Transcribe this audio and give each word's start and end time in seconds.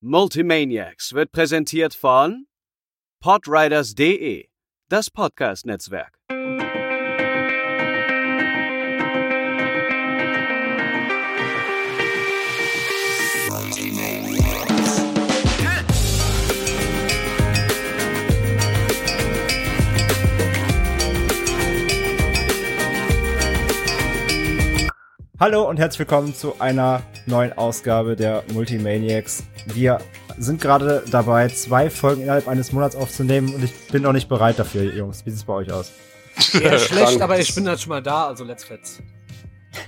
Multimaniacs 0.00 1.12
wird 1.12 1.32
präsentiert 1.32 1.92
von 1.92 2.46
podriders.de, 3.20 4.46
das 4.88 5.10
Podcast-Netzwerk. 5.10 6.16
Hallo 25.40 25.68
und 25.68 25.78
herzlich 25.80 25.98
willkommen 25.98 26.34
zu 26.36 26.60
einer 26.60 27.02
neuen 27.28 27.52
Ausgabe 27.52 28.16
der 28.16 28.42
Multimaniacs. 28.52 29.44
Wir 29.66 30.00
sind 30.38 30.60
gerade 30.60 31.04
dabei, 31.10 31.48
zwei 31.48 31.90
Folgen 31.90 32.22
innerhalb 32.22 32.48
eines 32.48 32.72
Monats 32.72 32.96
aufzunehmen 32.96 33.54
und 33.54 33.62
ich 33.62 33.72
bin 33.88 34.02
noch 34.02 34.12
nicht 34.12 34.28
bereit 34.28 34.58
dafür, 34.58 34.82
Jungs. 34.94 35.24
Wie 35.24 35.30
sieht 35.30 35.38
es 35.38 35.44
bei 35.44 35.54
euch 35.54 35.72
aus? 35.72 35.92
Ja, 36.52 36.78
schlecht, 36.78 37.20
aber 37.20 37.38
ich 37.38 37.54
bin 37.54 37.64
dann 37.64 37.78
schon 37.78 37.90
mal 37.90 38.02
da, 38.02 38.26
also 38.28 38.44
let's 38.44 38.64
fetz. 38.64 39.00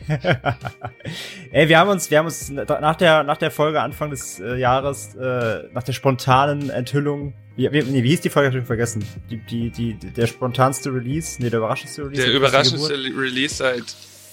Ey, 1.52 1.68
wir 1.68 1.78
haben 1.78 1.90
uns, 1.90 2.10
wir 2.10 2.18
haben 2.18 2.26
uns 2.26 2.50
nach 2.50 2.96
der, 2.96 3.24
nach 3.24 3.36
der 3.36 3.50
Folge 3.50 3.80
Anfang 3.80 4.10
des 4.10 4.38
äh, 4.38 4.56
Jahres, 4.56 5.14
äh, 5.14 5.64
nach 5.72 5.82
der 5.82 5.92
spontanen 5.92 6.70
Enthüllung, 6.70 7.34
wie, 7.56 7.70
wie, 7.72 7.82
nee, 7.82 8.02
wie 8.02 8.10
hieß 8.10 8.20
die 8.20 8.30
Folge? 8.30 8.50
Hab 8.50 8.56
ich 8.60 8.66
vergessen. 8.66 9.04
Die, 9.30 9.38
die, 9.38 9.70
die, 9.70 9.95
der 9.95 10.26
spontanste 10.26 10.92
Release, 10.92 11.40
nee, 11.42 11.50
der 11.50 11.59
überraschendste 11.59 12.04
Release. 12.04 12.22
Der 12.22 12.32
überraschendste 12.32 12.95
Release 12.95 13.54
seit 13.54 13.84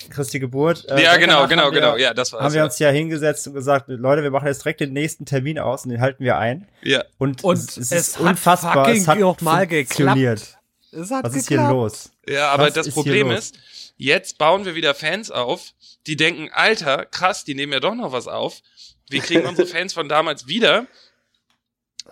Christi 0.10 0.40
Geburt. 0.40 0.86
Äh, 0.90 1.04
ja, 1.04 1.18
genau, 1.18 1.48
genau, 1.48 1.72
genau. 1.72 1.98
Ja, 1.98 2.14
das 2.14 2.34
war 2.34 2.42
Haben 2.42 2.54
wir 2.54 2.64
uns 2.64 2.80
ja 2.80 2.90
hingesetzt 2.90 3.48
und 3.48 3.54
gesagt, 3.54 3.86
Leute, 3.88 4.24
wir 4.24 4.32
machen 4.32 4.48
jetzt 4.48 4.64
direkt 4.64 4.80
den 4.80 4.94
nächsten 4.94 5.26
Termin 5.26 5.60
aus 5.60 5.84
und 5.84 5.92
den 5.92 6.02
halten 6.02 6.24
wir 6.24 6.38
ein. 6.38 6.68
Ja. 6.84 7.04
Und, 7.18 7.44
und 7.44 7.58
es, 7.58 7.78
es, 7.78 7.92
ist 7.92 8.20
unfassbar. 8.20 8.90
Es 8.90 9.08
hat 9.08 9.20
mal 9.42 9.68
funktioniert. 9.68 10.58
Es 10.92 11.12
hat 11.12 11.26
Was 11.26 11.34
geklappt. 11.34 11.36
ist 11.36 11.48
hier 11.48 11.70
los? 11.70 12.12
Ja, 12.28 12.50
aber 12.50 12.68
Was 12.68 12.74
das 12.74 12.90
Problem 12.90 13.32
ist, 13.32 13.58
jetzt 13.98 14.38
bauen 14.38 14.66
wir 14.66 14.76
wieder 14.76 14.96
Fans 14.96 15.32
auf, 15.32 15.74
die 16.08 16.16
denken, 16.16 16.50
Alter, 16.54 17.06
krass, 17.06 17.44
die 17.44 17.56
nehmen 17.56 17.74
ja 17.74 17.80
doch 17.80 17.96
noch 17.96 18.12
was 18.12 18.28
auf. 18.28 18.62
Wir 19.10 19.22
kriegen 19.22 19.46
unsere 19.48 19.68
Fans 19.68 19.94
von 19.94 20.10
damals 20.10 20.48
wieder. 20.48 20.88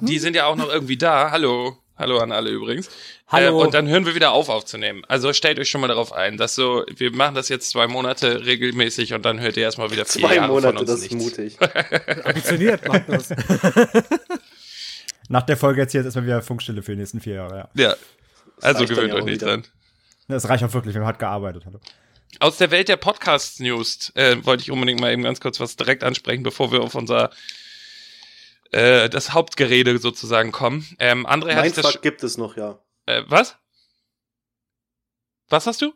Die 0.02 0.20
sind 0.20 0.36
ja 0.36 0.46
auch 0.46 0.58
noch 0.58 0.68
irgendwie 0.68 0.98
da. 0.98 1.32
Hallo. 1.32 1.78
Hallo 1.98 2.18
an 2.18 2.34
alle 2.34 2.50
übrigens. 2.50 2.90
Hallo. 3.28 3.62
Äh, 3.62 3.66
und 3.66 3.74
dann 3.74 3.88
hören 3.88 4.06
wir 4.06 4.16
wieder 4.16 4.32
auf 4.32 4.50
aufzunehmen. 4.50 5.04
Also 5.08 5.32
stellt 5.32 5.60
euch 5.60 5.70
schon 5.70 5.80
mal 5.80 5.88
darauf 5.88 6.12
ein, 6.12 6.36
dass 6.38 6.54
so, 6.54 6.84
wir 6.94 7.16
machen 7.16 7.36
das 7.36 7.48
jetzt 7.48 7.70
zwei 7.70 7.88
Monate 7.88 8.46
regelmäßig 8.46 9.14
und 9.14 9.24
dann 9.24 9.40
hört 9.40 9.56
ihr 9.56 9.64
erstmal 9.64 9.92
wieder 9.92 10.06
vier 10.06 10.24
zwei 10.24 10.36
Jahre 10.36 10.52
Monate, 10.52 10.68
von 10.68 10.78
uns 10.78 10.90
das 10.90 11.02
ist 11.02 11.14
mutig. 11.14 11.58
Ambitioniert 12.26 12.86
macht 12.88 13.04
das. 13.08 13.30
Nach 15.30 15.44
der 15.44 15.56
Folge 15.56 15.82
jetzt 15.82 15.94
hier 15.94 16.04
erstmal 16.04 16.26
wieder 16.26 16.42
Funkstille 16.42 16.84
für 16.84 16.92
die 16.92 17.00
nächsten 17.00 17.22
vier 17.22 17.36
Jahre, 17.36 17.70
ja. 17.76 17.84
Ja. 17.88 17.96
Also 18.62 18.86
gewöhnt 18.86 19.14
euch 19.14 19.24
nicht 19.24 19.42
dran. 19.42 19.64
Das 20.28 20.50
reicht 20.50 20.64
auch 20.64 20.74
wirklich, 20.74 20.96
wir 20.96 21.02
haben 21.02 21.08
hart 21.08 21.20
gearbeitet. 21.20 21.64
Hallo. 21.66 21.80
Aus 22.40 22.58
der 22.58 22.72
Welt 22.72 22.90
der 22.90 22.98
Podcast-News 22.98 24.12
äh, 24.16 24.36
wollte 24.44 24.64
ich 24.64 24.72
unbedingt 24.72 25.00
mal 25.00 25.14
eben 25.14 25.24
ganz 25.24 25.40
kurz 25.40 25.62
was 25.62 25.78
direkt 25.78 26.04
ansprechen, 26.04 26.44
bevor 26.44 26.72
wir 26.74 26.82
auf 26.82 26.96
unser 26.96 27.30
äh, 28.76 29.10
das 29.10 29.34
Hauptgerede 29.34 29.98
sozusagen 29.98 30.52
kommen. 30.52 30.86
Ähm, 31.00 31.26
André 31.26 31.56
hat 31.56 31.78
das 31.78 32.02
gibt 32.02 32.24
es 32.24 32.38
noch, 32.38 32.58
ja. 32.58 32.78
Äh, 33.06 33.24
was? 33.28 33.56
Was 35.50 35.66
hast 35.66 35.82
du? 35.82 35.94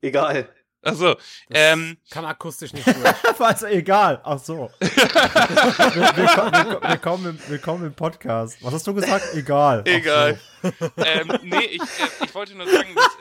Egal. 0.00 0.48
Achso, 0.82 1.16
ähm. 1.50 1.98
Kann 2.10 2.24
akustisch 2.24 2.72
nicht 2.72 2.86
durch. 2.86 2.98
Was, 3.38 3.62
egal. 3.64 4.20
Ach 4.22 4.38
so. 4.38 4.70
willkommen, 4.80 6.76
willkommen, 6.82 7.26
im, 7.26 7.38
willkommen 7.48 7.86
im 7.86 7.94
Podcast. 7.94 8.58
Was 8.62 8.74
hast 8.74 8.86
du 8.86 8.94
gesagt? 8.94 9.34
Egal. 9.34 9.82
Egal. 9.86 10.38
So. 10.62 10.70
ähm, 10.98 11.38
nee, 11.42 11.64
ich, 11.64 11.80
äh, 11.80 12.24
ich 12.24 12.34
wollte 12.34 12.54
nur 12.54 12.66
sagen, 12.66 12.94
dass, 12.94 13.16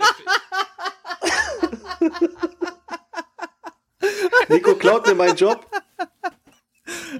äh, 3.99 4.49
Nico 4.49 4.75
klaut 4.75 5.07
mir 5.07 5.15
meinen 5.15 5.35
Job. 5.35 5.65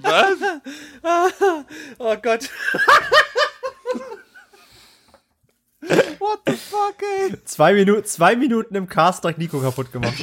Was? 0.02 0.60
oh 2.00 2.16
Gott. 2.22 2.50
What 6.18 6.40
the 6.46 6.52
fuck, 6.52 6.96
ey? 7.02 7.34
Zwei, 7.44 7.74
Minu 7.74 8.00
zwei 8.02 8.36
Minuten 8.36 8.74
im 8.74 8.88
Cast 8.88 9.24
direkt 9.24 9.38
Nico 9.38 9.60
kaputt 9.60 9.92
gemacht. 9.92 10.14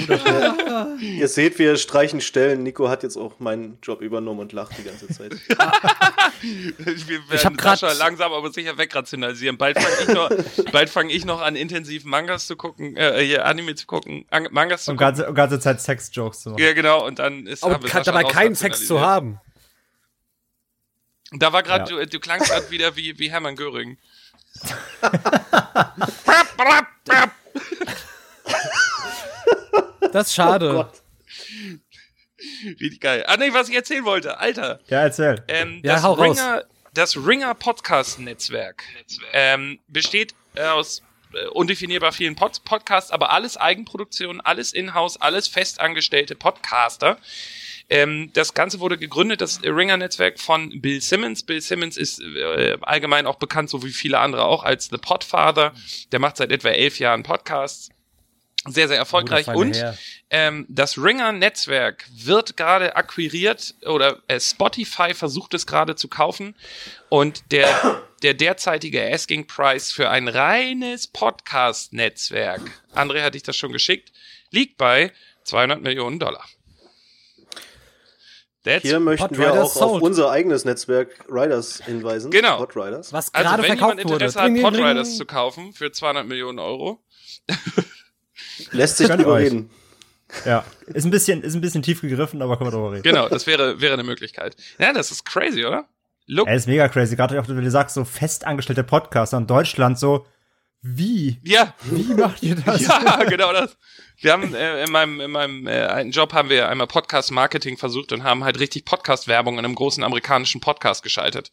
Ihr 0.99 1.27
seht, 1.27 1.59
wir 1.59 1.77
streichen 1.77 2.21
Stellen. 2.21 2.63
Nico 2.63 2.89
hat 2.89 3.03
jetzt 3.03 3.17
auch 3.17 3.39
meinen 3.39 3.77
Job 3.81 4.01
übernommen 4.01 4.39
und 4.39 4.53
lacht 4.53 4.77
die 4.77 4.83
ganze 4.83 5.07
Zeit. 5.07 5.33
wir 6.41 7.19
ich 7.31 7.45
hab 7.45 7.57
grad 7.57 7.81
langsam 7.99 8.33
aber 8.33 8.51
sicher 8.51 8.77
wegrationalisieren. 8.77 9.57
Bald 9.57 9.77
fange 9.79 9.95
ich, 10.01 10.07
noch, 10.07 10.87
fang 10.87 11.09
ich 11.09 11.25
noch 11.25 11.41
an, 11.41 11.55
intensiv 11.55 12.05
Mangas 12.05 12.47
zu 12.47 12.55
gucken, 12.55 12.95
äh, 12.95 13.23
hier 13.23 13.45
Anime 13.45 13.75
zu 13.75 13.85
gucken, 13.85 14.25
Mangas 14.51 14.85
zu 14.85 14.91
und 14.91 14.97
gucken. 14.97 15.15
Ganze, 15.15 15.27
und 15.27 15.35
ganze 15.35 15.59
Zeit 15.59 15.81
Sex-Jokes 15.81 16.41
zu 16.41 16.49
machen. 16.51 16.61
Ja, 16.61 16.73
genau. 16.73 17.05
Und 17.05 17.19
dann 17.19 17.45
ist 17.47 17.63
Aber 17.63 17.79
kann 17.79 18.03
dabei 18.03 18.23
keinen 18.23 18.55
Sex 18.55 18.87
zu 18.87 19.01
haben. 19.01 19.39
Da 21.33 21.53
war 21.53 21.63
gerade, 21.63 21.91
ja. 21.91 21.99
du, 21.99 22.07
du 22.07 22.19
klangst 22.19 22.49
gerade 22.49 22.69
wieder 22.71 22.95
wie, 22.97 23.17
wie 23.17 23.31
Hermann 23.31 23.55
Göring. 23.55 23.97
das 30.11 30.27
ist 30.27 30.35
schade. 30.35 30.77
Oh 30.77 30.85
Richtig 32.79 33.01
geil. 33.01 33.23
Ah, 33.27 33.37
nee, 33.37 33.53
was 33.53 33.69
ich 33.69 33.75
erzählen 33.75 34.05
wollte. 34.05 34.39
Alter. 34.39 34.79
Ja, 34.87 35.01
erzähl. 35.01 35.43
Ähm, 35.47 35.81
ja, 35.83 35.93
das, 35.93 36.03
hau 36.03 36.13
Ringer, 36.13 36.55
raus. 36.55 36.63
das 36.93 37.17
Ringer 37.17 37.53
Podcast 37.55 38.19
Netzwerk 38.19 38.83
ähm, 39.33 39.79
besteht 39.87 40.35
aus 40.57 41.01
äh, 41.33 41.47
undefinierbar 41.47 42.11
vielen 42.11 42.35
Pod 42.35 42.63
Podcasts, 42.65 43.11
aber 43.11 43.31
alles 43.31 43.57
Eigenproduktion, 43.57 44.41
alles 44.41 44.73
Inhouse, 44.73 45.19
alles 45.19 45.47
festangestellte 45.47 46.35
Podcaster, 46.35 47.17
ähm, 47.91 48.31
das 48.33 48.53
Ganze 48.53 48.79
wurde 48.79 48.97
gegründet, 48.97 49.41
das 49.41 49.61
Ringer-Netzwerk 49.63 50.39
von 50.39 50.81
Bill 50.81 51.01
Simmons. 51.01 51.43
Bill 51.43 51.59
Simmons 51.59 51.97
ist 51.97 52.21
äh, 52.21 52.77
allgemein 52.81 53.27
auch 53.27 53.35
bekannt, 53.35 53.69
so 53.69 53.83
wie 53.83 53.91
viele 53.91 54.17
andere 54.19 54.45
auch, 54.45 54.63
als 54.63 54.85
The 54.85 54.97
Podfather. 54.97 55.73
Der 56.13 56.19
macht 56.19 56.37
seit 56.37 56.53
etwa 56.53 56.69
elf 56.69 56.99
Jahren 56.99 57.23
Podcasts. 57.23 57.89
Sehr, 58.65 58.87
sehr 58.87 58.95
erfolgreich. 58.95 59.47
Und 59.47 59.83
ähm, 60.29 60.65
das 60.69 60.97
Ringer-Netzwerk 60.97 62.05
wird 62.15 62.55
gerade 62.55 62.95
akquiriert 62.95 63.75
oder 63.85 64.21
äh, 64.27 64.39
Spotify 64.39 65.13
versucht 65.13 65.53
es 65.53 65.67
gerade 65.67 65.97
zu 65.97 66.07
kaufen. 66.07 66.55
Und 67.09 67.51
der, 67.51 68.03
der 68.23 68.35
derzeitige 68.35 69.13
Asking 69.13 69.47
Price 69.47 69.91
für 69.91 70.09
ein 70.09 70.29
reines 70.29 71.07
Podcast-Netzwerk, 71.07 72.61
André 72.95 73.21
hatte 73.21 73.35
ich 73.35 73.43
das 73.43 73.57
schon 73.57 73.73
geschickt, 73.73 74.13
liegt 74.49 74.77
bei 74.77 75.11
200 75.43 75.81
Millionen 75.81 76.19
Dollar. 76.19 76.45
That's 78.63 78.83
Hier 78.83 78.99
möchten 78.99 79.37
wir 79.37 79.53
auch 79.53 79.73
sold. 79.73 79.85
auf 79.85 80.01
unser 80.01 80.29
eigenes 80.29 80.65
Netzwerk 80.65 81.09
Riders 81.27 81.81
hinweisen. 81.83 82.29
Genau. 82.29 82.57
Podriders. 82.57 83.11
Was 83.11 83.33
also, 83.33 83.49
gerade 83.49 83.63
also, 83.63 83.71
wenn 83.71 83.79
jemand 83.79 83.99
Interesse 83.99 84.39
wurde. 84.39 84.63
hat, 84.63 84.73
Podriders 84.73 85.17
zu 85.17 85.25
kaufen 85.25 85.73
für 85.73 85.91
200 85.91 86.27
Millionen 86.27 86.59
Euro. 86.59 87.03
Lässt 88.71 88.97
sich 88.97 89.07
drüber 89.07 89.37
reden. 89.37 89.71
Ja, 90.45 90.63
ist 90.87 91.05
ein 91.05 91.11
bisschen, 91.11 91.41
ist 91.43 91.55
ein 91.55 91.61
bisschen 91.61 91.81
tief 91.81 92.01
gegriffen, 92.01 92.41
aber 92.41 92.57
können 92.57 92.69
wir 92.69 92.75
drüber 92.75 92.91
reden. 92.91 93.03
Genau, 93.03 93.27
das 93.27 93.47
wäre, 93.47 93.81
wäre 93.81 93.93
eine 93.93 94.03
Möglichkeit. 94.03 94.55
Ja, 94.79 94.93
das 94.93 95.11
ist 95.11 95.25
crazy, 95.25 95.65
oder? 95.65 95.87
Look. 96.27 96.47
Ja, 96.47 96.53
ist 96.53 96.67
mega 96.67 96.87
crazy. 96.87 97.15
Gerade 97.15 97.39
auch, 97.41 97.47
wenn 97.47 97.61
du 97.61 97.71
sagst, 97.71 97.95
so 97.95 98.05
festangestellte 98.05 98.83
Podcaster 98.83 99.37
in 99.37 99.47
Deutschland, 99.47 99.99
so, 99.99 100.25
wie? 100.81 101.39
Ja. 101.43 101.75
Wie 101.83 102.13
macht 102.13 102.41
ihr 102.41 102.55
das? 102.55 102.81
Ja, 102.81 103.23
genau 103.23 103.53
das. 103.53 103.77
Wir 104.17 104.33
haben 104.33 104.53
äh, 104.55 104.83
in 104.83 104.91
meinem, 104.91 105.21
in 105.21 105.31
meinem 105.31 105.67
äh, 105.67 105.85
einen 105.85 106.11
Job 106.11 106.33
haben 106.33 106.49
wir 106.49 106.69
einmal 106.69 106.87
Podcast-Marketing 106.87 107.77
versucht 107.77 108.11
und 108.11 108.23
haben 108.23 108.43
halt 108.43 108.59
richtig 108.59 108.85
Podcast-Werbung 108.85 109.59
in 109.59 109.65
einem 109.65 109.75
großen 109.75 110.03
amerikanischen 110.03 110.59
Podcast 110.59 111.03
geschaltet. 111.03 111.51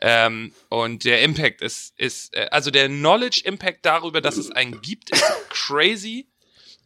Ähm, 0.00 0.52
und 0.68 1.04
der 1.04 1.22
Impact 1.22 1.62
ist, 1.62 1.98
ist 1.98 2.34
äh, 2.34 2.48
also 2.50 2.70
der 2.70 2.88
Knowledge-Impact 2.88 3.86
darüber, 3.86 4.20
dass 4.20 4.36
es 4.36 4.50
einen 4.50 4.80
gibt, 4.80 5.10
ist 5.10 5.24
crazy. 5.48 6.28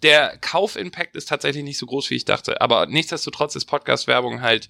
Der 0.03 0.37
Kauf-Impact 0.39 1.17
ist 1.17 1.29
tatsächlich 1.29 1.65
nicht 1.65 1.79
so 1.79 1.87
groß, 1.87 2.11
wie 2.11 2.17
ich 2.17 2.25
dachte. 2.25 2.61
Aber 2.61 2.87
nichtsdestotrotz 2.87 3.57
ist 3.57 3.65
Podcast-Werbung 3.65 4.43
halt 4.43 4.69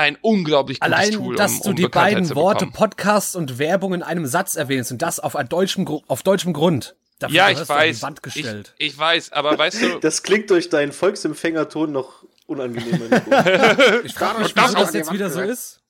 ein 0.00 0.18
unglaublich 0.20 0.80
gutes 0.80 0.92
Allein, 0.92 1.12
Tool, 1.12 1.36
dass 1.36 1.52
um, 1.52 1.62
du 1.62 1.68
um 1.70 1.76
die 1.76 1.82
Bekanntheit 1.82 2.14
beiden 2.14 2.34
Worte 2.34 2.66
Podcast 2.66 3.36
und 3.36 3.58
Werbung 3.58 3.94
in 3.94 4.02
einem 4.02 4.26
Satz 4.26 4.56
erwähnst 4.56 4.92
und 4.92 5.02
das 5.02 5.20
auf, 5.20 5.36
deutschem, 5.48 5.86
auf 6.06 6.22
deutschem 6.22 6.52
Grund. 6.52 6.96
Dafür 7.18 7.36
ja, 7.36 7.50
ich 7.50 7.68
weiß. 7.68 8.02
Ich, 8.34 8.46
ich, 8.78 8.98
weiß, 8.98 9.32
aber 9.32 9.58
weißt 9.58 9.82
du. 9.82 9.98
Das 10.00 10.22
klingt 10.22 10.48
durch 10.48 10.70
deinen 10.70 10.92
Volksempfängerton 10.92 11.92
noch 11.92 12.24
unangenehmer. 12.46 13.22
ich 14.04 14.14
frage 14.14 14.42
mich, 14.42 14.56
warum 14.56 14.74
das 14.74 14.94
jetzt 14.94 15.12
wieder 15.12 15.28
so 15.30 15.40
ist. 15.40 15.80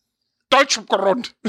Deutschem 0.50 0.86
Grund. 0.86 1.34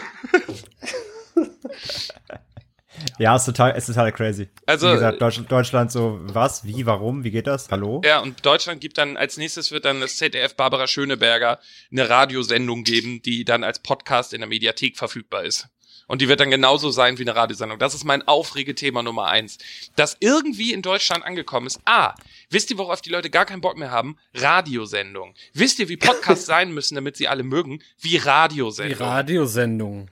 Ja, 3.20 3.36
ist 3.36 3.46
total, 3.46 3.76
ist 3.78 3.86
total 3.88 4.12
crazy. 4.12 4.50
Also- 4.66 4.90
wie 4.90 4.94
gesagt, 4.94 5.22
Deutschland, 5.22 5.52
Deutschland 5.52 5.92
so, 5.92 6.20
was, 6.24 6.64
wie, 6.66 6.86
warum, 6.86 7.24
wie 7.24 7.32
geht 7.32 7.48
das? 7.48 7.70
Hallo? 7.70 8.02
Ja, 8.06 8.20
und 8.20 8.46
Deutschland 8.46 8.82
gibt 8.82 8.98
dann, 8.98 9.18
als 9.18 9.38
nächstes 9.38 9.72
wird 9.72 9.86
dann 9.86 10.02
das 10.02 10.18
ZDF 10.18 10.56
Barbara 10.56 10.88
Schöneberger 10.88 11.60
eine 11.92 12.10
Radiosendung 12.10 12.84
geben, 12.84 13.22
die 13.22 13.46
dann 13.46 13.64
als 13.64 13.80
Podcast 13.80 14.34
in 14.34 14.42
der 14.42 14.48
Mediathek 14.50 14.98
verfügbar 14.98 15.44
ist. 15.44 15.68
Und 16.08 16.22
die 16.22 16.28
wird 16.28 16.42
dann 16.42 16.52
genauso 16.52 16.90
sein 16.90 17.18
wie 17.20 17.22
eine 17.22 17.36
Radiosendung. 17.38 17.80
Das 17.80 17.94
ist 17.94 18.04
mein 18.04 18.28
Aufregethema 18.28 19.02
Nummer 19.02 19.28
eins. 19.28 19.58
Das 19.96 20.18
irgendwie 20.20 20.74
in 20.74 20.82
Deutschland 20.82 21.24
angekommen 21.24 21.68
ist. 21.68 21.80
Ah, 21.86 22.16
wisst 22.50 22.70
ihr, 22.70 22.78
worauf 22.78 23.00
die 23.02 23.12
Leute 23.12 23.30
gar 23.30 23.46
keinen 23.46 23.62
Bock 23.62 23.78
mehr 23.78 23.92
haben? 23.92 24.18
Radiosendung. 24.34 25.34
Wisst 25.54 25.80
ihr, 25.80 25.88
wie 25.88 25.96
Podcasts 25.96 26.46
sein 26.48 26.74
müssen, 26.74 26.96
damit 26.96 27.16
sie 27.16 27.30
alle 27.30 27.44
mögen? 27.44 27.82
Wie 28.02 28.18
Radiosendung. 28.18 29.08
Radiosendung. 29.08 30.10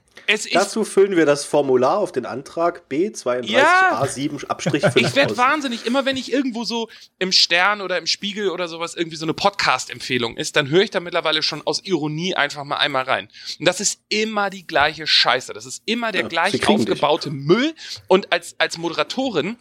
Dazu 0.52 0.84
füllen 0.84 1.16
wir 1.16 1.26
das 1.26 1.44
Formular 1.44 1.98
auf 1.98 2.12
den 2.12 2.24
Antrag 2.24 2.84
B32A7-5. 2.90 4.96
Ich 4.96 5.14
werde 5.16 5.36
wahnsinnig, 5.36 5.86
immer 5.86 6.04
wenn 6.04 6.16
ich 6.16 6.32
irgendwo 6.32 6.64
so 6.64 6.88
im 7.18 7.32
Stern 7.32 7.80
oder 7.80 7.98
im 7.98 8.06
Spiegel 8.06 8.50
oder 8.50 8.68
sowas 8.68 8.94
irgendwie 8.94 9.16
so 9.16 9.24
eine 9.24 9.34
Podcast-Empfehlung 9.34 10.36
ist, 10.36 10.56
dann 10.56 10.68
höre 10.68 10.82
ich 10.82 10.90
da 10.90 11.00
mittlerweile 11.00 11.42
schon 11.42 11.66
aus 11.66 11.84
Ironie 11.84 12.34
einfach 12.34 12.64
mal 12.64 12.76
einmal 12.76 13.04
rein. 13.04 13.28
Und 13.58 13.66
das 13.66 13.80
ist 13.80 14.00
immer 14.08 14.50
die 14.50 14.66
gleiche 14.66 15.06
Scheiße. 15.06 15.52
Das 15.52 15.66
ist 15.66 15.82
immer 15.84 16.12
der 16.12 16.22
Ja, 16.22 16.28
gleich 16.28 16.52
kriegen 16.60 16.78
dich. 16.78 16.88
aufgebaute 16.90 17.30
Müll. 17.30 17.74
Und 18.06 18.32
als, 18.32 18.54
als 18.58 18.78
Moderatorin 18.78 19.56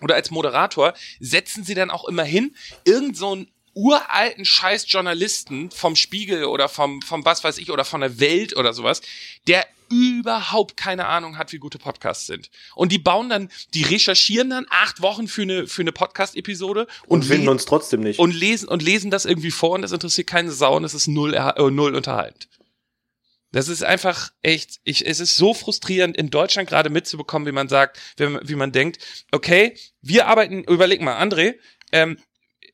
oder 0.00 0.16
als 0.16 0.30
Moderator 0.30 0.94
setzen 1.20 1.64
sie 1.64 1.74
dann 1.74 1.90
auch 1.90 2.06
immer 2.06 2.24
hin, 2.24 2.54
irgend 2.84 3.16
so 3.16 3.32
einen 3.32 3.48
uralten 3.74 4.44
scheiß 4.44 4.86
Journalisten 4.90 5.70
vom 5.70 5.96
Spiegel 5.96 6.44
oder 6.44 6.68
vom, 6.68 7.02
vom 7.02 7.24
was 7.24 7.44
weiß 7.44 7.58
ich 7.58 7.70
oder 7.70 7.84
von 7.84 8.00
der 8.00 8.18
Welt 8.20 8.56
oder 8.56 8.72
sowas, 8.72 9.02
der 9.46 9.66
überhaupt 9.90 10.76
keine 10.76 11.06
Ahnung 11.06 11.36
hat, 11.36 11.52
wie 11.52 11.58
gute 11.58 11.78
Podcasts 11.78 12.26
sind. 12.26 12.50
Und 12.74 12.90
die 12.90 12.98
bauen 12.98 13.28
dann, 13.28 13.50
die 13.74 13.82
recherchieren 13.82 14.50
dann 14.50 14.66
acht 14.70 15.02
Wochen 15.02 15.28
für 15.28 15.42
eine, 15.42 15.66
für 15.66 15.82
eine 15.82 15.92
Podcast-Episode 15.92 16.86
und, 17.06 17.20
Und 17.20 17.24
finden 17.26 17.48
uns 17.48 17.64
trotzdem 17.66 18.00
nicht. 18.00 18.18
und 18.18 18.32
lesen, 18.34 18.66
und 18.68 18.82
lesen 18.82 19.10
das 19.10 19.24
irgendwie 19.24 19.50
vor 19.50 19.70
und 19.72 19.82
das 19.82 19.92
interessiert 19.92 20.26
keine 20.26 20.50
Sau 20.52 20.76
und 20.76 20.84
es 20.84 20.94
ist 20.94 21.06
null, 21.06 21.34
äh, 21.34 21.52
null 21.70 21.94
unterhaltend. 21.94 22.48
Das 23.52 23.68
ist 23.68 23.84
einfach 23.84 24.32
echt, 24.42 24.80
ich, 24.82 25.06
es 25.06 25.20
ist 25.20 25.36
so 25.36 25.54
frustrierend, 25.54 26.16
in 26.16 26.30
Deutschland 26.30 26.68
gerade 26.68 26.90
mitzubekommen, 26.90 27.46
wie 27.46 27.52
man 27.52 27.68
sagt, 27.68 28.00
man- 28.18 28.40
wie 28.42 28.56
man 28.56 28.72
denkt, 28.72 28.98
okay, 29.30 29.76
wir 30.02 30.26
arbeiten, 30.26 30.64
überleg 30.64 31.00
mal, 31.02 31.22
André, 31.22 31.54
ähm, 31.92 32.18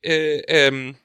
äh, 0.03 0.39
ähm, 0.47 0.97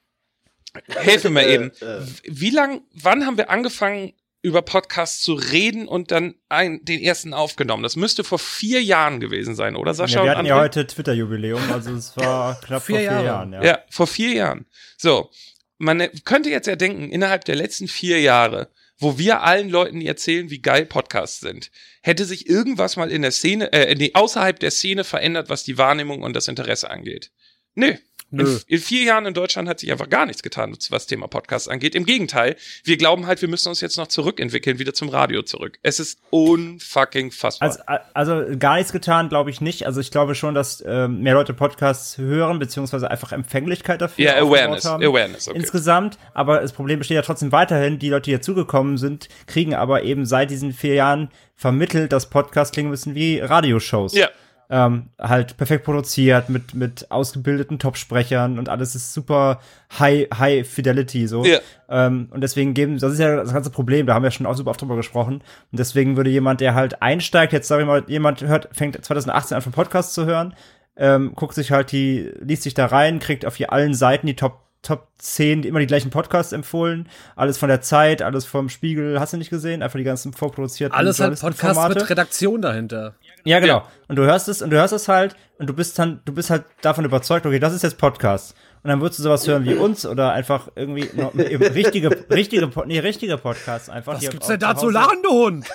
helfe 0.89 1.29
mir 1.29 1.43
Äh, 1.45 1.53
eben. 1.55 1.71
äh. 1.81 2.01
Wie 2.23 2.49
lang, 2.49 2.81
wann 2.93 3.25
haben 3.25 3.37
wir 3.37 3.49
angefangen, 3.49 4.13
über 4.41 4.61
Podcasts 4.61 5.21
zu 5.23 5.33
reden 5.33 5.87
und 5.87 6.11
dann 6.11 6.35
ein, 6.49 6.83
den 6.85 7.01
ersten 7.01 7.33
aufgenommen? 7.33 7.81
Das 7.81 7.95
müsste 7.95 8.23
vor 8.23 8.37
vier 8.37 8.83
Jahren 8.83 9.19
gewesen 9.19 9.55
sein, 9.55 9.75
oder 9.75 9.93
Sascha? 9.95 10.19
Ja, 10.19 10.23
wir 10.25 10.31
und 10.31 10.37
hatten 10.37 10.47
ja 10.47 10.59
heute 10.59 10.85
Twitter-Jubiläum, 10.85 11.71
also 11.71 11.93
es 11.95 12.15
war 12.15 12.59
knapp 12.65 12.83
Vier 12.83 12.95
vor 12.95 12.99
vier 12.99 13.05
Jahre. 13.11 13.25
Jahren. 13.25 13.53
Ja. 13.53 13.63
Ja, 13.63 13.79
vor 13.89 14.05
vier 14.07 14.33
Jahren. 14.33 14.65
So, 14.97 15.31
man 15.77 16.07
könnte 16.25 16.49
jetzt 16.49 16.67
ja 16.67 16.75
denken, 16.75 17.09
innerhalb 17.09 17.43
der 17.45 17.55
letzten 17.55 17.87
vier 17.87 18.21
Jahre, 18.21 18.69
wo 18.99 19.17
wir 19.17 19.41
allen 19.41 19.69
Leuten 19.69 19.99
erzählen, 20.01 20.49
wie 20.49 20.61
geil 20.61 20.85
Podcasts 20.85 21.39
sind, 21.39 21.71
hätte 22.03 22.23
sich 22.23 22.47
irgendwas 22.47 22.95
mal 22.97 23.11
in 23.11 23.23
der 23.23 23.31
Szene, 23.31 23.73
äh, 23.73 23.93
nee, 23.95 24.11
außerhalb 24.13 24.59
der 24.59 24.71
Szene 24.71 25.03
verändert, 25.03 25.49
was 25.49 25.63
die 25.63 25.77
Wahrnehmung 25.77 26.21
und 26.21 26.33
das 26.35 26.47
Interesse 26.47 26.89
angeht. 26.89 27.31
Nö. 27.73 27.87
Nö. 27.87 27.95
In, 28.31 28.59
in 28.67 28.79
vier 28.79 29.03
Jahren 29.03 29.25
in 29.25 29.33
Deutschland 29.33 29.69
hat 29.69 29.79
sich 29.79 29.91
einfach 29.91 30.09
gar 30.09 30.25
nichts 30.25 30.43
getan, 30.43 30.75
was 30.89 31.07
Thema 31.07 31.27
Podcasts 31.27 31.67
angeht. 31.67 31.95
Im 31.95 32.05
Gegenteil, 32.05 32.55
wir 32.83 32.97
glauben 32.97 33.27
halt, 33.27 33.41
wir 33.41 33.49
müssen 33.49 33.69
uns 33.69 33.81
jetzt 33.81 33.97
noch 33.97 34.07
zurückentwickeln, 34.07 34.79
wieder 34.79 34.93
zum 34.93 35.09
Radio 35.09 35.41
zurück. 35.43 35.77
Es 35.83 35.99
ist 35.99 36.19
unfucking 36.31 37.31
fassbar. 37.31 37.69
Also, 37.69 37.83
also 38.13 38.57
gar 38.57 38.75
nichts 38.75 38.91
getan, 38.91 39.29
glaube 39.29 39.51
ich 39.51 39.61
nicht. 39.61 39.85
Also 39.85 40.01
ich 40.01 40.11
glaube 40.11 40.35
schon, 40.35 40.55
dass 40.55 40.83
ähm, 40.85 41.21
mehr 41.21 41.33
Leute 41.35 41.53
Podcasts 41.53 42.17
hören, 42.17 42.59
beziehungsweise 42.59 43.09
einfach 43.09 43.31
Empfänglichkeit 43.31 44.01
dafür 44.01 44.25
ja, 44.25 44.31
aufgebaut 44.33 44.57
Awareness, 44.57 44.85
haben. 44.85 45.03
Awareness, 45.03 45.47
okay. 45.47 45.57
Insgesamt, 45.57 46.17
aber 46.33 46.59
das 46.59 46.73
Problem 46.73 46.99
besteht 46.99 47.15
ja 47.15 47.21
trotzdem 47.21 47.51
weiterhin. 47.51 47.99
Die 47.99 48.09
Leute, 48.09 48.31
die 48.31 48.35
dazugekommen 48.35 48.97
sind, 48.97 49.29
kriegen 49.45 49.75
aber 49.75 50.03
eben 50.03 50.25
seit 50.25 50.49
diesen 50.49 50.73
vier 50.73 50.95
Jahren 50.95 51.29
vermittelt, 51.55 52.11
dass 52.11 52.29
Podcasts 52.29 52.73
klingen 52.73 52.89
müssen 52.89 53.15
wie 53.15 53.39
Radioshows. 53.39 54.13
Ja. 54.13 54.29
Ähm, 54.67 55.09
halt 55.19 55.57
perfekt 55.57 55.85
produziert, 55.85 56.49
mit, 56.49 56.73
mit 56.73 57.11
ausgebildeten 57.11 57.77
Topsprechern 57.77 58.57
und 58.57 58.67
alles 58.67 58.95
ist 58.95 59.13
super 59.13 59.59
high, 59.99 60.27
high 60.33 60.67
fidelity, 60.67 61.27
so. 61.27 61.45
Ja. 61.45 61.59
Ähm, 61.87 62.29
und 62.31 62.41
deswegen 62.41 62.73
geben, 62.73 62.97
das 62.97 63.13
ist 63.13 63.19
ja 63.19 63.35
das 63.35 63.53
ganze 63.53 63.69
Problem, 63.69 64.07
da 64.07 64.15
haben 64.15 64.23
wir 64.23 64.31
schon 64.31 64.47
auch 64.47 64.55
super 64.55 64.71
oft 64.71 64.81
drüber 64.81 64.95
gesprochen. 64.95 65.35
Und 65.71 65.79
deswegen 65.79 66.17
würde 66.17 66.31
jemand, 66.31 66.61
der 66.61 66.73
halt 66.73 67.01
einsteigt, 67.01 67.53
jetzt 67.53 67.67
sag 67.67 67.79
ich 67.79 67.85
mal, 67.85 68.03
jemand 68.07 68.41
hört, 68.41 68.69
fängt 68.71 69.03
2018 69.03 69.55
an, 69.55 69.61
von 69.61 69.71
Podcast 69.71 70.13
zu 70.15 70.25
hören, 70.25 70.55
ähm, 70.97 71.33
guckt 71.35 71.53
sich 71.53 71.71
halt 71.71 71.91
die, 71.91 72.31
liest 72.39 72.63
sich 72.63 72.73
da 72.73 72.87
rein, 72.87 73.19
kriegt 73.19 73.45
auf 73.45 73.57
hier 73.57 73.71
allen 73.71 73.93
Seiten 73.93 74.27
die 74.27 74.35
Top 74.35 74.64
Top 74.85 75.07
10 75.17 75.63
immer 75.63 75.79
die 75.79 75.87
gleichen 75.87 76.11
Podcasts 76.11 76.53
empfohlen. 76.53 77.09
Alles 77.35 77.57
von 77.57 77.69
der 77.69 77.81
Zeit, 77.81 78.21
alles 78.21 78.45
vom 78.45 78.69
Spiegel, 78.69 79.19
hast 79.19 79.33
du 79.33 79.37
nicht 79.37 79.49
gesehen? 79.49 79.81
Einfach 79.81 79.97
die 79.97 80.03
ganzen 80.03 80.31
vorproduzierten 80.31 80.95
Alles 80.95 81.19
halt 81.19 81.31
Podcast 81.31 81.61
Journalistenformate. 81.61 81.99
mit 82.01 82.09
Redaktion 82.11 82.61
dahinter. 82.61 83.15
Ja, 83.43 83.59
genau. 83.59 83.77
Ja. 83.77 83.87
Und 84.07 84.15
du 84.17 84.23
hörst 84.23 84.47
es 84.47 84.61
und 84.61 84.69
du 84.69 84.77
hörst 84.77 84.93
es 84.93 85.07
halt 85.07 85.35
und 85.57 85.67
du 85.67 85.73
bist 85.73 85.97
dann, 85.97 86.21
du 86.25 86.33
bist 86.33 86.51
halt 86.51 86.65
davon 86.81 87.03
überzeugt, 87.03 87.45
okay, 87.45 87.59
das 87.59 87.73
ist 87.73 87.81
jetzt 87.81 87.97
Podcast. 87.97 88.55
Und 88.83 88.89
dann 88.89 89.01
würdest 89.01 89.17
du 89.17 89.23
sowas 89.23 89.47
hören 89.47 89.65
wie 89.65 89.73
uns 89.73 90.05
oder 90.05 90.33
einfach 90.33 90.69
irgendwie 90.75 91.09
richtige, 91.73 92.11
richtige, 92.29 92.69
nee, 92.85 92.99
richtige 92.99 93.37
Podcasts 93.39 93.89
einfach. 93.89 94.13
Was 94.13 94.29
gibt's 94.29 94.45
denn 94.45 94.59
da 94.59 94.75
zu 94.75 94.91
lachen, 94.91 95.17
du 95.23 95.29
Hund? 95.31 95.65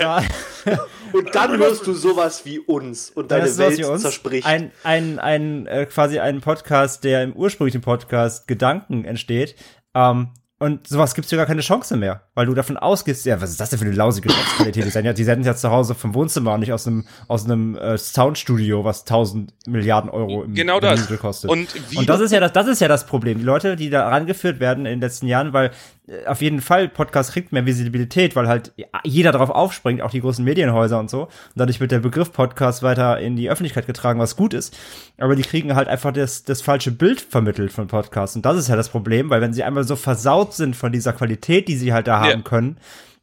Ja, 0.00 0.22
Und 1.12 1.34
dann 1.34 1.58
hörst 1.58 1.86
du 1.86 1.92
sowas 1.92 2.44
wie 2.44 2.58
uns 2.58 3.10
und 3.10 3.30
deine 3.30 3.48
sowas 3.48 3.78
Welt 3.78 3.84
uns. 3.86 4.02
zerspricht. 4.02 4.46
Ein, 4.46 4.70
ein, 4.82 5.18
ein, 5.18 5.66
äh, 5.66 5.86
quasi 5.86 6.18
ein 6.18 6.40
Podcast, 6.40 7.04
der 7.04 7.22
im 7.22 7.34
ursprünglichen 7.34 7.82
Podcast 7.82 8.48
Gedanken 8.48 9.04
entsteht. 9.04 9.54
Ähm, 9.94 10.30
und 10.58 10.86
sowas 10.86 11.16
gibt's 11.16 11.28
dir 11.28 11.36
gar 11.36 11.46
keine 11.46 11.60
Chance 11.60 11.96
mehr, 11.96 12.22
weil 12.36 12.46
du 12.46 12.54
davon 12.54 12.76
ausgehst, 12.76 13.26
ja, 13.26 13.40
was 13.40 13.50
ist 13.50 13.58
das 13.58 13.70
denn 13.70 13.80
für 13.80 13.84
eine 13.84 13.96
lausige 13.96 14.28
Qualität? 14.28 14.84
Die 14.84 14.90
senden 14.90 15.06
ja, 15.06 15.12
die 15.12 15.24
senden 15.24 15.44
ja 15.44 15.56
zu 15.56 15.70
Hause 15.72 15.96
vom 15.96 16.14
Wohnzimmer 16.14 16.54
und 16.54 16.60
nicht 16.60 16.72
aus 16.72 16.86
einem, 16.86 17.04
aus 17.26 17.44
einem 17.46 17.74
äh, 17.74 17.98
Soundstudio, 17.98 18.84
was 18.84 19.00
1000 19.00 19.52
Milliarden 19.66 20.08
Euro 20.08 20.44
im 20.44 20.54
Genau 20.54 20.76
im 20.76 20.82
das. 20.82 21.00
Minute 21.00 21.16
kostet. 21.18 21.50
Und 21.50 21.68
wie 21.90 21.98
und 21.98 22.08
das 22.08 22.20
ist 22.20 22.30
ja 22.30 22.38
das, 22.38 22.52
das 22.52 22.68
ist 22.68 22.80
ja 22.80 22.86
das 22.86 23.06
Problem. 23.06 23.38
Die 23.38 23.44
Leute, 23.44 23.74
die 23.74 23.90
da 23.90 24.08
rangeführt 24.08 24.60
werden 24.60 24.86
in 24.86 24.92
den 24.92 25.00
letzten 25.00 25.26
Jahren, 25.26 25.52
weil 25.52 25.66
äh, 25.66 26.01
auf 26.26 26.42
jeden 26.42 26.60
Fall 26.60 26.88
Podcast 26.88 27.32
kriegt 27.32 27.52
mehr 27.52 27.66
Visibilität, 27.66 28.36
weil 28.36 28.48
halt 28.48 28.72
jeder 29.04 29.32
drauf 29.32 29.50
aufspringt, 29.50 30.02
auch 30.02 30.10
die 30.10 30.20
großen 30.20 30.44
Medienhäuser 30.44 30.98
und 30.98 31.10
so. 31.10 31.22
Und 31.22 31.30
dadurch 31.56 31.80
wird 31.80 31.90
der 31.92 32.00
Begriff 32.00 32.32
Podcast 32.32 32.82
weiter 32.82 33.18
in 33.18 33.36
die 33.36 33.50
Öffentlichkeit 33.50 33.86
getragen, 33.86 34.20
was 34.20 34.36
gut 34.36 34.54
ist. 34.54 34.76
Aber 35.18 35.36
die 35.36 35.42
kriegen 35.42 35.74
halt 35.74 35.88
einfach 35.88 36.12
das, 36.12 36.44
das 36.44 36.62
falsche 36.62 36.90
Bild 36.92 37.20
vermittelt 37.20 37.72
von 37.72 37.86
Podcasts. 37.86 38.36
Und 38.36 38.44
das 38.44 38.56
ist 38.56 38.68
ja 38.68 38.76
das 38.76 38.88
Problem, 38.88 39.30
weil 39.30 39.40
wenn 39.40 39.52
sie 39.52 39.62
einmal 39.64 39.84
so 39.84 39.96
versaut 39.96 40.54
sind 40.54 40.76
von 40.76 40.92
dieser 40.92 41.12
Qualität, 41.12 41.68
die 41.68 41.76
sie 41.76 41.92
halt 41.92 42.06
da 42.08 42.20
haben 42.20 42.28
Ja. 42.30 42.36
können, 42.42 42.76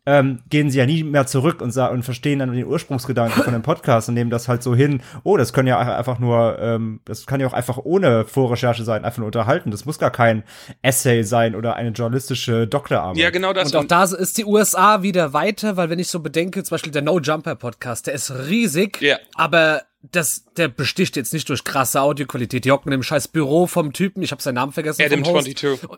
ähm, 0.09 0.39
gehen 0.49 0.71
sie 0.71 0.79
ja 0.79 0.87
nie 0.87 1.03
mehr 1.03 1.27
zurück 1.27 1.61
und, 1.61 1.77
und 1.77 2.01
verstehen 2.03 2.39
dann 2.39 2.51
den 2.51 2.65
Ursprungsgedanken 2.65 3.43
von 3.43 3.53
dem 3.53 3.61
Podcast 3.61 4.09
und 4.09 4.15
nehmen 4.15 4.31
das 4.31 4.47
halt 4.47 4.63
so 4.63 4.73
hin, 4.73 5.03
oh, 5.23 5.37
das 5.37 5.53
können 5.53 5.67
ja 5.67 5.77
einfach 5.77 6.17
nur, 6.17 6.57
ähm, 6.59 6.99
das 7.05 7.27
kann 7.27 7.39
ja 7.39 7.45
auch 7.45 7.53
einfach 7.53 7.77
ohne 7.77 8.25
Vorrecherche 8.25 8.83
sein, 8.83 9.05
einfach 9.05 9.19
nur 9.19 9.27
unterhalten. 9.27 9.69
Das 9.69 9.85
muss 9.85 9.99
gar 9.99 10.09
kein 10.09 10.43
Essay 10.81 11.21
sein 11.21 11.53
oder 11.55 11.75
eine 11.75 11.89
journalistische 11.91 12.65
Doktorarbeit. 12.65 13.17
ja, 13.17 13.29
genau 13.29 13.53
das. 13.53 13.71
Und 13.71 13.75
auch 13.79 13.85
da 13.85 14.03
ist 14.05 14.35
die 14.39 14.45
USA 14.45 15.03
wieder 15.03 15.33
weiter, 15.33 15.77
weil 15.77 15.91
wenn 15.91 15.99
ich 15.99 16.07
so 16.07 16.21
bedenke, 16.21 16.63
zum 16.63 16.73
Beispiel 16.73 16.91
der 16.91 17.03
No 17.03 17.19
Jumper 17.19 17.55
Podcast, 17.55 18.07
der 18.07 18.15
ist 18.15 18.31
riesig, 18.31 18.99
Ja. 19.01 19.17
aber 19.35 19.83
das, 20.01 20.45
der 20.57 20.69
besticht 20.69 21.17
jetzt 21.17 21.33
nicht 21.33 21.47
durch 21.49 21.63
krasse 21.63 22.01
Audioqualität. 22.01 22.65
Die 22.65 22.71
hocken 22.71 22.91
im 22.93 23.03
scheiß 23.03 23.27
Büro 23.27 23.67
vom 23.67 23.93
Typen, 23.93 24.23
ich 24.23 24.31
habe 24.31 24.41
seinen 24.41 24.55
Namen 24.55 24.71
vergessen. 24.71 25.03
Adam 25.03 25.23
vom 25.23 25.35
Host. 25.35 25.45
22. 25.59 25.89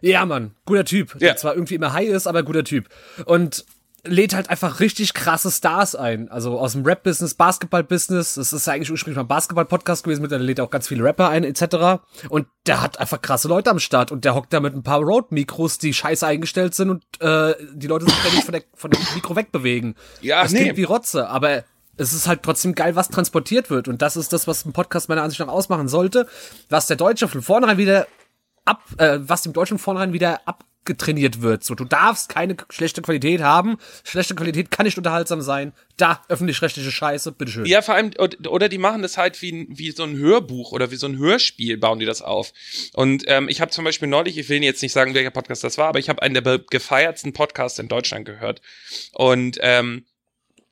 Ja, 0.00 0.24
Mann, 0.26 0.54
guter 0.64 0.84
Typ. 0.84 1.12
Ja. 1.14 1.18
Der 1.18 1.36
zwar 1.36 1.54
irgendwie 1.54 1.74
immer 1.74 1.92
high 1.92 2.08
ist, 2.08 2.26
aber 2.26 2.42
guter 2.42 2.64
Typ. 2.64 2.88
Und 3.24 3.64
lädt 4.06 4.34
halt 4.34 4.50
einfach 4.50 4.80
richtig 4.80 5.14
krasse 5.14 5.50
Stars 5.50 5.94
ein. 5.94 6.30
Also 6.30 6.58
aus 6.58 6.72
dem 6.72 6.84
Rap-Business, 6.84 7.34
Basketball-Business. 7.34 8.34
Das 8.34 8.52
ist 8.52 8.66
ja 8.66 8.72
eigentlich 8.72 8.90
ursprünglich 8.90 9.16
mal 9.16 9.24
ein 9.24 9.28
Basketball-Podcast 9.28 10.04
gewesen, 10.04 10.22
mittlerweile 10.22 10.46
lädt 10.46 10.58
er 10.58 10.64
auch 10.64 10.70
ganz 10.70 10.88
viele 10.88 11.04
Rapper 11.04 11.28
ein, 11.28 11.44
etc. 11.44 12.02
Und 12.28 12.46
der 12.66 12.82
hat 12.82 12.98
einfach 13.00 13.20
krasse 13.20 13.48
Leute 13.48 13.70
am 13.70 13.78
Start 13.78 14.12
und 14.12 14.24
der 14.24 14.34
hockt 14.34 14.52
da 14.52 14.60
mit 14.60 14.74
ein 14.74 14.82
paar 14.82 15.00
Rode-Mikros, 15.00 15.78
die 15.78 15.92
scheiße 15.92 16.26
eingestellt 16.26 16.74
sind 16.74 16.90
und 16.90 17.04
äh, 17.20 17.54
die 17.72 17.86
Leute 17.86 18.04
sich 18.06 18.14
ständig 18.14 18.44
von, 18.44 18.52
der, 18.52 18.62
von 18.74 18.90
dem 18.90 19.00
Mikro 19.14 19.36
wegbewegen. 19.36 19.94
Ja, 20.20 20.42
das 20.42 20.52
nee. 20.52 20.62
klingt 20.62 20.76
wie 20.76 20.84
Rotze, 20.84 21.28
aber 21.28 21.64
es 21.96 22.12
ist 22.12 22.28
halt 22.28 22.42
trotzdem 22.42 22.74
geil, 22.74 22.94
was 22.94 23.08
transportiert 23.08 23.70
wird. 23.70 23.88
Und 23.88 24.02
das 24.02 24.16
ist 24.16 24.32
das, 24.32 24.46
was 24.46 24.64
ein 24.66 24.72
Podcast 24.72 25.08
meiner 25.08 25.22
Ansicht 25.22 25.40
nach 25.40 25.48
ausmachen 25.48 25.88
sollte. 25.88 26.26
Was 26.68 26.86
der 26.86 26.96
Deutsche 26.96 27.26
von 27.26 27.40
vornherein 27.40 27.78
wieder 27.78 28.06
ab, 28.66 28.82
äh, 28.98 29.18
was 29.20 29.42
dem 29.42 29.52
Deutschen 29.52 29.78
vornherein 29.78 30.12
wieder 30.12 30.40
abgetrainiert 30.46 31.40
wird. 31.40 31.64
So, 31.64 31.74
du 31.74 31.84
darfst 31.84 32.28
keine 32.28 32.56
schlechte 32.70 33.02
Qualität 33.02 33.40
haben. 33.40 33.78
Schlechte 34.04 34.34
Qualität 34.34 34.70
kann 34.70 34.84
nicht 34.84 34.98
unterhaltsam 34.98 35.40
sein. 35.40 35.72
Da, 35.96 36.22
öffentlich-rechtliche 36.28 36.92
Scheiße, 36.92 37.32
bitteschön. 37.32 37.64
Ja, 37.64 37.82
vor 37.82 37.94
allem, 37.94 38.10
od- 38.18 38.46
oder 38.46 38.68
die 38.68 38.78
machen 38.78 39.02
das 39.02 39.16
halt 39.16 39.40
wie, 39.42 39.66
wie 39.70 39.90
so 39.90 40.02
ein 40.02 40.16
Hörbuch 40.16 40.72
oder 40.72 40.90
wie 40.90 40.96
so 40.96 41.06
ein 41.06 41.16
Hörspiel, 41.18 41.78
bauen 41.78 41.98
die 41.98 42.06
das 42.06 42.22
auf. 42.22 42.52
Und 42.92 43.24
ähm, 43.26 43.48
ich 43.48 43.60
habe 43.60 43.70
zum 43.70 43.84
Beispiel 43.84 44.08
neulich, 44.08 44.36
ich 44.38 44.48
will 44.48 44.62
jetzt 44.62 44.82
nicht 44.82 44.92
sagen, 44.92 45.14
welcher 45.14 45.30
Podcast 45.30 45.64
das 45.64 45.78
war, 45.78 45.88
aber 45.88 45.98
ich 45.98 46.08
habe 46.08 46.22
einen 46.22 46.34
der 46.42 46.58
gefeiertsten 46.58 47.32
Podcasts 47.32 47.78
in 47.78 47.88
Deutschland 47.88 48.26
gehört. 48.26 48.60
Und 49.12 49.58
ähm, 49.62 50.04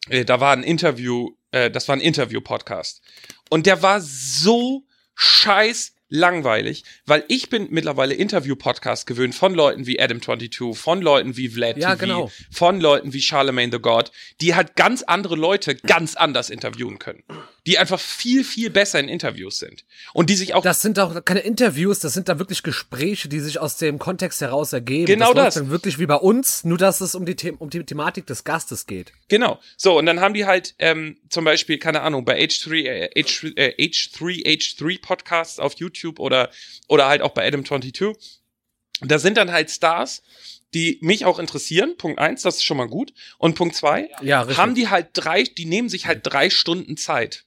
äh, 0.08 0.24
da 0.24 0.40
war 0.40 0.52
ein 0.52 0.62
Interview 0.62 1.30
Äh, 1.50 1.70
das 1.70 1.88
war 1.88 1.96
ein 1.96 2.00
Interview-Podcast. 2.00 3.00
Und 3.48 3.66
der 3.66 3.80
war 3.80 4.00
so 4.00 4.84
scheiß 5.14 5.93
langweilig, 6.14 6.84
weil 7.06 7.24
ich 7.28 7.50
bin 7.50 7.66
mittlerweile 7.70 8.14
Interview-Podcasts 8.14 9.04
gewöhnt 9.04 9.34
von 9.34 9.52
Leuten 9.52 9.86
wie 9.86 10.00
Adam22, 10.00 10.74
von 10.74 11.02
Leuten 11.02 11.36
wie 11.36 11.48
Vlad 11.48 11.76
Ja, 11.76 11.96
TV, 11.96 11.98
genau. 12.00 12.30
von 12.50 12.80
Leuten 12.80 13.12
wie 13.12 13.20
Charlemagne 13.20 13.72
the 13.72 13.80
God, 13.80 14.12
die 14.40 14.54
halt 14.54 14.76
ganz 14.76 15.02
andere 15.02 15.34
Leute 15.34 15.74
ganz 15.74 16.14
anders 16.14 16.50
interviewen 16.50 16.98
können. 16.98 17.24
Die 17.66 17.78
einfach 17.78 17.98
viel, 17.98 18.44
viel 18.44 18.68
besser 18.68 19.00
in 19.00 19.08
Interviews 19.08 19.58
sind. 19.58 19.84
Und 20.12 20.28
die 20.28 20.36
sich 20.36 20.52
auch 20.52 20.62
Das 20.62 20.82
sind 20.82 20.98
auch 20.98 21.24
keine 21.24 21.40
Interviews, 21.40 21.98
das 21.98 22.12
sind 22.12 22.28
da 22.28 22.38
wirklich 22.38 22.62
Gespräche, 22.62 23.28
die 23.28 23.40
sich 23.40 23.58
aus 23.58 23.78
dem 23.78 23.98
Kontext 23.98 24.40
heraus 24.42 24.72
ergeben. 24.72 25.06
Genau 25.06 25.32
das. 25.32 25.54
das. 25.54 25.68
Wirklich 25.70 25.98
wie 25.98 26.06
bei 26.06 26.16
uns, 26.16 26.64
nur 26.64 26.76
dass 26.76 27.00
es 27.00 27.14
um 27.14 27.24
die, 27.24 27.36
The 27.40 27.52
um 27.52 27.70
die 27.70 27.82
Thematik 27.84 28.26
des 28.26 28.44
Gastes 28.44 28.86
geht. 28.86 29.12
Genau. 29.28 29.60
So, 29.76 29.98
und 29.98 30.06
dann 30.06 30.20
haben 30.20 30.34
die 30.34 30.44
halt 30.44 30.74
ähm, 30.78 31.16
zum 31.30 31.44
Beispiel, 31.44 31.78
keine 31.78 32.02
Ahnung, 32.02 32.24
bei 32.24 32.38
H3, 32.38 32.84
äh, 32.84 33.10
H3, 33.16 33.56
äh, 33.56 33.74
H3, 33.78 34.44
H3 34.44 35.00
Podcasts 35.00 35.58
auf 35.58 35.74
YouTube 35.74 36.18
oder, 36.18 36.50
oder 36.88 37.06
halt 37.08 37.22
auch 37.22 37.32
bei 37.32 37.48
Adam22. 37.48 38.16
Da 39.00 39.18
sind 39.18 39.36
dann 39.36 39.52
halt 39.52 39.70
Stars, 39.70 40.22
die 40.74 40.98
mich 41.00 41.24
auch 41.24 41.38
interessieren. 41.38 41.96
Punkt 41.96 42.18
eins, 42.18 42.42
das 42.42 42.56
ist 42.56 42.64
schon 42.64 42.76
mal 42.76 42.88
gut. 42.88 43.12
Und 43.38 43.54
Punkt 43.54 43.74
zwei, 43.74 44.10
Ja, 44.22 44.46
haben 44.56 44.74
die 44.74 44.88
halt 44.88 45.08
drei, 45.14 45.44
die 45.44 45.66
nehmen 45.66 45.88
sich 45.88 46.06
halt 46.06 46.20
drei 46.24 46.50
Stunden 46.50 46.96
Zeit. 46.96 47.44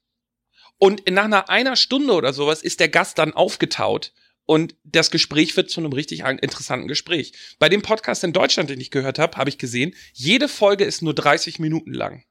Und 0.77 1.09
nach 1.09 1.25
einer, 1.25 1.49
einer 1.49 1.75
Stunde 1.75 2.13
oder 2.13 2.33
sowas 2.33 2.61
ist 2.61 2.79
der 2.79 2.89
Gast 2.89 3.17
dann 3.17 3.33
aufgetaut. 3.33 4.13
Und 4.45 4.75
das 4.83 5.11
Gespräch 5.11 5.57
wird 5.57 5.69
zu 5.69 5.81
einem 5.81 5.91
richtig 5.91 6.23
an- 6.23 6.39
interessanten 6.39 6.87
Gespräch. 6.87 7.33
Bei 7.59 7.67
dem 7.67 7.81
Podcast 7.81 8.23
in 8.23 8.31
Deutschland, 8.31 8.69
den 8.69 8.79
ich 8.79 8.91
gehört 8.91 9.19
habe, 9.19 9.35
habe 9.37 9.49
ich 9.49 9.57
gesehen, 9.57 9.93
jede 10.13 10.47
Folge 10.47 10.85
ist 10.85 11.01
nur 11.01 11.13
30 11.13 11.59
Minuten 11.59 11.93
lang. 11.93 12.23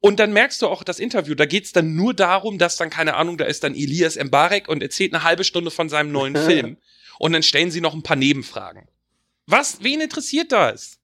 Und 0.00 0.20
dann 0.20 0.34
merkst 0.34 0.60
du 0.60 0.66
auch 0.68 0.82
das 0.84 0.98
Interview, 0.98 1.34
da 1.34 1.46
geht's 1.46 1.72
dann 1.72 1.94
nur 1.94 2.12
darum, 2.12 2.58
dass 2.58 2.76
dann, 2.76 2.90
keine 2.90 3.14
Ahnung, 3.14 3.38
da 3.38 3.46
ist 3.46 3.64
dann 3.64 3.74
Elias 3.74 4.16
Mbarek 4.22 4.68
und 4.68 4.82
erzählt 4.82 5.14
eine 5.14 5.22
halbe 5.24 5.44
Stunde 5.44 5.70
von 5.70 5.88
seinem 5.88 6.12
neuen 6.12 6.36
Film. 6.46 6.76
Und 7.18 7.32
dann 7.32 7.42
stellen 7.42 7.70
sie 7.70 7.80
noch 7.80 7.94
ein 7.94 8.02
paar 8.02 8.16
Nebenfragen. 8.16 8.86
Was? 9.46 9.82
Wen 9.82 10.02
interessiert 10.02 10.52
das? 10.52 10.98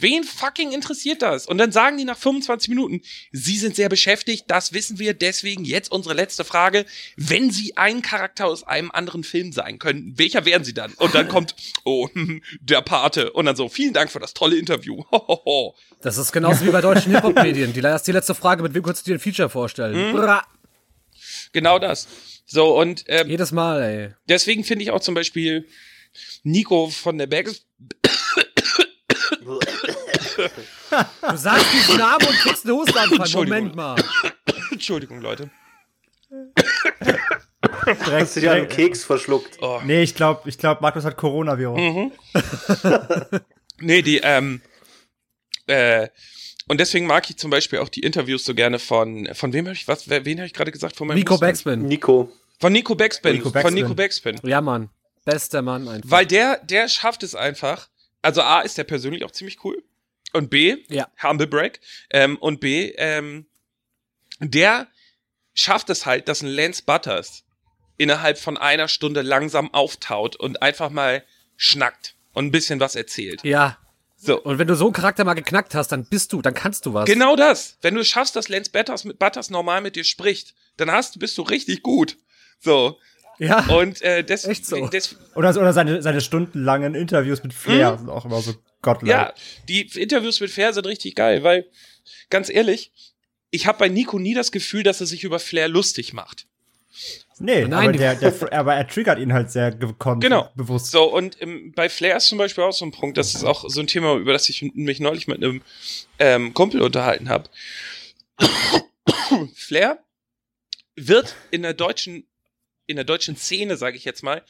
Wen 0.00 0.24
fucking 0.24 0.72
interessiert 0.72 1.22
das? 1.22 1.46
Und 1.46 1.58
dann 1.58 1.72
sagen 1.72 1.96
die 1.98 2.04
nach 2.04 2.16
25 2.16 2.68
Minuten, 2.68 3.02
Sie 3.32 3.56
sind 3.56 3.76
sehr 3.76 3.88
beschäftigt, 3.88 4.44
das 4.48 4.72
wissen 4.72 4.98
wir, 4.98 5.14
deswegen 5.14 5.64
jetzt 5.64 5.92
unsere 5.92 6.14
letzte 6.14 6.44
Frage. 6.44 6.86
Wenn 7.16 7.50
Sie 7.50 7.76
ein 7.76 8.02
Charakter 8.02 8.46
aus 8.46 8.64
einem 8.64 8.90
anderen 8.90 9.24
Film 9.24 9.52
sein 9.52 9.78
könnten, 9.78 10.18
welcher 10.18 10.44
wären 10.44 10.64
Sie 10.64 10.74
dann? 10.74 10.92
Und 10.94 11.14
dann 11.14 11.28
kommt, 11.28 11.54
oh, 11.84 12.08
der 12.60 12.82
Pate. 12.82 13.32
Und 13.32 13.46
dann 13.46 13.56
so, 13.56 13.68
vielen 13.68 13.92
Dank 13.92 14.10
für 14.10 14.20
das 14.20 14.34
tolle 14.34 14.56
Interview. 14.56 15.04
Hohoho. 15.12 15.74
Das 16.00 16.16
ist 16.16 16.32
genauso 16.32 16.64
wie 16.66 16.70
bei 16.70 16.80
deutschen 16.80 17.12
Hip-Hop-Medien. 17.14 17.72
Die, 17.72 17.80
die 17.80 18.12
letzte 18.12 18.34
Frage, 18.34 18.62
mit 18.62 18.74
wem 18.74 18.82
könntest 18.82 19.06
du 19.06 19.10
dir 19.10 19.16
ein 19.16 19.20
Feature 19.20 19.50
vorstellen? 19.50 20.14
Bra. 20.14 20.46
Genau 21.52 21.78
das. 21.78 22.08
So, 22.46 22.78
und 22.78 23.04
ähm, 23.06 23.28
Jedes 23.28 23.52
Mal, 23.52 23.82
ey. 23.82 24.14
deswegen 24.28 24.64
finde 24.64 24.84
ich 24.84 24.90
auch 24.90 25.00
zum 25.00 25.14
Beispiel 25.14 25.68
Nico 26.42 26.88
von 26.88 27.18
der 27.18 27.26
Berges. 27.26 27.66
Du 31.28 31.36
sagst 31.36 31.72
diesen 31.72 31.98
Namen 31.98 32.26
und 32.26 32.34
kriegst 32.36 32.64
einen 32.66 32.76
Hustenanfall. 32.76 33.18
Entschuldigung. 33.18 33.58
Moment 33.58 33.76
mal. 33.76 33.96
Entschuldigung, 34.70 35.20
Leute. 35.20 35.50
Direkt, 36.30 38.06
Hast 38.06 38.36
du 38.36 38.40
dir 38.40 38.52
einen 38.52 38.68
Keks 38.68 39.04
verschluckt? 39.04 39.58
Oh. 39.60 39.80
nee, 39.84 40.02
ich 40.02 40.14
glaube, 40.14 40.48
ich 40.48 40.58
glaub, 40.58 40.80
Markus 40.80 41.04
hat 41.04 41.16
Coronavirus. 41.16 41.80
Nee, 43.80 44.02
die, 44.02 44.18
ähm, 44.18 44.60
äh, 45.66 46.08
und 46.68 46.78
deswegen 46.80 47.06
mag 47.06 47.28
ich 47.28 47.36
zum 47.36 47.50
Beispiel 47.50 47.78
auch 47.80 47.88
die 47.88 48.00
Interviews 48.00 48.44
so 48.44 48.54
gerne 48.54 48.78
von, 48.78 49.28
von 49.32 49.52
wem 49.52 49.66
habe 49.66 49.74
ich, 49.74 49.88
was, 49.88 50.08
wen 50.08 50.38
habe 50.38 50.46
ich 50.46 50.52
gerade 50.52 50.70
gesagt? 50.70 50.96
Von 50.96 51.08
meinem 51.08 51.16
Nico 51.16 51.34
Husten? 51.34 51.46
Backspin. 51.46 51.82
Nico. 51.86 52.30
Von 52.60 52.72
Nico 52.72 52.94
Backspin. 52.94 53.32
Nico 53.32 53.44
Von 53.44 53.52
Backspin. 53.52 53.74
Nico 53.74 53.94
Backspin. 53.94 54.40
Ja, 54.44 54.60
Mann. 54.60 54.90
Bester 55.24 55.62
Mann 55.62 55.88
einfach. 55.88 56.10
Weil 56.10 56.26
der, 56.26 56.58
der 56.58 56.88
schafft 56.88 57.22
es 57.22 57.34
einfach. 57.34 57.88
Also 58.22 58.42
A 58.42 58.60
ist 58.60 58.76
der 58.76 58.84
persönlich 58.84 59.24
auch 59.24 59.30
ziemlich 59.30 59.64
cool. 59.64 59.82
Und 60.32 60.50
B, 60.50 60.76
Ja. 60.88 61.08
Humble 61.22 61.46
Break. 61.46 61.80
Ähm, 62.10 62.36
und 62.38 62.60
B, 62.60 62.92
ähm, 62.96 63.46
der 64.40 64.86
schafft 65.54 65.90
es 65.90 66.06
halt, 66.06 66.28
dass 66.28 66.42
ein 66.42 66.48
Lance 66.48 66.82
Butters 66.84 67.44
innerhalb 67.98 68.38
von 68.38 68.56
einer 68.56 68.88
Stunde 68.88 69.22
langsam 69.22 69.72
auftaut 69.74 70.36
und 70.36 70.62
einfach 70.62 70.90
mal 70.90 71.22
schnackt 71.56 72.14
und 72.32 72.46
ein 72.46 72.50
bisschen 72.50 72.80
was 72.80 72.96
erzählt. 72.96 73.44
Ja. 73.44 73.76
So. 74.16 74.40
Und 74.42 74.58
wenn 74.58 74.68
du 74.68 74.74
so 74.76 74.84
einen 74.84 74.92
Charakter 74.92 75.24
mal 75.24 75.34
geknackt 75.34 75.74
hast, 75.74 75.88
dann 75.88 76.04
bist 76.04 76.32
du, 76.32 76.42
dann 76.42 76.54
kannst 76.54 76.84
du 76.86 76.94
was. 76.94 77.06
Genau 77.06 77.36
das. 77.36 77.78
Wenn 77.82 77.94
du 77.94 78.00
es 78.00 78.08
schaffst, 78.08 78.36
dass 78.36 78.48
Lance 78.48 78.70
Butters, 78.70 79.04
mit 79.04 79.18
Butters 79.18 79.50
normal 79.50 79.80
mit 79.80 79.96
dir 79.96 80.04
spricht, 80.04 80.54
dann 80.76 80.90
hast, 80.90 81.18
bist 81.18 81.36
du 81.38 81.42
richtig 81.42 81.82
gut. 81.82 82.16
So. 82.58 82.98
Ja. 83.38 83.64
Und 83.68 84.02
äh, 84.02 84.22
des, 84.22 84.44
Echt 84.44 84.66
so. 84.66 84.86
des, 84.88 85.16
Oder, 85.34 85.50
oder 85.56 85.72
seine, 85.72 86.02
seine 86.02 86.20
stundenlangen 86.20 86.94
Interviews 86.94 87.42
mit 87.42 87.54
Flair 87.54 87.96
sind 87.96 88.10
auch 88.10 88.26
immer 88.26 88.42
so 88.42 88.54
Hm? 88.82 89.08
Ja, 89.08 89.34
die 89.68 89.82
Interviews 89.82 90.40
mit 90.40 90.50
Flair 90.50 90.72
sind 90.72 90.86
richtig 90.86 91.14
geil, 91.14 91.42
weil, 91.42 91.66
ganz 92.30 92.48
ehrlich, 92.48 92.92
ich 93.50 93.66
habe 93.66 93.78
bei 93.78 93.88
Nico 93.88 94.18
nie 94.18 94.34
das 94.34 94.52
Gefühl, 94.52 94.82
dass 94.82 95.00
er 95.00 95.06
sich 95.06 95.24
über 95.24 95.38
Flair 95.38 95.68
lustig 95.68 96.12
macht. 96.12 96.46
Nee, 97.38 97.64
Nein, 97.64 97.88
aber, 97.88 97.92
der, 97.92 98.14
der, 98.16 98.52
aber 98.52 98.74
er 98.74 98.86
triggert 98.86 99.18
ihn 99.18 99.32
halt 99.32 99.50
sehr 99.50 99.70
gekonnt. 99.70 100.22
Genau. 100.22 100.50
Bewusst. 100.54 100.90
So, 100.90 101.04
und 101.04 101.40
ähm, 101.40 101.72
bei 101.74 101.88
Flair 101.88 102.18
ist 102.18 102.26
zum 102.26 102.36
Beispiel 102.36 102.64
auch 102.64 102.72
so 102.72 102.84
ein 102.84 102.92
Punkt, 102.92 103.16
das 103.16 103.34
ist 103.34 103.44
auch 103.44 103.64
so 103.66 103.80
ein 103.80 103.86
Thema, 103.86 104.16
über 104.16 104.34
das 104.34 104.48
ich 104.50 104.62
mich 104.74 105.00
neulich 105.00 105.26
mit 105.26 105.38
einem 105.38 105.62
ähm, 106.18 106.52
Kumpel 106.52 106.82
unterhalten 106.82 107.30
habe. 107.30 107.48
Flair 109.54 110.04
wird 110.96 111.34
in 111.50 111.62
der 111.62 111.72
deutschen, 111.72 112.26
in 112.86 112.96
der 112.96 113.06
deutschen 113.06 113.36
Szene, 113.36 113.78
sage 113.78 113.96
ich 113.96 114.04
jetzt 114.04 114.22
mal, 114.22 114.44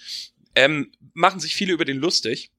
ähm, 0.56 0.90
machen 1.14 1.38
sich 1.38 1.54
viele 1.54 1.72
über 1.72 1.84
den 1.84 1.98
lustig. 1.98 2.50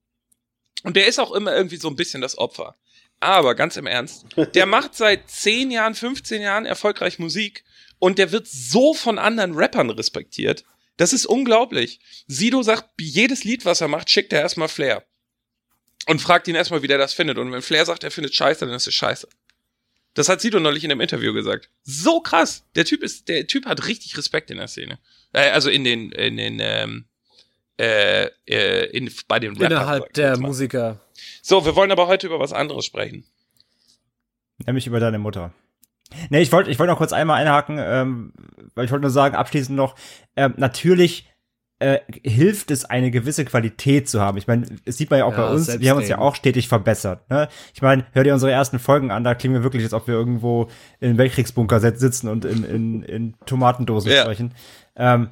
Und 0.82 0.96
der 0.96 1.06
ist 1.06 1.18
auch 1.18 1.32
immer 1.32 1.54
irgendwie 1.54 1.76
so 1.76 1.88
ein 1.88 1.96
bisschen 1.96 2.20
das 2.20 2.38
Opfer. 2.38 2.76
Aber 3.20 3.54
ganz 3.54 3.76
im 3.76 3.86
Ernst, 3.86 4.26
der 4.54 4.66
macht 4.66 4.94
seit 4.94 5.30
10 5.30 5.70
Jahren, 5.70 5.94
15 5.94 6.42
Jahren 6.42 6.66
erfolgreich 6.66 7.18
Musik 7.18 7.64
und 7.98 8.18
der 8.18 8.32
wird 8.32 8.48
so 8.48 8.94
von 8.94 9.18
anderen 9.18 9.54
Rappern 9.54 9.90
respektiert. 9.90 10.64
Das 10.96 11.12
ist 11.12 11.26
unglaublich. 11.26 12.00
Sido 12.26 12.62
sagt, 12.62 12.90
jedes 13.00 13.44
Lied, 13.44 13.64
was 13.64 13.80
er 13.80 13.88
macht, 13.88 14.10
schickt 14.10 14.32
er 14.32 14.40
erstmal 14.40 14.68
Flair. 14.68 15.06
Und 16.06 16.20
fragt 16.20 16.48
ihn 16.48 16.56
erstmal, 16.56 16.82
wie 16.82 16.88
der 16.88 16.98
das 16.98 17.12
findet. 17.12 17.38
Und 17.38 17.52
wenn 17.52 17.62
Flair 17.62 17.86
sagt, 17.86 18.02
er 18.02 18.10
findet 18.10 18.34
scheiße, 18.34 18.66
dann 18.66 18.74
ist 18.74 18.88
es 18.88 18.94
scheiße. 18.94 19.28
Das 20.14 20.28
hat 20.28 20.40
Sido 20.40 20.60
neulich 20.60 20.84
in 20.84 20.90
einem 20.90 21.00
Interview 21.00 21.32
gesagt. 21.32 21.70
So 21.84 22.20
krass. 22.20 22.64
Der 22.74 22.84
Typ 22.84 23.02
ist, 23.02 23.28
der 23.28 23.46
Typ 23.46 23.66
hat 23.66 23.86
richtig 23.86 24.16
Respekt 24.16 24.50
in 24.50 24.58
der 24.58 24.68
Szene. 24.68 24.98
Äh, 25.32 25.50
also 25.50 25.70
in 25.70 25.84
den, 25.84 26.12
in 26.12 26.36
den, 26.36 26.58
ähm, 26.60 27.06
äh, 27.78 28.26
äh, 28.46 28.84
in, 28.96 29.10
bei 29.28 29.38
den 29.38 29.52
Rappern. 29.52 29.72
Innerhalb 29.72 30.12
der. 30.14 30.38
Musiker. 30.38 31.00
So, 31.42 31.64
wir 31.64 31.74
wollen 31.76 31.90
aber 31.92 32.06
heute 32.06 32.26
über 32.26 32.38
was 32.38 32.52
anderes 32.52 32.84
sprechen. 32.84 33.24
Nämlich 34.66 34.86
über 34.86 35.00
deine 35.00 35.18
Mutter. 35.18 35.52
Nee, 36.30 36.42
ich 36.42 36.52
wollte 36.52 36.70
ich 36.70 36.78
wollte 36.78 36.92
noch 36.92 36.98
kurz 36.98 37.12
einmal 37.12 37.40
einhaken, 37.40 37.78
ähm, 37.80 38.32
weil 38.74 38.84
ich 38.84 38.90
wollte 38.90 39.02
nur 39.02 39.10
sagen, 39.10 39.34
abschließend 39.34 39.74
noch, 39.76 39.96
ähm, 40.36 40.54
natürlich 40.56 41.28
äh, 41.78 42.00
hilft 42.22 42.70
es, 42.70 42.84
eine 42.84 43.10
gewisse 43.10 43.44
Qualität 43.44 44.08
zu 44.08 44.20
haben. 44.20 44.38
Ich 44.38 44.46
meine, 44.46 44.66
es 44.84 44.98
sieht 44.98 45.10
man 45.10 45.18
ja 45.18 45.24
auch 45.24 45.32
Ja, 45.32 45.46
bei 45.48 45.52
uns, 45.52 45.80
wir 45.80 45.90
haben 45.90 45.98
uns 45.98 46.08
ja 46.08 46.18
auch 46.18 46.36
stetig 46.36 46.68
verbessert. 46.68 47.28
Ne? 47.28 47.48
Ich 47.74 47.82
meine, 47.82 48.06
hör 48.12 48.22
dir 48.22 48.34
unsere 48.34 48.52
ersten 48.52 48.78
Folgen 48.78 49.10
an, 49.10 49.24
da 49.24 49.34
klingen 49.34 49.54
wir 49.56 49.62
wirklich, 49.64 49.82
als 49.82 49.94
ob 49.94 50.06
wir 50.06 50.14
irgendwo 50.14 50.68
in 51.00 51.08
einem 51.08 51.18
Weltkriegsbunker 51.18 51.80
sit- 51.80 51.98
sitzen 51.98 52.28
und 52.28 52.44
in, 52.44 52.62
in, 52.62 53.02
in 53.02 53.34
Tomatendosen 53.46 54.12
Ja. 54.12 54.22
sprechen. 54.22 54.54
Ähm, 54.94 55.30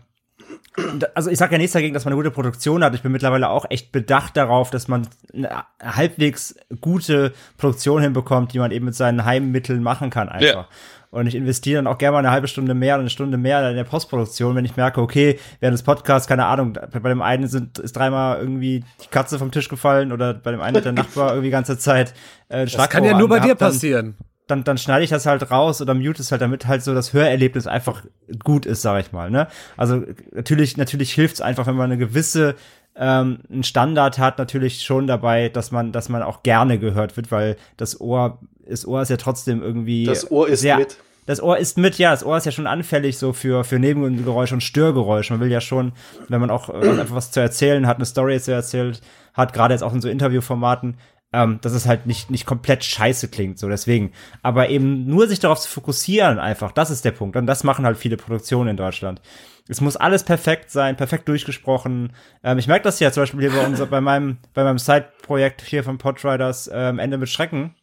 also 1.15 1.31
ich 1.31 1.39
sage 1.39 1.53
ja 1.53 1.59
nichts 1.59 1.73
dagegen, 1.73 1.95
dass 1.95 2.05
man 2.05 2.13
eine 2.13 2.23
gute 2.23 2.31
Produktion 2.31 2.85
hat. 2.85 2.95
Ich 2.95 3.03
bin 3.03 3.13
mittlerweile 3.13 3.49
auch 3.51 3.67
echt 3.71 3.93
bedacht 3.93 4.37
darauf, 4.37 4.71
dass 4.71 4.89
man 4.89 5.07
eine 5.35 5.65
halbwegs 5.83 6.55
gute 6.81 7.33
Produktion 7.57 8.03
hinbekommt, 8.03 8.53
die 8.53 8.59
man 8.59 8.71
eben 8.71 8.85
mit 8.85 8.95
seinen 8.95 9.25
Heimmitteln 9.25 9.83
machen 9.83 10.11
kann 10.11 10.29
einfach. 10.29 10.55
Ja. 10.55 10.69
Und 11.13 11.27
ich 11.27 11.35
investiere 11.35 11.83
dann 11.83 11.93
auch 11.93 11.99
gerne 11.99 12.13
mal 12.13 12.19
eine 12.21 12.31
halbe 12.31 12.47
Stunde 12.47 12.73
mehr 12.73 12.95
oder 12.95 13.01
eine 13.01 13.11
Stunde 13.11 13.37
mehr 13.37 13.69
in 13.69 13.75
der 13.75 13.83
Postproduktion, 13.83 14.55
wenn 14.55 14.65
ich 14.65 14.77
merke, 14.77 15.01
okay, 15.01 15.41
während 15.59 15.75
des 15.75 15.83
Podcasts, 15.83 16.29
keine 16.29 16.47
Ahnung, 16.47 16.75
bei 16.75 17.09
dem 17.09 17.21
einen 17.21 17.49
sind, 17.49 17.81
ist 17.81 17.97
dreimal 17.97 18.39
irgendwie 18.39 18.85
die 19.03 19.09
Katze 19.09 19.41
vom 19.41 19.51
Tisch 19.51 19.69
gefallen 19.69 20.13
oder 20.13 20.35
bei 20.35 20.53
dem 20.53 20.61
einen 20.61 20.77
hat 20.77 20.85
der 20.85 20.93
Nachbar 21.01 21.31
irgendwie 21.31 21.49
die 21.49 21.53
ganze 21.53 21.79
Zeit 21.79 22.15
äh, 22.49 22.65
Das 22.65 22.89
kann 22.89 23.03
ja 23.03 23.19
nur 23.19 23.29
bei 23.29 23.41
dir 23.41 23.57
passieren. 23.57 24.15
dann, 24.19 24.27
dann 24.51 24.79
schneide 24.79 25.05
ich 25.05 25.11
das 25.11 25.27
halt 25.27 25.51
raus 25.51 25.81
oder 25.81 25.95
mute 25.95 26.23
es 26.23 26.31
halt, 26.31 26.43
damit 26.43 26.67
halt 26.67 26.83
so 26.83 26.95
das 26.95 27.13
Hörerlebnis 27.13 27.67
einfach 27.67 28.05
gut 28.45 28.67
ist, 28.67 28.83
sag 28.83 29.01
ich 29.05 29.13
mal. 29.13 29.31
Ne? 29.31 29.49
Also 29.77 30.03
natürlich, 30.33 30.77
natürlich 30.77 31.13
hilft 31.13 31.35
es 31.35 31.41
einfach, 31.41 31.67
wenn 31.67 31.77
man 31.77 31.91
eine 31.91 31.99
gewisse 31.99 32.55
ähm, 32.97 33.39
einen 33.51 33.63
Standard 33.63 34.19
hat, 34.19 34.39
natürlich 34.39 34.83
schon 34.83 35.07
dabei, 35.07 35.49
dass 35.49 35.71
man, 35.71 35.93
dass 35.93 36.09
man 36.09 36.23
auch 36.23 36.43
gerne 36.43 36.79
gehört 36.79 37.17
wird, 37.17 37.31
weil 37.31 37.57
das 37.77 38.01
Ohr, 38.01 38.39
das 38.69 38.87
Ohr 38.87 39.03
ist 39.03 39.09
ja 39.09 39.17
trotzdem 39.17 39.63
irgendwie 39.63 40.05
Das 40.05 40.31
Ohr 40.31 40.49
ist 40.49 40.61
sehr, 40.61 40.79
mit. 40.79 40.97
Das 41.27 41.41
Ohr 41.43 41.59
ist 41.59 41.79
mit, 41.79 41.97
ja, 41.99 42.11
das 42.11 42.25
Ohr 42.25 42.37
ist 42.37 42.47
ja 42.47 42.53
schon 42.53 42.67
anfällig 42.67 43.17
so 43.17 43.33
für, 43.33 43.63
für 43.63 43.79
Nebengeräusche 43.79 44.55
und 44.55 44.63
Störgeräusche. 44.63 45.33
Man 45.33 45.41
will 45.41 45.51
ja 45.51 45.61
schon, 45.61 45.93
wenn 46.29 46.41
man 46.41 46.51
auch 46.51 46.69
äh, 46.69 46.89
einfach 46.89 47.15
was 47.15 47.31
zu 47.31 47.41
erzählen 47.41 47.87
hat, 47.87 47.97
eine 47.97 48.07
Story 48.07 48.41
zu 48.41 48.53
erzählt 48.53 49.01
hat, 49.35 49.53
gerade 49.53 49.73
jetzt 49.73 49.83
auch 49.83 49.95
in 49.95 50.01
so 50.01 50.09
Interviewformaten, 50.09 50.97
ähm, 51.33 51.59
dass 51.63 51.73
es 51.73 51.87
halt 51.87 52.07
nicht, 52.07 52.31
nicht 52.31 52.47
komplett 52.47 52.85
scheiße 52.85 53.29
klingt, 53.29 53.59
so 53.59 53.69
deswegen. 53.69 54.13
Aber 54.43 54.69
eben 54.69 55.07
nur 55.07 55.29
sich 55.29 55.39
darauf 55.39 55.61
zu 55.61 55.69
fokussieren 55.69 56.39
einfach, 56.39 56.73
das 56.73 56.91
ist 56.91 57.05
der 57.05 57.13
Punkt. 57.13 57.37
Und 57.37 57.47
das 57.47 57.65
machen 57.65 57.85
halt 57.85 57.97
viele 57.97 58.17
Produktionen 58.17 58.71
in 58.71 58.77
Deutschland. 58.77 59.21
Es 59.69 59.81
muss 59.81 59.97
alles 59.97 60.25
perfekt 60.25 60.71
sein, 60.71 60.97
perfekt 60.97 61.29
durchgesprochen. 61.29 62.13
Ähm, 62.43 62.59
ich 62.59 62.67
merke 62.67 62.83
das 62.85 62.99
ja 62.99 63.13
zum 63.13 63.23
Beispiel 63.23 63.41
hier 63.41 63.53
bei, 63.53 63.65
unser, 63.65 63.87
bei 63.87 64.01
meinem, 64.01 64.39
bei 64.55 64.65
meinem 64.65 64.79
Side-Projekt 64.79 65.63
hier 65.63 65.85
von 65.85 65.99
Podriders, 65.99 66.69
ähm, 66.73 66.99
Ende 66.99 67.19
mit 67.19 67.29
Schrecken. 67.29 67.77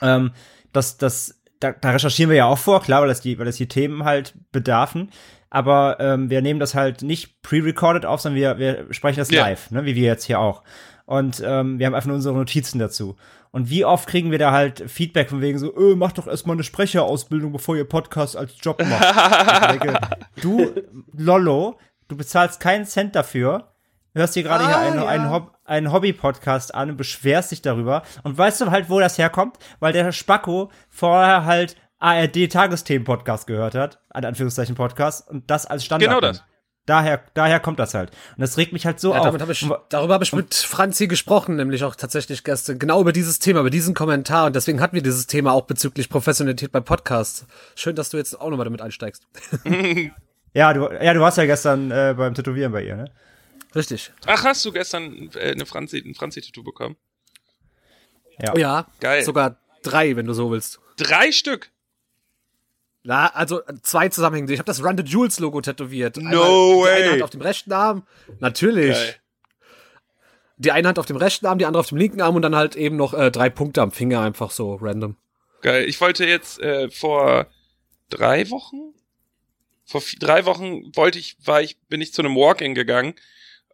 Ähm, 0.00 0.30
dass, 0.72 0.96
dass, 0.96 1.42
da, 1.60 1.72
da 1.72 1.90
recherchieren 1.90 2.30
wir 2.30 2.38
ja 2.38 2.46
auch 2.46 2.58
vor, 2.58 2.82
klar, 2.82 3.02
weil 3.02 3.08
das 3.08 3.20
die, 3.20 3.38
weil 3.38 3.44
das 3.44 3.56
die 3.56 3.68
Themen 3.68 4.04
halt 4.04 4.34
bedarfen. 4.52 5.10
Aber 5.50 5.98
ähm, 6.00 6.30
wir 6.30 6.40
nehmen 6.40 6.60
das 6.60 6.74
halt 6.74 7.02
nicht 7.02 7.42
pre-recorded 7.42 8.06
auf, 8.06 8.22
sondern 8.22 8.40
wir, 8.40 8.58
wir 8.58 8.86
sprechen 8.94 9.18
das 9.18 9.30
Ja. 9.30 9.42
live, 9.42 9.70
ne, 9.70 9.84
wie 9.84 9.94
wir 9.94 10.04
jetzt 10.04 10.24
hier 10.24 10.40
auch. 10.40 10.62
Und 11.06 11.42
ähm, 11.44 11.78
wir 11.78 11.86
haben 11.86 11.94
einfach 11.94 12.06
nur 12.06 12.16
unsere 12.16 12.34
Notizen 12.34 12.78
dazu. 12.78 13.16
Und 13.50 13.68
wie 13.68 13.84
oft 13.84 14.08
kriegen 14.08 14.30
wir 14.30 14.38
da 14.38 14.52
halt 14.52 14.90
Feedback 14.90 15.28
von 15.28 15.40
wegen 15.42 15.58
so, 15.58 15.76
öh, 15.76 15.94
macht 15.94 16.18
doch 16.18 16.26
erstmal 16.26 16.56
eine 16.56 16.64
Sprecherausbildung, 16.64 17.52
bevor 17.52 17.76
ihr 17.76 17.86
Podcast 17.86 18.36
als 18.36 18.54
Job 18.60 18.82
macht. 18.84 19.72
denke, 19.72 20.00
du, 20.40 20.72
Lollo, 21.12 21.78
du 22.08 22.16
bezahlst 22.16 22.60
keinen 22.60 22.86
Cent 22.86 23.14
dafür, 23.14 23.72
hörst 24.14 24.36
dir 24.36 24.42
gerade 24.42 24.66
hier 24.66 24.78
einen, 24.78 25.00
einen, 25.00 25.30
Hob 25.30 25.52
einen 25.64 25.92
Hobby-Podcast 25.92 26.74
an 26.74 26.90
und 26.90 26.96
beschwerst 26.96 27.50
dich 27.50 27.60
darüber. 27.60 28.02
Und 28.22 28.38
weißt 28.38 28.62
du 28.62 28.70
halt, 28.70 28.88
wo 28.88 29.00
das 29.00 29.18
herkommt? 29.18 29.58
Weil 29.80 29.92
der 29.92 30.12
Spacko 30.12 30.70
vorher 30.88 31.44
halt 31.44 31.76
ARD-Tagesthemen-Podcast 31.98 33.46
gehört 33.46 33.74
hat, 33.74 34.00
an 34.10 34.24
Anführungszeichen 34.24 34.74
Podcast, 34.74 35.28
und 35.30 35.50
das 35.50 35.66
als 35.66 35.84
Standard. 35.84 36.08
Genau 36.08 36.20
das. 36.20 36.42
Daher, 36.86 37.22
daher 37.34 37.60
kommt 37.60 37.78
das 37.78 37.94
halt. 37.94 38.10
Und 38.36 38.40
das 38.40 38.56
regt 38.56 38.72
mich 38.72 38.86
halt 38.86 38.98
so 38.98 39.12
Ja, 39.14 39.20
auf. 39.20 39.26
hab 39.40 39.50
ich, 39.50 39.68
darüber 39.88 40.14
habe 40.14 40.24
ich 40.24 40.32
mit 40.32 40.52
Franzi 40.54 41.06
gesprochen, 41.06 41.54
nämlich 41.54 41.84
auch 41.84 41.94
tatsächlich 41.94 42.42
gestern, 42.42 42.80
genau 42.80 43.00
über 43.00 43.12
dieses 43.12 43.38
Thema, 43.38 43.60
über 43.60 43.70
diesen 43.70 43.94
Kommentar. 43.94 44.46
Und 44.46 44.56
deswegen 44.56 44.80
hatten 44.80 44.96
wir 44.96 45.02
dieses 45.02 45.28
Thema 45.28 45.52
auch 45.52 45.66
bezüglich 45.66 46.08
Professionalität 46.08 46.72
bei 46.72 46.80
Podcasts. 46.80 47.46
Schön, 47.76 47.94
dass 47.94 48.10
du 48.10 48.16
jetzt 48.16 48.40
auch 48.40 48.50
nochmal 48.50 48.64
damit 48.64 48.82
einsteigst. 48.82 49.26
Ja, 50.54 50.74
du, 50.74 50.82
ja, 51.00 51.14
du 51.14 51.20
warst 51.20 51.38
ja 51.38 51.46
gestern 51.46 51.90
äh, 51.90 52.12
beim 52.14 52.34
Tätowieren 52.34 52.72
bei 52.72 52.84
ihr, 52.84 52.94
ne? 52.94 53.10
Richtig. 53.74 54.12
Ach, 54.26 54.44
hast 54.44 54.62
du 54.66 54.70
gestern 54.70 55.30
äh, 55.34 55.52
eine 55.52 55.64
Franzi, 55.64 55.96
ein 56.06 56.14
Franzi-Tattoo 56.14 56.62
bekommen? 56.62 56.96
Ja. 58.38 58.52
Oh 58.54 58.58
ja, 58.58 58.86
Geil. 59.00 59.24
sogar 59.24 59.56
drei, 59.82 60.14
wenn 60.14 60.26
du 60.26 60.34
so 60.34 60.50
willst. 60.50 60.78
Drei 60.98 61.32
Stück. 61.32 61.70
Na, 63.04 63.26
also 63.34 63.60
zwei 63.82 64.08
zusammenhängende. 64.08 64.52
Ich 64.52 64.58
habe 64.60 64.66
das 64.66 64.82
Run 64.84 64.96
the 64.96 65.02
Jewels 65.02 65.40
Logo 65.40 65.60
tätowiert. 65.60 66.16
No 66.18 66.22
Einmal 66.28 66.36
Die 66.36 66.82
way. 66.84 67.02
eine 67.02 67.10
Hand 67.12 67.22
auf 67.22 67.30
dem 67.30 67.40
rechten 67.40 67.72
Arm. 67.72 68.06
Natürlich. 68.38 68.94
Geil. 68.96 69.16
Die 70.58 70.70
eine 70.70 70.86
Hand 70.88 70.98
auf 71.00 71.06
dem 71.06 71.16
rechten 71.16 71.46
Arm, 71.46 71.58
die 71.58 71.66
andere 71.66 71.80
auf 71.80 71.88
dem 71.88 71.98
linken 71.98 72.20
Arm 72.20 72.36
und 72.36 72.42
dann 72.42 72.54
halt 72.54 72.76
eben 72.76 72.96
noch 72.96 73.14
äh, 73.14 73.30
drei 73.32 73.50
Punkte 73.50 73.82
am 73.82 73.90
Finger, 73.90 74.20
einfach 74.20 74.52
so 74.52 74.76
random. 74.80 75.16
Geil. 75.62 75.88
Ich 75.88 76.00
wollte 76.00 76.24
jetzt 76.24 76.60
äh, 76.60 76.88
vor 76.90 77.46
drei 78.10 78.48
Wochen, 78.50 78.94
vor 79.84 80.00
vi- 80.00 80.18
drei 80.20 80.44
Wochen 80.44 80.94
wollte 80.94 81.18
ich, 81.18 81.36
war 81.44 81.60
ich, 81.62 81.78
bin 81.88 82.00
ich 82.00 82.12
zu 82.12 82.22
einem 82.22 82.36
Walk-in 82.36 82.74
gegangen 82.76 83.14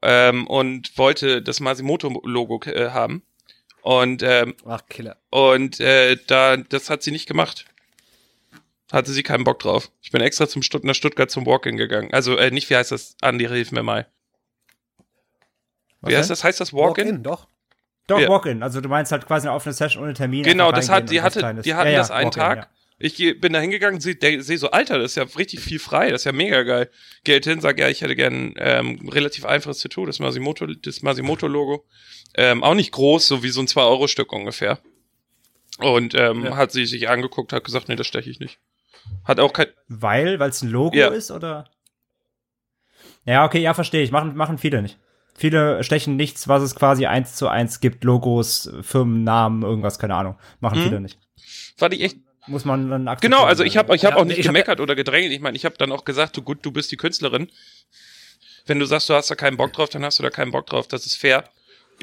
ähm, 0.00 0.46
und 0.46 0.96
wollte 0.96 1.42
das 1.42 1.60
Masimoto-Logo 1.60 2.62
äh, 2.70 2.90
haben. 2.90 3.22
Und 3.82 4.22
ähm, 4.22 4.54
Ach, 4.66 4.80
Killer. 4.88 5.16
und 5.30 5.80
äh, 5.80 6.16
da, 6.26 6.56
das 6.56 6.88
hat 6.88 7.02
sie 7.02 7.10
nicht 7.10 7.26
gemacht. 7.28 7.66
Hatte 8.90 9.12
sie 9.12 9.22
keinen 9.22 9.44
Bock 9.44 9.58
drauf. 9.58 9.90
Ich 10.00 10.10
bin 10.12 10.20
extra 10.22 10.48
zum 10.48 10.62
Stutt 10.62 10.84
nach 10.84 10.94
Stuttgart 10.94 11.30
zum 11.30 11.44
Walk-in 11.46 11.76
gegangen. 11.76 12.12
Also 12.12 12.36
äh, 12.36 12.50
nicht, 12.50 12.70
wie 12.70 12.76
heißt 12.76 12.90
das? 12.92 13.16
Andi, 13.20 13.46
hilf 13.46 13.70
mir 13.72 13.82
mal. 13.82 14.10
Was 16.00 16.10
Wie 16.12 16.16
heißt 16.16 16.30
das? 16.30 16.44
Heißt 16.44 16.60
das 16.60 16.72
Walk-in? 16.72 17.22
doch. 17.22 17.48
Doch, 18.06 18.18
Ja. 18.20 18.28
Walk-in. 18.28 18.62
Also 18.62 18.80
du 18.80 18.88
meinst 18.88 19.12
halt 19.12 19.26
quasi 19.26 19.46
eine 19.46 19.54
offene 19.54 19.74
Session 19.74 20.02
ohne 20.02 20.14
Termin. 20.14 20.42
Genau, 20.44 20.72
das 20.72 20.88
hat, 20.88 21.10
die 21.10 21.20
hatte, 21.20 21.40
die 21.62 21.74
hatten 21.74 21.88
Ja, 21.88 21.92
ja, 21.92 21.98
das 21.98 22.10
einen 22.10 22.26
Walk-in, 22.26 22.40
Tag. 22.40 22.56
ja. 22.58 22.66
Ich 23.00 23.16
bin 23.40 23.52
da 23.52 23.60
hingegangen, 23.60 24.00
sehe 24.00 24.16
seh 24.42 24.56
so, 24.56 24.70
Alter, 24.72 24.98
das 24.98 25.12
ist 25.12 25.16
ja 25.16 25.22
richtig 25.38 25.60
viel 25.60 25.78
frei, 25.78 26.10
das 26.10 26.22
ist 26.22 26.24
ja 26.24 26.32
mega 26.32 26.62
geil. 26.64 26.90
Halt 27.28 27.44
hin, 27.44 27.60
sag, 27.60 27.78
ja, 27.78 27.88
ich 27.88 28.00
hätte 28.00 28.16
gern 28.16 28.54
ähm, 28.56 29.08
relativ 29.08 29.44
einfaches 29.44 29.78
Tattoo, 29.80 30.04
das 30.04 30.18
Masimoto, 30.18 30.66
das 30.66 31.02
Masimoto-Logo. 31.02 31.84
Ähm, 32.34 32.64
auch 32.64 32.74
nicht 32.74 32.90
groß, 32.90 33.28
so 33.28 33.42
wie 33.44 33.50
so 33.50 33.60
ein 33.60 33.68
2-Euro-Stück 33.68 34.32
ungefähr. 34.32 34.80
Und 35.78 36.14
ähm, 36.14 36.44
Ja. 36.46 36.56
hat 36.56 36.72
sie 36.72 36.86
sich 36.86 37.08
angeguckt, 37.08 37.52
hat 37.52 37.62
gesagt, 37.62 37.88
nee, 37.88 37.94
das 37.94 38.08
steche 38.08 38.30
ich 38.30 38.40
nicht. 38.40 38.58
Hat 39.24 39.40
auch 39.40 39.52
kein, 39.52 39.66
Weil, 39.88 40.38
weil 40.40 40.50
es 40.50 40.62
ein 40.62 40.70
Logo 40.70 40.96
Ja. 40.96 41.08
ist, 41.08 41.30
oder? 41.30 41.64
Ja, 43.24 43.44
okay, 43.44 43.60
ja, 43.60 43.74
verstehe 43.74 44.02
ich. 44.02 44.10
Machen, 44.10 44.36
machen 44.36 44.58
viele 44.58 44.80
nicht. 44.82 44.98
Viele 45.36 45.84
stechen 45.84 46.16
nichts, 46.16 46.48
was 46.48 46.62
es 46.62 46.74
quasi 46.74 47.06
eins 47.06 47.36
zu 47.36 47.46
eins 47.48 47.80
gibt. 47.80 48.02
Logos, 48.04 48.70
Firmennamen, 48.82 49.62
irgendwas, 49.62 49.98
keine 49.98 50.14
Ahnung. 50.14 50.36
Machen 50.60 50.78
Mhm. 50.80 50.82
viele 50.84 51.00
nicht. 51.00 51.18
fand 51.76 51.94
ich 51.94 52.00
echt 52.00 52.16
Muss 52.46 52.64
man 52.64 52.88
dann 52.88 53.06
akzeptieren. 53.08 53.32
Genau, 53.38 53.44
also 53.46 53.62
ich 53.62 53.76
habe 53.76 53.94
ich 53.94 54.06
hab 54.06 54.12
Ja, 54.12 54.16
auch 54.16 54.24
nicht 54.24 54.38
ich 54.38 54.46
hab- 54.48 54.54
gemeckert 54.54 54.80
oder 54.80 54.94
gedrängt. 54.96 55.30
Ich 55.32 55.40
meine, 55.40 55.54
ich 55.54 55.66
habe 55.66 55.76
dann 55.76 55.92
auch 55.92 56.04
gesagt, 56.06 56.34
du 56.36 56.40
gut, 56.42 56.64
du 56.64 56.72
bist 56.72 56.90
die 56.90 56.96
Künstlerin. 56.96 57.50
Wenn 58.64 58.78
du 58.78 58.86
sagst, 58.86 59.10
du 59.10 59.14
hast 59.14 59.30
da 59.30 59.34
keinen 59.34 59.58
Bock 59.58 59.74
drauf, 59.74 59.90
dann 59.90 60.02
hast 60.02 60.18
du 60.18 60.22
da 60.22 60.30
keinen 60.30 60.50
Bock 60.50 60.66
drauf. 60.66 60.88
Das 60.88 61.04
ist 61.04 61.16
fair. 61.16 61.44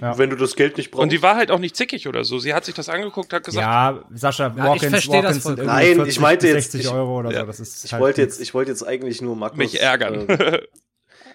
Wenn 0.02 0.30
du 0.30 0.36
das 0.36 0.56
Geld 0.56 0.78
nicht 0.78 0.92
brauchst. 0.92 1.04
Und 1.04 1.12
die 1.12 1.22
war 1.22 1.36
halt 1.36 1.52
auch 1.52 1.60
nicht 1.60 1.76
zickig 1.76 2.08
oder 2.08 2.24
so. 2.24 2.38
Sie 2.40 2.54
hat 2.54 2.66
sich 2.66 2.76
das 2.76 2.90
angeguckt, 2.90 3.32
hat 3.32 3.44
gesagt, 3.44 3.66
Ja, 3.66 4.04
Sascha, 4.14 4.48
Ja, 4.48 4.52
ich 4.52 4.58
Walk-ins, 4.64 4.90
verstehe 4.92 5.22
das 5.22 5.46
irgendwie 5.46 5.66
Nein, 5.66 5.96
40 5.96 6.08
ich 6.14 6.20
meinte 6.20 6.48
jetzt- 6.48 6.72
60 6.72 6.82
ich- 6.82 6.92
Euro 6.92 7.20
oder 7.20 7.32
ja, 7.32 7.42
so. 7.42 7.46
Das 7.48 7.60
ist 7.62 7.86
ich 7.86 7.94
halt 7.94 8.02
wollte 8.02 8.22
jetzt, 8.22 8.42
ich 8.42 8.54
wollte 8.54 8.72
jetzt 8.72 8.84
eigentlich 8.84 9.22
nur 9.22 9.36
Magnus 9.36 9.58
mich 9.58 9.82
ärgern. 9.82 10.28
Äh, 10.30 10.62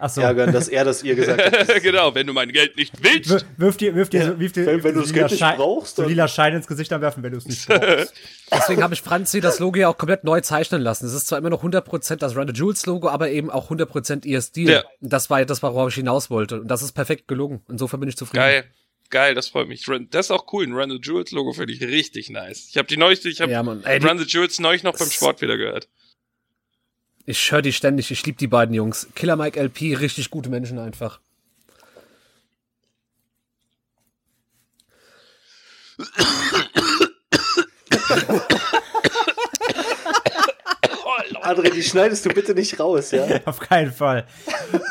so. 0.09 0.20
ärgern, 0.20 0.53
dass 0.53 0.68
er 0.68 0.85
das 0.85 1.03
ihr 1.03 1.14
gesagt 1.14 1.42
hat. 1.68 1.83
genau, 1.83 2.14
wenn 2.14 2.26
du 2.26 2.33
mein 2.33 2.50
Geld 2.53 2.76
nicht 2.76 2.94
willst. 3.03 3.31
Wir- 3.31 3.42
Wirf 3.57 3.76
dir, 3.76 3.94
wirf 3.94 4.09
dir, 4.09 4.38
wirf 4.38 4.53
dir 4.53 4.66
wenn- 4.66 4.83
wenn 4.85 4.94
du 4.94 5.00
das 5.00 5.11
lila 5.11 5.18
Geld 5.20 5.31
nicht 5.33 5.40
Schein- 5.40 5.57
brauchst, 5.57 5.96
so 5.96 6.03
dann- 6.03 6.11
lila 6.11 6.29
Schein 6.29 6.55
ins 6.55 6.66
Gesicht 6.66 6.92
anwerfen, 6.92 7.22
wenn 7.22 7.33
du 7.33 7.38
es 7.38 7.46
nicht 7.46 7.66
brauchst. 7.68 8.14
Deswegen 8.53 8.83
habe 8.83 8.94
ich 8.94 9.03
Franzi 9.03 9.40
das 9.40 9.59
Logo 9.59 9.79
ja 9.79 9.88
auch 9.88 9.98
komplett 9.98 10.24
neu 10.24 10.40
zeichnen 10.40 10.81
lassen. 10.83 11.07
Es 11.07 11.12
ist 11.14 11.26
zwar 11.26 11.38
immer 11.38 11.50
noch 11.50 11.62
100% 11.62 12.16
das 12.16 12.37
Run 12.37 12.48
the 12.48 12.55
Jewels 12.55 12.87
Logo, 12.87 13.09
aber 13.09 13.31
eben 13.31 13.50
auch 13.50 13.70
100% 13.70 14.24
ihr 14.26 14.40
Stil. 14.42 14.70
Ja. 14.70 14.85
Das 15.00 15.31
war 15.31 15.44
das, 15.44 15.62
worauf 15.62 15.88
ich 15.90 15.94
hinaus 15.96 16.31
wollte. 16.31 16.61
Und 16.61 16.68
das 16.68 16.83
ist 16.83 16.92
perfekt 16.92 17.29
gelungen. 17.29 17.61
Insofern 17.68 18.00
bin 18.00 18.09
ich 18.09 18.16
zufrieden. 18.16 18.42
Geil. 18.42 18.64
Geil, 19.11 19.35
das 19.35 19.48
freut 19.48 19.66
mich. 19.66 19.85
Das 20.11 20.26
ist 20.26 20.31
auch 20.31 20.46
cool. 20.53 20.64
Ein 20.64 20.72
Run 20.72 20.88
the 20.90 20.98
Jewels 21.03 21.33
Logo 21.33 21.53
finde 21.53 21.72
ich 21.72 21.83
richtig 21.83 22.31
nice. 22.31 22.68
Ich 22.70 22.76
habe 22.76 22.87
die 22.87 22.96
neueste, 22.96 23.29
ich 23.29 23.40
habe 23.40 23.50
Ja, 23.50 23.61
Run 23.61 23.83
the 24.18 24.24
Jewels 24.24 24.61
neulich 24.61 24.85
noch 24.85 24.96
beim 24.96 25.11
Sport 25.11 25.40
wieder 25.42 25.57
gehört. 25.57 25.88
Ich 27.30 27.52
höre 27.52 27.62
die 27.62 27.72
ständig. 27.72 28.10
Ich 28.10 28.26
liebe 28.26 28.38
die 28.38 28.48
beiden 28.48 28.74
Jungs. 28.74 29.06
Killer 29.14 29.36
Mike 29.36 29.56
LP, 29.60 29.94
richtig 29.96 30.30
gute 30.30 30.50
Menschen 30.50 30.80
einfach. 30.80 31.20
André, 41.42 41.70
die 41.70 41.82
schneidest 41.82 42.24
du 42.26 42.30
bitte 42.30 42.54
nicht 42.54 42.78
raus, 42.78 43.10
ja? 43.12 43.26
Auf 43.44 43.60
keinen 43.60 43.92
Fall. 43.92 44.26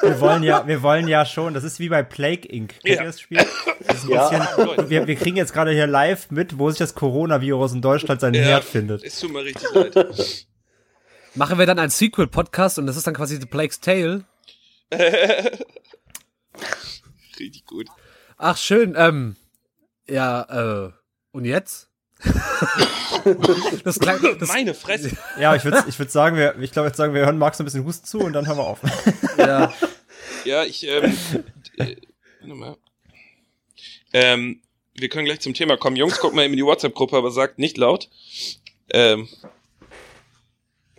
Wir 0.02 0.20
wollen 0.20 0.44
ja, 0.44 0.66
wir 0.68 0.82
wollen 0.82 1.08
ja 1.08 1.26
schon, 1.26 1.54
das 1.54 1.64
ist 1.64 1.80
wie 1.80 1.90
bei 1.90 2.04
Plague 2.04 2.48
Inc. 2.50 2.70
Kennt 2.84 2.96
Ja. 2.96 3.02
ihr 3.02 3.08
das 3.08 3.20
Spiel? 3.22 3.38
Das 3.86 4.08
Ja. 4.08 4.30
bisschen, 4.30 4.90
wir, 4.90 5.08
wir 5.08 5.16
kriegen 5.16 5.38
jetzt 5.38 5.54
gerade 5.54 5.72
hier 5.72 5.88
live 5.88 6.32
mit, 6.32 6.58
wo 6.58 6.70
sich 6.70 6.80
das 6.80 6.96
Coronavirus 6.96 7.74
in 7.74 7.82
Deutschland 7.82 8.22
seinen 8.22 8.36
Ja. 8.36 8.42
Herd 8.42 8.64
findet. 8.64 9.04
Es 9.04 9.20
tut 9.20 9.32
mir 9.32 9.44
richtig 9.44 9.68
leid. 9.74 10.46
Machen 11.40 11.58
wir 11.58 11.66
dann 11.66 11.80
ein 11.80 11.90
Sequel-Podcast 11.90 12.80
und 12.80 12.86
das 12.86 12.98
ist 12.98 13.08
dann 13.08 13.14
quasi 13.14 13.38
The 13.38 13.46
Plague's 13.46 13.80
Tale. 13.80 14.26
richtig 17.40 17.66
gut. 17.66 17.88
Ach, 18.38 18.58
schön. 18.58 18.94
Ähm, 18.98 19.38
ja, 20.06 20.88
äh, 20.88 20.92
und 21.32 21.46
jetzt? 21.46 21.88
das 23.86 24.00
klang, 24.00 24.20
das, 24.38 24.50
Meine 24.50 24.74
Fresse. 24.74 25.16
Ja, 25.40 25.56
ich 25.56 25.64
würde 25.64 25.86
ich 25.88 25.98
würd 25.98 26.12
sagen, 26.12 26.36
wir, 26.36 26.60
ich 26.60 26.74
glaube, 26.74 26.90
jetzt 26.90 26.98
sagen 26.98 27.14
wir 27.14 27.22
hören 27.22 27.38
Max 27.38 27.58
ein 27.62 27.64
bisschen 27.64 27.86
Husten 27.86 28.06
zu 28.06 28.20
und 28.20 28.34
dann 28.34 28.46
hören 28.46 28.58
wir 28.58 28.68
auf. 28.68 28.82
ja, 29.38 29.74
Ja, 30.44 30.66
ich, 30.66 30.86
ähm, 30.86 31.18
äh, 31.78 31.96
warte 32.42 32.54
mal. 32.54 32.76
Ähm, 34.12 34.62
wir 34.94 35.08
können 35.08 35.24
gleich 35.24 35.40
zum 35.40 35.54
Thema 35.54 35.78
kommen. 35.78 35.96
Jungs, 35.96 36.20
guckt 36.20 36.36
mal 36.36 36.44
eben 36.44 36.52
in 36.54 36.58
die 36.58 36.66
WhatsApp-Gruppe, 36.66 37.16
aber 37.16 37.32
sagt 37.32 37.60
nicht 37.60 37.78
laut. 37.78 38.10
Ähm, 38.92 39.30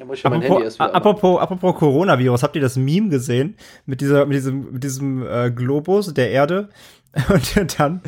Da 0.01 0.07
muss 0.07 0.17
ich 0.17 0.25
mein 0.25 0.41
Handy 0.41 0.47
Apropos, 0.47 0.65
erst 0.65 0.81
apropos, 0.81 1.41
apropos 1.41 1.77
Coronavirus, 1.77 2.43
habt 2.43 2.57
ihr 2.57 2.63
das 2.63 2.77
Meme 2.77 3.11
gesehen 3.11 3.55
mit 3.85 4.01
dieser, 4.01 4.25
mit 4.25 4.35
diesem, 4.35 4.73
mit 4.73 4.83
diesem 4.83 5.27
äh, 5.27 5.51
Globus 5.51 6.15
der 6.15 6.31
Erde? 6.31 6.71
Und 7.29 7.79
dann, 7.79 8.01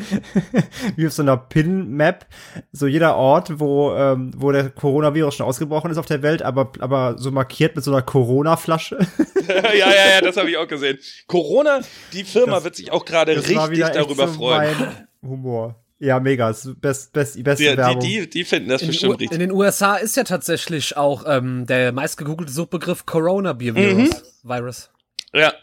wie 0.95 1.05
auf 1.05 1.13
so 1.13 1.21
einer 1.21 1.37
Pin-Map, 1.37 2.25
so 2.71 2.87
jeder 2.87 3.15
Ort, 3.15 3.59
wo, 3.59 3.93
ähm, 3.93 4.31
wo 4.35 4.51
der 4.51 4.71
Coronavirus 4.71 5.35
schon 5.35 5.45
ausgebrochen 5.45 5.91
ist 5.91 5.99
auf 5.99 6.07
der 6.07 6.23
Welt, 6.23 6.41
aber, 6.41 6.71
aber 6.79 7.15
so 7.19 7.29
markiert 7.29 7.75
mit 7.75 7.85
so 7.85 7.91
einer 7.91 8.01
Corona-Flasche. 8.01 8.97
ja, 9.47 9.73
ja, 9.73 9.87
ja, 10.15 10.21
das 10.21 10.35
habe 10.35 10.49
ich 10.49 10.57
auch 10.57 10.67
gesehen. 10.67 10.97
Corona, 11.27 11.81
die 12.13 12.23
Firma 12.23 12.53
Das- 12.55 12.63
wird 12.63 12.75
sich 12.75 12.91
auch 12.91 13.05
gerade 13.05 13.35
richtig 13.35 13.55
darüber 13.93 14.29
so 14.29 14.33
freuen. 14.33 14.75
mein 14.79 15.29
Humor. 15.29 15.82
Ja, 15.99 16.19
mega, 16.19 16.49
das 16.49 16.65
ist 16.65 16.81
best, 16.81 17.13
best, 17.13 17.35
die 17.35 17.43
beste 17.43 17.63
Die, 17.63 17.69
die, 17.71 17.77
Werbung. 17.77 17.99
die, 18.01 18.29
die 18.29 18.43
finden 18.43 18.69
das 18.69 18.81
in, 18.81 18.87
den 18.87 18.91
bestimmt 18.91 19.09
U- 19.11 19.13
in 19.13 19.19
richtig. 19.19 19.39
den 19.39 19.51
USA 19.51 19.95
ist 19.95 20.17
ja 20.17 20.23
tatsächlich 20.23 20.97
auch 20.97 21.23
ähm, 21.25 21.65
der 21.65 21.91
meistgegoogelte 21.93 22.51
Suchbegriff 22.51 23.05
Coronavirus. 23.05 24.09
Virus. 24.43 24.89
Ja. 25.33 25.53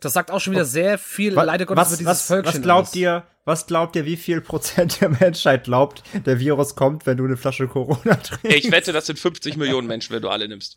Das 0.00 0.12
sagt 0.12 0.30
auch 0.30 0.40
schon 0.40 0.52
wieder 0.52 0.64
sehr 0.64 0.96
viel, 0.98 1.34
Wa- 1.34 1.42
leider 1.42 1.66
Gottes, 1.66 1.80
über 1.82 1.90
was, 1.90 1.98
dieses 1.98 2.06
was, 2.06 2.26
Völkchen. 2.26 2.54
was 2.54 2.62
glaubt 2.62 2.94
ihr, 2.94 3.26
was 3.44 3.66
glaubt 3.66 3.96
ihr, 3.96 4.04
wie 4.04 4.16
viel 4.16 4.40
Prozent 4.40 5.00
der 5.00 5.08
Menschheit 5.08 5.64
glaubt, 5.64 6.04
der 6.24 6.38
Virus 6.38 6.76
kommt, 6.76 7.06
wenn 7.06 7.16
du 7.16 7.24
eine 7.24 7.36
Flasche 7.36 7.66
Corona 7.66 8.14
trinkst? 8.14 8.44
Ich 8.44 8.70
wette, 8.70 8.92
das 8.92 9.06
sind 9.06 9.18
50 9.18 9.56
Millionen 9.56 9.88
Menschen, 9.88 10.14
wenn 10.14 10.22
du 10.22 10.28
alle 10.28 10.46
nimmst. 10.46 10.76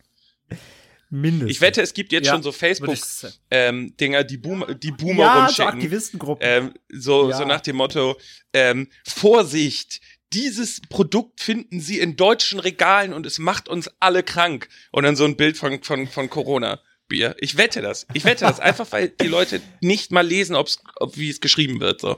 Mindestens. 1.14 1.52
Ich 1.52 1.62
wette, 1.62 1.82
es 1.82 1.94
gibt 1.94 2.12
jetzt 2.14 2.26
Ja, 2.28 2.34
schon 2.34 2.42
so 2.42 2.52
Facebook-Dinger, 2.54 4.24
die, 4.24 4.38
Boom, 4.38 4.66
die 4.82 4.92
Boomer 4.92 5.24
ja, 5.24 5.34
so 5.34 5.40
rumschicken. 5.42 5.74
Aktivistengruppen. 5.74 6.48
Ähm, 6.48 6.74
so, 6.90 7.30
Ja. 7.30 7.38
so 7.38 7.46
nach 7.46 7.62
dem 7.62 7.76
Motto, 7.76 8.18
ähm, 8.54 8.88
Vorsicht, 9.06 10.00
dieses 10.34 10.80
Produkt 10.90 11.42
finden 11.42 11.82
Sie 11.82 12.00
in 12.00 12.16
deutschen 12.16 12.60
Regalen 12.60 13.12
und 13.14 13.26
es 13.26 13.38
macht 13.40 13.68
uns 13.68 13.90
alle 14.00 14.24
krank. 14.24 14.70
Und 14.92 15.04
dann 15.04 15.16
so 15.18 15.26
ein 15.26 15.36
Bild 15.36 15.58
von, 15.58 15.84
von, 15.84 16.08
von 16.08 16.30
Corona-Bier. 16.30 17.36
Ich 17.40 17.58
wette 17.58 17.82
das. 17.82 18.08
Ich 18.14 18.24
wette 18.24 18.46
das. 18.46 18.62
Einfach, 18.62 18.88
weil 18.92 19.10
die 19.10 19.28
Leute 19.28 19.62
nicht 19.82 20.12
mal 20.14 20.26
lesen, 20.26 20.56
ob's, 20.56 20.80
ob, 20.96 21.18
wie 21.18 21.30
es 21.30 21.42
geschrieben 21.42 21.82
wird. 21.82 22.00
So. 22.00 22.18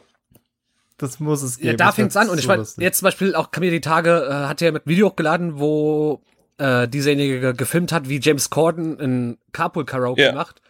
das 0.97 1.19
muss 1.19 1.41
es 1.41 1.57
geben. 1.57 1.69
Ja, 1.71 1.75
da 1.77 1.91
fängt's 1.91 2.15
an. 2.15 2.29
Und 2.29 2.37
ich 2.37 2.43
so 2.43 2.49
war 2.49 2.57
lustig. 2.57 2.83
jetzt 2.83 2.99
zum 2.99 3.05
Beispiel 3.07 3.33
auch 3.33 3.49
Camille 3.49 3.71
die 3.71 3.81
Tage, 3.81 4.27
äh, 4.29 4.33
hat 4.47 4.61
ja 4.61 4.71
mit 4.71 4.83
Video 4.85 5.09
hochgeladen, 5.09 5.57
wo 5.59 6.21
äh, 6.63 6.87
dieserjenige 6.87 7.53
gefilmt 7.53 7.91
hat, 7.91 8.07
wie 8.07 8.21
James 8.21 8.49
Corden 8.49 8.97
in 8.97 9.37
Carpool 9.51 9.85
Karaoke 9.85 10.21
Ja. 10.23 10.31
macht. 10.31 10.61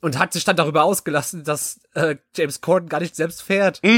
Und 0.00 0.18
hat 0.18 0.32
sich 0.32 0.44
dann 0.44 0.56
darüber 0.56 0.84
ausgelassen, 0.84 1.44
dass 1.44 1.80
äh, 1.94 2.16
James 2.36 2.60
Corden 2.60 2.88
gar 2.88 3.00
nicht 3.00 3.16
selbst 3.16 3.42
fährt. 3.42 3.80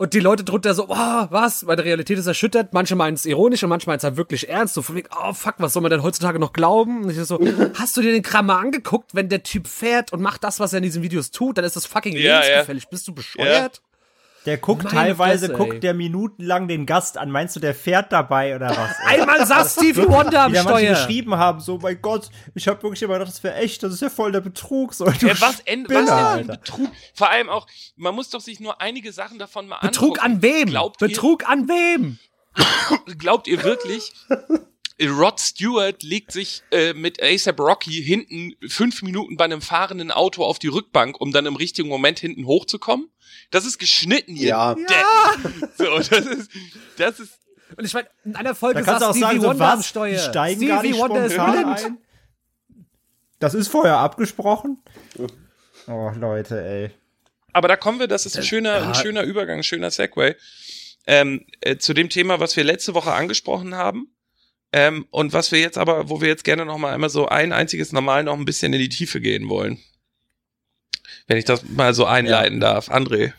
Und 0.00 0.14
die 0.14 0.20
Leute 0.20 0.44
drunter 0.44 0.74
so, 0.74 0.86
oh, 0.88 1.26
was? 1.30 1.64
Meine 1.64 1.84
Realität 1.84 2.18
ist 2.18 2.28
erschüttert. 2.28 2.72
Manche 2.72 2.94
meinen 2.94 3.14
es 3.14 3.26
ironisch 3.26 3.64
und 3.64 3.68
manche 3.68 3.88
meinen 3.88 3.96
es 3.96 4.04
halt 4.04 4.16
wirklich 4.16 4.48
ernst. 4.48 4.74
So 4.74 4.82
von 4.82 4.94
wegen, 4.94 5.08
oh 5.20 5.32
fuck, 5.32 5.56
was 5.58 5.72
soll 5.72 5.82
man 5.82 5.90
denn 5.90 6.04
heutzutage 6.04 6.38
noch 6.38 6.52
glauben? 6.52 7.02
Und 7.02 7.10
ich 7.10 7.18
so, 7.24 7.40
hast 7.74 7.96
du 7.96 8.00
dir 8.00 8.12
den 8.12 8.22
Kram 8.22 8.46
mal 8.46 8.60
angeguckt? 8.60 9.16
Wenn 9.16 9.28
der 9.28 9.42
Typ 9.42 9.66
fährt 9.66 10.12
und 10.12 10.22
macht 10.22 10.44
das, 10.44 10.60
was 10.60 10.72
er 10.72 10.76
in 10.76 10.84
diesen 10.84 11.02
Videos 11.02 11.32
tut, 11.32 11.58
dann 11.58 11.64
ist 11.64 11.74
das 11.74 11.84
fucking 11.84 12.14
ja. 12.16 12.38
lebensgefällig. 12.38 12.88
Bist 12.90 13.08
du 13.08 13.12
bescheuert? 13.12 13.82
Der 14.46 14.56
guckt 14.56 14.84
Meine 14.84 14.96
teilweise, 14.96 15.48
Fresse, 15.48 15.52
ey. 15.52 15.68
guckt 15.68 15.82
der 15.82 15.94
minutenlang 15.94 16.68
den 16.68 16.86
Gast 16.86 17.18
an. 17.18 17.30
Meinst 17.30 17.56
du, 17.56 17.60
der 17.60 17.74
fährt 17.74 18.12
dabei 18.12 18.54
oder 18.54 18.70
was? 18.70 18.96
Einmal 19.04 19.46
saß 19.46 19.74
Stevie 19.74 20.08
Wonder 20.08 20.44
am 20.44 20.52
da 20.52 20.62
manche 20.62 20.78
Steuer. 20.78 20.94
geschrieben 20.94 21.36
haben, 21.36 21.60
so, 21.60 21.78
mein 21.78 22.00
Gott, 22.00 22.30
ich 22.54 22.66
habe 22.68 22.82
wirklich 22.82 23.02
immer 23.02 23.14
gedacht, 23.14 23.28
das 23.30 23.42
wäre 23.42 23.56
echt, 23.56 23.82
das 23.82 23.92
ist 23.92 24.00
ja 24.00 24.10
voll 24.10 24.32
der 24.32 24.40
Betrug. 24.40 24.94
So, 24.94 25.04
du 25.04 25.26
Ja, 25.26 25.40
was, 25.40 25.60
end, 25.60 25.88
was 25.90 25.96
Spinner, 25.96 26.36
denn 26.36 26.46
für 26.46 26.52
ein. 26.52 26.58
Betrug? 26.60 26.90
Vor 27.14 27.30
allem 27.30 27.48
auch, 27.48 27.66
man 27.96 28.14
muss 28.14 28.30
doch 28.30 28.40
sich 28.40 28.60
nur 28.60 28.80
einige 28.80 29.12
Sachen 29.12 29.38
davon 29.38 29.68
mal 29.68 29.80
Betrug 29.80 30.22
angucken. 30.22 30.36
an 30.36 30.42
wem? 30.42 30.68
Glaubt 30.68 30.98
Betrug 30.98 31.48
an 31.48 31.68
wem? 31.68 32.18
Ihr, 33.06 33.14
glaubt 33.18 33.48
ihr 33.48 33.62
wirklich, 33.64 34.12
Rod 35.00 35.38
Stewart 35.38 36.02
legt 36.02 36.32
sich 36.32 36.62
äh, 36.72 36.92
mit 36.92 37.22
ASAP 37.22 37.60
Rocky 37.60 38.02
hinten 38.02 38.54
fünf 38.68 39.02
Minuten 39.02 39.36
bei 39.36 39.44
einem 39.44 39.62
fahrenden 39.62 40.10
Auto 40.10 40.42
auf 40.42 40.58
die 40.58 40.68
Rückbank, 40.68 41.20
um 41.20 41.30
dann 41.30 41.46
im 41.46 41.54
richtigen 41.56 41.88
Moment 41.88 42.18
hinten 42.18 42.46
hochzukommen? 42.46 43.08
Das 43.50 43.64
ist 43.64 43.78
geschnitten 43.78 44.34
hier. 44.34 44.48
Ja. 44.48 44.74
Deppen. 44.74 45.68
So, 45.76 45.96
das 45.98 46.08
ist, 46.10 46.50
das 46.96 47.20
ist, 47.20 47.38
Und 47.76 47.84
ich 47.84 47.94
meine, 47.94 48.08
in 48.24 48.34
einer 48.34 48.54
Folge 48.54 48.80
auch 48.80 49.10
Stevie 49.10 49.20
sagen, 49.20 49.42
Wonder 49.42 49.72
am 49.72 49.78
was, 49.78 49.88
Steuer. 49.88 50.14
die 50.14 50.18
steigen 50.18 50.56
Stevie 50.60 50.68
gar 50.68 50.82
nicht 50.82 50.98
Wonder 50.98 51.24
ist 51.26 51.34
blind. 51.34 51.84
ein. 51.84 51.98
Das 53.38 53.54
ist 53.54 53.68
vorher 53.68 53.98
abgesprochen? 53.98 54.82
Oh, 55.86 56.10
Leute, 56.16 56.60
ey. 56.60 56.90
aber 57.52 57.68
da 57.68 57.76
kommen 57.76 58.00
wir, 58.00 58.08
das 58.08 58.26
ist 58.26 58.36
ein 58.36 58.42
schöner, 58.42 58.88
ein 58.88 58.94
schöner 58.96 59.22
Übergang, 59.22 59.58
ein 59.58 59.62
schöner 59.62 59.90
Segway, 59.92 60.34
ähm, 61.06 61.46
äh, 61.60 61.76
zu 61.76 61.94
dem 61.94 62.08
Thema, 62.08 62.40
was 62.40 62.56
wir 62.56 62.64
letzte 62.64 62.94
Woche 62.94 63.12
angesprochen 63.12 63.76
haben. 63.76 64.12
Ähm, 64.72 65.06
und 65.10 65.32
was 65.32 65.50
wir 65.50 65.60
jetzt 65.60 65.78
aber, 65.78 66.08
wo 66.10 66.20
wir 66.20 66.28
jetzt 66.28 66.44
gerne 66.44 66.64
noch 66.66 66.78
mal 66.78 66.92
einmal 66.92 67.10
so 67.10 67.28
ein 67.28 67.52
einziges 67.52 67.92
Normal 67.92 68.24
noch 68.24 68.34
ein 68.34 68.44
bisschen 68.44 68.72
in 68.72 68.80
die 68.80 68.88
Tiefe 68.88 69.20
gehen 69.20 69.48
wollen. 69.48 69.78
Wenn 71.26 71.38
ich 71.38 71.44
das 71.44 71.66
mal 71.68 71.94
so 71.94 72.04
einleiten 72.04 72.60
darf. 72.60 72.90
André. 72.90 73.32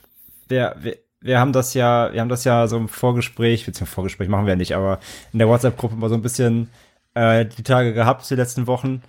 Wir, 0.48 0.76
wir, 0.80 0.98
wir 1.22 1.40
haben 1.40 1.54
das 1.54 1.74
ja, 1.74 2.12
wir 2.14 2.22
haben 2.22 2.30
das 2.30 2.44
ja 2.44 2.68
so 2.68 2.78
im 2.78 2.90
Vorgespräch, 2.90 3.66
beziehungsweise 3.66 3.94
Vorgespräch 3.94 4.30
machen 4.30 4.46
wir 4.46 4.54
ja 4.54 4.58
nicht, 4.58 4.76
aber 4.76 5.00
in 5.34 5.40
der 5.40 5.48
WhatsApp-Gruppe 5.48 5.96
mal 5.96 6.10
so 6.10 6.16
ein 6.16 6.22
bisschen 6.22 6.70
äh, 7.14 7.46
die 7.46 7.64
Tage 7.64 7.94
gehabt, 7.94 8.30
die 8.30 8.36
letzten 8.36 8.68
Wochen. 8.68 9.02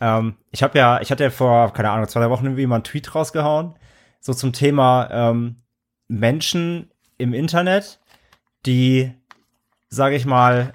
Ähm, 0.00 0.36
ich 0.52 0.62
habe 0.62 0.78
ja, 0.78 1.00
ich 1.00 1.10
hatte 1.10 1.24
ja 1.24 1.30
vor, 1.30 1.72
keine 1.72 1.90
Ahnung, 1.90 2.08
zwei 2.08 2.20
drei 2.20 2.30
Wochen 2.30 2.44
irgendwie 2.44 2.66
mal 2.66 2.76
einen 2.76 2.84
Tweet 2.84 3.14
rausgehauen, 3.14 3.74
so 4.20 4.32
zum 4.32 4.52
Thema 4.52 5.08
ähm, 5.10 5.56
Menschen 6.08 6.90
im 7.18 7.34
Internet, 7.34 7.98
die, 8.64 9.12
sage 9.88 10.16
ich 10.16 10.26
mal, 10.26 10.72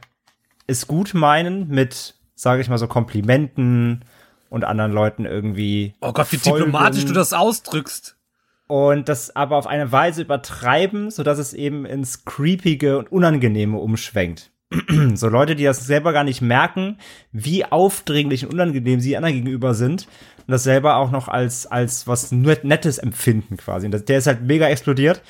es 0.72 0.88
gut 0.88 1.14
meinen 1.14 1.68
mit, 1.68 2.16
sage 2.36 2.62
ich 2.62 2.70
mal, 2.70 2.78
so 2.78 2.88
Komplimenten 2.88 4.04
und 4.50 4.64
anderen 4.64 4.92
Leuten 4.92 5.26
irgendwie. 5.26 5.94
Oh 6.02 6.12
Gott, 6.14 6.32
wie 6.32 6.38
folgen. 6.38 6.66
diplomatisch 6.66 7.06
du 7.06 7.14
das 7.14 7.34
ausdrückst. 7.34 8.18
Und 8.68 9.10
das 9.10 9.36
aber 9.36 9.58
auf 9.58 9.68
eine 9.68 9.92
Weise 9.92 10.22
übertreiben, 10.22 11.12
sodass 11.12 11.38
es 11.40 11.54
eben 11.54 11.86
ins 11.86 12.24
Creepige 12.24 12.98
und 12.98 13.12
Unangenehme 13.12 13.78
umschwenkt. 13.78 14.52
so 15.16 15.28
Leute, 15.28 15.56
die 15.56 15.66
das 15.66 15.86
selber 15.86 16.14
gar 16.14 16.24
nicht 16.24 16.42
merken, 16.42 16.98
wie 17.34 17.66
aufdringlich 17.66 18.46
und 18.46 18.54
unangenehm 18.54 19.02
sie 19.02 19.18
anderen 19.18 19.36
gegenüber 19.36 19.74
sind 19.74 20.08
und 20.48 20.52
das 20.52 20.64
selber 20.64 20.96
auch 20.96 21.12
noch 21.12 21.28
als, 21.28 21.68
als 21.68 22.08
was 22.08 22.32
Net- 22.32 22.64
Nettes 22.64 22.98
empfinden 22.98 23.58
quasi. 23.58 23.88
Und 23.88 23.92
das, 23.92 24.06
der 24.06 24.20
ist 24.20 24.28
halt 24.28 24.44
mega 24.44 24.68
explodiert. 24.70 25.22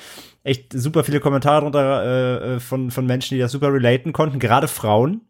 Echt 0.44 0.72
super 0.72 1.02
viele 1.02 1.18
Kommentare 1.20 1.62
drunter 1.62 2.04
äh, 2.04 2.54
äh, 2.54 2.60
von, 2.60 2.92
von 2.92 3.06
Menschen, 3.06 3.34
die 3.34 3.40
das 3.40 3.52
super 3.52 3.72
relaten 3.72 4.12
konnten, 4.12 4.38
gerade 4.38 4.68
Frauen. 4.68 5.22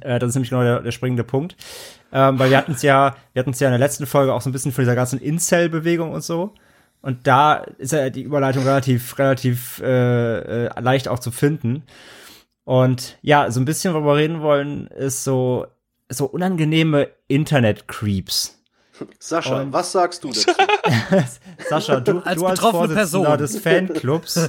Äh, 0.00 0.18
das 0.18 0.30
ist 0.30 0.34
nämlich 0.34 0.50
genau 0.50 0.62
der, 0.62 0.80
der 0.80 0.92
springende 0.92 1.24
Punkt. 1.24 1.56
Ähm, 2.12 2.38
weil 2.38 2.50
wir 2.50 2.56
hatten 2.56 2.72
es 2.72 2.82
ja, 2.82 3.16
wir 3.32 3.40
hatten 3.40 3.50
es 3.50 3.60
ja 3.60 3.68
in 3.68 3.72
der 3.72 3.78
letzten 3.78 4.06
Folge 4.06 4.32
auch 4.32 4.40
so 4.40 4.48
ein 4.48 4.52
bisschen 4.52 4.72
von 4.72 4.82
dieser 4.82 4.94
ganzen 4.94 5.20
Incel-Bewegung 5.20 6.12
und 6.12 6.22
so. 6.24 6.54
Und 7.00 7.26
da 7.26 7.54
ist 7.78 7.92
ja 7.92 8.10
die 8.10 8.22
Überleitung 8.22 8.64
relativ, 8.64 9.18
relativ 9.18 9.80
äh, 9.80 10.66
äh, 10.66 10.80
leicht 10.80 11.06
auch 11.08 11.18
zu 11.18 11.30
finden. 11.30 11.84
Und 12.64 13.18
ja, 13.22 13.50
so 13.50 13.60
ein 13.60 13.64
bisschen, 13.64 13.94
worüber 13.94 14.14
wir 14.14 14.22
reden 14.22 14.40
wollen, 14.42 14.88
ist 14.88 15.24
so, 15.24 15.66
so 16.08 16.26
unangenehme 16.26 17.08
Internet-Creeps. 17.28 18.56
Sascha, 19.20 19.60
Und- 19.60 19.72
was 19.72 19.92
sagst 19.92 20.24
du 20.24 20.28
dazu? 20.28 20.50
Sascha, 21.68 22.00
du 22.00 22.18
Als 22.20 22.40
du 22.40 22.46
als 22.46 22.60
betroffene 22.60 22.94
Vorsitzender 22.94 23.36
Person. 23.36 23.38
des 23.38 23.58
Fanclubs. 23.60 24.48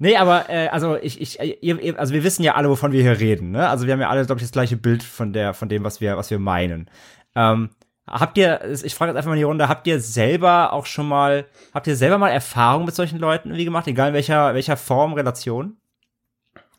nee, 0.00 0.16
aber 0.16 0.50
äh, 0.50 0.66
also 0.68 0.96
ich, 0.96 1.20
ich, 1.20 1.38
ihr, 1.38 1.80
ihr, 1.80 1.98
also 1.98 2.12
wir 2.12 2.24
wissen 2.24 2.42
ja 2.42 2.56
alle, 2.56 2.68
wovon 2.68 2.90
wir 2.90 3.02
hier 3.02 3.20
reden. 3.20 3.52
Ne? 3.52 3.68
Also 3.68 3.86
wir 3.86 3.92
haben 3.92 4.00
ja 4.00 4.08
alle, 4.08 4.26
glaube 4.26 4.40
ich, 4.40 4.44
das 4.44 4.52
gleiche 4.52 4.76
Bild 4.76 5.04
von 5.04 5.32
der, 5.32 5.54
von 5.54 5.68
dem, 5.68 5.84
was 5.84 6.00
wir, 6.00 6.16
was 6.16 6.30
wir 6.30 6.40
meinen. 6.40 6.90
Ähm, 7.36 7.70
habt 8.08 8.36
ihr, 8.36 8.60
ich 8.84 8.94
frage 8.94 9.10
jetzt 9.10 9.16
einfach 9.16 9.28
mal 9.28 9.34
in 9.34 9.40
die 9.40 9.44
Runde, 9.44 9.68
habt 9.68 9.86
ihr 9.86 10.00
selber 10.00 10.72
auch 10.72 10.86
schon 10.86 11.06
mal, 11.06 11.46
habt 11.72 11.86
ihr 11.86 11.96
selber 11.96 12.18
mal 12.18 12.30
Erfahrung 12.30 12.84
mit 12.84 12.94
solchen 12.94 13.18
Leuten 13.18 13.50
irgendwie 13.50 13.64
gemacht, 13.64 13.86
egal 13.86 14.08
in 14.08 14.14
welcher, 14.14 14.54
welcher 14.54 14.76
Form, 14.76 15.12
Relation? 15.12 15.76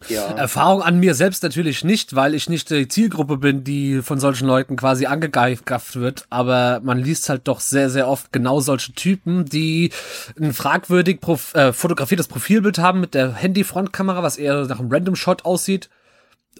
Ja. 0.09 0.27
Erfahrung 0.31 0.81
an 0.81 0.99
mir 0.99 1.15
selbst 1.15 1.43
natürlich 1.43 1.83
nicht, 1.83 2.15
weil 2.15 2.33
ich 2.33 2.49
nicht 2.49 2.69
die 2.69 2.87
Zielgruppe 2.87 3.37
bin, 3.37 3.63
die 3.63 4.01
von 4.01 4.19
solchen 4.19 4.47
Leuten 4.47 4.75
quasi 4.75 5.05
angegeift 5.05 5.95
wird. 5.95 6.25
Aber 6.29 6.81
man 6.83 6.99
liest 6.99 7.29
halt 7.29 7.47
doch 7.47 7.59
sehr, 7.59 7.89
sehr 7.89 8.07
oft 8.07 8.31
genau 8.31 8.59
solche 8.59 8.93
Typen, 8.93 9.45
die 9.45 9.91
ein 10.39 10.53
fragwürdig 10.53 11.21
prof 11.21 11.53
äh, 11.55 11.73
fotografiertes 11.73 12.27
Profilbild 12.27 12.79
haben 12.79 12.99
mit 12.99 13.13
der 13.13 13.33
Handy-Frontkamera, 13.33 14.23
was 14.23 14.37
eher 14.37 14.65
nach 14.65 14.79
einem 14.79 14.91
Random-Shot 14.91 15.45
aussieht. 15.45 15.89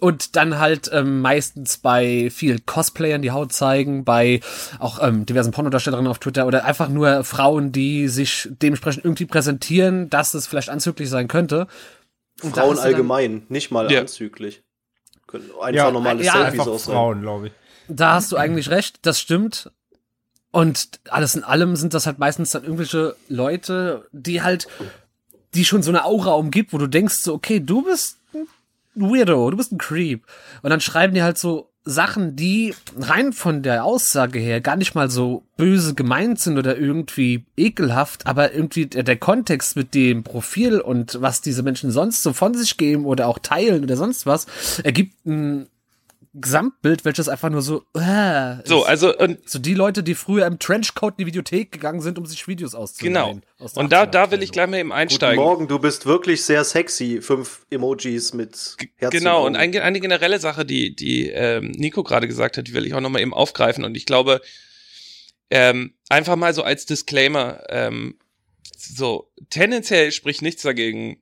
Und 0.00 0.34
dann 0.34 0.58
halt 0.58 0.90
ähm, 0.92 1.20
meistens 1.20 1.76
bei 1.76 2.28
vielen 2.30 2.66
Cosplayern 2.66 3.22
die 3.22 3.30
Haut 3.30 3.52
zeigen, 3.52 4.04
bei 4.04 4.40
auch 4.80 5.00
ähm, 5.00 5.26
diversen 5.26 5.52
Pornodarstellerinnen 5.52 6.10
auf 6.10 6.18
Twitter 6.18 6.46
oder 6.46 6.64
einfach 6.64 6.88
nur 6.88 7.22
Frauen, 7.22 7.70
die 7.70 8.08
sich 8.08 8.48
dementsprechend 8.50 9.04
irgendwie 9.04 9.26
präsentieren, 9.26 10.10
dass 10.10 10.34
es 10.34 10.48
vielleicht 10.48 10.70
anzüglich 10.70 11.08
sein 11.08 11.28
könnte. 11.28 11.68
Frauen 12.50 12.78
allgemein, 12.78 13.46
nicht 13.48 13.70
mal 13.70 13.90
Ja. 13.90 14.00
anzüglich. 14.00 14.62
Können 15.26 15.50
einfach 15.60 15.92
normale 15.92 16.22
ja, 16.22 16.32
Selfies 16.32 16.60
Einfach. 16.60 16.78
Frauen, 16.80 17.22
glaube 17.22 17.46
ich. 17.48 17.52
Da 17.88 18.14
hast 18.14 18.30
du 18.32 18.36
eigentlich 18.36 18.70
recht, 18.70 19.00
das 19.06 19.20
stimmt. 19.20 19.70
Und 20.50 21.00
alles 21.08 21.34
in 21.34 21.44
allem 21.44 21.76
sind 21.76 21.94
das 21.94 22.06
halt 22.06 22.18
meistens 22.18 22.50
dann 22.50 22.62
irgendwelche 22.64 23.16
Leute, 23.28 24.06
die 24.12 24.42
halt, 24.42 24.68
die 25.54 25.64
schon 25.64 25.82
so 25.82 25.90
eine 25.90 26.04
Aura 26.04 26.32
umgibt, 26.32 26.72
wo 26.74 26.78
du 26.78 26.86
denkst 26.86 27.16
so, 27.22 27.32
okay, 27.34 27.60
du 27.60 27.82
bist 27.82 28.18
ein 28.34 28.46
Weirdo, 28.94 29.50
du 29.50 29.56
bist 29.56 29.72
ein 29.72 29.78
Creep. 29.78 30.26
Und 30.62 30.70
dann 30.70 30.80
schreiben 30.82 31.14
die 31.14 31.22
halt 31.22 31.38
so 31.38 31.71
Sachen, 31.84 32.36
die 32.36 32.74
rein 32.96 33.32
von 33.32 33.62
der 33.62 33.84
Aussage 33.84 34.38
her 34.38 34.60
gar 34.60 34.76
nicht 34.76 34.94
mal 34.94 35.10
so 35.10 35.42
böse 35.56 35.94
gemeint 35.94 36.38
sind 36.38 36.56
oder 36.56 36.76
irgendwie 36.78 37.44
ekelhaft, 37.56 38.26
aber 38.26 38.54
irgendwie 38.54 38.86
der, 38.86 39.02
der 39.02 39.16
Kontext 39.16 39.74
mit 39.74 39.94
dem 39.94 40.22
Profil 40.22 40.80
und 40.80 41.20
was 41.20 41.40
diese 41.40 41.62
Menschen 41.62 41.90
sonst 41.90 42.22
so 42.22 42.32
von 42.32 42.54
sich 42.54 42.76
geben 42.76 43.04
oder 43.04 43.26
auch 43.26 43.40
teilen 43.40 43.82
oder 43.82 43.96
sonst 43.96 44.26
was, 44.26 44.46
ergibt 44.84 45.26
ein 45.26 45.66
Gesamtbild, 46.34 47.04
welches 47.04 47.28
einfach 47.28 47.50
nur 47.50 47.60
so, 47.60 47.84
äh, 47.94 48.56
So, 48.64 48.82
ist. 48.82 48.88
also, 48.88 49.16
und 49.18 49.48
so 49.48 49.58
die 49.58 49.74
Leute, 49.74 50.02
die 50.02 50.14
früher 50.14 50.46
im 50.46 50.58
Trenchcoat 50.58 51.14
in 51.14 51.16
die 51.18 51.26
Videothek 51.26 51.72
gegangen 51.72 52.00
sind, 52.00 52.18
um 52.18 52.24
sich 52.24 52.48
Videos 52.48 52.74
auszuleihen. 52.74 53.14
genau. 53.14 53.40
Aus 53.64 53.74
Und 53.74 53.92
da, 53.92 54.04
80er 54.04 54.06
da 54.06 54.30
will 54.30 54.42
ich 54.42 54.50
gleich 54.52 54.66
mal 54.68 54.78
eben 54.78 54.88
Guten 54.88 54.98
einsteigen. 54.98 55.36
Morgen, 55.44 55.68
du 55.68 55.78
bist 55.78 56.06
wirklich 56.06 56.42
sehr 56.44 56.64
sexy. 56.64 57.20
Fünf 57.20 57.66
Emojis 57.70 58.32
mit 58.32 58.76
Herzen. 58.96 59.18
Genau, 59.18 59.46
und 59.46 59.56
eine, 59.56 59.82
eine 59.82 60.00
generelle 60.00 60.38
Sache, 60.38 60.64
die, 60.64 60.96
die 60.96 61.28
ähm, 61.28 61.70
Nico 61.72 62.02
gerade 62.02 62.26
gesagt 62.26 62.56
hat, 62.56 62.66
die 62.66 62.72
will 62.72 62.86
ich 62.86 62.94
auch 62.94 63.00
nochmal 63.00 63.20
eben 63.22 63.34
aufgreifen. 63.34 63.84
Und 63.84 63.94
ich 63.96 64.06
glaube, 64.06 64.40
Ähm, 65.50 65.92
einfach 66.08 66.36
mal 66.36 66.54
so 66.54 66.62
als 66.62 66.86
Disclaimer, 66.86 67.62
ähm, 67.68 68.18
so, 68.74 69.30
tendenziell 69.50 70.10
spricht 70.10 70.40
nichts 70.40 70.62
dagegen, 70.62 71.20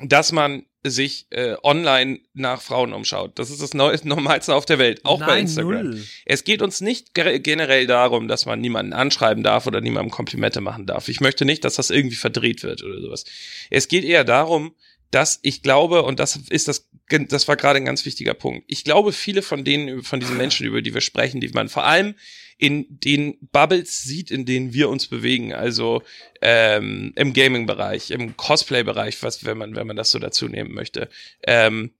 dass 0.00 0.32
man 0.32 0.64
sich 0.84 1.26
äh, 1.30 1.56
online 1.62 2.20
nach 2.34 2.62
Frauen 2.62 2.92
umschaut. 2.92 3.38
Das 3.38 3.50
ist 3.50 3.60
das 3.60 3.74
Neu 3.74 3.96
Normalste 4.04 4.54
auf 4.54 4.64
der 4.64 4.78
Welt, 4.78 5.04
auch 5.04 5.18
bei 5.18 5.26
Nein, 5.26 5.40
Instagram. 5.40 5.90
null. 5.90 6.04
Es 6.24 6.44
geht 6.44 6.62
uns 6.62 6.80
nicht 6.80 7.14
ge- 7.14 7.40
generell 7.40 7.86
darum, 7.86 8.28
dass 8.28 8.46
man 8.46 8.60
niemanden 8.60 8.92
anschreiben 8.92 9.42
darf 9.42 9.66
oder 9.66 9.80
niemandem 9.80 10.10
Komplimente 10.10 10.60
machen 10.60 10.86
darf. 10.86 11.08
Ich 11.08 11.20
möchte 11.20 11.44
nicht, 11.44 11.64
dass 11.64 11.74
das 11.76 11.90
irgendwie 11.90 12.16
verdreht 12.16 12.62
wird 12.62 12.82
oder 12.84 13.00
sowas. 13.00 13.24
Es 13.70 13.88
geht 13.88 14.04
eher 14.04 14.24
darum, 14.24 14.74
dass 15.10 15.38
ich 15.42 15.62
glaube, 15.62 16.02
und 16.02 16.20
das 16.20 16.36
ist 16.48 16.68
das, 16.68 16.88
das 17.08 17.48
war 17.48 17.56
gerade 17.56 17.78
ein 17.78 17.84
ganz 17.84 18.04
wichtiger 18.04 18.34
Punkt. 18.34 18.64
Ich 18.66 18.84
glaube, 18.84 19.12
viele 19.12 19.42
von 19.42 19.64
denen, 19.64 20.02
von 20.02 20.20
diesen 20.20 20.36
Menschen, 20.36 20.66
über 20.66 20.82
die 20.82 20.94
wir 20.94 21.00
sprechen, 21.00 21.40
die 21.40 21.48
man 21.48 21.68
vor 21.68 21.84
allem 21.84 22.14
in 22.58 22.86
den 22.90 23.38
Bubbles 23.52 24.02
sieht, 24.02 24.30
in 24.30 24.44
denen 24.44 24.72
wir 24.72 24.88
uns 24.88 25.06
bewegen, 25.06 25.54
also 25.54 26.02
ähm, 26.42 27.12
im 27.14 27.32
Gaming-Bereich, 27.32 28.10
im 28.10 28.36
Cosplay-Bereich, 28.36 29.22
was, 29.22 29.44
wenn 29.44 29.58
man, 29.58 29.76
wenn 29.76 29.86
man 29.86 29.96
das 29.96 30.10
so 30.10 30.18
dazu 30.18 30.48
nehmen 30.48 30.74
möchte, 30.74 31.08
ähm, 31.44 31.92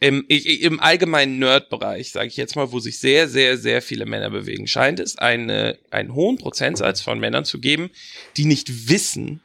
im, 0.00 0.24
im 0.28 0.78
allgemeinen 0.78 1.40
Nerd-Bereich, 1.40 2.12
sage 2.12 2.28
ich 2.28 2.36
jetzt 2.36 2.54
mal, 2.54 2.70
wo 2.70 2.78
sich 2.78 3.00
sehr, 3.00 3.28
sehr, 3.28 3.58
sehr 3.58 3.82
viele 3.82 4.06
Männer 4.06 4.30
bewegen, 4.30 4.68
scheint 4.68 5.00
es 5.00 5.18
eine, 5.18 5.76
einen 5.90 6.14
hohen 6.14 6.38
Prozentsatz 6.38 7.00
von 7.00 7.18
Männern 7.18 7.44
zu 7.44 7.58
geben, 7.58 7.90
die 8.36 8.44
nicht 8.44 8.88
wissen, 8.88 9.40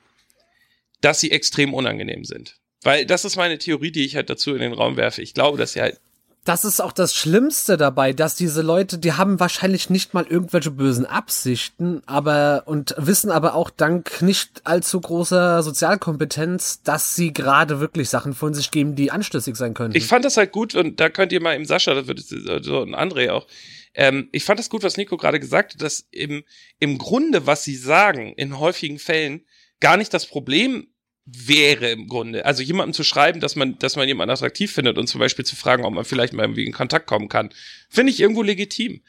dass 1.02 1.19
sie 1.19 1.32
extrem 1.32 1.73
unangenehm 1.73 2.23
sind. 2.23 2.60
Weil 2.84 3.06
das 3.06 3.26
ist 3.26 3.36
meine 3.36 3.58
Theorie, 3.58 3.91
die 3.91 4.06
ich 4.06 4.15
halt 4.15 4.30
dazu 4.30 4.54
in 4.54 4.60
den 4.60 4.74
Raum 4.74 4.98
werfe. 4.98 5.22
Ich 5.22 5.34
glaube, 5.34 5.58
dass 5.58 5.74
sie 5.74 5.82
halt 5.82 6.00
Das 6.46 6.65
ist 6.65 6.82
auch 6.82 6.91
das 6.91 7.15
Schlimmste 7.15 7.78
dabei, 7.78 8.12
dass 8.12 8.36
diese 8.36 8.62
Leute, 8.62 8.98
die 8.98 9.13
haben 9.13 9.39
wahrscheinlich 9.39 9.89
nicht 9.89 10.13
mal 10.13 10.26
irgendwelche 10.28 10.72
bösen 10.72 11.06
Absichten, 11.06 12.02
aber 12.06 12.63
und 12.65 12.93
wissen 12.98 13.32
aber 13.32 13.56
auch 13.56 13.69
dank 13.69 14.22
nicht 14.22 14.62
allzu 14.65 15.00
großer 15.00 15.63
Sozialkompetenz, 15.63 16.84
dass 16.84 17.15
sie 17.15 17.32
gerade 17.32 17.80
wirklich 17.80 18.10
Sachen 18.10 18.34
von 18.34 18.54
sich 18.54 18.72
geben, 18.72 18.96
die 18.96 19.12
anstößig 19.12 19.56
sein 19.56 19.74
können. 19.74 19.96
Ich 19.96 20.08
fand 20.08 20.26
das 20.26 20.36
halt 20.36 20.52
gut 20.52 20.76
und 20.76 21.00
da 21.00 21.10
könnt 21.10 21.32
ihr 21.32 21.41
mal 21.41 21.56
im 21.56 21.65
Sascha, 21.65 21.93
das 21.93 22.08
wird 22.08 22.19
so 22.19 22.82
ein 22.82 22.96
André 22.96 23.32
auch. 23.32 23.48
Ähm, 23.96 24.28
ich 24.32 24.43
fand 24.43 24.60
das 24.60 24.69
gut, 24.69 24.84
was 24.84 24.98
Nico 24.98 25.17
gerade 25.17 25.39
gesagt 25.39 25.76
hat, 25.76 25.82
dass 25.82 26.08
im, 26.12 26.43
im 26.80 26.98
Grunde, 26.98 27.46
was 27.46 27.63
sie 27.63 27.76
sagen, 27.76 28.34
in 28.36 28.60
häufigen 28.60 29.00
Fällen 29.00 29.46
gar 29.80 29.98
nicht 29.98 30.13
das 30.13 30.26
Problem 30.26 30.88
wäre 31.26 31.90
im 31.92 32.08
Grunde. 32.08 32.46
Also 32.46 32.62
jemandem 32.64 32.94
zu 32.94 33.04
schreiben, 33.04 33.40
dass 33.40 33.56
man, 33.56 33.78
dass 33.80 33.96
man 33.96 34.08
jemanden 34.08 34.32
attraktiv 34.32 34.72
findet 34.74 34.98
und 34.98 35.08
zum 35.08 35.20
Beispiel 35.20 35.46
zu 35.46 35.56
fragen, 35.56 35.86
ob 35.86 35.94
man 35.94 36.06
vielleicht 36.06 36.34
mal 36.34 36.44
irgendwie 36.44 36.66
in 36.66 36.74
Kontakt 36.74 37.08
kommen 37.08 37.30
kann, 37.30 37.54
finde 37.90 38.12
ich 38.12 38.20
irgendwo 38.20 38.44
legitim. 38.44 39.02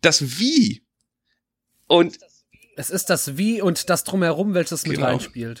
Das 0.00 0.38
Wie 0.38 0.82
und 1.86 2.18
es 2.76 2.90
ist 2.90 3.10
das 3.10 3.36
Wie 3.36 3.60
und 3.60 3.90
das 3.90 4.04
Drumherum, 4.04 4.54
welches 4.54 4.86
mit 4.86 4.96
Genau. 4.96 5.08
reinspielt. 5.08 5.60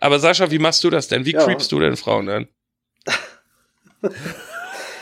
aber 0.00 0.20
Sascha, 0.20 0.50
wie 0.50 0.58
machst 0.58 0.84
du 0.84 0.90
das 0.90 1.08
denn? 1.08 1.24
Wie 1.24 1.32
Ja. 1.32 1.44
creepst 1.44 1.72
du 1.72 1.80
denn 1.80 1.96
Frauen 1.96 2.28
an? 2.28 2.48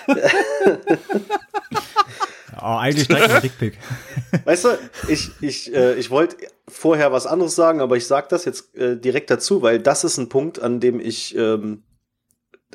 Oh, 2.57 2.77
eigentlich 2.77 3.09
direkt 3.09 3.31
ein 3.31 3.43
Dickpick. 3.43 3.79
Weißt 4.45 4.65
du, 4.65 4.79
ich, 5.09 5.31
ich, 5.41 5.75
äh, 5.75 5.95
ich 5.95 6.11
wollte 6.11 6.37
vorher 6.69 7.13
was 7.13 7.27
anderes 7.27 7.55
sagen, 7.55 7.81
aber 7.81 7.97
ich 7.97 8.07
sag 8.07 8.29
das 8.29 8.45
jetzt 8.45 8.75
äh, 8.75 8.97
direkt 8.97 9.31
dazu, 9.31 9.63
weil 9.63 9.79
das 9.79 10.05
ist 10.05 10.19
ein 10.19 10.29
Punkt, 10.29 10.61
an 10.61 10.81
dem 10.81 11.01
ich 11.01 11.37
ähm, 11.37 11.83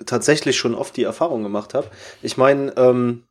tatsächlich 0.06 0.58
schon 0.58 0.76
oft 0.76 0.96
die 0.98 1.04
Erfahrung 1.04 1.44
gemacht 1.44 1.74
habe. 1.74 1.90
Ich 2.22 2.38
meine, 2.38 2.74
ähm, 2.78 3.24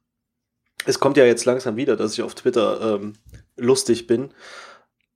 es 0.87 1.01
kommt 1.01 1.17
ja 1.17 1.25
jetzt 1.25 1.45
langsam 1.45 1.77
wieder, 1.77 1.97
dass 1.97 2.13
ich 2.13 2.23
auf 2.23 2.35
Twitter 2.35 2.97
ähm, 2.97 3.15
lustig 3.57 4.07
bin. 4.07 4.33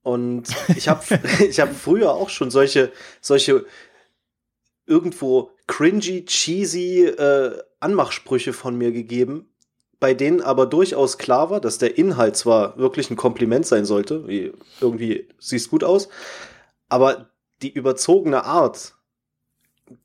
Und 0.02 0.48
ich 0.76 0.88
habe 0.88 1.02
ich 1.48 1.60
hab 1.60 1.74
früher 1.74 2.12
auch 2.12 2.30
schon 2.30 2.50
solche, 2.50 2.92
solche 3.20 3.66
irgendwo 4.86 5.50
cringy, 5.66 6.24
cheesy 6.24 7.04
äh, 7.04 7.58
Anmachsprüche 7.80 8.52
von 8.52 8.76
mir 8.76 8.90
gegeben, 8.92 9.52
bei 10.00 10.14
denen 10.14 10.40
aber 10.40 10.66
durchaus 10.66 11.18
klar 11.18 11.50
war, 11.50 11.60
dass 11.60 11.78
der 11.78 11.98
Inhalt 11.98 12.36
zwar 12.36 12.76
wirklich 12.78 13.10
ein 13.10 13.16
Kompliment 13.16 13.66
sein 13.66 13.84
sollte, 13.84 14.28
wie 14.28 14.52
irgendwie 14.80 15.28
siehst 15.38 15.70
gut 15.70 15.84
aus, 15.84 16.08
aber 16.88 17.30
die 17.62 17.72
überzogene 17.72 18.44
Art 18.44 18.94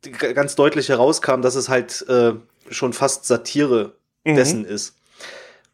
die 0.05 0.11
ganz 0.11 0.55
deutlich 0.55 0.87
herauskam, 0.87 1.41
dass 1.41 1.55
es 1.55 1.67
halt 1.67 2.05
äh, 2.07 2.33
schon 2.69 2.93
fast 2.93 3.25
Satire 3.25 3.93
Mhm. 4.23 4.35
dessen 4.35 4.65
ist. 4.65 4.95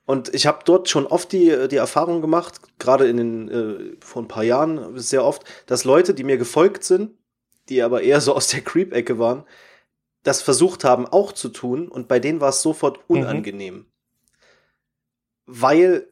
Und 0.05 0.33
ich 0.33 0.47
habe 0.47 0.59
dort 0.65 0.89
schon 0.89 1.05
oft 1.05 1.31
die, 1.31 1.67
die 1.69 1.75
Erfahrung 1.75 2.21
gemacht, 2.21 2.59
gerade 2.79 3.07
in 3.07 3.17
den 3.17 3.49
äh, 3.49 3.95
vor 4.03 4.23
ein 4.23 4.27
paar 4.27 4.43
Jahren 4.43 4.97
sehr 4.97 5.23
oft, 5.23 5.43
dass 5.67 5.83
Leute, 5.83 6.15
die 6.15 6.23
mir 6.23 6.37
gefolgt 6.37 6.83
sind, 6.83 7.11
die 7.69 7.83
aber 7.83 8.01
eher 8.01 8.19
so 8.19 8.33
aus 8.33 8.47
der 8.47 8.61
Creep-Ecke 8.61 9.19
waren, 9.19 9.43
das 10.23 10.41
versucht 10.41 10.83
haben 10.83 11.05
auch 11.05 11.31
zu 11.31 11.49
tun 11.49 11.87
und 11.87 12.07
bei 12.07 12.19
denen 12.19 12.41
war 12.41 12.49
es 12.49 12.61
sofort 12.61 12.99
unangenehm. 13.07 13.85
Weil 15.51 16.07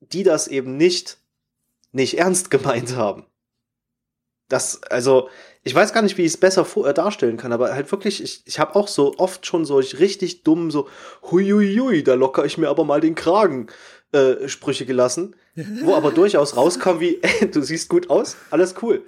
die 0.00 0.22
das 0.22 0.48
eben 0.48 0.76
nicht, 0.78 1.18
nicht 1.92 2.16
ernst 2.18 2.50
gemeint 2.50 2.96
haben. 2.96 3.26
Das, 4.48 4.82
also, 4.84 5.28
ich 5.62 5.74
weiß 5.74 5.92
gar 5.92 6.00
nicht, 6.00 6.16
wie 6.16 6.22
ich 6.22 6.28
es 6.32 6.36
besser 6.38 6.64
vor, 6.64 6.88
äh, 6.88 6.94
darstellen 6.94 7.36
kann, 7.36 7.52
aber 7.52 7.74
halt 7.74 7.92
wirklich, 7.92 8.22
ich, 8.22 8.42
ich 8.46 8.58
habe 8.58 8.76
auch 8.76 8.88
so 8.88 9.14
oft 9.18 9.44
schon 9.44 9.66
solch 9.66 9.98
richtig 9.98 10.42
dumm, 10.42 10.70
so, 10.70 10.88
huiuiui, 11.30 12.02
da 12.02 12.14
locker 12.14 12.46
ich 12.46 12.56
mir 12.56 12.70
aber 12.70 12.84
mal 12.84 13.02
den 13.02 13.14
Kragen 13.14 13.66
äh, 14.12 14.48
Sprüche 14.48 14.86
gelassen, 14.86 15.36
wo 15.82 15.94
aber 15.94 16.10
durchaus 16.12 16.56
rauskam 16.56 16.98
wie, 17.00 17.18
ey, 17.40 17.50
du 17.50 17.60
siehst 17.60 17.90
gut 17.90 18.08
aus, 18.08 18.36
alles 18.50 18.74
cool. 18.80 19.04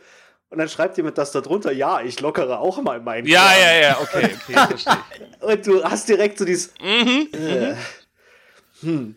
Und 0.51 0.59
dann 0.59 0.69
schreibt 0.69 0.99
jemand 0.99 1.17
das 1.17 1.33
da 1.33 1.41
drunter, 1.41 1.73
ja, 1.73 2.03
ich 2.03 2.21
lockere 2.21 2.59
auch 2.59 2.83
mal 2.83 3.01
meinen 3.01 3.27
Ja, 3.27 3.45
Kragen. 3.47 3.61
ja, 3.63 3.81
ja, 3.81 3.99
okay, 4.03 4.31
okay, 4.43 4.53
verstehe. 4.53 4.99
Und 5.41 5.67
du 5.67 5.85
hast 5.85 6.07
direkt 6.07 6.37
so 6.37 6.45
dieses, 6.45 6.75
Mhm. 6.83 7.29
äh, 7.33 7.75
hm. 8.83 9.17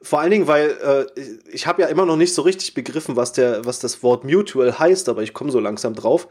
Vor 0.00 0.20
allen 0.20 0.30
Dingen, 0.30 0.46
weil 0.46 0.70
äh, 1.16 1.20
ich 1.50 1.66
habe 1.66 1.82
ja 1.82 1.88
immer 1.88 2.06
noch 2.06 2.16
nicht 2.16 2.32
so 2.34 2.42
richtig 2.42 2.74
begriffen, 2.74 3.16
was 3.16 3.32
der, 3.32 3.64
was 3.64 3.80
das 3.80 4.02
Wort 4.02 4.24
Mutual 4.24 4.78
heißt, 4.78 5.08
aber 5.08 5.22
ich 5.22 5.34
komme 5.34 5.50
so 5.50 5.58
langsam 5.58 5.94
drauf. 5.94 6.28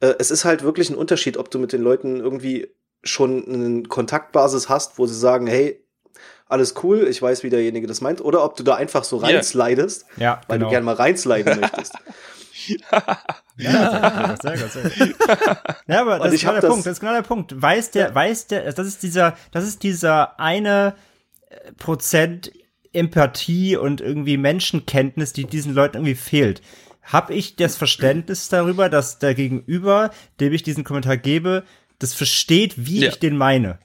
Äh, 0.00 0.14
es 0.18 0.30
ist 0.30 0.44
halt 0.46 0.62
wirklich 0.62 0.88
ein 0.88 0.96
Unterschied, 0.96 1.36
ob 1.36 1.50
du 1.50 1.58
mit 1.58 1.72
den 1.72 1.82
Leuten 1.82 2.18
irgendwie 2.20 2.68
schon 3.02 3.44
eine 3.46 3.82
Kontaktbasis 3.82 4.68
hast, 4.70 4.98
wo 4.98 5.06
sie 5.06 5.18
sagen, 5.18 5.46
hey, 5.46 5.84
alles 6.46 6.74
cool, 6.82 7.06
ich 7.08 7.20
weiß, 7.20 7.42
wie 7.44 7.50
derjenige 7.50 7.86
das 7.86 8.00
meint, 8.00 8.20
oder 8.22 8.42
ob 8.44 8.56
du 8.56 8.62
da 8.62 8.74
einfach 8.74 9.04
so 9.04 9.18
Ja. 9.20 9.26
reinslidest, 9.28 10.06
Ja, 10.16 10.40
weil 10.48 10.58
genau. 10.58 10.68
du 10.68 10.74
gern 10.74 10.84
mal 10.84 10.94
reinsliden 10.94 11.60
möchtest. 11.60 11.94
Ja, 13.56 14.34
sehr 14.40 14.56
gut, 14.56 14.70
sehr 14.72 14.82
gut, 14.82 14.92
sehr 14.96 15.06
gut. 15.06 15.16
Ja, 15.86 16.00
aber 16.00 16.18
das 16.18 16.34
ist 16.34 16.40
genau 16.40 16.52
der 16.60 16.68
Punkt. 16.68 16.86
Das 16.86 16.92
ist 16.94 17.00
genau 17.00 17.12
der 17.12 17.22
Punkt. 17.22 17.60
Weiß 17.60 17.90
der, 17.90 18.14
weiß 18.14 18.46
der, 18.48 18.72
das 18.72 18.86
ist 18.86 19.02
dieser, 19.02 19.36
das 19.52 19.64
ist 19.64 19.82
dieser 19.82 20.38
eine 20.40 20.94
äh, 21.50 21.72
Prozent 21.72 22.52
Empathie 22.92 23.76
und 23.76 24.00
irgendwie 24.00 24.36
Menschenkenntnis, 24.36 25.32
die 25.32 25.44
diesen 25.44 25.74
Leuten 25.74 25.96
irgendwie 25.98 26.14
fehlt. 26.14 26.62
Hab 27.02 27.30
ich 27.30 27.56
das 27.56 27.76
Verständnis 27.76 28.48
darüber, 28.48 28.88
dass 28.88 29.18
der 29.18 29.34
Gegenüber, 29.34 30.10
dem 30.38 30.52
ich 30.52 30.62
diesen 30.62 30.84
Kommentar 30.84 31.16
gebe, 31.16 31.64
das 31.98 32.14
versteht, 32.14 32.74
wie 32.86 33.00
Ja. 33.00 33.08
ich 33.08 33.18
den 33.18 33.36
meine. 33.36 33.78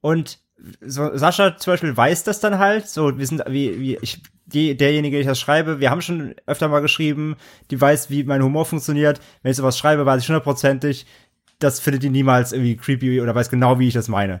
Und 0.00 0.38
so, 0.80 1.16
Sascha 1.16 1.56
zum 1.56 1.72
Beispiel 1.72 1.96
weiß 1.96 2.24
das 2.24 2.40
dann 2.40 2.58
halt. 2.58 2.88
So, 2.88 3.16
wir 3.18 3.26
sind, 3.26 3.42
wie, 3.48 3.78
wie 3.80 3.98
ich, 4.00 4.22
die, 4.46 4.76
derjenige, 4.76 5.16
der 5.16 5.20
ich 5.20 5.26
das 5.26 5.38
schreibe, 5.38 5.78
wir 5.78 5.90
haben 5.90 6.02
schon 6.02 6.34
öfter 6.46 6.68
mal 6.68 6.80
geschrieben, 6.80 7.36
die 7.70 7.80
weiß, 7.80 8.10
wie 8.10 8.24
mein 8.24 8.42
Humor 8.42 8.64
funktioniert. 8.64 9.20
Wenn 9.42 9.50
ich 9.50 9.56
sowas 9.56 9.78
schreibe, 9.78 10.06
weiß 10.06 10.22
ich 10.22 10.28
hundertprozentig, 10.28 11.06
das 11.58 11.80
findet 11.80 12.02
die 12.02 12.10
niemals 12.10 12.52
irgendwie 12.52 12.76
creepy 12.76 13.20
oder 13.20 13.34
weiß 13.34 13.50
genau, 13.50 13.78
wie 13.78 13.88
ich 13.88 13.94
das 13.94 14.08
meine. 14.08 14.40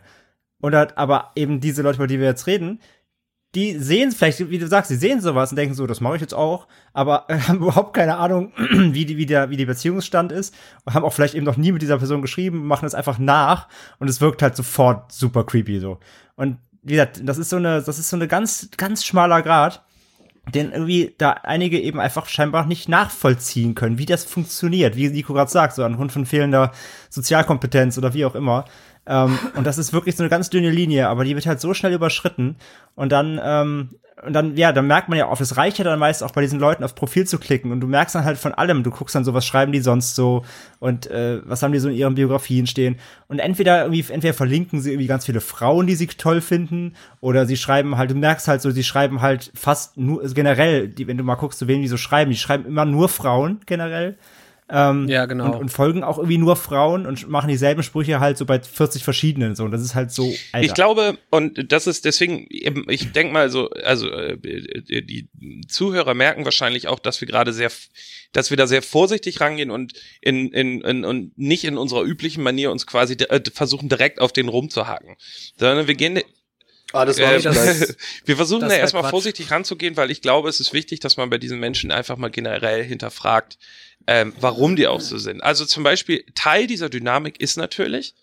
Und 0.60 0.74
hat, 0.74 0.98
aber 0.98 1.30
eben 1.36 1.60
diese 1.60 1.82
Leute, 1.82 1.96
über 1.98 2.06
die 2.08 2.18
wir 2.18 2.26
jetzt 2.26 2.46
reden, 2.46 2.80
die 3.54 3.78
sehen 3.78 4.12
vielleicht, 4.12 4.50
wie 4.50 4.58
du 4.58 4.66
sagst, 4.66 4.90
die 4.90 4.96
sehen 4.96 5.20
sowas 5.20 5.50
und 5.50 5.56
denken 5.56 5.74
so, 5.74 5.86
das 5.86 6.00
mache 6.00 6.16
ich 6.16 6.20
jetzt 6.20 6.34
auch, 6.34 6.68
aber 6.92 7.26
haben 7.48 7.58
überhaupt 7.58 7.94
keine 7.94 8.16
Ahnung, 8.16 8.52
wie 8.56 9.06
die, 9.06 9.16
wie 9.16 9.26
der, 9.26 9.50
wie 9.50 9.56
die 9.56 9.64
Beziehungsstand 9.64 10.32
ist 10.32 10.54
und 10.84 10.94
haben 10.94 11.04
auch 11.04 11.12
vielleicht 11.12 11.34
eben 11.34 11.46
noch 11.46 11.56
nie 11.56 11.72
mit 11.72 11.82
dieser 11.82 11.98
Person 11.98 12.22
geschrieben, 12.22 12.66
machen 12.66 12.86
es 12.86 12.94
einfach 12.94 13.18
nach 13.18 13.68
und 13.98 14.08
es 14.08 14.20
wirkt 14.20 14.42
halt 14.42 14.56
sofort 14.56 15.12
super 15.12 15.44
creepy 15.44 15.80
so. 15.80 15.98
Und 16.36 16.58
wie 16.82 16.92
gesagt, 16.92 17.20
das 17.24 17.38
ist 17.38 17.50
so 17.50 17.56
eine, 17.56 17.82
das 17.82 17.98
ist 17.98 18.10
so 18.10 18.16
eine 18.16 18.28
ganz, 18.28 18.68
ganz 18.76 19.04
schmaler 19.04 19.42
Grad, 19.42 19.82
den 20.54 20.72
irgendwie 20.72 21.14
da 21.18 21.32
einige 21.32 21.80
eben 21.80 22.00
einfach 22.00 22.26
scheinbar 22.26 22.66
nicht 22.66 22.88
nachvollziehen 22.88 23.74
können, 23.74 23.98
wie 23.98 24.06
das 24.06 24.24
funktioniert, 24.24 24.96
wie 24.96 25.08
Nico 25.08 25.34
gerade 25.34 25.50
sagt, 25.50 25.74
so 25.74 25.84
anhand 25.84 26.12
von 26.12 26.26
fehlender 26.26 26.72
Sozialkompetenz 27.10 27.98
oder 27.98 28.14
wie 28.14 28.24
auch 28.24 28.34
immer. 28.34 28.64
Ähm, 29.08 29.38
und 29.56 29.66
das 29.66 29.78
ist 29.78 29.92
wirklich 29.92 30.16
so 30.16 30.22
eine 30.22 30.30
ganz 30.30 30.50
dünne 30.50 30.70
Linie, 30.70 31.08
aber 31.08 31.24
die 31.24 31.34
wird 31.34 31.46
halt 31.46 31.60
so 31.60 31.72
schnell 31.72 31.94
überschritten. 31.94 32.56
Und 32.94 33.10
dann, 33.10 33.40
ähm, 33.42 33.88
und 34.24 34.32
dann, 34.32 34.56
ja, 34.56 34.72
dann 34.72 34.86
merkt 34.86 35.08
man 35.08 35.16
ja 35.16 35.26
auch, 35.26 35.40
es 35.40 35.56
reicht 35.56 35.78
ja 35.78 35.84
dann 35.84 35.98
meist 35.98 36.22
auch 36.22 36.32
bei 36.32 36.42
diesen 36.42 36.58
Leuten 36.58 36.82
aufs 36.84 36.94
Profil 36.94 37.26
zu 37.26 37.38
klicken. 37.38 37.72
Und 37.72 37.80
du 37.80 37.86
merkst 37.86 38.14
dann 38.14 38.24
halt 38.24 38.36
von 38.36 38.52
allem, 38.52 38.82
du 38.82 38.90
guckst 38.90 39.14
dann 39.14 39.24
so, 39.24 39.32
was 39.32 39.46
schreiben 39.46 39.72
die 39.72 39.80
sonst 39.80 40.14
so? 40.14 40.44
Und 40.80 41.06
äh, 41.06 41.40
was 41.44 41.62
haben 41.62 41.72
die 41.72 41.78
so 41.78 41.88
in 41.88 41.94
ihren 41.94 42.16
Biografien 42.16 42.66
stehen? 42.66 42.96
Und 43.28 43.38
entweder 43.38 43.82
irgendwie, 43.82 44.12
entweder 44.12 44.34
verlinken 44.34 44.80
sie 44.80 44.90
irgendwie 44.90 45.06
ganz 45.06 45.24
viele 45.24 45.40
Frauen, 45.40 45.86
die 45.86 45.94
sie 45.94 46.08
toll 46.08 46.40
finden 46.40 46.94
oder 47.20 47.46
sie 47.46 47.56
schreiben 47.56 47.96
halt, 47.96 48.10
du 48.10 48.14
merkst 48.14 48.48
halt 48.48 48.60
so, 48.60 48.70
sie 48.70 48.84
schreiben 48.84 49.22
halt 49.22 49.52
fast 49.54 49.96
nur, 49.96 50.20
also 50.20 50.34
generell, 50.34 50.88
die, 50.88 51.06
wenn 51.06 51.16
du 51.16 51.24
mal 51.24 51.36
guckst, 51.36 51.60
zu 51.60 51.68
wem 51.68 51.80
die 51.80 51.88
so 51.88 51.96
schreiben, 51.96 52.30
die 52.30 52.36
schreiben 52.36 52.66
immer 52.66 52.84
nur 52.84 53.08
Frauen 53.08 53.60
generell 53.66 54.16
ähm, 54.70 55.08
Ja, 55.08 55.26
genau. 55.26 55.46
Und, 55.46 55.54
und 55.54 55.68
folgen 55.70 56.04
auch 56.04 56.18
irgendwie 56.18 56.38
nur 56.38 56.56
Frauen 56.56 57.06
und 57.06 57.28
machen 57.28 57.48
dieselben 57.48 57.82
Sprüche 57.82 58.20
halt 58.20 58.36
so 58.36 58.44
bei 58.44 58.60
40 58.60 59.02
verschiedenen 59.02 59.54
so. 59.54 59.64
Und 59.64 59.70
das 59.70 59.82
ist 59.82 59.94
halt 59.94 60.10
so. 60.10 60.32
Alter. 60.52 60.66
Ich 60.66 60.74
glaube, 60.74 61.18
und 61.30 61.72
das 61.72 61.86
ist 61.86 62.04
deswegen, 62.04 62.46
eben, 62.50 62.84
ich 62.88 63.12
denke 63.12 63.32
mal 63.32 63.50
so, 63.50 63.70
also 63.70 64.10
äh, 64.10 64.36
die 64.36 65.28
Zuhörer 65.68 66.14
merken 66.14 66.44
wahrscheinlich 66.44 66.88
auch, 66.88 66.98
dass 66.98 67.20
wir 67.20 67.28
gerade 67.28 67.52
sehr, 67.52 67.70
dass 68.32 68.50
wir 68.50 68.56
da 68.56 68.66
sehr 68.66 68.82
vorsichtig 68.82 69.40
rangehen 69.40 69.70
und 69.70 69.94
in, 70.20 70.50
in, 70.52 70.82
in 70.82 71.04
und 71.04 71.36
nicht 71.38 71.64
in 71.64 71.78
unserer 71.78 72.02
üblichen 72.02 72.42
Manier 72.42 72.70
uns 72.70 72.86
quasi 72.86 73.14
äh, 73.14 73.40
versuchen 73.52 73.88
direkt 73.88 74.20
auf 74.20 74.32
den 74.32 74.48
rumzuhaken, 74.48 75.16
sondern 75.56 75.86
wir 75.86 75.94
gehen 75.94 76.20
Ah, 76.92 77.04
das 77.04 77.18
war 77.18 77.32
äh, 77.32 77.36
nicht 77.36 77.44
nice. 77.44 77.96
wir 78.24 78.36
versuchen 78.36 78.62
das 78.62 78.70
da 78.70 78.74
wär 78.76 78.80
erstmal 78.80 79.02
Quatsch. 79.02 79.10
vorsichtig 79.10 79.50
ranzugehen, 79.50 79.96
weil 79.96 80.10
ich 80.10 80.22
glaube, 80.22 80.48
es 80.48 80.58
ist 80.58 80.72
wichtig, 80.72 81.00
dass 81.00 81.16
man 81.18 81.28
bei 81.28 81.36
diesen 81.36 81.60
Menschen 81.60 81.90
einfach 81.90 82.16
mal 82.16 82.30
generell 82.30 82.82
hinterfragt, 82.82 83.58
ähm, 84.08 84.32
warum 84.40 84.74
die 84.74 84.86
auch 84.86 85.02
so 85.02 85.18
sind. 85.18 85.42
Also 85.42 85.66
zum 85.66 85.82
Beispiel, 85.82 86.24
Teil 86.34 86.66
dieser 86.66 86.88
Dynamik 86.88 87.42
ist 87.42 87.58
natürlich, 87.58 88.14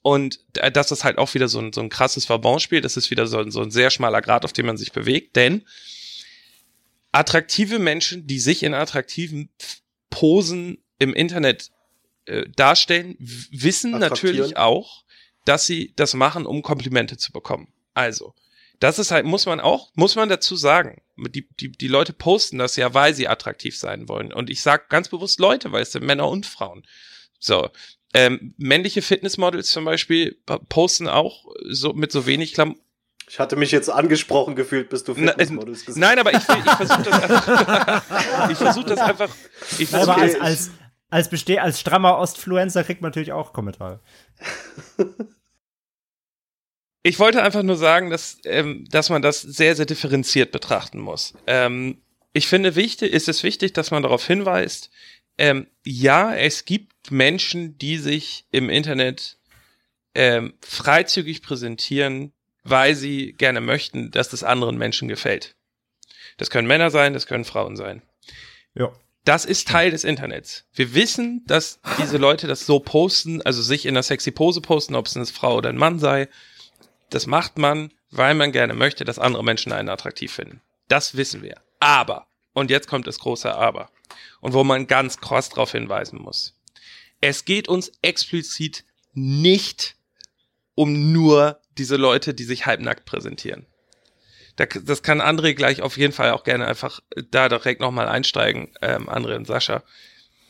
und 0.00 0.40
äh, 0.54 0.72
das 0.72 0.90
ist 0.90 1.04
halt 1.04 1.18
auch 1.18 1.34
wieder 1.34 1.46
so 1.46 1.58
ein, 1.58 1.74
so 1.74 1.82
ein 1.82 1.90
krasses 1.90 2.24
Verbandspiel, 2.24 2.80
das 2.80 2.96
ist 2.96 3.10
wieder 3.10 3.26
so 3.26 3.38
ein, 3.38 3.50
so 3.50 3.60
ein 3.60 3.70
sehr 3.70 3.90
schmaler 3.90 4.22
Grad, 4.22 4.46
auf 4.46 4.54
dem 4.54 4.64
man 4.64 4.78
sich 4.78 4.92
bewegt, 4.92 5.36
denn 5.36 5.66
attraktive 7.12 7.78
Menschen, 7.78 8.26
die 8.26 8.38
sich 8.38 8.62
in 8.62 8.72
attraktiven 8.72 9.50
Posen 10.08 10.78
im 10.98 11.12
Internet 11.12 11.70
äh, 12.24 12.46
darstellen, 12.56 13.16
wissen 13.18 13.90
natürlich 13.90 14.56
auch, 14.56 15.04
dass 15.44 15.66
sie 15.66 15.92
das 15.96 16.14
machen, 16.14 16.46
um 16.46 16.62
Komplimente 16.62 17.18
zu 17.18 17.30
bekommen. 17.30 17.68
Also, 17.92 18.34
das 18.80 18.98
ist 18.98 19.10
halt, 19.10 19.26
muss 19.26 19.46
man 19.46 19.60
auch, 19.60 19.90
muss 19.94 20.16
man 20.16 20.28
dazu 20.28 20.56
sagen. 20.56 21.02
Die, 21.16 21.48
die, 21.60 21.72
die 21.72 21.88
Leute 21.88 22.12
posten 22.12 22.58
das 22.58 22.76
ja, 22.76 22.92
weil 22.94 23.14
sie 23.14 23.28
attraktiv 23.28 23.78
sein 23.78 24.08
wollen. 24.08 24.32
Und 24.32 24.50
ich 24.50 24.62
sage 24.62 24.84
ganz 24.88 25.08
bewusst 25.08 25.40
Leute, 25.40 25.72
weil 25.72 25.82
es 25.82 25.92
sind 25.92 26.04
Männer 26.04 26.28
und 26.28 26.46
Frauen. 26.46 26.84
So. 27.38 27.70
Ähm, 28.14 28.54
männliche 28.56 29.02
Fitnessmodels 29.02 29.70
zum 29.70 29.84
Beispiel 29.84 30.38
posten 30.68 31.08
auch 31.08 31.44
so 31.68 31.92
mit 31.92 32.12
so 32.12 32.26
wenig 32.26 32.54
Klamotten. 32.54 32.80
Ich 33.28 33.40
hatte 33.40 33.56
mich 33.56 33.72
jetzt 33.72 33.90
angesprochen 33.90 34.54
gefühlt, 34.54 34.88
bis 34.88 35.02
du 35.04 35.14
Na, 35.16 35.32
Fitnessmodels 35.32 35.84
gesagt 35.84 35.98
Nein, 35.98 36.18
aber 36.18 36.32
ich, 36.32 36.38
ich 36.40 36.46
versuche 36.46 37.02
das 37.02 37.22
einfach. 37.22 38.50
ich 38.50 38.56
versuche 38.56 38.86
das 38.86 39.00
einfach. 39.00 39.34
Ich 39.78 39.94
Aber 39.94 40.04
versuche 40.04 40.20
als, 40.20 40.40
als, 40.40 40.70
als, 41.10 41.28
besteh 41.28 41.58
als 41.58 41.80
strammer 41.80 42.18
Ostfluencer 42.18 42.84
kriegt 42.84 43.02
man 43.02 43.10
natürlich 43.10 43.32
auch 43.32 43.52
Kommentare. 43.52 44.00
Ich 47.06 47.20
wollte 47.20 47.40
einfach 47.40 47.62
nur 47.62 47.76
sagen, 47.76 48.10
dass, 48.10 48.38
ähm, 48.46 48.84
dass 48.90 49.10
man 49.10 49.22
das 49.22 49.40
sehr, 49.40 49.76
sehr 49.76 49.86
differenziert 49.86 50.50
betrachten 50.50 50.98
muss. 50.98 51.34
Ähm, 51.46 52.02
ich 52.32 52.48
finde, 52.48 52.74
wichtig, 52.74 53.12
ist 53.12 53.28
es 53.28 53.44
wichtig, 53.44 53.72
dass 53.74 53.92
man 53.92 54.02
darauf 54.02 54.26
hinweist, 54.26 54.90
ähm, 55.38 55.68
ja, 55.84 56.34
es 56.34 56.64
gibt 56.64 57.12
Menschen, 57.12 57.78
die 57.78 57.98
sich 57.98 58.46
im 58.50 58.68
Internet 58.68 59.38
ähm, 60.16 60.54
freizügig 60.60 61.42
präsentieren, 61.42 62.32
weil 62.64 62.96
sie 62.96 63.34
gerne 63.34 63.60
möchten, 63.60 64.10
dass 64.10 64.28
das 64.28 64.42
anderen 64.42 64.76
Menschen 64.76 65.06
gefällt. 65.06 65.54
Das 66.38 66.50
können 66.50 66.66
Männer 66.66 66.90
sein, 66.90 67.12
das 67.12 67.28
können 67.28 67.44
Frauen 67.44 67.76
sein. 67.76 68.02
Ja. 68.74 68.90
Das 69.24 69.44
ist 69.44 69.68
Teil 69.68 69.92
des 69.92 70.02
Internets. 70.02 70.64
Wir 70.72 70.92
wissen, 70.92 71.44
dass 71.46 71.78
diese 72.00 72.16
Leute 72.16 72.48
das 72.48 72.66
so 72.66 72.80
posten, 72.80 73.42
also 73.42 73.62
sich 73.62 73.86
in 73.86 73.94
einer 73.94 74.02
sexy 74.02 74.32
Pose 74.32 74.60
posten, 74.60 74.96
ob 74.96 75.06
es 75.06 75.16
eine 75.16 75.26
Frau 75.26 75.54
oder 75.54 75.68
ein 75.68 75.76
Mann 75.76 76.00
sei. 76.00 76.28
Das 77.10 77.26
macht 77.26 77.58
man, 77.58 77.92
weil 78.10 78.34
man 78.34 78.52
gerne 78.52 78.74
möchte, 78.74 79.04
dass 79.04 79.18
andere 79.18 79.44
Menschen 79.44 79.72
einen 79.72 79.88
attraktiv 79.88 80.32
finden. 80.32 80.60
Das 80.88 81.16
wissen 81.16 81.42
wir. 81.42 81.60
Aber, 81.80 82.26
und 82.52 82.70
jetzt 82.70 82.88
kommt 82.88 83.06
das 83.06 83.18
große 83.18 83.54
Aber, 83.54 83.90
und 84.40 84.52
wo 84.54 84.64
man 84.64 84.86
ganz 84.86 85.20
krass 85.20 85.48
darauf 85.48 85.72
hinweisen 85.72 86.20
muss. 86.20 86.54
Es 87.20 87.44
geht 87.44 87.68
uns 87.68 87.92
explizit 88.02 88.84
nicht 89.14 89.96
um 90.74 91.12
nur 91.12 91.60
diese 91.78 91.96
Leute, 91.96 92.34
die 92.34 92.44
sich 92.44 92.66
halbnackt 92.66 93.04
präsentieren. 93.06 93.66
Da- 94.56 94.66
Das 94.66 95.02
kann 95.02 95.20
André 95.20 95.54
gleich 95.54 95.82
auf 95.82 95.96
jeden 95.96 96.12
Fall 96.12 96.30
auch 96.32 96.44
gerne 96.44 96.66
einfach 96.66 97.00
da 97.30 97.48
direkt 97.48 97.80
nochmal 97.80 98.08
einsteigen, 98.08 98.72
ähm, 98.82 99.08
André 99.08 99.36
und 99.36 99.46
Sascha. 99.46 99.82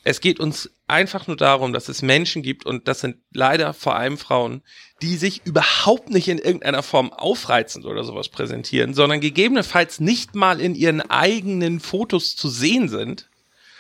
Es 0.09 0.21
geht 0.21 0.39
uns 0.39 0.71
einfach 0.87 1.27
nur 1.27 1.37
darum, 1.37 1.73
dass 1.73 1.89
es 1.89 2.01
Menschen 2.01 2.43
gibt, 2.43 2.65
und 2.65 2.87
das 2.87 3.01
sind 3.01 3.17
leider 3.33 3.75
vor 3.75 3.97
allem 3.97 4.19
Frauen, 4.19 4.63
die 5.03 5.17
sich 5.17 5.45
überhaupt 5.45 6.11
nicht 6.11 6.29
in 6.29 6.39
irgendeiner 6.39 6.85
Form 6.85 7.13
aufreizend 7.13 7.87
oder 7.87 8.05
sowas 8.05 8.29
präsentieren, 8.29 8.95
sondern 8.95 9.21
gegebenenfalls 9.21 9.99
nicht 9.99 10.37
mal 10.37 10.61
in 10.61 10.77
ihren 10.77 11.01
eigenen 11.01 11.81
Fotos 11.81 12.37
zu 12.37 12.49
sehen 12.49 12.89
sind. 12.89 13.29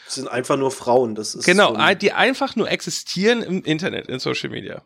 Das 0.06 0.16
sind 0.16 0.26
einfach 0.26 0.56
nur 0.56 0.72
Frauen. 0.72 1.14
Das 1.14 1.36
ist 1.36 1.44
Genau, 1.44 1.68
so 1.68 1.76
ein- 1.76 1.96
die 2.00 2.10
einfach 2.10 2.56
nur 2.56 2.68
existieren 2.68 3.42
im 3.42 3.62
Internet, 3.62 4.08
in 4.08 4.18
Social 4.18 4.50
Media. 4.50 4.82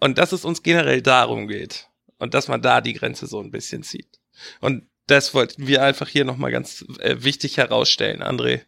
Und 0.00 0.16
dass 0.16 0.32
es 0.32 0.46
uns 0.46 0.62
generell 0.62 1.02
darum 1.02 1.46
geht. 1.46 1.88
Und 2.18 2.32
dass 2.32 2.48
man 2.48 2.62
da 2.62 2.80
die 2.80 2.94
Grenze 2.94 3.26
so 3.26 3.38
ein 3.40 3.50
bisschen 3.50 3.82
zieht. 3.82 4.18
Und 4.62 4.86
das 5.08 5.34
wollten 5.34 5.66
wir 5.66 5.82
einfach 5.82 6.08
hier 6.08 6.24
nochmal 6.24 6.52
ganz 6.52 6.86
äh, 7.00 7.16
wichtig 7.18 7.58
herausstellen, 7.58 8.22
André. 8.22 8.62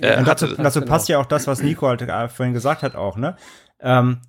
Äh, 0.00 0.18
und 0.18 0.28
dazu, 0.28 0.46
hatte, 0.46 0.62
dazu 0.62 0.80
genau. 0.80 0.92
passt 0.92 1.08
ja 1.08 1.18
auch 1.18 1.26
das, 1.26 1.46
was 1.46 1.62
Nico 1.62 1.86
halt 1.88 2.02
äh, 2.02 2.28
vorhin 2.28 2.54
gesagt 2.54 2.82
hat, 2.82 2.96
auch, 2.96 3.16
ne? 3.16 3.36
Ähm, 3.80 4.20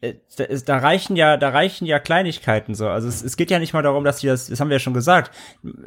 äh, 0.00 0.14
da, 0.36 0.44
ist, 0.44 0.68
da 0.68 0.78
reichen 0.78 1.16
ja, 1.16 1.36
da 1.36 1.48
reichen 1.48 1.84
ja 1.84 1.98
Kleinigkeiten 1.98 2.76
so. 2.76 2.86
Also 2.86 3.08
es, 3.08 3.20
es 3.20 3.36
geht 3.36 3.50
ja 3.50 3.58
nicht 3.58 3.72
mal 3.72 3.82
darum, 3.82 4.04
dass 4.04 4.18
die 4.20 4.28
das, 4.28 4.46
das 4.46 4.60
haben 4.60 4.68
wir 4.68 4.76
ja 4.76 4.78
schon 4.78 4.94
gesagt. 4.94 5.32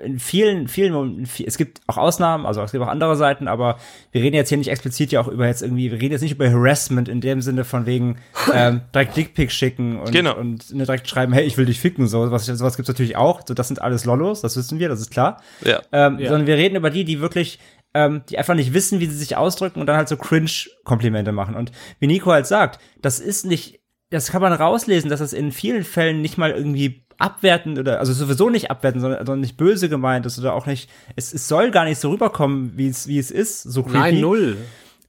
In 0.03 0.19
vielen, 0.19 0.67
vielen, 0.67 1.25
es 1.45 1.57
gibt 1.57 1.79
auch 1.87 1.95
Ausnahmen, 1.95 2.45
also 2.45 2.61
es 2.61 2.73
gibt 2.73 2.83
auch 2.83 2.89
andere 2.89 3.15
Seiten, 3.15 3.47
aber 3.47 3.77
wir 4.11 4.21
reden 4.21 4.35
jetzt 4.35 4.49
hier 4.49 4.57
nicht 4.57 4.69
explizit 4.69 5.13
ja 5.13 5.21
auch 5.21 5.29
über 5.29 5.47
jetzt 5.47 5.61
irgendwie, 5.61 5.91
wir 5.91 6.01
reden 6.01 6.11
jetzt 6.11 6.23
nicht 6.23 6.33
über 6.33 6.49
Harassment 6.51 7.07
in 7.07 7.21
dem 7.21 7.39
Sinne 7.39 7.63
von 7.63 7.85
wegen 7.85 8.17
ähm, 8.53 8.81
direkt 8.93 9.15
Dickpick 9.15 9.49
schicken 9.49 9.97
und, 9.97 10.11
Genau. 10.11 10.35
und 10.35 10.73
ne, 10.75 10.83
direkt 10.83 11.07
schreiben, 11.07 11.31
hey, 11.31 11.45
ich 11.45 11.55
will 11.57 11.65
dich 11.65 11.79
ficken, 11.79 12.07
so 12.07 12.29
was, 12.31 12.45
sowas 12.47 12.75
gibt's 12.75 12.89
natürlich 12.89 13.15
auch. 13.15 13.41
So, 13.47 13.53
das 13.53 13.69
sind 13.69 13.81
alles 13.81 14.03
Lollos, 14.03 14.41
das 14.41 14.57
wissen 14.57 14.77
wir, 14.77 14.89
das 14.89 14.99
ist 14.99 15.11
klar 15.11 15.41
ja. 15.63 15.79
ähm, 15.93 16.19
Ja. 16.19 16.27
sondern 16.31 16.47
wir 16.47 16.57
reden 16.57 16.75
über 16.75 16.89
die, 16.89 17.05
die 17.05 17.21
wirklich, 17.21 17.59
ähm, 17.93 18.23
die 18.29 18.37
einfach 18.37 18.55
nicht 18.55 18.73
wissen, 18.73 18.99
wie 18.99 19.07
sie 19.07 19.17
sich 19.17 19.35
ausdrücken 19.35 19.79
und 19.79 19.87
dann 19.87 19.97
halt 19.97 20.07
so 20.07 20.17
Cringe-Komplimente 20.17 21.31
machen. 21.31 21.55
Und 21.55 21.71
wie 21.99 22.07
Nico 22.07 22.31
halt 22.31 22.47
sagt, 22.47 22.79
das 23.01 23.19
ist 23.19 23.45
nicht, 23.45 23.79
das 24.09 24.31
kann 24.31 24.41
man 24.41 24.53
rauslesen, 24.53 25.09
dass 25.09 25.19
das 25.19 25.33
in 25.33 25.51
vielen 25.51 25.83
Fällen 25.83 26.21
nicht 26.21 26.37
mal 26.37 26.51
irgendwie 26.51 27.05
abwertend 27.17 27.77
oder, 27.77 27.99
also 27.99 28.13
sowieso 28.13 28.49
nicht 28.49 28.71
abwertend, 28.71 29.01
sondern, 29.01 29.25
sondern 29.25 29.41
nicht 29.41 29.57
böse 29.57 29.89
gemeint 29.89 30.25
ist 30.25 30.39
oder 30.39 30.53
auch 30.53 30.65
nicht, 30.65 30.89
es, 31.15 31.33
es 31.33 31.47
soll 31.47 31.71
gar 31.71 31.85
nicht 31.85 31.99
so 31.99 32.09
rüberkommen, 32.09 32.73
wie 32.75 32.87
es, 32.87 33.07
wie 33.07 33.19
es 33.19 33.29
ist, 33.29 33.61
so 33.63 33.83
creepy. 33.83 33.97
Nein, 33.97 34.19
null. 34.21 34.57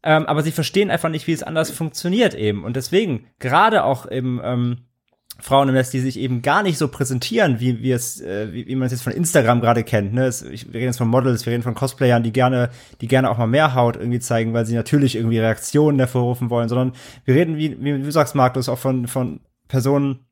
Ähm, 0.02 0.26
aber 0.26 0.42
sie 0.42 0.50
verstehen 0.50 0.90
einfach 0.90 1.08
nicht, 1.08 1.26
wie 1.26 1.32
es 1.32 1.42
anders 1.42 1.70
funktioniert 1.70 2.34
eben. 2.34 2.64
Und 2.64 2.76
deswegen, 2.76 3.26
gerade 3.38 3.84
auch 3.84 4.10
eben 4.10 4.40
ähm, 4.42 4.78
Frauen 5.42 5.68
im 5.68 5.74
Netz, 5.74 5.90
die 5.90 5.98
sich 5.98 6.18
eben 6.18 6.40
gar 6.40 6.62
nicht 6.62 6.78
so 6.78 6.86
präsentieren, 6.86 7.58
wie, 7.58 7.82
wie 7.82 7.90
es, 7.90 8.20
äh, 8.20 8.52
wie, 8.52 8.68
wie 8.68 8.76
man 8.76 8.86
es 8.86 8.92
jetzt 8.92 9.02
von 9.02 9.12
Instagram 9.12 9.60
gerade 9.60 9.82
kennt. 9.82 10.14
Ne? 10.14 10.26
Es, 10.26 10.42
ich, 10.42 10.68
wir 10.68 10.74
reden 10.74 10.86
jetzt 10.86 10.98
von 10.98 11.08
Models, 11.08 11.44
wir 11.44 11.52
reden 11.52 11.64
von 11.64 11.74
Cosplayern, 11.74 12.22
die 12.22 12.32
gerne, 12.32 12.70
die 13.00 13.08
gerne 13.08 13.28
auch 13.28 13.38
mal 13.38 13.48
mehr 13.48 13.74
Haut 13.74 13.96
irgendwie 13.96 14.20
zeigen, 14.20 14.54
weil 14.54 14.66
sie 14.66 14.76
natürlich 14.76 15.16
irgendwie 15.16 15.40
Reaktionen 15.40 15.98
hervorrufen 15.98 16.48
wollen, 16.48 16.68
sondern 16.68 16.92
wir 17.24 17.34
reden, 17.34 17.56
wie, 17.56 17.76
wie 17.82 18.02
du 18.02 18.12
sagst, 18.12 18.36
Markus, 18.36 18.68
auch 18.68 18.78
von, 18.78 19.08
von 19.08 19.40
Personen, 19.66 20.26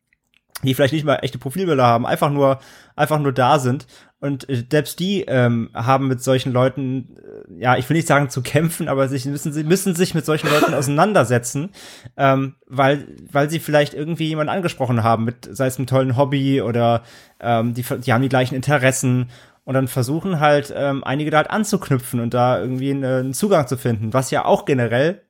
die 0.62 0.74
vielleicht 0.74 0.92
nicht 0.92 1.04
mal 1.04 1.16
echte 1.16 1.38
Profilbilder 1.38 1.84
haben, 1.84 2.06
einfach 2.06 2.30
nur, 2.30 2.60
einfach 2.94 3.18
nur 3.18 3.32
da 3.32 3.58
sind. 3.58 3.88
Und 4.22 4.48
äh, 4.50 4.64
selbst 4.70 5.00
die 5.00 5.22
ähm, 5.22 5.70
haben 5.72 6.06
mit 6.06 6.22
solchen 6.22 6.52
Leuten, 6.52 7.16
äh, 7.58 7.62
ja, 7.62 7.76
ich 7.78 7.88
will 7.88 7.96
nicht 7.96 8.06
sagen 8.08 8.28
zu 8.28 8.42
kämpfen, 8.42 8.88
aber 8.88 9.08
sich 9.08 9.24
müssen 9.24 9.52
sie 9.52 9.64
müssen 9.64 9.94
sich 9.94 10.14
mit 10.14 10.26
solchen 10.26 10.48
Leuten 10.50 10.74
auseinandersetzen, 11.14 11.70
ähm, 12.18 12.54
weil 12.66 13.06
weil 13.32 13.48
sie 13.48 13.60
vielleicht 13.60 13.94
irgendwie 13.94 14.28
jemanden 14.28 14.52
angesprochen 14.52 15.02
haben 15.02 15.24
mit 15.24 15.48
sei 15.50 15.66
es 15.66 15.78
einem 15.78 15.86
tollen 15.86 16.16
Hobby 16.18 16.60
oder 16.60 17.02
ähm, 17.40 17.72
die 17.74 17.82
die 17.82 18.12
haben 18.12 18.22
die 18.22 18.28
gleichen 18.28 18.54
Interessen 18.54 19.30
und 19.64 19.74
dann 19.74 19.88
versuchen 19.88 20.38
halt 20.38 20.72
ähm, 20.76 21.02
einige 21.02 21.30
da 21.30 21.38
halt 21.38 21.50
anzuknüpfen 21.50 22.20
und 22.20 22.34
da 22.34 22.60
irgendwie 22.60 22.90
einen, 22.90 23.04
einen 23.04 23.34
Zugang 23.34 23.66
zu 23.68 23.78
finden, 23.78 24.12
was 24.12 24.30
ja 24.30 24.44
auch 24.44 24.66
generell 24.66 25.22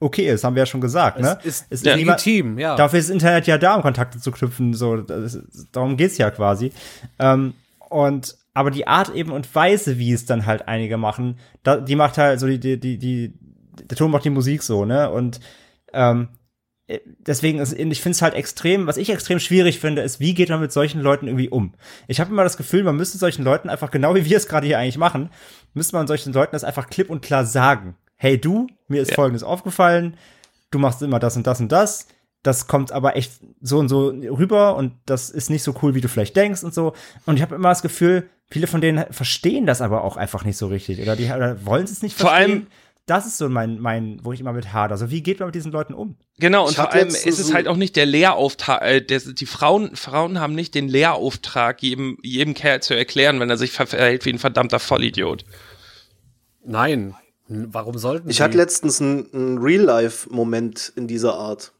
okay 0.00 0.28
ist, 0.30 0.44
haben 0.44 0.54
wir 0.54 0.62
ja 0.62 0.66
schon 0.66 0.80
gesagt, 0.80 1.18
ne? 1.18 1.38
Es 1.42 1.62
ist 1.62 1.66
Es 1.70 1.82
ja. 1.82 1.96
legitim, 1.96 2.56
ja. 2.58 2.76
Dafür 2.76 3.00
ist 3.00 3.08
das 3.08 3.14
Internet 3.14 3.48
ja 3.48 3.58
da, 3.58 3.74
um 3.74 3.82
Kontakte 3.82 4.20
zu 4.20 4.30
knüpfen. 4.30 4.74
So, 4.74 4.98
das, 4.98 5.34
ist- 5.34 5.68
darum 5.72 5.96
geht's 5.96 6.18
ja 6.18 6.30
quasi. 6.30 6.70
Ähm, 7.18 7.54
und 7.90 8.36
aber 8.54 8.70
die 8.70 8.86
Art 8.86 9.14
eben 9.14 9.30
und 9.30 9.54
Weise, 9.54 9.98
wie 9.98 10.12
es 10.12 10.26
dann 10.26 10.46
halt 10.46 10.66
einige 10.66 10.96
machen, 10.96 11.38
da, 11.62 11.76
die 11.76 11.94
macht 11.94 12.18
halt 12.18 12.40
so 12.40 12.46
die, 12.46 12.58
die, 12.58 12.78
die, 12.78 12.98
die, 12.98 13.32
der 13.84 13.96
Ton 13.96 14.10
macht 14.10 14.24
die 14.24 14.30
Musik 14.30 14.62
so, 14.62 14.84
ne? 14.84 15.10
Und 15.10 15.38
ähm, 15.92 16.28
äh, 16.88 17.00
deswegen 17.18 17.60
ist, 17.60 17.72
ich 17.72 18.00
finde 18.00 18.16
es 18.16 18.22
halt 18.22 18.34
extrem, 18.34 18.86
was 18.86 18.96
ich 18.96 19.10
extrem 19.10 19.38
schwierig 19.38 19.78
finde, 19.78 20.02
ist, 20.02 20.18
wie 20.18 20.34
geht 20.34 20.48
man 20.48 20.60
mit 20.60 20.72
solchen 20.72 21.00
Leuten 21.00 21.28
irgendwie 21.28 21.50
um? 21.50 21.74
Ich 22.08 22.18
habe 22.18 22.30
immer 22.30 22.42
das 22.42 22.56
Gefühl, 22.56 22.82
man 22.82 22.96
müsste 22.96 23.18
solchen 23.18 23.44
Leuten 23.44 23.68
einfach, 23.68 23.90
genau 23.90 24.14
wie 24.16 24.24
wir 24.24 24.36
es 24.36 24.48
gerade 24.48 24.66
hier 24.66 24.78
eigentlich 24.78 24.98
machen, 24.98 25.30
müsste 25.74 25.94
man 25.94 26.06
solchen 26.06 26.32
Leuten 26.32 26.52
das 26.52 26.64
einfach 26.64 26.88
klipp 26.88 27.10
und 27.10 27.22
klar 27.22 27.44
sagen. 27.44 27.96
Hey 28.16 28.38
du, 28.38 28.66
mir 28.88 29.02
ist 29.02 29.10
Ja. 29.10 29.14
Folgendes 29.14 29.44
aufgefallen, 29.44 30.16
du 30.72 30.80
machst 30.80 31.02
immer 31.02 31.20
das 31.20 31.36
und 31.36 31.46
das 31.46 31.60
und 31.60 31.70
das, 31.70 32.08
das 32.42 32.66
kommt 32.66 32.92
aber 32.92 33.16
echt 33.16 33.32
so 33.60 33.78
und 33.78 33.88
so 33.88 34.08
rüber 34.08 34.76
und 34.76 34.92
das 35.06 35.30
ist 35.30 35.50
nicht 35.50 35.62
so 35.62 35.74
cool, 35.82 35.94
wie 35.94 36.00
du 36.00 36.08
vielleicht 36.08 36.36
denkst 36.36 36.62
und 36.64 36.72
so. 36.74 36.92
Und 37.26 37.36
ich 37.36 37.42
habe 37.42 37.54
immer 37.56 37.68
das 37.70 37.82
Gefühl, 37.82 38.28
viele 38.50 38.66
von 38.66 38.80
denen 38.80 39.04
verstehen 39.12 39.66
das 39.66 39.80
aber 39.80 40.04
auch 40.04 40.16
einfach 40.16 40.44
nicht 40.44 40.56
so 40.56 40.68
richtig 40.68 41.00
oder 41.00 41.16
die 41.16 41.24
oder 41.26 41.64
wollen 41.66 41.84
es 41.84 42.02
nicht 42.02 42.16
Vor 42.16 42.30
verstehen. 42.30 42.50
allem- 42.52 42.66
das 43.06 43.26
ist 43.26 43.38
so 43.38 43.48
mein, 43.48 43.80
mein, 43.80 44.20
wo 44.22 44.34
ich 44.34 44.40
immer 44.40 44.52
mit 44.52 44.74
hader. 44.74 44.92
Also 44.92 45.10
wie 45.10 45.22
geht 45.22 45.38
man 45.40 45.46
mit 45.48 45.54
diesen 45.54 45.72
Leuten 45.72 45.94
um? 45.94 46.16
Genau, 46.38 46.64
und 46.64 46.72
Ich 46.72 46.76
vor 46.76 46.92
allem 46.92 47.08
ist 47.08 47.26
es 47.26 47.46
so- 47.48 47.54
halt 47.54 47.66
auch 47.66 47.76
nicht 47.76 47.96
der 47.96 48.04
Lehrauftrag, 48.04 48.82
äh, 48.82 49.00
der, 49.00 49.20
die 49.20 49.46
Frauen, 49.46 49.96
Frauen 49.96 50.38
haben 50.40 50.54
nicht 50.54 50.74
den 50.74 50.88
Lehrauftrag, 50.88 51.82
jedem, 51.82 52.18
jedem 52.22 52.52
Kerl 52.52 52.82
zu 52.82 52.92
erklären, 52.94 53.40
wenn 53.40 53.48
er 53.48 53.56
sich 53.56 53.72
verhält 53.72 54.26
wie 54.26 54.30
ein 54.34 54.38
verdammter 54.38 54.78
Vollidiot. 54.78 55.46
Nein. 56.64 57.14
Warum 57.48 57.96
sollten 57.96 58.28
Ich 58.28 58.42
hatte 58.42 58.58
letztens 58.58 59.00
einen, 59.00 59.32
einen 59.32 59.58
Real-Life-Moment 59.58 60.92
in 60.96 61.08
dieser 61.08 61.32
Art. 61.34 61.72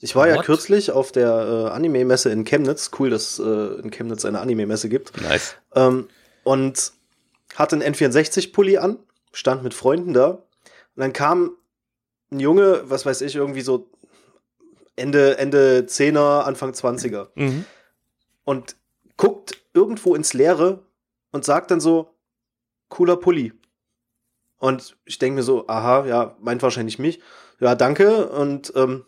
Ich 0.00 0.14
war 0.14 0.28
ja 0.28 0.36
What? 0.36 0.44
kürzlich 0.44 0.90
auf 0.90 1.10
der 1.10 1.28
äh, 1.28 1.70
Anime-Messe 1.70 2.30
in 2.30 2.44
Chemnitz. 2.44 2.90
Cool, 2.98 3.10
dass 3.10 3.38
äh, 3.38 3.80
in 3.80 3.90
Chemnitz 3.90 4.24
eine 4.24 4.40
Anime-Messe 4.40 4.88
gibt. 4.88 5.20
Nice. 5.22 5.56
Ähm, 5.74 6.08
und 6.44 6.92
hatte 7.54 7.76
einen 7.76 7.94
N64-Pulli 7.94 8.78
an, 8.78 8.98
stand 9.32 9.62
mit 9.62 9.72
Freunden 9.72 10.12
da. 10.12 10.28
Und 10.30 10.42
dann 10.96 11.12
kam 11.12 11.56
ein 12.30 12.40
Junge, 12.40 12.82
was 12.84 13.06
weiß 13.06 13.22
ich, 13.22 13.34
irgendwie 13.36 13.62
so 13.62 13.88
Ende, 14.96 15.38
Ende 15.38 15.86
10er, 15.88 16.40
Anfang 16.40 16.72
20er. 16.72 17.28
Mhm. 17.34 17.64
Und 18.44 18.76
guckt 19.16 19.58
irgendwo 19.72 20.14
ins 20.14 20.34
Leere 20.34 20.80
und 21.32 21.44
sagt 21.44 21.70
dann 21.70 21.80
so, 21.80 22.14
cooler 22.88 23.16
Pulli. 23.16 23.52
Und 24.58 24.96
ich 25.04 25.18
denke 25.18 25.36
mir 25.36 25.42
so, 25.42 25.66
aha, 25.68 26.06
ja, 26.06 26.36
meint 26.40 26.62
wahrscheinlich 26.62 26.98
mich. 26.98 27.20
Ja, 27.60 27.74
danke. 27.74 28.28
Und 28.28 28.72
ähm, 28.76 29.04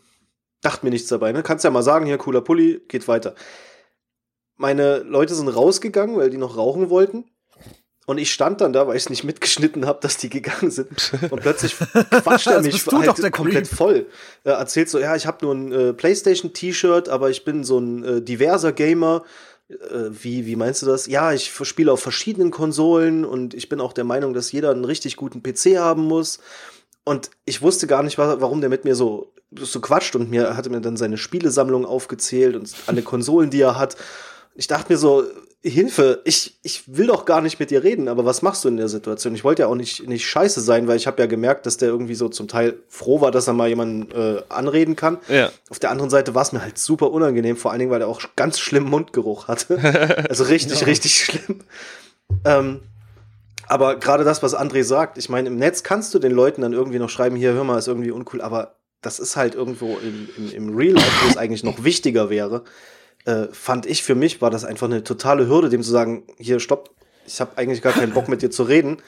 dachte 0.60 0.84
mir 0.84 0.90
nichts 0.90 1.08
dabei. 1.08 1.32
Ne? 1.32 1.42
Kannst 1.42 1.64
ja 1.64 1.70
mal 1.70 1.82
sagen, 1.82 2.06
hier, 2.06 2.18
cooler 2.18 2.40
Pulli, 2.40 2.80
geht 2.88 3.08
weiter. 3.08 3.34
Meine 4.56 4.98
Leute 4.98 5.34
sind 5.34 5.48
rausgegangen, 5.48 6.16
weil 6.16 6.30
die 6.30 6.36
noch 6.36 6.56
rauchen 6.56 6.90
wollten. 6.90 7.24
Und 8.06 8.16
ich 8.16 8.32
stand 8.32 8.62
dann 8.62 8.72
da, 8.72 8.88
weil 8.88 8.96
ich 8.96 9.02
es 9.02 9.10
nicht 9.10 9.24
mitgeschnitten 9.24 9.84
habe, 9.84 9.98
dass 10.00 10.16
die 10.16 10.30
gegangen 10.30 10.70
sind. 10.70 11.12
Und 11.30 11.42
plötzlich 11.42 11.76
quatscht 12.22 12.46
er 12.46 12.62
mich 12.62 12.86
halt 12.86 13.32
komplett 13.32 13.68
voll. 13.68 14.06
Er 14.44 14.54
erzählt 14.54 14.88
so, 14.88 14.98
ja, 14.98 15.14
ich 15.14 15.26
habe 15.26 15.44
nur 15.44 15.54
ein 15.54 15.72
äh, 15.72 15.92
PlayStation-T-Shirt, 15.92 17.10
aber 17.10 17.28
ich 17.28 17.44
bin 17.44 17.64
so 17.64 17.78
ein 17.78 18.04
äh, 18.04 18.22
diverser 18.22 18.72
Gamer. 18.72 19.24
Äh, 19.68 19.74
wie, 20.10 20.46
wie 20.46 20.56
meinst 20.56 20.80
du 20.80 20.86
das? 20.86 21.06
Ja, 21.06 21.34
ich 21.34 21.52
spiele 21.52 21.92
auf 21.92 22.00
verschiedenen 22.00 22.50
Konsolen 22.50 23.26
und 23.26 23.52
ich 23.52 23.68
bin 23.68 23.78
auch 23.78 23.92
der 23.92 24.04
Meinung, 24.04 24.32
dass 24.32 24.52
jeder 24.52 24.70
einen 24.70 24.86
richtig 24.86 25.16
guten 25.16 25.42
PC 25.42 25.76
haben 25.76 26.04
muss. 26.04 26.38
Und 27.04 27.30
ich 27.44 27.62
wusste 27.62 27.86
gar 27.86 28.02
nicht, 28.02 28.18
wa- 28.18 28.36
warum 28.40 28.60
der 28.60 28.70
mit 28.70 28.84
mir 28.84 28.94
so, 28.94 29.32
so 29.58 29.80
quatscht 29.80 30.14
und 30.16 30.30
mir 30.30 30.56
hatte 30.56 30.70
mir 30.70 30.80
dann 30.80 30.96
seine 30.96 31.16
Spielesammlung 31.16 31.86
aufgezählt 31.86 32.54
und 32.56 32.70
alle 32.86 33.02
Konsolen, 33.02 33.50
die 33.50 33.60
er 33.62 33.78
hat. 33.78 33.96
Ich 34.54 34.66
dachte 34.66 34.92
mir 34.92 34.98
so, 34.98 35.24
Hilfe, 35.60 36.20
ich, 36.24 36.56
ich 36.62 36.84
will 36.86 37.08
doch 37.08 37.24
gar 37.24 37.40
nicht 37.40 37.58
mit 37.58 37.70
dir 37.70 37.82
reden, 37.82 38.06
aber 38.08 38.24
was 38.24 38.42
machst 38.42 38.62
du 38.64 38.68
in 38.68 38.76
der 38.76 38.88
Situation? 38.88 39.34
Ich 39.34 39.42
wollte 39.42 39.62
ja 39.62 39.68
auch 39.68 39.74
nicht, 39.74 40.06
nicht 40.06 40.24
scheiße 40.24 40.60
sein, 40.60 40.86
weil 40.86 40.96
ich 40.96 41.08
habe 41.08 41.20
ja 41.20 41.26
gemerkt, 41.26 41.66
dass 41.66 41.76
der 41.78 41.88
irgendwie 41.88 42.14
so 42.14 42.28
zum 42.28 42.46
Teil 42.46 42.74
froh 42.88 43.20
war, 43.20 43.32
dass 43.32 43.48
er 43.48 43.54
mal 43.54 43.68
jemanden 43.68 44.08
äh, 44.12 44.42
anreden 44.50 44.94
kann. 44.94 45.18
Ja. 45.28 45.50
Auf 45.68 45.80
der 45.80 45.90
anderen 45.90 46.10
Seite 46.10 46.34
war 46.36 46.42
es 46.42 46.52
mir 46.52 46.62
halt 46.62 46.78
super 46.78 47.10
unangenehm, 47.10 47.56
vor 47.56 47.72
allen 47.72 47.80
Dingen, 47.80 47.90
weil 47.90 48.02
er 48.02 48.06
auch 48.08 48.20
ganz 48.36 48.60
schlimmen 48.60 48.88
Mundgeruch 48.88 49.48
hatte. 49.48 49.78
Also 50.28 50.44
richtig, 50.44 50.86
richtig 50.86 51.24
schlimm. 51.24 51.60
Ähm, 52.44 52.80
aber 53.68 53.96
gerade 53.96 54.24
das, 54.24 54.42
was 54.42 54.56
André 54.56 54.82
sagt, 54.84 55.18
ich 55.18 55.28
meine, 55.28 55.48
im 55.48 55.56
Netz 55.56 55.82
kannst 55.82 56.14
du 56.14 56.18
den 56.18 56.32
Leuten 56.32 56.62
dann 56.62 56.72
irgendwie 56.72 56.98
noch 56.98 57.10
schreiben, 57.10 57.36
hier, 57.36 57.52
hör 57.52 57.64
mal, 57.64 57.78
ist 57.78 57.88
irgendwie 57.88 58.10
uncool, 58.10 58.40
aber 58.40 58.76
das 59.00 59.18
ist 59.20 59.36
halt 59.36 59.54
irgendwo 59.54 59.96
im, 59.98 60.28
im, 60.36 60.50
im 60.52 60.76
Real 60.76 60.94
Life, 60.94 61.24
wo 61.24 61.28
es 61.28 61.36
eigentlich 61.36 61.62
noch 61.62 61.84
wichtiger 61.84 62.30
wäre, 62.30 62.64
äh, 63.24 63.46
fand 63.52 63.86
ich 63.86 64.02
für 64.02 64.14
mich, 64.14 64.40
war 64.40 64.50
das 64.50 64.64
einfach 64.64 64.86
eine 64.86 65.04
totale 65.04 65.48
Hürde, 65.48 65.68
dem 65.68 65.82
zu 65.82 65.90
sagen, 65.90 66.24
hier, 66.38 66.60
stopp, 66.60 66.90
ich 67.26 67.40
habe 67.40 67.56
eigentlich 67.56 67.82
gar 67.82 67.92
keinen 67.92 68.12
Bock 68.12 68.28
mit 68.28 68.42
dir 68.42 68.50
zu 68.50 68.62
reden. 68.64 68.98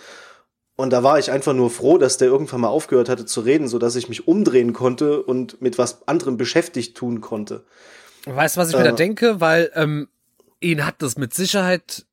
Und 0.76 0.90
da 0.90 1.02
war 1.02 1.18
ich 1.18 1.30
einfach 1.30 1.52
nur 1.52 1.70
froh, 1.70 1.98
dass 1.98 2.16
der 2.16 2.28
irgendwann 2.28 2.60
mal 2.62 2.68
aufgehört 2.68 3.08
hatte 3.08 3.26
zu 3.26 3.40
reden, 3.42 3.68
so 3.68 3.78
dass 3.78 3.96
ich 3.96 4.08
mich 4.08 4.28
umdrehen 4.28 4.72
konnte 4.72 5.22
und 5.22 5.60
mit 5.60 5.76
was 5.76 6.06
anderem 6.08 6.36
beschäftigt 6.36 6.96
tun 6.96 7.20
konnte. 7.20 7.64
Weißt 8.24 8.56
du, 8.56 8.60
was 8.60 8.70
ich 8.70 8.76
mir 8.76 8.84
da 8.84 8.90
Äh. 8.90 8.94
denke? 8.94 9.40
Weil 9.40 9.70
ähm, 9.74 10.08
ihn 10.60 10.86
hat 10.86 10.96
das 11.02 11.16
mit 11.18 11.34
Sicherheit 11.34 12.06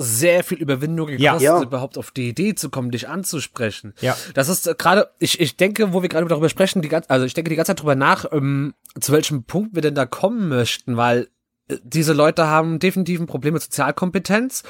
sehr 0.00 0.42
viel 0.44 0.58
Überwindung 0.58 1.06
gekostet, 1.08 1.42
Ja. 1.42 1.58
Ja. 1.58 1.62
überhaupt 1.62 1.98
auf 1.98 2.10
die 2.10 2.28
Idee 2.28 2.54
zu 2.54 2.70
kommen, 2.70 2.90
dich 2.90 3.08
anzusprechen. 3.08 3.94
Ja. 4.00 4.16
Das 4.34 4.48
ist 4.48 4.66
äh, 4.66 4.74
gerade, 4.76 5.10
ich, 5.18 5.40
ich 5.40 5.56
denke, 5.56 5.92
wo 5.92 6.02
wir 6.02 6.08
gerade 6.08 6.26
darüber 6.26 6.48
sprechen, 6.48 6.82
die 6.82 6.88
ganze, 6.88 7.10
also 7.10 7.26
ich 7.26 7.34
denke 7.34 7.50
die 7.50 7.56
ganze 7.56 7.70
Zeit 7.70 7.80
drüber 7.80 7.94
nach, 7.94 8.24
ähm, 8.32 8.74
zu 8.98 9.12
welchem 9.12 9.44
Punkt 9.44 9.74
wir 9.74 9.82
denn 9.82 9.94
da 9.94 10.06
kommen 10.06 10.48
möchten, 10.48 10.96
weil 10.96 11.28
äh, 11.68 11.76
diese 11.84 12.12
Leute 12.12 12.46
haben 12.46 12.78
definitiv 12.78 13.20
ein 13.20 13.26
Problem 13.26 13.54
mit 13.54 13.62
Sozialkompetenz 13.62 14.62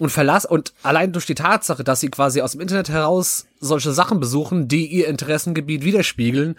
und 0.00 0.10
Verlass 0.10 0.44
und 0.46 0.72
allein 0.82 1.12
durch 1.12 1.26
die 1.26 1.34
Tatsache, 1.34 1.82
dass 1.84 2.00
sie 2.00 2.08
quasi 2.08 2.40
aus 2.40 2.52
dem 2.52 2.60
Internet 2.60 2.88
heraus 2.88 3.46
solche 3.60 3.92
Sachen 3.92 4.20
besuchen, 4.20 4.68
die 4.68 4.86
ihr 4.86 5.08
Interessengebiet 5.08 5.84
widerspiegeln, 5.84 6.54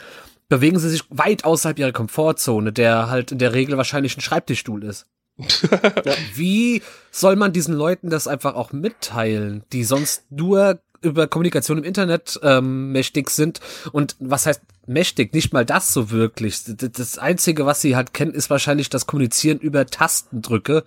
bewegen 0.49 0.79
sie 0.79 0.89
sich 0.89 1.03
weit 1.09 1.45
außerhalb 1.45 1.79
ihrer 1.79 1.91
Komfortzone, 1.91 2.73
der 2.73 3.09
halt 3.09 3.31
in 3.31 3.37
der 3.37 3.53
Regel 3.53 3.77
wahrscheinlich 3.77 4.17
ein 4.17 4.21
Schreibtischstuhl 4.21 4.83
ist. 4.83 5.05
Wie 6.35 6.81
soll 7.11 7.35
man 7.35 7.53
diesen 7.53 7.73
Leuten 7.73 8.09
das 8.09 8.27
einfach 8.27 8.55
auch 8.55 8.71
mitteilen, 8.71 9.63
die 9.71 9.83
sonst 9.83 10.23
nur 10.31 10.79
über 11.01 11.27
Kommunikation 11.27 11.77
im 11.77 11.83
Internet 11.85 12.37
ähm, 12.43 12.91
mächtig 12.91 13.29
sind 13.29 13.61
und 13.93 14.17
was 14.19 14.45
heißt 14.45 14.61
mächtig? 14.85 15.33
Nicht 15.33 15.53
mal 15.53 15.63
das 15.65 15.93
so 15.93 16.11
wirklich. 16.11 16.59
Das 16.65 17.17
Einzige, 17.17 17.65
was 17.65 17.79
sie 17.81 17.95
halt 17.95 18.13
kennen, 18.13 18.33
ist 18.33 18.49
wahrscheinlich 18.49 18.89
das 18.89 19.05
Kommunizieren 19.05 19.59
über 19.59 19.85
Tastendrücke 19.85 20.83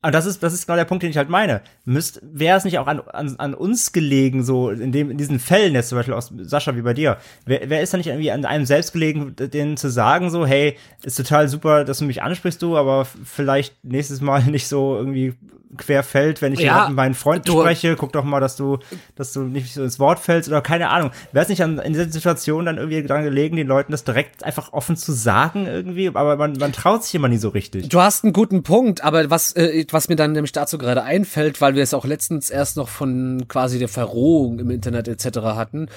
und 0.00 0.14
das 0.14 0.26
ist, 0.26 0.44
das 0.44 0.52
ist 0.52 0.66
genau 0.66 0.76
der 0.76 0.84
Punkt, 0.84 1.02
den 1.02 1.10
ich 1.10 1.16
halt 1.16 1.28
meine. 1.28 1.60
Müsst, 1.84 2.20
wäre 2.22 2.56
es 2.56 2.64
nicht 2.64 2.78
auch 2.78 2.86
an, 2.86 3.00
an, 3.00 3.34
an 3.38 3.54
uns 3.54 3.92
gelegen, 3.92 4.44
so 4.44 4.70
in 4.70 4.92
dem, 4.92 5.10
in 5.10 5.18
diesen 5.18 5.40
Fällen 5.40 5.74
jetzt 5.74 5.88
zum 5.88 5.98
Beispiel 5.98 6.14
aus 6.14 6.32
Sascha 6.42 6.76
wie 6.76 6.82
bei 6.82 6.94
dir, 6.94 7.16
wer, 7.46 7.68
wer 7.68 7.82
ist 7.82 7.92
da 7.92 7.98
nicht 7.98 8.06
irgendwie 8.06 8.30
an 8.30 8.44
einem 8.44 8.64
selbst 8.64 8.92
gelegen, 8.92 9.34
denen 9.36 9.76
zu 9.76 9.90
sagen, 9.90 10.30
so, 10.30 10.46
hey, 10.46 10.76
ist 11.02 11.16
total 11.16 11.48
super, 11.48 11.84
dass 11.84 11.98
du 11.98 12.04
mich 12.04 12.22
ansprichst, 12.22 12.62
du, 12.62 12.76
aber 12.76 13.06
vielleicht 13.06 13.84
nächstes 13.84 14.20
Mal 14.20 14.44
nicht 14.46 14.68
so 14.68 14.96
irgendwie 14.96 15.34
querfällt, 15.76 16.40
wenn 16.40 16.52
ich 16.52 16.60
Ja, 16.60 16.86
mit 16.88 16.96
meinen 16.96 17.14
Freunden 17.14 17.50
spreche, 17.50 17.96
guck 17.96 18.12
doch 18.12 18.24
mal, 18.24 18.40
dass 18.40 18.56
du, 18.56 18.78
dass 19.14 19.32
du 19.32 19.42
nicht 19.42 19.74
so 19.74 19.82
ins 19.82 19.98
Wort 19.98 20.18
fällst 20.18 20.48
oder 20.48 20.62
keine 20.62 20.88
Ahnung. 20.88 21.10
Wäre 21.32 21.42
es 21.42 21.48
nicht 21.48 21.62
an, 21.62 21.78
in 21.78 21.92
dieser 21.92 22.08
Situation 22.10 22.64
dann 22.64 22.78
irgendwie 22.78 23.02
dran 23.02 23.24
gelegen, 23.24 23.56
den 23.56 23.66
Leuten 23.66 23.92
das 23.92 24.04
direkt 24.04 24.44
einfach 24.44 24.72
offen 24.72 24.96
zu 24.96 25.12
sagen 25.12 25.66
irgendwie, 25.66 26.08
aber 26.08 26.36
man, 26.36 26.54
man 26.54 26.72
traut 26.72 27.04
sich 27.04 27.14
immer 27.14 27.28
nie 27.28 27.36
so 27.36 27.50
richtig. 27.50 27.88
Du 27.88 28.00
hast 28.00 28.24
einen 28.24 28.32
guten 28.32 28.62
Punkt, 28.62 29.04
aber 29.04 29.30
was, 29.30 29.54
äh, 29.56 29.84
was 29.90 30.08
mir 30.08 30.16
dann 30.16 30.32
nämlich 30.32 30.52
dazu 30.52 30.78
gerade 30.78 31.02
einfällt, 31.02 31.60
weil 31.60 31.74
wir 31.74 31.82
es 31.82 31.94
auch 31.94 32.06
letztens 32.06 32.50
erst 32.50 32.76
noch 32.76 32.88
von 32.88 33.44
quasi 33.48 33.78
der 33.78 33.88
Verrohung 33.88 34.58
im 34.58 34.70
Internet 34.70 35.08
etc. 35.08 35.38
hatten, 35.38 35.88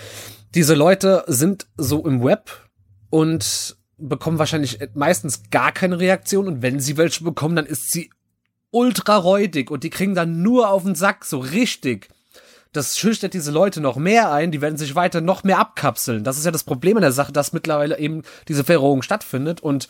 diese 0.54 0.76
Leute 0.76 1.24
sind 1.28 1.68
so 1.78 2.06
im 2.06 2.24
Web 2.24 2.52
und 3.10 3.78
bekommen 3.98 4.40
wahrscheinlich 4.40 4.80
meistens 4.96 5.44
gar 5.52 5.72
keine 5.72 6.00
Reaktion 6.00 6.48
und 6.48 6.62
wenn 6.62 6.80
sie 6.80 6.98
welche 6.98 7.24
bekommen, 7.24 7.56
dann 7.56 7.66
ist 7.66 7.92
sie 7.92 8.10
ultra 8.72 9.18
räudig 9.18 9.70
und 9.70 9.84
die 9.84 9.90
kriegen 9.90 10.16
dann 10.16 10.42
nur 10.42 10.70
auf 10.70 10.84
den 10.84 10.96
Sack, 10.96 11.26
so 11.26 11.40
richtig. 11.40 12.10
Das 12.74 12.98
schüchtert 12.98 13.34
diese 13.34 13.52
Leute 13.52 13.82
noch 13.82 13.98
mehr 13.98 14.32
ein, 14.32 14.52
die 14.52 14.62
werden 14.62 14.78
sich 14.78 14.96
weiter 14.96 15.20
noch 15.20 15.44
mehr 15.44 15.60
abkapseln. 15.60 16.24
Das 16.24 16.38
ist 16.38 16.46
ja 16.46 16.52
das 16.52 16.64
Problem 16.64 16.98
in 16.98 17.02
der 17.02 17.12
Sache, 17.12 17.34
dass 17.34 17.52
mittlerweile 17.52 18.00
eben 18.00 18.24
diese 18.48 18.64
Verrohung 18.64 19.02
stattfindet 19.02 19.62
und 19.62 19.90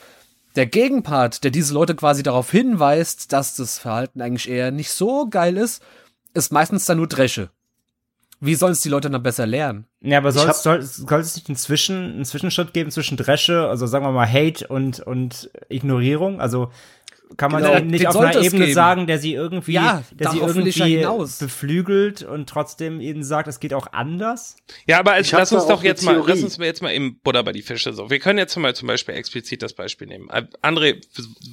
der 0.56 0.66
Gegenpart, 0.66 1.44
der 1.44 1.52
diese 1.52 1.74
Leute 1.74 1.96
quasi 1.96 2.24
darauf 2.24 2.52
hinweist, 2.52 3.32
dass 3.32 3.56
das 3.56 3.80
Verhalten 3.80 4.22
eigentlich 4.22 4.50
eher 4.50 4.72
nicht 4.72 4.92
so 4.92 5.30
geil 5.30 5.58
ist, 5.58 5.82
ist 6.34 6.52
meistens 6.52 6.86
dann 6.86 6.98
nur 6.98 7.08
Dresche. 7.08 7.50
Wie 8.44 8.56
sollen 8.56 8.72
es 8.72 8.82
die 8.82 8.90
Leute 8.90 9.10
dann 9.12 9.22
besser 9.22 9.46
lernen? 9.46 9.86
Ja, 10.02 10.18
aber 10.18 10.32
soll, 10.32 10.52
soll, 10.54 10.82
soll 10.82 11.20
es 11.20 11.36
nicht 11.36 11.48
einen, 11.48 11.56
Zwischen, 11.56 12.14
einen 12.14 12.26
Zwischenschritt 12.26 12.74
geben 12.74 12.90
zwischen 12.90 13.16
Dresche, 13.16 13.68
also 13.68 13.86
sagen 13.86 14.04
wir 14.04 14.12
mal 14.12 14.28
Hate 14.28 14.68
und, 14.68 15.00
und 15.00 15.52
Ignorierung? 15.70 16.42
Also 16.42 16.72
kann 17.38 17.52
man 17.52 17.64
Genau, 17.64 17.78
eben 17.78 17.88
nicht 17.88 18.08
auf 18.08 18.16
einer 18.18 18.36
Ebene 18.42 18.66
geben. 18.66 18.74
sagen, 18.74 19.08
der 19.08 19.20
sie 19.20 19.34
irgendwie, 19.34 19.74
Ja, 19.74 20.04
der 20.12 20.32
sie 20.32 20.40
irgendwie 20.40 21.06
beflügelt 21.40 22.24
und 22.24 22.50
trotzdem 22.50 23.02
ihnen 23.02 23.24
sagt, 23.24 23.48
es 23.48 23.60
geht 23.60 23.74
auch 23.74 23.88
anders? 23.94 24.56
Ja, 24.86 25.00
aber 25.00 25.14
also, 25.14 25.38
lass 25.38 25.52
uns 25.52 25.66
doch 25.68 25.84
jetzt 25.84 26.04
mal, 26.04 26.14
Theorie. 26.14 26.32
lass 26.32 26.44
uns 26.44 26.58
jetzt 26.58 26.82
mal 26.82 26.92
eben 26.94 27.20
Butter 27.24 27.44
bei 27.44 27.52
die 27.52 27.62
Fische 27.62 27.94
so. 27.94 28.10
Wir 28.10 28.20
können 28.20 28.40
jetzt 28.40 28.56
mal 28.58 28.76
zum 28.76 28.88
Beispiel 28.88 29.16
explizit 29.16 29.62
das 29.62 29.74
Beispiel 29.74 30.08
nehmen. 30.08 30.30
Äh, 30.30 30.44
André, 30.62 31.02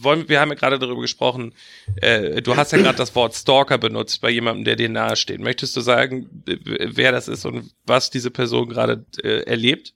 wollen, 0.01 0.29
wir 0.29 0.41
haben 0.41 0.49
ja 0.51 0.55
gerade 0.55 0.79
darüber 0.79 1.01
gesprochen, 1.01 1.55
äh, 2.01 2.43
du 2.43 2.57
hast 2.57 2.73
ja 2.73 2.79
gerade 2.79 2.99
das 2.99 3.15
Wort 3.15 3.35
Stalker 3.35 3.79
benutzt 3.79 4.21
bei 4.21 4.31
jemandem, 4.31 4.65
der 4.65 4.77
dir 4.77 4.89
nahesteht. 4.89 5.41
Möchtest 5.41 5.77
du 5.77 5.81
sagen, 5.81 6.29
wer 6.47 7.13
das 7.13 7.29
ist 7.29 7.45
und 7.45 7.71
was 7.87 8.11
diese 8.11 8.31
Person 8.31 8.69
gerade 8.69 9.05
äh, 9.23 9.43
erlebt? 9.43 9.95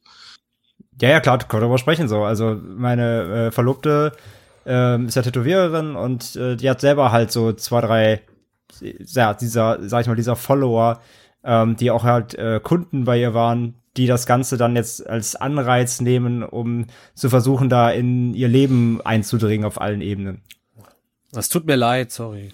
Ja, 1.00 1.08
ja, 1.08 1.20
klar, 1.20 1.38
können 1.38 1.62
wir 1.62 1.66
darüber 1.66 1.78
sprechen 1.78 2.06
so. 2.08 2.22
Also 2.22 2.60
meine 2.62 3.46
äh, 3.48 3.50
Verlobte 3.50 4.12
ähm, 4.66 5.06
ist 5.06 5.14
ja 5.16 5.22
Tätowiererin 5.22 5.96
und 5.96 6.36
äh, 6.36 6.56
die 6.56 6.68
hat 6.70 6.80
selber 6.80 7.12
halt 7.12 7.30
so 7.32 7.52
zwei, 7.52 7.80
drei, 7.80 8.20
ja, 8.80 9.34
dieser, 9.34 9.78
sag 9.88 10.02
ich 10.02 10.06
mal, 10.06 10.16
dieser 10.16 10.36
Follower, 10.36 11.00
ähm, 11.44 11.76
die 11.76 11.90
auch 11.90 12.04
halt 12.04 12.34
äh, 12.34 12.60
Kunden 12.62 13.04
bei 13.04 13.18
ihr 13.20 13.34
waren, 13.34 13.74
die 13.96 14.06
das 14.06 14.24
Ganze 14.26 14.56
dann 14.56 14.74
jetzt 14.76 15.06
als 15.06 15.36
Anreiz 15.36 16.00
nehmen, 16.00 16.42
um 16.42 16.86
zu 17.14 17.28
versuchen, 17.28 17.68
da 17.68 17.90
in 17.90 18.32
ihr 18.34 18.48
Leben 18.48 19.00
einzudringen 19.02 19.66
auf 19.66 19.80
allen 19.80 20.00
Ebenen. 20.00 20.42
Es 21.34 21.48
tut 21.48 21.66
mir 21.66 21.76
leid, 21.76 22.10
sorry. 22.12 22.52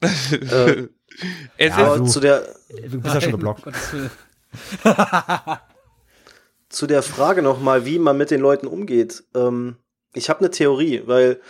Äh, 0.00 0.88
Es 1.56 1.76
Ja, 1.76 1.86
aber 1.86 1.98
du- 1.98 2.04
zu 2.06 2.20
der, 2.20 2.42
Du 2.88 3.00
bist 3.00 3.14
ja 3.14 3.20
schon 3.20 3.32
geblockt. 3.32 3.64
Zu 6.68 6.86
der 6.86 7.02
Frage 7.02 7.42
nochmal, 7.42 7.84
wie 7.84 7.98
man 7.98 8.16
mit 8.16 8.30
den 8.30 8.40
Leuten 8.40 8.66
umgeht. 8.68 9.24
Ähm, 9.34 9.76
ich 10.14 10.28
habe 10.28 10.40
eine 10.40 10.50
Theorie, 10.50 11.02
weil 11.06 11.40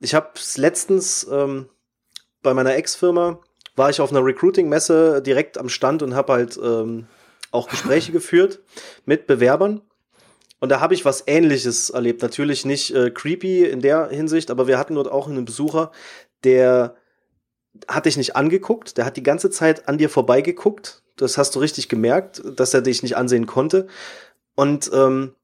ich 0.00 0.14
habe 0.14 0.30
letztens 0.56 1.26
ähm, 1.30 1.68
bei 2.42 2.54
meiner 2.54 2.74
Ex-Firma 2.74 3.38
war 3.76 3.90
ich 3.90 4.00
auf 4.00 4.10
einer 4.10 4.24
Recruiting-Messe 4.24 5.22
direkt 5.22 5.58
am 5.58 5.68
Stand 5.68 6.02
und 6.02 6.14
habe 6.14 6.32
halt 6.32 6.58
ähm, 6.62 7.06
auch 7.50 7.68
Gespräche 7.68 8.12
geführt 8.12 8.60
mit 9.04 9.26
Bewerbern. 9.26 9.82
Und 10.60 10.68
da 10.68 10.80
habe 10.80 10.94
ich 10.94 11.04
was 11.04 11.24
Ähnliches 11.26 11.90
erlebt. 11.90 12.22
Natürlich 12.22 12.64
nicht 12.64 12.94
äh, 12.94 13.10
creepy 13.10 13.64
in 13.64 13.80
der 13.80 14.08
Hinsicht, 14.08 14.50
aber 14.50 14.66
wir 14.66 14.78
hatten 14.78 14.94
dort 14.94 15.10
auch 15.10 15.26
einen 15.26 15.44
Besucher, 15.44 15.90
der 16.44 16.96
hat 17.88 18.06
dich 18.06 18.16
nicht 18.16 18.36
angeguckt, 18.36 18.96
der 18.96 19.04
hat 19.04 19.16
die 19.16 19.22
ganze 19.22 19.50
Zeit 19.50 19.88
an 19.88 19.98
dir 19.98 20.10
vorbeigeguckt. 20.10 21.02
Das 21.16 21.38
hast 21.38 21.54
du 21.54 21.60
richtig 21.60 21.88
gemerkt, 21.88 22.42
dass 22.56 22.74
er 22.74 22.82
dich 22.82 23.02
nicht 23.02 23.16
ansehen 23.16 23.46
konnte. 23.46 23.86
Und 24.54 24.90
ähm, 24.92 25.34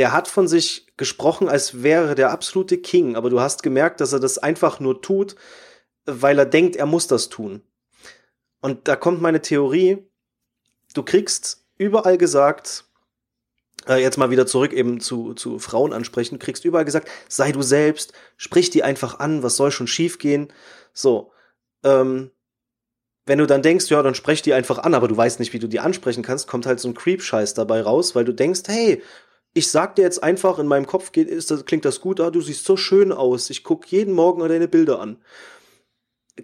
der 0.00 0.14
hat 0.14 0.28
von 0.28 0.48
sich 0.48 0.86
gesprochen, 0.96 1.46
als 1.46 1.82
wäre 1.82 2.14
der 2.14 2.30
absolute 2.30 2.78
King, 2.78 3.16
aber 3.16 3.28
du 3.28 3.38
hast 3.38 3.62
gemerkt, 3.62 4.00
dass 4.00 4.14
er 4.14 4.18
das 4.18 4.38
einfach 4.38 4.80
nur 4.80 5.02
tut, 5.02 5.36
weil 6.06 6.38
er 6.38 6.46
denkt, 6.46 6.74
er 6.74 6.86
muss 6.86 7.06
das 7.06 7.28
tun. 7.28 7.60
Und 8.62 8.88
da 8.88 8.96
kommt 8.96 9.20
meine 9.20 9.42
Theorie, 9.42 9.98
du 10.94 11.02
kriegst 11.02 11.66
überall 11.76 12.16
gesagt, 12.16 12.86
äh, 13.88 14.00
jetzt 14.00 14.16
mal 14.16 14.30
wieder 14.30 14.46
zurück 14.46 14.72
eben 14.72 15.00
zu, 15.00 15.34
zu 15.34 15.58
Frauen 15.58 15.92
ansprechen, 15.92 16.38
du 16.38 16.46
kriegst 16.46 16.64
überall 16.64 16.86
gesagt, 16.86 17.10
sei 17.28 17.52
du 17.52 17.60
selbst, 17.60 18.14
sprich 18.38 18.70
die 18.70 18.82
einfach 18.82 19.18
an, 19.18 19.42
was 19.42 19.56
soll 19.56 19.70
schon 19.70 19.86
schiefgehen. 19.86 20.50
So, 20.94 21.30
ähm, 21.84 22.30
wenn 23.26 23.38
du 23.38 23.46
dann 23.46 23.60
denkst, 23.60 23.90
ja, 23.90 24.02
dann 24.02 24.14
sprech 24.14 24.40
die 24.40 24.54
einfach 24.54 24.78
an, 24.78 24.94
aber 24.94 25.08
du 25.08 25.16
weißt 25.18 25.40
nicht, 25.40 25.52
wie 25.52 25.58
du 25.58 25.68
die 25.68 25.80
ansprechen 25.80 26.22
kannst, 26.22 26.48
kommt 26.48 26.64
halt 26.64 26.80
so 26.80 26.88
ein 26.88 26.94
Creep-Scheiß 26.94 27.52
dabei 27.52 27.82
raus, 27.82 28.14
weil 28.14 28.24
du 28.24 28.32
denkst, 28.32 28.62
hey, 28.64 29.02
ich 29.52 29.70
sag 29.70 29.96
dir 29.96 30.02
jetzt 30.02 30.22
einfach, 30.22 30.58
in 30.58 30.66
meinem 30.66 30.86
Kopf 30.86 31.12
geht, 31.12 31.28
ist 31.28 31.50
das, 31.50 31.64
klingt 31.64 31.84
das 31.84 32.00
gut, 32.00 32.20
ah, 32.20 32.30
du 32.30 32.40
siehst 32.40 32.64
so 32.64 32.76
schön 32.76 33.12
aus, 33.12 33.50
ich 33.50 33.64
guck 33.64 33.90
jeden 33.90 34.14
Morgen 34.14 34.46
deine 34.48 34.68
Bilder 34.68 35.00
an. 35.00 35.18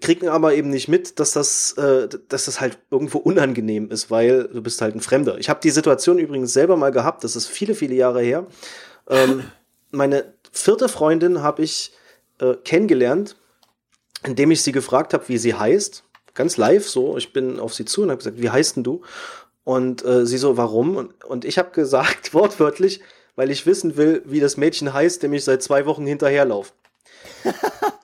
Kriegen 0.01 0.29
aber 0.29 0.55
eben 0.55 0.71
nicht 0.71 0.89
mit, 0.89 1.21
dass 1.21 1.33
das, 1.33 1.73
äh, 1.75 2.09
dass 2.29 2.47
das 2.47 2.61
halt 2.61 2.79
irgendwo 2.91 3.19
unangenehm 3.19 3.91
ist, 3.91 4.11
weil 4.11 4.49
du 4.49 4.61
bist 4.61 4.83
halt 4.83 4.95
ein 4.95 5.01
Fremder. 5.01 5.39
Ich 5.39 5.49
habe 5.49 5.61
die 5.63 5.71
Situation 5.71 6.19
übrigens 6.19 6.53
selber 6.53 6.77
mal 6.77 6.91
gehabt, 6.91 7.25
das 7.25 7.37
ist 7.37 7.47
viele, 7.47 7.75
viele 7.75 7.95
Jahre 7.95 8.21
her. 8.21 8.47
Ähm, 9.09 9.45
meine 9.91 10.35
vierte 10.51 10.89
Freundin 10.89 11.43
habe 11.43 11.63
ich 11.63 11.93
äh, 12.41 12.55
kennengelernt, 12.65 13.37
indem 14.25 14.51
ich 14.51 14.63
sie 14.63 14.73
gefragt 14.73 15.15
habe, 15.15 15.29
wie 15.29 15.39
sie 15.39 15.55
heißt. 15.55 16.03
Ganz 16.35 16.57
live 16.59 16.87
so. 16.87 17.17
Ich 17.17 17.33
bin 17.33 17.59
auf 17.61 17.73
sie 17.73 17.87
zu 17.87 18.03
und 18.03 18.11
habe 18.11 18.19
gesagt, 18.19 18.43
wie 18.43 18.51
heißt 18.51 18.77
denn 18.77 18.85
du? 18.85 19.03
Und 19.67 20.05
äh, 20.05 20.25
sie 20.27 20.39
so, 20.39 20.57
warum? 20.57 20.97
Und, 20.97 21.25
und 21.25 21.45
ich 21.45 21.59
habe 21.59 21.73
gesagt, 21.73 22.33
wortwörtlich, 22.35 23.01
weil 23.35 23.51
ich 23.51 23.67
wissen 23.67 23.97
will, 23.97 24.23
wie 24.25 24.39
das 24.39 24.57
Mädchen 24.57 24.93
heißt, 24.93 25.25
dem 25.25 25.33
ich 25.33 25.43
seit 25.43 25.61
zwei 25.61 25.87
Wochen 25.87 26.07
hinterherlaufe. 26.07 26.73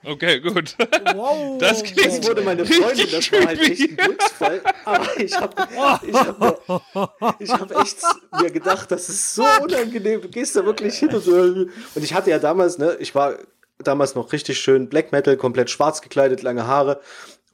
Okay, 0.05 0.41
gut. 0.41 0.75
Wow. 1.15 1.57
Das 1.59 1.81
Das 1.81 1.93
klingt 1.93 2.27
wurde 2.27 2.41
meine 2.41 2.65
Freundin, 2.65 3.07
das 3.09 3.31
war 3.31 3.45
halt 3.45 3.61
echt 3.61 3.89
ein 3.89 3.95
Glücksfall. 3.95 4.61
Aber 4.83 5.07
ich 5.17 5.33
habe 5.39 5.67
ich 6.05 6.13
hab, 6.13 7.39
ich 7.39 7.49
hab 7.49 7.81
echt 7.81 7.97
mir 8.41 8.51
gedacht, 8.51 8.91
das 8.91 9.07
ist 9.07 9.35
so 9.35 9.45
unangenehm. 9.61 10.21
Du 10.21 10.27
gehst 10.27 10.57
da 10.57 10.65
wirklich 10.65 10.97
hin 10.97 11.07
und 11.15 11.23
so. 11.23 11.31
Und 11.31 11.69
ich 11.95 12.13
hatte 12.13 12.31
ja 12.31 12.39
damals, 12.39 12.77
ne, 12.79 12.97
ich 12.99 13.15
war 13.15 13.37
damals 13.77 14.13
noch 14.13 14.33
richtig 14.33 14.59
schön 14.59 14.89
Black 14.89 15.13
Metal, 15.13 15.37
komplett 15.37 15.69
schwarz 15.69 16.01
gekleidet, 16.01 16.41
lange 16.41 16.67
Haare. 16.67 16.99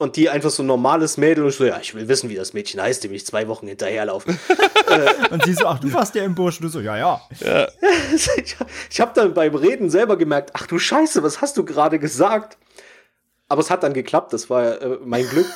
Und 0.00 0.16
die 0.16 0.30
einfach 0.30 0.48
so 0.48 0.62
ein 0.62 0.66
normales 0.66 1.18
Mädel 1.18 1.44
und 1.44 1.50
ich 1.50 1.56
so, 1.56 1.66
ja, 1.66 1.78
ich 1.78 1.94
will 1.94 2.08
wissen, 2.08 2.30
wie 2.30 2.34
das 2.34 2.54
Mädchen 2.54 2.80
heißt, 2.80 3.04
dem 3.04 3.12
ich 3.12 3.26
zwei 3.26 3.48
Wochen 3.48 3.66
hinterherlaufe. 3.66 4.34
Und 5.30 5.44
sie 5.44 5.52
so, 5.52 5.66
ach, 5.66 5.78
du 5.78 5.92
warst 5.92 6.14
der 6.14 6.24
im 6.24 6.34
Busch. 6.34 6.56
Und 6.56 6.62
du 6.62 6.68
so, 6.70 6.80
ja, 6.80 6.96
ja. 6.96 7.20
ich 8.14 8.56
ich 8.90 9.00
habe 9.02 9.12
dann 9.14 9.34
beim 9.34 9.54
Reden 9.54 9.90
selber 9.90 10.16
gemerkt, 10.16 10.52
ach 10.54 10.66
du 10.66 10.78
Scheiße, 10.78 11.22
was 11.22 11.42
hast 11.42 11.58
du 11.58 11.66
gerade 11.66 11.98
gesagt? 11.98 12.56
Aber 13.46 13.60
es 13.60 13.68
hat 13.68 13.82
dann 13.82 13.92
geklappt, 13.92 14.32
das 14.32 14.48
war 14.48 14.80
äh, 14.80 14.98
mein 15.04 15.28
Glück. 15.28 15.48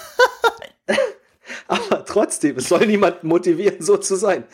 Aber 1.67 2.05
trotzdem, 2.05 2.59
es 2.59 2.69
soll 2.69 2.87
niemanden 2.87 3.27
motivieren, 3.27 3.81
so 3.81 3.97
zu 3.97 4.15
sein. 4.15 4.45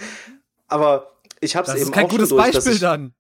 Aber 0.69 1.17
ich 1.41 1.57
habe 1.57 1.67
es 1.67 1.73
Das 1.73 1.81
eben 1.81 1.91
ist 1.91 1.93
kein 1.93 2.05
auch 2.05 2.11
schon 2.11 2.19
gutes 2.19 2.29
durch, 2.29 2.45
dass 2.53 2.55
Beispiel 2.55 2.75
ich, 2.75 2.81
dann. 2.81 3.13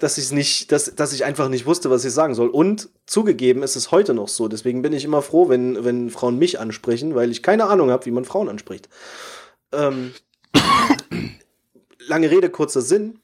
Dass 0.00 0.18
ich 0.18 0.30
nicht, 0.32 0.72
dass, 0.72 0.94
dass 0.94 1.12
ich 1.12 1.24
einfach 1.24 1.48
nicht 1.48 1.66
wusste, 1.66 1.90
was 1.90 2.04
ich 2.04 2.12
sagen 2.12 2.34
soll. 2.34 2.48
Und 2.48 2.88
zugegeben 3.06 3.62
ist 3.62 3.76
es 3.76 3.90
heute 3.90 4.14
noch 4.14 4.28
so. 4.28 4.48
Deswegen 4.48 4.82
bin 4.82 4.92
ich 4.92 5.04
immer 5.04 5.22
froh, 5.22 5.48
wenn, 5.48 5.84
wenn 5.84 6.10
Frauen 6.10 6.38
mich 6.38 6.60
ansprechen, 6.60 7.14
weil 7.14 7.30
ich 7.30 7.42
keine 7.42 7.66
Ahnung 7.66 7.90
habe, 7.90 8.06
wie 8.06 8.10
man 8.10 8.24
Frauen 8.24 8.48
anspricht. 8.48 8.88
Ähm, 9.72 10.12
lange 12.06 12.30
Rede, 12.30 12.50
kurzer 12.50 12.82
Sinn. 12.82 13.20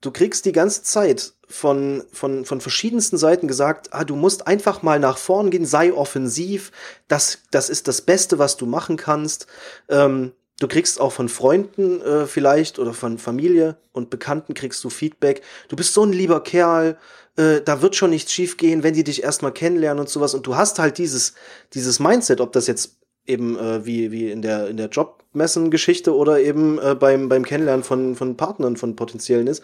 Du 0.00 0.12
kriegst 0.12 0.44
die 0.44 0.52
ganze 0.52 0.84
Zeit 0.84 1.32
von, 1.48 2.04
von, 2.12 2.44
von 2.44 2.60
verschiedensten 2.60 3.18
Seiten 3.18 3.48
gesagt, 3.48 3.92
ah, 3.92 4.04
du 4.04 4.14
musst 4.14 4.46
einfach 4.46 4.82
mal 4.82 5.00
nach 5.00 5.18
vorn 5.18 5.50
gehen, 5.50 5.66
sei 5.66 5.92
offensiv, 5.92 6.70
das, 7.08 7.40
das 7.50 7.68
ist 7.68 7.88
das 7.88 8.02
Beste, 8.02 8.38
was 8.38 8.56
du 8.56 8.66
machen 8.66 8.96
kannst. 8.96 9.48
Ähm, 9.88 10.32
du 10.60 10.68
kriegst 10.68 11.00
auch 11.00 11.12
von 11.12 11.28
Freunden 11.28 12.00
äh, 12.02 12.26
vielleicht 12.26 12.78
oder 12.78 12.92
von 12.92 13.18
Familie 13.18 13.76
und 13.92 14.10
Bekannten 14.10 14.54
kriegst 14.54 14.82
du 14.84 14.90
Feedback. 14.90 15.42
Du 15.68 15.76
bist 15.76 15.94
so 15.94 16.04
ein 16.04 16.12
lieber 16.12 16.42
Kerl, 16.42 16.98
äh, 17.36 17.60
da 17.60 17.82
wird 17.82 17.96
schon 17.96 18.10
nichts 18.10 18.32
schief 18.32 18.56
gehen, 18.56 18.82
wenn 18.82 18.94
die 18.94 19.04
dich 19.04 19.22
erstmal 19.22 19.52
kennenlernen 19.52 20.00
und 20.00 20.08
sowas. 20.08 20.34
Und 20.34 20.46
du 20.46 20.56
hast 20.56 20.78
halt 20.78 20.98
dieses, 20.98 21.34
dieses 21.74 22.00
Mindset, 22.00 22.40
ob 22.40 22.52
das 22.52 22.66
jetzt 22.66 22.96
eben 23.26 23.56
äh, 23.58 23.84
wie, 23.84 24.10
wie 24.10 24.30
in 24.30 24.42
der, 24.42 24.68
in 24.68 24.76
der 24.76 24.88
Jobmessen-Geschichte 24.88 26.14
oder 26.14 26.40
eben 26.40 26.78
äh, 26.78 26.94
beim, 26.94 27.28
beim 27.28 27.44
Kennenlernen 27.44 27.84
von, 27.84 28.16
von 28.16 28.36
Partnern, 28.36 28.76
von 28.76 28.96
potenziellen 28.96 29.46
ist. 29.46 29.62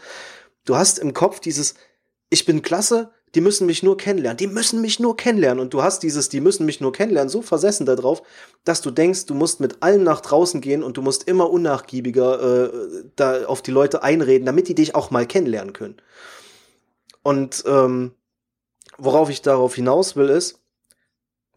Du 0.64 0.76
hast 0.76 0.98
im 0.98 1.14
Kopf 1.14 1.40
dieses, 1.40 1.74
ich 2.30 2.44
bin 2.44 2.62
klasse, 2.62 3.10
die 3.34 3.40
müssen 3.40 3.66
mich 3.66 3.82
nur 3.82 3.96
kennenlernen, 3.96 4.36
die 4.36 4.46
müssen 4.46 4.80
mich 4.80 5.00
nur 5.00 5.16
kennenlernen. 5.16 5.60
Und 5.60 5.74
du 5.74 5.82
hast 5.82 6.02
dieses, 6.02 6.28
die 6.28 6.40
müssen 6.40 6.66
mich 6.66 6.80
nur 6.80 6.92
kennenlernen, 6.92 7.28
so 7.28 7.42
versessen 7.42 7.86
darauf, 7.86 8.22
dass 8.64 8.80
du 8.80 8.90
denkst, 8.90 9.26
du 9.26 9.34
musst 9.34 9.60
mit 9.60 9.82
allem 9.82 10.04
nach 10.04 10.20
draußen 10.20 10.60
gehen 10.60 10.82
und 10.82 10.96
du 10.96 11.02
musst 11.02 11.26
immer 11.26 11.50
unnachgiebiger 11.50 12.66
äh, 12.66 13.04
da 13.16 13.46
auf 13.46 13.62
die 13.62 13.72
Leute 13.72 14.02
einreden, 14.02 14.46
damit 14.46 14.68
die 14.68 14.74
dich 14.74 14.94
auch 14.94 15.10
mal 15.10 15.26
kennenlernen 15.26 15.72
können. 15.72 15.96
Und 17.22 17.64
ähm, 17.66 18.12
worauf 18.98 19.30
ich 19.30 19.42
darauf 19.42 19.74
hinaus 19.74 20.14
will, 20.14 20.28
ist, 20.28 20.60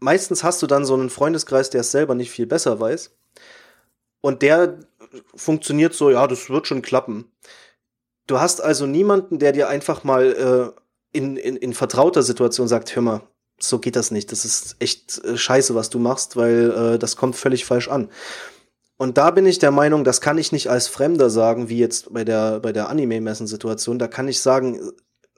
meistens 0.00 0.42
hast 0.42 0.62
du 0.62 0.66
dann 0.66 0.84
so 0.84 0.94
einen 0.94 1.10
Freundeskreis, 1.10 1.70
der 1.70 1.82
es 1.82 1.90
selber 1.90 2.14
nicht 2.14 2.30
viel 2.30 2.46
besser 2.46 2.80
weiß. 2.80 3.12
Und 4.20 4.42
der 4.42 4.78
funktioniert 5.34 5.94
so, 5.94 6.10
ja, 6.10 6.26
das 6.26 6.50
wird 6.50 6.66
schon 6.66 6.82
klappen. 6.82 7.30
Du 8.26 8.40
hast 8.40 8.60
also 8.60 8.86
niemanden, 8.86 9.38
der 9.38 9.52
dir 9.52 9.68
einfach 9.68 10.04
mal 10.04 10.74
äh, 10.76 10.80
in, 11.12 11.36
in, 11.36 11.56
in 11.56 11.72
vertrauter 11.74 12.22
Situation 12.22 12.68
sagt, 12.68 12.94
hör 12.94 13.02
mal, 13.02 13.22
so 13.58 13.78
geht 13.78 13.96
das 13.96 14.10
nicht. 14.10 14.30
Das 14.32 14.44
ist 14.44 14.76
echt 14.78 15.22
äh, 15.24 15.36
scheiße, 15.36 15.74
was 15.74 15.90
du 15.90 15.98
machst, 15.98 16.36
weil 16.36 16.70
äh, 16.70 16.98
das 16.98 17.16
kommt 17.16 17.36
völlig 17.36 17.64
falsch 17.64 17.88
an. 17.88 18.08
Und 18.96 19.16
da 19.16 19.30
bin 19.30 19.46
ich 19.46 19.58
der 19.58 19.70
Meinung, 19.70 20.02
das 20.04 20.20
kann 20.20 20.38
ich 20.38 20.50
nicht 20.50 20.68
als 20.68 20.88
Fremder 20.88 21.30
sagen, 21.30 21.68
wie 21.68 21.78
jetzt 21.78 22.12
bei 22.12 22.24
der, 22.24 22.60
bei 22.60 22.72
der 22.72 22.88
Anime-Messen-Situation. 22.88 23.98
Da 23.98 24.08
kann 24.08 24.26
ich 24.26 24.40
sagen, 24.40 24.92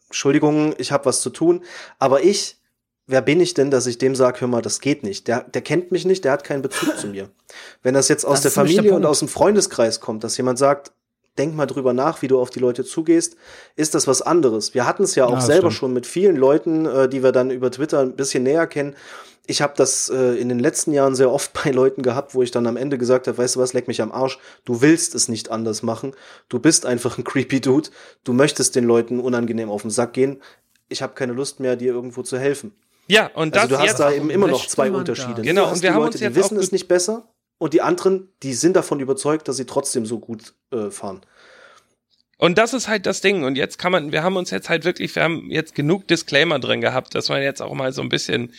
Entschuldigung, 0.07 0.75
ich 0.79 0.93
habe 0.93 1.05
was 1.05 1.21
zu 1.21 1.31
tun, 1.31 1.63
aber 1.99 2.25
ich, 2.25 2.57
wer 3.07 3.21
bin 3.21 3.39
ich 3.39 3.53
denn, 3.53 3.71
dass 3.71 3.87
ich 3.87 3.99
dem 3.99 4.17
sage, 4.17 4.41
hör 4.41 4.49
mal, 4.49 4.63
das 4.63 4.81
geht 4.81 5.03
nicht. 5.03 5.29
Der, 5.29 5.43
der 5.43 5.61
kennt 5.61 5.93
mich 5.93 6.07
nicht, 6.07 6.25
der 6.25 6.33
hat 6.33 6.43
keinen 6.43 6.63
Bezug 6.63 6.97
zu 6.99 7.09
mir. 7.09 7.31
Wenn 7.83 7.95
das 7.95 8.09
jetzt 8.09 8.25
aus 8.25 8.41
Das 8.41 8.55
der 8.55 8.65
Familie 8.65 8.95
und 8.95 9.05
aus 9.05 9.19
dem 9.19 9.29
Freundeskreis 9.29 10.01
kommt, 10.01 10.25
dass 10.25 10.37
jemand 10.39 10.59
sagt, 10.59 10.93
denk 11.39 11.55
mal 11.55 11.67
drüber 11.67 11.93
nach, 11.93 12.23
wie 12.23 12.29
du 12.29 12.39
auf 12.41 12.51
die 12.51 12.59
Leute 12.59 12.85
zugehst, 12.85 13.37
ist 13.77 13.95
das 13.95 14.07
was 14.07 14.23
anderes. 14.23 14.75
Wir 14.75 14.87
hatten 14.87 15.05
es 15.05 15.15
ja 15.15 15.25
auch 15.25 15.31
Ja, 15.31 15.37
das 15.37 15.47
selber 15.47 15.71
stimmt. 15.71 15.79
schon 15.79 15.93
mit 15.93 16.07
vielen 16.07 16.37
Leuten, 16.37 16.87
äh, 16.87 17.09
die 17.09 17.23
wir 17.23 17.33
dann 17.33 17.51
über 17.51 17.71
Twitter 17.71 18.01
ein 18.01 18.17
bisschen 18.17 18.43
näher 18.43 18.67
kennen. 18.67 18.95
Ich 19.47 19.63
habe 19.63 19.73
das 19.77 20.11
äh, 20.11 20.35
in 20.39 20.49
den 20.49 20.59
letzten 20.59 20.93
Jahren 20.93 21.15
sehr 21.15 21.31
oft 21.31 21.53
bei 21.65 21.71
Leuten 21.71 22.03
gehabt, 22.03 22.35
wo 22.35 22.43
ich 22.43 22.51
dann 22.51 22.67
am 22.67 22.77
Ende 22.77 22.99
gesagt 22.99 23.27
habe, 23.27 23.39
weißt 23.39 23.57
du 23.57 23.61
was, 23.61 23.73
leck 23.73 23.89
mich 23.89 24.03
am 24.03 24.13
Arsch, 24.13 24.39
du 24.65 24.81
willst 24.83 25.15
es 25.15 25.29
nicht 25.29 25.51
anders 25.51 25.83
machen, 25.83 26.13
du 26.49 26.59
bist 26.59 26.85
einfach 26.87 27.17
ein 27.19 27.25
creepy 27.31 27.61
Dude, 27.61 27.89
du 28.25 28.33
möchtest 28.33 28.77
den 28.77 28.85
Leuten 28.85 29.19
unangenehm 29.21 29.71
auf 29.71 29.83
den 29.83 29.91
Sack 29.91 30.13
gehen, 30.13 30.43
ich 30.89 31.03
habe 31.03 31.15
keine 31.15 31.33
Lust 31.33 31.61
mehr, 31.61 31.77
dir 31.77 31.93
irgendwo 31.93 32.23
zu 32.23 32.39
helfen. 32.39 32.75
Ja, 33.07 33.29
und 33.35 33.55
das 33.57 33.63
Also 33.63 33.75
du 33.75 33.81
hast 33.81 33.87
jetzt 33.87 34.01
da 34.01 34.13
eben 34.13 34.31
immer 34.31 34.47
noch 34.47 34.67
zwei 34.67 34.91
Unterschiede. 34.91 35.35
das? 35.37 35.45
Genau, 35.45 35.63
du 35.63 35.67
hast 35.71 35.77
und 35.79 35.83
wir 35.83 35.89
die 35.91 35.95
haben 35.95 36.03
Leute, 36.03 36.13
uns 36.13 36.21
jetzt 36.21 36.31
die 36.37 36.41
wissen 36.41 36.59
auch 36.59 36.63
es 36.63 36.73
nicht 36.73 36.87
besser 36.89 37.25
und 37.61 37.75
die 37.75 37.83
anderen, 37.83 38.33
die 38.43 38.55
sind 38.55 38.75
davon 38.75 39.01
überzeugt, 39.01 39.47
dass 39.47 39.59
sie 39.59 39.67
trotzdem 39.67 40.07
so 40.07 40.19
gut 40.19 40.55
äh, 40.73 40.91
fahren. 40.91 41.21
Und 42.39 42.57
das 42.57 42.73
ist 42.73 42.89
halt 42.89 43.05
das 43.05 43.21
Ding. 43.21 43.45
Und 43.45 43.57
jetzt 43.57 43.79
kann 43.79 43.93
man, 43.93 44.13
wir 44.13 44.23
haben 44.23 44.37
uns 44.37 44.51
jetzt 44.51 44.71
halt 44.71 44.87
wirklich, 44.87 45.15
wir 45.15 45.23
haben 45.23 45.51
jetzt 45.51 45.75
genug 45.75 46.09
Disclaimer 46.09 46.59
drin 46.59 46.81
gehabt, 46.81 47.15
dass 47.15 47.29
man 47.29 47.43
jetzt 47.43 47.61
auch 47.61 47.75
mal 47.75 47.93
so 47.93 48.01
ein 48.01 48.09
bisschen. 48.09 48.55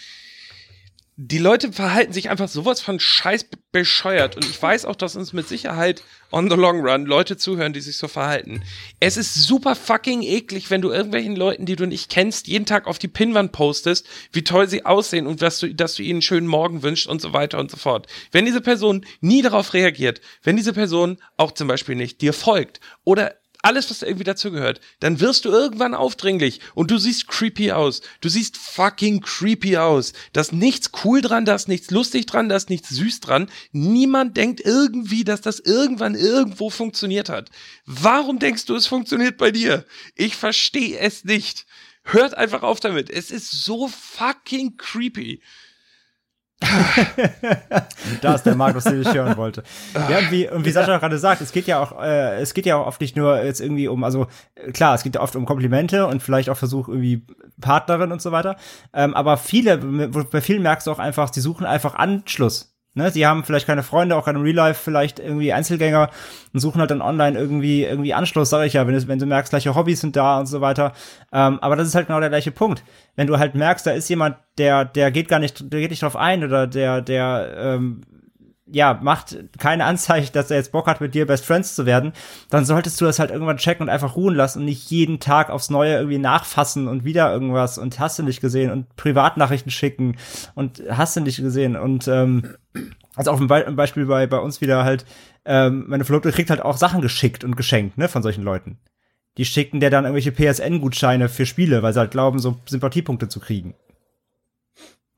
Die 1.18 1.38
Leute 1.38 1.74
verhalten 1.74 2.14
sich 2.14 2.30
einfach 2.30 2.48
sowas 2.48 2.82
von 2.82 3.00
scheiß 3.00 3.48
bescheuert. 3.72 4.36
Und 4.36 4.46
ich 4.46 4.62
weiß 4.62 4.86
auch, 4.86 4.96
dass 4.96 5.16
uns 5.16 5.34
mit 5.34 5.48
Sicherheit 5.48 6.04
on 6.32 6.50
the 6.50 6.56
long 6.56 6.82
run 6.82 7.06
Leute 7.06 7.38
zuhören, 7.38 7.74
die 7.74 7.82
sich 7.82 7.98
so 7.98 8.08
verhalten. 8.08 8.64
Es 9.00 9.18
ist 9.18 9.36
super 9.36 9.76
fucking 9.76 10.22
eklig, 10.22 10.70
wenn 10.70 10.82
du 10.82 10.90
irgendwelchen 10.90 11.36
Leuten, 11.36 11.66
die 11.66 11.76
du 11.76 11.86
nicht 11.86 12.10
kennst, 12.10 12.48
jeden 12.48 12.66
Tag 12.66 12.88
auf 12.88 12.98
die 12.98 13.08
Pinnwand 13.08 13.52
postest, 13.52 14.08
wie 14.32 14.44
toll 14.44 14.68
sie 14.68 14.86
aussehen 14.86 15.28
und 15.28 15.42
dass 15.42 15.60
du, 15.60 15.74
dass 15.74 15.96
du 15.96 16.04
ihnen 16.04 16.16
einen 16.16 16.22
schönen 16.22 16.48
Morgen 16.48 16.84
wünschst 16.84 17.08
und 17.08 17.22
so 17.22 17.34
weiter 17.34 17.60
und 17.60 17.72
so 17.72 17.78
fort. 17.78 18.08
Wenn 18.32 18.46
diese 18.46 18.62
Person 18.62 19.06
nie 19.20 19.42
darauf 19.42 19.74
reagiert, 19.74 20.22
wenn 20.44 20.56
diese 20.56 20.74
Person 20.74 21.18
auch 21.38 21.52
zum 21.52 21.68
Beispiel 21.68 21.96
nicht 21.96 22.22
dir 22.22 22.34
folgt 22.34 22.80
oder 23.04 23.36
alles, 23.62 23.90
was 23.90 24.02
irgendwie 24.02 24.24
dazugehört, 24.24 24.82
dann 25.00 25.20
wirst 25.20 25.46
du 25.46 25.50
irgendwann 25.50 25.94
aufdringlich 25.94 26.60
und 26.74 26.92
du 26.92 26.98
siehst 26.98 27.28
creepy 27.28 27.72
aus. 27.72 28.02
Du 28.22 28.30
siehst 28.30 28.58
fucking 28.58 29.22
creepy 29.22 29.78
aus. 29.78 30.14
Da 30.34 30.42
ist 30.42 30.54
nichts 30.54 30.92
cool 31.04 31.22
dran, 31.22 31.46
da 31.46 31.56
ist 31.56 31.68
nichts 31.68 31.92
lustig 31.92 32.26
dran, 32.26 32.50
da 32.50 32.56
ist 32.56 32.70
nichts 32.70 32.90
süß 32.90 33.20
dran. 33.20 33.50
Niemand 33.72 34.38
denkt 34.38 34.62
irgendwie, 34.64 35.24
dass 35.24 35.42
das 35.42 35.60
irgendwann 35.60 36.16
irgendwo 36.16 36.70
funktioniert 36.70 37.30
hat. 37.30 37.50
Warum 37.86 38.40
denkst 38.40 38.66
du, 38.66 38.76
es 38.76 38.88
funktioniert 38.88 39.38
bei 39.38 39.52
dir? 39.52 39.86
Ich 40.16 40.36
verstehe 40.36 40.98
es 41.00 41.24
nicht. 41.24 41.66
Hört 42.04 42.36
einfach 42.36 42.64
auf 42.64 42.80
damit. 42.80 43.10
Es 43.10 43.30
ist 43.30 43.52
so 43.52 43.88
fucking 43.88 44.78
creepy. 44.78 45.42
Da 48.22 48.36
ist 48.36 48.44
der 48.44 48.56
Markus, 48.56 48.84
den 48.84 49.02
ich 49.02 49.14
hören 49.14 49.38
wollte. 49.38 49.64
Ja, 49.94 50.20
und 50.20 50.32
wie, 50.32 50.50
und 50.50 50.66
wie 50.66 50.72
Sascha 50.72 50.98
gerade 50.98 51.18
sagt, 51.18 51.42
es 51.42 51.52
geht 51.52 51.68
ja 51.68 51.80
auch, 51.80 52.02
äh, 52.02 52.40
es 52.40 52.54
geht 52.54 52.66
ja 52.66 52.78
auch 52.78 52.88
oft 52.88 53.02
nicht 53.02 53.16
nur 53.16 53.42
jetzt 53.44 53.62
irgendwie 53.62 53.88
um, 53.88 54.04
also 54.04 54.28
äh, 54.56 54.72
klar, 54.72 54.96
es 54.96 55.04
geht 55.04 55.16
ja 55.16 55.22
oft 55.22 55.36
um 55.36 55.46
Komplimente 55.46 56.06
und 56.08 56.22
vielleicht 56.22 56.50
auch 56.50 56.58
Versuch 56.58 56.88
irgendwie 56.88 57.26
Partnerin 57.60 58.12
und 58.12 58.22
so 58.22 58.32
weiter. 58.32 58.58
Ähm, 58.94 59.14
aber 59.14 59.38
viele, 59.38 59.78
bei 59.78 60.42
vielen 60.42 60.62
merkst 60.62 60.88
du 60.88 60.92
auch 60.92 61.00
einfach, 61.00 61.34
sie 61.34 61.42
suchen 61.42 61.66
einfach 61.66 61.96
Anschluss. 61.96 62.71
Ne, 62.94 63.10
sie 63.10 63.26
haben 63.26 63.46
vielleicht 63.46 63.68
keine 63.68 63.84
Freunde, 63.84 64.18
auch 64.18 64.26
keine 64.26 64.44
Real 64.44 64.56
Life, 64.56 64.82
vielleicht 64.84 65.20
irgendwie 65.20 65.54
Einzelgänger 65.54 66.10
und 66.52 66.60
suchen 66.60 66.82
halt 66.82 66.92
dann 66.92 67.02
online 67.02 67.40
irgendwie 67.40 67.84
irgendwie 67.84 68.14
Anschluss, 68.14 68.50
sage 68.50 68.66
ich 68.66 68.74
ja, 68.74 68.86
wenn 68.86 68.94
du, 68.94 69.08
wenn 69.08 69.18
du 69.18 69.26
merkst, 69.26 69.50
gleiche 69.52 69.76
Hobbys 69.76 70.02
sind 70.02 70.18
da 70.18 70.40
und 70.40 70.48
so 70.48 70.60
weiter. 70.60 70.92
Ähm, 71.32 71.60
aber 71.62 71.78
das 71.78 71.88
ist 71.88 71.96
halt 71.96 72.08
genau 72.08 72.20
der 72.20 72.28
gleiche 72.28 72.52
Punkt. 72.52 72.84
Wenn 73.16 73.28
du 73.28 73.40
halt 73.40 73.56
merkst, 73.56 73.88
da 73.88 73.92
ist 73.92 74.10
jemand, 74.10 74.36
der 74.58 74.84
der 74.84 75.10
geht 75.12 75.30
gar 75.30 75.40
nicht, 75.40 75.72
der 75.72 75.80
geht 75.80 75.92
nicht 75.92 76.04
drauf 76.04 76.18
ein 76.18 76.44
oder 76.44 76.68
der 76.68 77.02
der 77.02 77.54
ähm, 77.58 78.02
ja, 78.72 79.00
macht 79.02 79.38
keine 79.58 79.86
Anzeichen, 79.86 80.34
dass 80.34 80.50
er 80.50 80.58
jetzt 80.58 80.72
Bock 80.72 80.88
hat, 80.88 81.02
mit 81.02 81.14
dir 81.14 81.28
Best 81.28 81.46
Friends 81.46 81.76
zu 81.76 81.86
werden, 81.86 82.14
dann 82.50 82.66
solltest 82.66 83.00
du 83.02 83.06
das 83.06 83.20
halt 83.20 83.32
irgendwann 83.32 83.58
checken 83.58 83.84
und 83.84 83.90
einfach 83.90 84.16
ruhen 84.16 84.36
lassen 84.36 84.60
und 84.60 84.66
nicht 84.66 84.90
jeden 84.90 85.20
Tag 85.20 85.50
aufs 85.50 85.70
Neue 85.70 85.96
irgendwie 85.96 86.18
nachfassen 86.18 86.88
und 86.88 87.04
wieder 87.04 87.32
irgendwas 87.32 87.78
und 87.78 88.00
hast 88.00 88.18
du 88.20 88.24
nicht 88.24 88.42
gesehen 88.42 88.72
und 88.72 88.96
Privatnachrichten 88.96 89.72
schicken 89.72 90.18
und 90.56 90.82
hast 90.90 91.16
du 91.16 91.22
nicht 91.22 91.42
gesehen 91.42 91.76
und 91.76 92.08
ähm, 92.08 92.56
also 93.16 93.32
auch 93.32 93.40
ein, 93.40 93.48
Be 93.48 93.68
ein 93.68 93.76
Beispiel 93.76 94.06
bei, 94.06 94.26
bei 94.28 94.40
uns 94.40 94.62
wieder 94.62 94.84
halt, 94.84 95.06
ähm, 95.46 95.86
meine 95.88 96.06
Verlobte 96.06 96.32
kriegt 96.32 96.50
halt 96.50 96.62
auch 96.62 96.78
Sachen 96.78 97.02
geschickt 97.02 97.44
und 97.44 97.58
geschenkt, 97.58 97.98
ne, 97.98 98.08
von 98.08 98.24
solchen 98.24 98.44
Leuten. 98.44 98.80
Die 99.38 99.46
schicken 99.46 99.80
der 99.80 99.90
dann 99.90 100.06
irgendwelche 100.06 100.32
PSN-Gutscheine 100.32 101.30
für 101.30 101.46
Spiele, 101.46 101.84
weil 101.84 101.94
sie 101.94 102.00
halt 102.00 102.12
glauben, 102.12 102.40
so 102.40 102.58
Sympathiepunkte 102.66 103.30
zu 103.30 103.40
kriegen. 103.40 103.76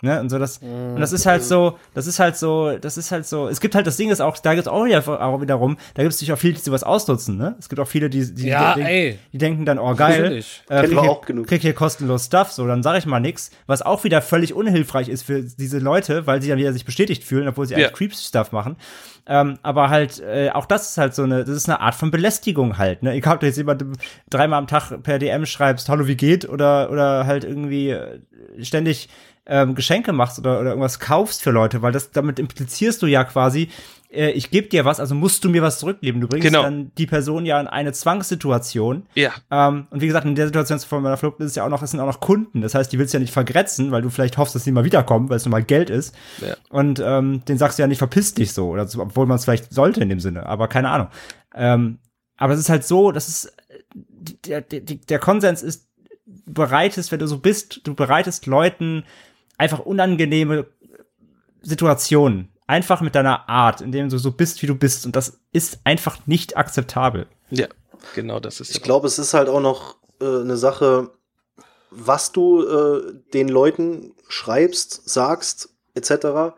Ne, 0.06 0.20
und 0.20 0.28
so 0.30 0.38
das, 0.38 0.58
und 0.58 0.98
das 1.00 1.14
ist 1.14 1.26
halt 1.26 1.44
so, 1.46 1.78
das 1.94 2.08
ist 2.08 2.20
halt 2.20 2.36
so, 2.36 2.78
das 2.78 2.98
ist 2.98 3.10
halt 3.14 3.26
so, 3.26 3.48
es 3.48 3.62
gibt 3.62 3.74
halt 3.74 3.88
das 3.88 3.96
Ding 3.96 4.10
ist 4.10 4.20
auch, 4.20 4.38
da 4.38 4.54
gibt's 4.54 4.68
auch, 4.68 4.84
wieder, 4.84 5.02
auch 5.22 5.40
wiederum, 5.40 5.78
da 5.94 6.04
gibt's 6.04 6.20
sich 6.20 6.34
auch 6.34 6.38
viele, 6.38 6.56
die 6.56 6.60
sowas 6.60 6.84
ausnutzen, 6.84 7.38
ne? 7.38 7.56
Es 7.58 7.70
gibt 7.70 7.80
auch 7.80 7.88
viele, 7.88 8.10
die, 8.10 8.36
die, 8.36 8.50
Ja, 8.50 8.74
die, 8.76 9.18
die 9.32 9.38
denken 9.38 9.66
dann, 9.66 9.80
oh 9.80 9.96
geil, 9.96 10.24
Natürlich. 10.24 10.62
äh, 10.68 10.82
krieg, 10.82 11.00
hier, 11.00 11.10
auch 11.10 11.22
genug. 11.26 11.48
krieg 11.48 11.62
hier 11.62 11.74
kostenlos 11.74 12.26
Stuff, 12.26 12.52
so, 12.52 12.68
dann 12.68 12.84
sage 12.84 12.98
ich 12.98 13.06
mal 13.06 13.22
nix, 13.22 13.52
was 13.66 13.82
auch 13.82 14.04
wieder 14.04 14.22
völlig 14.22 14.54
unhilfreich 14.54 15.08
ist 15.08 15.24
für 15.24 15.42
diese 15.42 15.80
Leute, 15.80 16.28
weil 16.28 16.42
sie 16.42 16.50
dann 16.50 16.58
wieder 16.58 16.74
sich 16.74 16.84
bestätigt 16.84 17.24
fühlen, 17.24 17.48
obwohl 17.48 17.66
sie 17.66 17.76
Ja. 17.76 17.80
eigentlich 17.80 17.94
Creeps-Stuff 17.94 18.52
machen. 18.52 18.76
Ähm, 19.26 19.58
aber 19.64 19.90
halt, 19.90 20.20
äh, 20.20 20.50
auch 20.50 20.66
das 20.66 20.90
ist 20.90 20.98
halt 20.98 21.16
so 21.16 21.24
eine, 21.24 21.46
das 21.46 21.56
ist 21.56 21.70
eine 21.70 21.80
Art 21.80 21.96
von 21.96 22.12
Belästigung 22.12 22.78
halt, 22.78 23.04
ne? 23.04 23.14
Egal, 23.14 23.36
ob 23.36 23.40
du 23.40 23.46
jetzt 23.46 23.56
jemandem 23.56 23.94
dreimal 24.30 24.60
am 24.60 24.68
Tag 24.68 25.02
per 25.02 25.18
DM 25.18 25.46
schreibst, 25.46 25.88
hallo, 25.88 26.08
wie 26.08 26.18
geht, 26.18 26.50
oder, 26.50 26.92
oder 26.92 27.26
halt 27.26 27.46
irgendwie 27.46 27.92
äh, 27.92 28.20
ständig 28.62 29.08
ähm, 29.46 29.76
Geschenke 29.76 30.14
machst 30.14 30.40
oder, 30.40 30.60
oder 30.60 30.70
irgendwas 30.70 31.00
kaufst 31.00 31.42
für 31.44 31.52
Leute, 31.52 31.82
weil 31.82 31.92
das, 31.92 32.12
damit 32.12 32.40
implizierst 32.40 33.02
du 33.02 33.08
ja 33.08 33.26
quasi, 33.26 33.70
äh, 34.10 34.32
ich 34.32 34.52
gebe 34.52 34.70
dir 34.70 34.86
was, 34.86 35.00
also 35.02 35.16
musst 35.16 35.44
du 35.44 35.50
mir 35.50 35.62
was 35.62 35.80
zurückgeben. 35.80 36.22
Du 36.22 36.28
bringst 36.28 36.48
Genau. 36.48 36.62
dann 36.64 36.92
die 36.98 37.08
Person 37.08 37.46
ja 37.46 37.60
in 37.60 37.68
eine 37.68 37.92
Zwangssituation. 37.92 39.06
Ja. 39.16 39.32
Ähm, 39.52 39.88
und 39.90 40.02
wie 40.02 40.08
gesagt, 40.08 40.26
in 40.26 40.36
der 40.36 40.46
Situation 40.46 40.80
von 40.80 41.04
meiner 41.04 41.18
Flucht 41.18 41.40
ist 41.42 41.48
es 41.48 41.56
ja 41.56 41.66
auch 41.66 41.70
noch, 41.70 41.82
es 41.82 41.92
sind 41.92 42.00
auch 42.00 42.06
noch 42.06 42.22
Kunden. 42.22 42.62
Das 42.62 42.74
heißt, 42.74 42.92
die 42.94 43.00
willst 43.00 43.14
du 43.14 43.18
ja 43.18 43.22
nicht 43.22 43.34
vergrätzen, 43.34 43.92
weil 43.92 44.02
du 44.02 44.10
vielleicht 44.10 44.38
hoffst, 44.38 44.56
dass 44.56 44.64
die 44.64 44.72
mal 44.72 44.86
wiederkommen, 44.86 45.30
weil 45.30 45.38
es 45.38 45.46
nun 45.46 45.52
mal 45.52 45.64
Geld 45.64 45.90
ist. 45.90 46.16
Ja. 46.40 46.56
Und 46.70 47.02
ähm, 47.04 47.44
den 47.46 47.58
sagst 47.58 47.78
du 47.78 47.84
ja 47.84 47.88
nicht, 47.88 47.98
verpiss 47.98 48.34
dich 48.34 48.54
so, 48.54 48.70
oder 48.70 48.88
so, 48.88 49.02
obwohl 49.02 49.26
man 49.26 49.36
es 49.36 49.44
vielleicht 49.44 49.74
sollte 49.74 50.02
in 50.02 50.10
dem 50.10 50.20
Sinne, 50.22 50.46
aber 50.46 50.70
keine 50.70 50.90
Ahnung. 50.90 51.08
Ähm, 51.54 52.00
aber 52.38 52.54
es 52.54 52.60
ist 52.60 52.70
halt 52.70 52.86
so, 52.86 53.12
das 53.12 53.28
ist 53.28 53.54
der, 53.94 54.62
der, 54.62 54.80
der 54.80 55.20
Konsens 55.20 55.62
ist, 55.62 55.88
du 56.26 56.54
bereitest, 56.54 57.12
wenn 57.12 57.20
du 57.20 57.28
so 57.28 57.38
bist, 57.40 57.82
du 57.84 57.94
bereitest 57.94 58.46
Leuten 58.46 59.04
einfach 59.64 59.80
unangenehme 59.80 60.68
Situationen. 61.62 62.50
Einfach 62.68 63.02
mit 63.02 63.16
deiner 63.16 63.50
Art, 63.50 63.82
indem 63.82 64.10
du 64.10 64.18
so 64.18 64.32
bist, 64.32 64.62
wie 64.62 64.68
du 64.68 64.76
bist. 64.76 65.06
Und 65.06 65.16
das 65.16 65.40
ist 65.52 65.80
einfach 65.84 66.28
nicht 66.28 66.58
akzeptabel. 66.58 67.28
Ja, 67.50 67.68
genau 68.16 68.40
das 68.40 68.60
ist 68.60 68.72
Ich 68.72 68.82
glaube, 68.82 69.08
es 69.08 69.20
ist 69.20 69.34
halt 69.34 69.50
auch 69.50 69.62
noch 69.62 69.98
äh, 70.22 70.26
eine 70.26 70.58
Sache, 70.58 71.12
was 71.90 72.32
du 72.32 72.66
äh, 72.66 73.14
den 73.34 73.48
Leuten 73.50 74.14
schreibst, 74.28 75.10
sagst, 75.10 75.70
etc. 75.94 76.56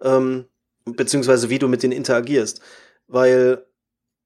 Ähm, 0.00 0.46
beziehungsweise 0.84 1.48
wie 1.50 1.58
du 1.58 1.68
mit 1.68 1.82
denen 1.82 1.92
interagierst. 1.92 2.60
Weil 3.06 3.64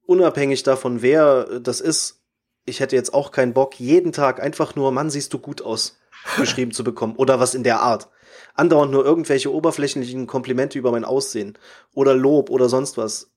unabhängig 0.07 0.63
davon, 0.63 1.03
wer 1.03 1.61
das 1.61 1.81
ist, 1.81 2.23
ich 2.65 2.81
hätte 2.81 2.97
jetzt 2.97 3.13
auch 3.13 3.31
keinen 3.31 3.53
Bock, 3.53 3.79
jeden 3.79 4.13
Tag 4.13 4.41
einfach 4.41 4.75
nur, 4.75 4.93
Mann, 4.93 5.11
siehst 5.11 5.33
du 5.33 5.39
gut 5.39 5.63
aus, 5.63 5.99
geschrieben 6.39 6.73
zu 6.73 6.85
bekommen 6.85 7.17
oder 7.17 7.41
was 7.41 7.55
in 7.55 7.63
der 7.63 7.81
Art. 7.81 8.09
Andauernd 8.55 8.93
nur 8.93 9.05
irgendwelche 9.05 9.53
oberflächlichen 9.53 10.27
Komplimente 10.27 10.79
über 10.79 10.91
mein 10.91 11.05
Aussehen 11.05 11.59
oder 11.95 12.15
Lob 12.15 12.51
oder 12.51 12.69
sonst 12.69 12.97
was. 12.97 13.31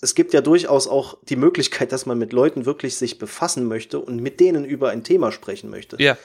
Es 0.00 0.14
gibt 0.14 0.32
ja 0.32 0.40
durchaus 0.40 0.86
auch 0.86 1.18
die 1.24 1.36
Möglichkeit, 1.36 1.90
dass 1.90 2.06
man 2.06 2.18
mit 2.18 2.32
Leuten 2.32 2.66
wirklich 2.66 2.96
sich 2.96 3.18
befassen 3.18 3.66
möchte 3.66 3.98
und 3.98 4.22
mit 4.22 4.38
denen 4.38 4.64
über 4.64 4.90
ein 4.90 5.02
Thema 5.02 5.32
sprechen 5.32 5.70
möchte. 5.70 6.00
Ja. 6.00 6.16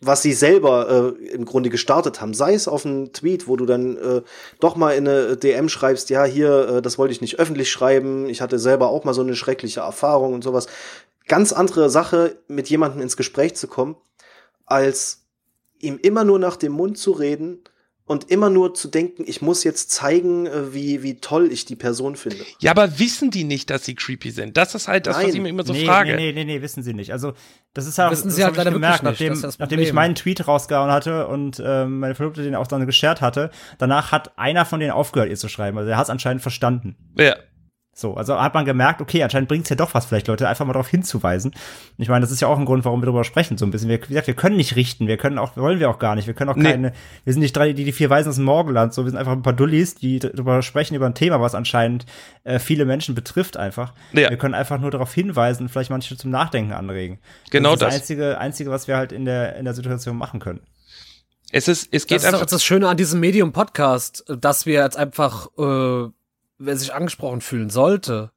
Was 0.00 0.22
sie 0.22 0.32
selber 0.32 1.14
äh, 1.20 1.26
im 1.28 1.44
Grunde 1.44 1.70
gestartet 1.70 2.20
haben. 2.20 2.34
Sei 2.34 2.54
es 2.54 2.66
auf 2.66 2.84
einen 2.84 3.12
Tweet, 3.12 3.46
wo 3.46 3.56
du 3.56 3.64
dann 3.64 3.96
äh, 3.96 4.22
doch 4.58 4.74
mal 4.74 4.90
in 4.96 5.06
eine 5.06 5.36
DM 5.36 5.68
schreibst, 5.68 6.10
ja, 6.10 6.24
hier, 6.24 6.68
äh, 6.68 6.82
das 6.82 6.98
wollte 6.98 7.12
ich 7.12 7.20
nicht 7.20 7.38
öffentlich 7.38 7.70
schreiben, 7.70 8.28
ich 8.28 8.40
hatte 8.40 8.58
selber 8.58 8.88
auch 8.88 9.04
mal 9.04 9.14
so 9.14 9.22
eine 9.22 9.36
schreckliche 9.36 9.80
Erfahrung 9.80 10.34
und 10.34 10.42
sowas 10.42 10.66
ganz 11.26 11.52
andere 11.52 11.90
Sache, 11.90 12.36
mit 12.48 12.68
jemandem 12.68 13.00
ins 13.00 13.16
Gespräch 13.16 13.54
zu 13.54 13.68
kommen, 13.68 13.96
als 14.66 15.23
ihm 15.84 15.98
immer 16.02 16.24
nur 16.24 16.38
nach 16.38 16.56
dem 16.56 16.72
Mund 16.72 16.98
zu 16.98 17.12
reden 17.12 17.60
und 18.06 18.30
immer 18.30 18.50
nur 18.50 18.74
zu 18.74 18.88
denken, 18.88 19.24
ich 19.26 19.40
muss 19.40 19.64
jetzt 19.64 19.90
zeigen, 19.90 20.46
äh, 20.46 20.74
wie, 20.74 21.02
wie 21.02 21.20
toll 21.20 21.50
ich 21.50 21.64
die 21.64 21.76
Person 21.76 22.16
finde. 22.16 22.44
Ja, 22.60 22.70
aber 22.70 22.98
wissen 22.98 23.30
die 23.30 23.44
nicht, 23.44 23.70
dass 23.70 23.84
sie 23.84 23.94
creepy 23.94 24.30
sind? 24.30 24.56
Das 24.58 24.74
ist 24.74 24.88
halt 24.88 25.06
das, 25.06 25.16
Nein. 25.16 25.28
was 25.28 25.34
ich 25.34 25.40
mir 25.40 25.48
immer 25.48 25.64
so 25.64 25.72
nee, 25.72 25.86
frage. 25.86 26.14
Nee, 26.14 26.32
nee, 26.32 26.44
nee, 26.44 26.56
nee, 26.56 26.62
wissen 26.62 26.82
sie 26.82 26.92
nicht. 26.92 27.12
Also, 27.12 27.32
das 27.72 27.86
ist 27.86 27.98
halt, 27.98 28.12
wissen 28.12 28.28
das 28.28 28.36
sie 28.36 28.44
halt 28.44 28.56
leider 28.56 28.72
gemerkt, 28.72 29.04
nicht, 29.04 29.20
nachdem, 29.20 29.52
nachdem 29.58 29.80
ich 29.80 29.92
meinen 29.94 30.14
Tweet 30.14 30.46
rausgehauen 30.46 30.90
hatte 30.90 31.28
und 31.28 31.62
ähm, 31.64 32.00
meine 32.00 32.14
Verlobte 32.14 32.42
den 32.42 32.54
auch 32.54 32.66
dann 32.66 32.84
geshared 32.84 33.22
hatte, 33.22 33.50
danach 33.78 34.12
hat 34.12 34.38
einer 34.38 34.66
von 34.66 34.80
denen 34.80 34.92
aufgehört, 34.92 35.30
ihr 35.30 35.36
zu 35.36 35.48
schreiben. 35.48 35.78
Also, 35.78 35.90
er 35.90 35.96
hat 35.96 36.04
es 36.04 36.10
anscheinend 36.10 36.42
verstanden. 36.42 36.96
Ja. 37.18 37.36
So, 37.94 38.14
also 38.14 38.40
hat 38.40 38.54
man 38.54 38.64
gemerkt, 38.64 39.00
okay, 39.00 39.22
anscheinend 39.22 39.48
bringt's 39.48 39.70
ja 39.70 39.76
doch 39.76 39.94
was, 39.94 40.04
vielleicht 40.04 40.26
Leute 40.26 40.48
einfach 40.48 40.66
mal 40.66 40.72
darauf 40.72 40.88
hinzuweisen. 40.88 41.52
Und 41.52 42.02
ich 42.02 42.08
meine, 42.08 42.22
das 42.22 42.32
ist 42.32 42.40
ja 42.40 42.48
auch 42.48 42.58
ein 42.58 42.64
Grund, 42.64 42.84
warum 42.84 43.00
wir 43.00 43.06
darüber 43.06 43.22
sprechen, 43.22 43.56
so 43.56 43.64
ein 43.64 43.70
bisschen. 43.70 43.88
Wir, 43.88 44.02
wie 44.02 44.08
gesagt, 44.08 44.26
wir 44.26 44.34
können 44.34 44.56
nicht 44.56 44.74
richten, 44.74 45.06
wir 45.06 45.16
können 45.16 45.38
auch, 45.38 45.56
wollen 45.56 45.78
wir 45.78 45.88
auch 45.88 46.00
gar 46.00 46.16
nicht, 46.16 46.26
wir 46.26 46.34
können 46.34 46.50
auch 46.50 46.56
keine, 46.56 46.90
nee. 46.90 46.94
wir 47.22 47.32
sind 47.32 47.40
nicht 47.40 47.56
drei, 47.56 47.72
die, 47.72 47.84
die 47.84 47.92
vier 47.92 48.10
Weisen 48.10 48.30
aus 48.30 48.36
dem 48.36 48.44
Morgenland, 48.44 48.92
so, 48.92 49.04
wir 49.04 49.10
sind 49.10 49.18
einfach 49.18 49.32
ein 49.32 49.42
paar 49.42 49.52
Dullis, 49.52 49.94
die 49.94 50.18
darüber 50.18 50.62
sprechen, 50.62 50.94
über 50.94 51.06
ein 51.06 51.14
Thema, 51.14 51.40
was 51.40 51.54
anscheinend 51.54 52.04
äh, 52.42 52.58
viele 52.58 52.84
Menschen 52.84 53.14
betrifft 53.14 53.56
einfach. 53.56 53.92
Ja. 54.12 54.28
Wir 54.28 54.36
können 54.38 54.54
einfach 54.54 54.80
nur 54.80 54.90
darauf 54.90 55.14
hinweisen, 55.14 55.68
vielleicht 55.68 55.90
manche 55.90 56.16
zum 56.16 56.30
Nachdenken 56.30 56.72
anregen. 56.72 57.20
Genau 57.50 57.76
das. 57.76 57.80
Ist 57.80 57.84
das 57.84 57.94
einzige, 57.94 58.38
einzige, 58.38 58.70
was 58.70 58.88
wir 58.88 58.96
halt 58.96 59.12
in 59.12 59.24
der, 59.24 59.56
in 59.56 59.64
der 59.64 59.74
Situation 59.74 60.16
machen 60.16 60.40
können. 60.40 60.60
Es 61.52 61.68
ist, 61.68 61.88
es 61.92 62.08
geht 62.08 62.16
das 62.16 62.24
ist 62.24 62.34
einfach. 62.34 62.46
das 62.46 62.64
Schöne 62.64 62.88
an 62.88 62.96
diesem 62.96 63.20
Medium-Podcast, 63.20 64.24
dass 64.26 64.66
wir 64.66 64.82
jetzt 64.82 64.96
einfach, 64.96 65.46
äh, 65.56 66.08
wer 66.58 66.76
sich 66.76 66.92
angesprochen 66.92 67.40
fühlen 67.40 67.70
sollte, 67.70 68.30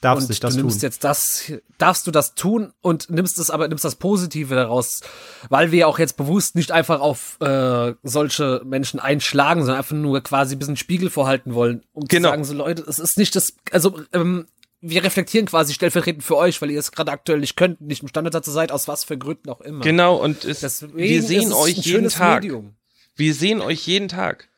darfst 0.00 0.30
und 0.30 0.42
das 0.44 0.54
du 0.54 0.60
nimmst 0.60 0.80
tun. 0.80 0.82
jetzt 0.86 1.04
das, 1.04 1.52
darfst 1.76 2.06
du 2.06 2.10
das 2.10 2.34
tun 2.34 2.72
und 2.80 3.10
nimmst 3.10 3.38
es 3.38 3.50
aber, 3.50 3.68
nimmst 3.68 3.84
das 3.84 3.96
Positive 3.96 4.54
daraus, 4.54 5.00
weil 5.48 5.72
wir 5.72 5.88
auch 5.88 5.98
jetzt 5.98 6.16
bewusst 6.16 6.54
nicht 6.54 6.70
einfach 6.70 7.00
auf 7.00 7.40
äh, 7.40 7.94
solche 8.02 8.62
Menschen 8.64 9.00
einschlagen, 9.00 9.60
sondern 9.62 9.78
einfach 9.78 9.96
nur 9.96 10.20
quasi 10.22 10.54
ein 10.54 10.58
bisschen 10.58 10.76
Spiegel 10.76 11.10
vorhalten 11.10 11.54
wollen, 11.54 11.82
um 11.92 12.04
genau. 12.06 12.28
zu 12.28 12.32
sagen, 12.32 12.44
so 12.44 12.54
Leute, 12.54 12.82
es 12.86 12.98
ist 12.98 13.18
nicht 13.18 13.34
das, 13.34 13.54
also 13.72 14.00
ähm, 14.12 14.46
wir 14.80 15.02
reflektieren 15.02 15.46
quasi 15.46 15.74
stellvertretend 15.74 16.22
für 16.22 16.36
euch, 16.36 16.62
weil 16.62 16.70
ihr 16.70 16.78
es 16.78 16.92
gerade 16.92 17.10
aktuell 17.10 17.40
nicht 17.40 17.56
könnt, 17.56 17.80
nicht 17.80 18.02
imstande 18.02 18.30
dazu 18.30 18.52
seid, 18.52 18.70
aus 18.70 18.86
was 18.86 19.02
für 19.04 19.18
Gründen 19.18 19.48
auch 19.48 19.60
immer. 19.60 19.82
Genau, 19.82 20.16
und 20.16 20.44
es, 20.44 20.86
wir 20.94 21.22
sehen 21.22 21.52
euch 21.52 21.78
jeden 21.78 22.08
Tag. 22.08 22.42
Medium. 22.42 22.74
Wir 23.16 23.34
sehen 23.34 23.60
euch 23.60 23.84
jeden 23.86 24.06
Tag. 24.06 24.48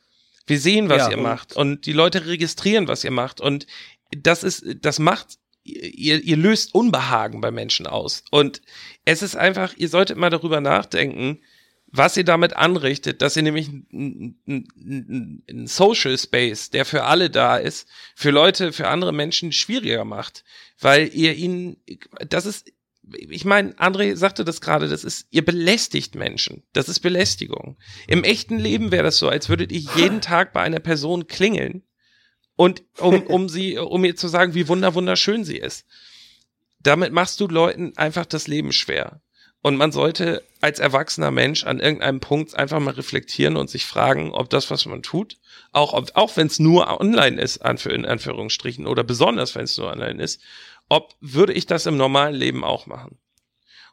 Wir 0.51 0.59
sehen, 0.59 0.89
was 0.89 1.03
ja, 1.03 1.11
ihr 1.11 1.17
macht. 1.17 1.55
Und 1.55 1.85
die 1.85 1.93
Leute 1.93 2.25
registrieren, 2.25 2.89
was 2.89 3.05
ihr 3.05 3.11
macht. 3.11 3.39
Und 3.39 3.67
das 4.11 4.43
ist, 4.43 4.65
das 4.81 4.99
macht, 4.99 5.37
ihr, 5.63 6.21
ihr 6.21 6.35
löst 6.35 6.75
Unbehagen 6.75 7.39
bei 7.39 7.51
Menschen 7.51 7.87
aus. 7.87 8.25
Und 8.31 8.61
es 9.05 9.21
ist 9.21 9.37
einfach, 9.37 9.73
ihr 9.77 9.87
solltet 9.87 10.17
mal 10.17 10.29
darüber 10.29 10.59
nachdenken, 10.59 11.39
was 11.87 12.17
ihr 12.17 12.25
damit 12.25 12.57
anrichtet, 12.57 13.21
dass 13.21 13.37
ihr 13.37 13.43
nämlich 13.43 13.69
einen 13.93 15.67
Social 15.67 16.17
Space, 16.17 16.69
der 16.69 16.83
für 16.83 17.05
alle 17.05 17.29
da 17.29 17.55
ist, 17.55 17.87
für 18.13 18.31
Leute, 18.31 18.73
für 18.73 18.89
andere 18.89 19.13
Menschen 19.13 19.53
schwieriger 19.53 20.03
macht, 20.03 20.43
weil 20.81 21.09
ihr 21.13 21.33
ihnen, 21.33 21.77
das 22.27 22.45
ist, 22.45 22.73
ich 23.03 23.45
meine, 23.45 23.73
André 23.73 24.15
sagte 24.15 24.45
das 24.45 24.61
gerade, 24.61 24.87
das 24.87 25.03
ist, 25.03 25.27
ihr 25.31 25.43
belästigt 25.43 26.15
Menschen. 26.15 26.63
Das 26.73 26.87
ist 26.87 26.99
Belästigung. 26.99 27.77
Im 28.07 28.23
echten 28.23 28.59
Leben 28.59 28.91
wäre 28.91 29.03
das 29.03 29.17
so, 29.17 29.27
als 29.27 29.49
würdet 29.49 29.71
ihr 29.71 29.81
jeden 29.95 30.21
Tag 30.21 30.53
bei 30.53 30.61
einer 30.61 30.79
Person 30.79 31.27
klingeln 31.27 31.83
und 32.55 32.83
um, 32.99 33.23
um 33.23 33.49
sie, 33.49 33.77
um 33.77 34.05
ihr 34.05 34.15
zu 34.15 34.27
sagen, 34.27 34.53
wie 34.53 34.67
wunder 34.67 34.93
wunderschön 34.93 35.43
sie 35.43 35.57
ist. 35.57 35.85
Damit 36.79 37.11
machst 37.11 37.39
du 37.39 37.47
Leuten 37.47 37.93
einfach 37.97 38.25
das 38.25 38.47
Leben 38.47 38.71
schwer. 38.71 39.21
Und 39.63 39.77
man 39.77 39.91
sollte 39.91 40.43
als 40.59 40.79
erwachsener 40.79 41.29
Mensch 41.29 41.65
an 41.65 41.79
irgendeinem 41.79 42.19
Punkt 42.19 42.55
einfach 42.55 42.79
mal 42.79 42.95
reflektieren 42.95 43.57
und 43.57 43.69
sich 43.69 43.85
fragen, 43.85 44.31
ob 44.31 44.49
das, 44.49 44.71
was 44.71 44.87
man 44.87 45.03
tut, 45.03 45.37
auch, 45.71 45.93
ob, 45.93 46.09
auch 46.15 46.35
wenn 46.35 46.47
es 46.47 46.57
nur 46.57 46.99
online 46.99 47.39
ist, 47.39 47.57
in 47.57 48.05
Anführungsstrichen, 48.05 48.87
oder 48.87 49.03
besonders, 49.03 49.53
wenn 49.53 49.65
es 49.65 49.77
nur 49.77 49.91
online 49.91 50.21
ist, 50.21 50.41
ob 50.91 51.15
würde 51.21 51.53
ich 51.53 51.65
das 51.65 51.85
im 51.85 51.95
normalen 51.95 52.35
Leben 52.35 52.65
auch 52.65 52.85
machen? 52.85 53.17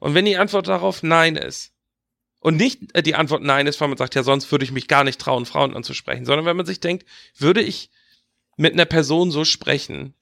Und 0.00 0.14
wenn 0.14 0.24
die 0.24 0.36
Antwort 0.36 0.66
darauf 0.66 1.04
Nein 1.04 1.36
ist, 1.36 1.72
und 2.40 2.56
nicht 2.56 2.92
äh, 2.94 3.04
die 3.04 3.14
Antwort 3.14 3.42
Nein 3.42 3.68
ist, 3.68 3.80
weil 3.80 3.86
man 3.86 3.96
sagt, 3.96 4.16
ja, 4.16 4.24
sonst 4.24 4.50
würde 4.50 4.64
ich 4.64 4.72
mich 4.72 4.88
gar 4.88 5.04
nicht 5.04 5.20
trauen, 5.20 5.46
Frauen 5.46 5.76
anzusprechen, 5.76 6.24
sondern 6.24 6.44
wenn 6.44 6.56
man 6.56 6.66
sich 6.66 6.80
denkt, 6.80 7.06
würde 7.36 7.62
ich 7.62 7.90
mit 8.56 8.72
einer 8.72 8.84
Person 8.84 9.30
so 9.30 9.44
sprechen, 9.44 10.14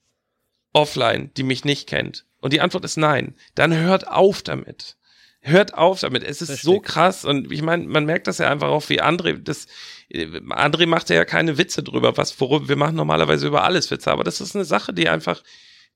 offline, 0.71 1.31
die 1.35 1.41
mich 1.41 1.65
nicht 1.65 1.89
kennt? 1.89 2.25
Und 2.41 2.53
die 2.53 2.61
Antwort 2.61 2.85
ist 2.85 2.97
nein. 2.97 3.35
Dann 3.55 3.75
hört 3.75 4.07
auf 4.07 4.43
damit. 4.43 4.97
Hört 5.41 5.73
auf 5.73 6.01
damit. 6.01 6.23
Es 6.23 6.43
ist 6.43 6.49
Richtig. 6.49 6.63
so 6.63 6.79
krass. 6.79 7.25
Und 7.25 7.51
ich 7.51 7.63
meine, 7.63 7.87
man 7.87 8.05
merkt 8.05 8.27
das 8.27 8.37
ja 8.37 8.51
einfach 8.51 8.67
auch 8.67 8.87
wie 8.89 9.01
André. 9.01 9.39
Das, 9.39 9.65
André 10.11 10.85
macht 10.85 11.09
ja 11.09 11.25
keine 11.25 11.57
Witze 11.57 11.81
drüber, 11.81 12.17
was, 12.17 12.39
worüber 12.39 12.69
wir 12.69 12.75
machen 12.75 12.95
normalerweise 12.95 13.47
über 13.47 13.63
alles 13.63 13.89
Witze. 13.89 14.11
Aber 14.11 14.23
das 14.23 14.41
ist 14.41 14.55
eine 14.55 14.65
Sache, 14.65 14.93
die 14.93 15.09
einfach, 15.09 15.41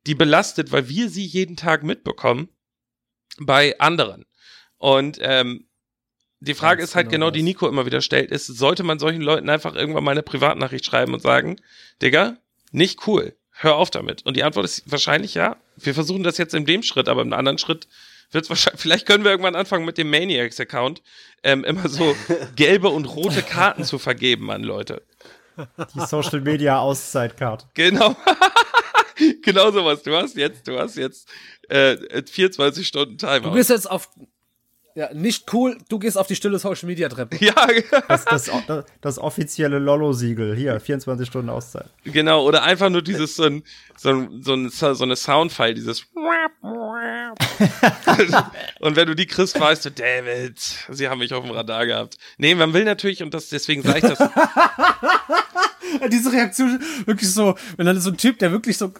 die 0.08 0.16
belastet, 0.16 0.72
weil 0.72 0.90
wir 0.90 1.10
sie 1.10 1.26
jeden 1.26 1.56
Tag 1.56 1.84
mitbekommen 1.84 2.50
bei 3.40 3.80
anderen. 3.80 4.26
Und 4.78 5.20
ähm, 5.22 5.68
die 6.40 6.56
Frage 6.56 6.82
ist 6.82 6.96
halt 6.96 7.10
genau, 7.10 7.28
genau 7.28 7.32
die 7.32 7.44
Nico 7.44 7.68
immer 7.68 7.86
wieder 7.86 8.02
stellt, 8.02 8.32
ist, 8.32 8.48
sollte 8.48 8.82
man 8.82 8.98
solchen 8.98 9.22
Leuten 9.22 9.50
einfach 9.50 9.76
irgendwann 9.76 10.04
mal 10.04 10.12
eine 10.12 10.24
Privatnachricht 10.24 10.86
schreiben 10.86 11.14
und 11.14 11.22
sagen, 11.22 11.58
Digga, 12.02 12.38
nicht 12.72 13.06
cool, 13.06 13.36
hör 13.52 13.76
auf 13.76 13.92
damit. 13.92 14.26
Und 14.26 14.38
die 14.38 14.44
Antwort 14.44 14.66
ist 14.66 14.90
wahrscheinlich 14.92 15.36
ja. 15.36 15.58
Wir 15.78 15.94
versuchen 15.94 16.24
das 16.24 16.40
jetzt 16.40 16.56
in 16.56 16.66
dem 16.66 16.82
Schritt, 16.82 17.10
aber 17.10 17.22
im 17.22 17.32
anderen 17.34 17.60
Schritt 17.60 17.88
wird 18.32 18.46
es 18.46 18.50
wahrscheinlich, 18.50 18.82
vielleicht 18.82 19.06
können 19.06 19.24
wir 19.24 19.30
irgendwann 19.32 19.56
anfangen 19.56 19.86
mit 19.86 20.00
dem 20.00 20.10
Maniacs-Account, 20.10 21.04
ähm, 21.44 21.64
immer 21.64 21.88
so 21.88 22.16
gelbe 22.56 22.90
und 22.90 23.06
rote 23.06 23.44
Karten 23.44 23.84
zu 23.84 24.00
vergeben 24.00 24.50
an 24.52 24.64
Leute. 24.64 25.04
Die 25.94 26.00
Social 26.00 26.42
Media 26.42 26.80
Auszeitkarte. 26.80 27.68
Genau. 27.76 28.16
genau 29.42 29.72
sowas. 29.72 30.04
Du 30.04 30.16
hast 30.16 30.36
jetzt, 30.36 30.68
du 30.68 30.78
hast 30.78 30.98
jetzt 30.98 31.28
äh, 31.70 31.98
24 32.24 32.88
Stunden 32.88 33.18
Timer. 33.18 33.40
Du 33.40 33.52
bist 33.52 33.70
jetzt 33.70 33.90
auf 33.90 34.10
ja, 34.94 35.14
nicht 35.14 35.54
cool, 35.54 35.78
du 35.88 36.00
gehst 36.00 36.18
auf 36.18 36.28
die 36.28 36.36
stille 36.36 36.60
Social 36.60 36.88
Media 36.88 37.08
Treppe. 37.08 37.38
Ja, 37.42 37.68
das, 38.08 38.26
das, 38.26 38.52
das, 38.68 38.86
das 39.00 39.20
offizielle 39.20 39.80
Lollo-Siegel. 39.80 40.56
Hier, 40.56 40.80
24 40.80 41.28
Stunden 41.28 41.50
Auszeit. 41.50 41.90
Genau, 42.04 42.46
oder 42.46 42.64
einfach 42.64 42.90
nur 42.90 43.02
dieses, 43.02 43.36
so, 43.38 43.44
ein, 43.44 43.64
so, 43.98 44.10
ein, 44.10 44.42
so, 44.42 44.54
ein, 44.54 44.70
so 44.70 45.04
eine 45.04 45.16
Soundfile, 45.16 45.76
dieses. 45.76 46.02
und 48.80 48.96
wenn 48.96 49.08
du 49.08 49.16
die 49.16 49.28
kriegst, 49.28 49.58
weißt 49.60 49.86
du, 49.86 49.92
David, 49.92 50.60
sie 50.90 51.08
haben 51.08 51.20
mich 51.20 51.34
auf 51.34 51.46
dem 51.46 51.54
Radar 51.54 51.86
gehabt. 51.86 52.18
Nee, 52.38 52.54
man 52.56 52.74
will 52.74 52.84
natürlich, 52.84 53.24
und 53.24 53.34
das, 53.34 53.48
deswegen 53.50 53.84
sage 53.84 54.00
ich 54.00 54.04
das. 54.04 54.20
Diese 56.10 56.32
Reaktion, 56.32 56.80
wirklich 57.06 57.34
so, 57.34 57.56
wenn 57.78 57.86
dann 57.86 58.00
so 58.00 58.12
ein 58.12 58.18
Typ, 58.18 58.40
der 58.40 58.52
wirklich 58.52 58.78
so 58.78 58.94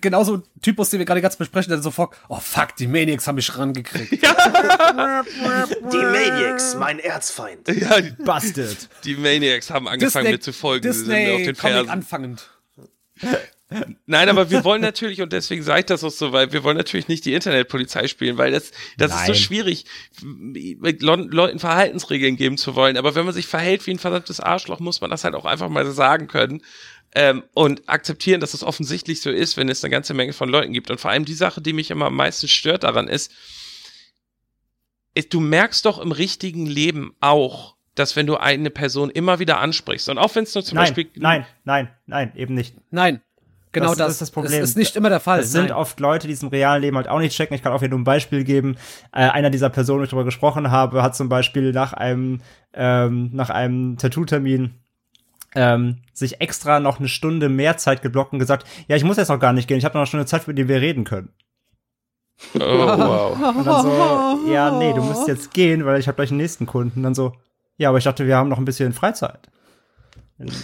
genauso 0.00 0.42
Typus, 0.62 0.90
den 0.90 0.98
wir 0.98 1.06
gerade 1.06 1.20
ganz 1.22 1.36
besprechen, 1.36 1.70
der 1.70 1.82
so 1.82 1.90
fuck, 1.90 2.16
oh 2.28 2.40
fuck, 2.40 2.76
die 2.76 2.86
Maniacs 2.86 3.26
haben 3.26 3.36
mich 3.36 3.56
rangekriegt. 3.56 4.22
Ja. 4.22 5.22
die 5.92 5.96
Maniacs, 5.96 6.74
mein 6.74 6.98
Erzfeind. 6.98 7.68
Ja, 7.68 8.00
die, 8.00 8.10
Busted. 8.10 8.88
Die 9.04 9.16
Maniacs 9.16 9.70
haben 9.70 9.88
angefangen, 9.88 10.26
Disney, 10.26 10.36
mir 10.36 10.40
zu 10.40 10.52
folgen. 10.52 10.82
Disney, 10.82 11.30
auf 11.32 11.42
den 11.42 11.54
Fersen. 11.54 11.90
anfangend. 11.90 12.50
Nein, 14.06 14.28
aber 14.28 14.50
wir 14.50 14.62
wollen 14.62 14.80
natürlich, 14.80 15.22
und 15.22 15.32
deswegen 15.32 15.62
sage 15.64 15.80
ich 15.80 15.86
das 15.86 16.04
auch 16.04 16.10
so, 16.10 16.32
weil 16.32 16.52
wir 16.52 16.62
wollen 16.62 16.76
natürlich 16.76 17.08
nicht 17.08 17.24
die 17.24 17.34
Internetpolizei 17.34 18.06
spielen, 18.06 18.38
weil 18.38 18.52
das, 18.52 18.70
das 18.96 19.12
ist 19.12 19.26
so 19.26 19.34
schwierig, 19.34 19.86
Leuten 20.22 21.58
Verhaltensregeln 21.58 22.36
geben 22.36 22.58
zu 22.58 22.76
wollen. 22.76 22.96
Aber 22.96 23.16
wenn 23.16 23.24
man 23.24 23.34
sich 23.34 23.48
verhält 23.48 23.84
wie 23.86 23.90
ein 23.90 23.98
verdammtes 23.98 24.38
Arschloch, 24.38 24.78
muss 24.78 25.00
man 25.00 25.10
das 25.10 25.24
halt 25.24 25.34
auch 25.34 25.44
einfach 25.44 25.68
mal 25.68 25.90
sagen 25.90 26.28
können 26.28 26.62
ähm, 27.16 27.44
und 27.54 27.88
akzeptieren, 27.88 28.42
dass 28.42 28.52
es 28.52 28.62
offensichtlich 28.62 29.22
so 29.22 29.30
ist, 29.30 29.56
wenn 29.56 29.70
es 29.70 29.82
eine 29.82 29.90
ganze 29.90 30.12
Menge 30.12 30.34
von 30.34 30.50
Leuten 30.50 30.74
gibt. 30.74 30.90
Und 30.90 31.00
vor 31.00 31.10
allem 31.10 31.24
die 31.24 31.32
Sache, 31.32 31.62
die 31.62 31.72
mich 31.72 31.90
immer 31.90 32.06
am 32.06 32.14
meisten 32.14 32.46
stört 32.46 32.84
daran 32.84 33.08
ist, 33.08 33.32
ist, 35.14 35.32
du 35.32 35.40
merkst 35.40 35.86
doch 35.86 35.98
im 35.98 36.12
richtigen 36.12 36.66
Leben 36.66 37.16
auch, 37.20 37.74
dass 37.94 38.16
wenn 38.16 38.26
du 38.26 38.36
eine 38.36 38.68
Person 38.68 39.08
immer 39.08 39.38
wieder 39.38 39.60
ansprichst 39.60 40.10
und 40.10 40.18
auch 40.18 40.34
wenn 40.34 40.44
es 40.44 40.54
nur 40.54 40.62
zum 40.62 40.76
nein, 40.76 40.84
Beispiel 40.84 41.10
nein, 41.14 41.46
nein, 41.64 41.88
nein, 42.04 42.32
eben 42.36 42.52
nicht. 42.52 42.74
Nein, 42.90 43.22
Genau 43.72 43.88
das, 43.88 43.98
das, 43.98 44.06
das 44.06 44.12
ist 44.12 44.20
das 44.20 44.30
Problem. 44.30 44.60
Das 44.60 44.70
ist 44.70 44.76
nicht 44.76 44.96
immer 44.96 45.10
der 45.10 45.20
Fall. 45.20 45.40
Das 45.40 45.52
sind 45.52 45.68
nein. 45.68 45.72
oft 45.76 46.00
Leute, 46.00 46.26
die 46.26 46.32
es 46.32 46.42
im 46.42 46.48
realen 46.48 46.80
Leben 46.80 46.96
halt 46.96 47.08
auch 47.08 47.18
nicht 47.18 47.36
checken. 47.36 47.54
Ich 47.54 47.62
kann 47.62 47.72
auch 47.72 47.80
hier 47.80 47.90
nur 47.90 47.98
ein 47.98 48.04
Beispiel 48.04 48.42
geben. 48.42 48.76
Äh, 49.12 49.28
einer 49.28 49.50
dieser 49.50 49.68
Personen, 49.68 50.00
wo 50.00 50.04
ich 50.04 50.10
darüber 50.10 50.24
gesprochen 50.24 50.70
habe, 50.70 51.02
hat 51.02 51.14
zum 51.14 51.28
Beispiel 51.28 51.72
nach 51.72 51.92
einem, 51.92 52.40
ähm, 52.72 53.30
nach 53.34 53.50
einem 53.50 53.98
Tattoo-Termin 53.98 54.80
ähm, 55.56 56.02
sich 56.12 56.40
extra 56.40 56.78
noch 56.78 56.98
eine 56.98 57.08
Stunde 57.08 57.48
mehr 57.48 57.76
Zeit 57.76 58.02
geblockt 58.02 58.32
und 58.32 58.38
gesagt, 58.38 58.66
ja, 58.86 58.96
ich 58.96 59.04
muss 59.04 59.16
jetzt 59.16 59.28
noch 59.28 59.40
gar 59.40 59.52
nicht 59.52 59.66
gehen, 59.66 59.78
ich 59.78 59.84
habe 59.84 59.94
noch 59.94 60.02
eine 60.02 60.06
Stunde 60.06 60.26
Zeit, 60.26 60.46
mit 60.46 60.58
der 60.58 60.68
wir 60.68 60.80
reden 60.80 61.04
können. 61.04 61.30
Oh, 62.54 62.58
wow. 62.60 63.56
Und 63.56 63.66
dann 63.66 63.82
so, 63.82 64.50
ja, 64.52 64.70
nee, 64.70 64.92
du 64.92 65.02
musst 65.02 65.26
jetzt 65.26 65.52
gehen, 65.54 65.84
weil 65.86 65.98
ich 65.98 66.06
habe 66.06 66.16
gleich 66.16 66.30
einen 66.30 66.38
nächsten 66.38 66.66
Kunden. 66.66 67.00
Und 67.00 67.02
dann 67.02 67.14
so, 67.14 67.32
ja, 67.78 67.88
aber 67.88 67.98
ich 67.98 68.04
dachte, 68.04 68.26
wir 68.26 68.36
haben 68.36 68.48
noch 68.48 68.58
ein 68.58 68.64
bisschen 68.64 68.92
Freizeit. 68.92 69.48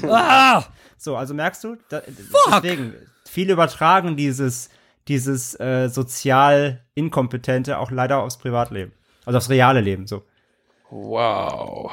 Ah! 0.07 0.64
So, 0.99 1.16
also 1.16 1.34
merkst 1.34 1.64
du, 1.64 1.76
da, 1.88 2.03
deswegen, 2.07 2.95
viele 3.26 3.55
übertragen 3.55 4.16
dieses, 4.16 4.68
dieses 5.09 5.59
äh, 5.59 5.88
sozial 5.88 6.84
Inkompetente 6.95 7.78
auch 7.78 7.90
leider 7.90 8.22
aufs 8.22 8.38
Privatleben. 8.38 8.93
Also 9.24 9.38
aufs 9.38 9.51
reale 9.51 9.80
Leben, 9.80 10.07
so. 10.07 10.22
Wow. 10.90 11.90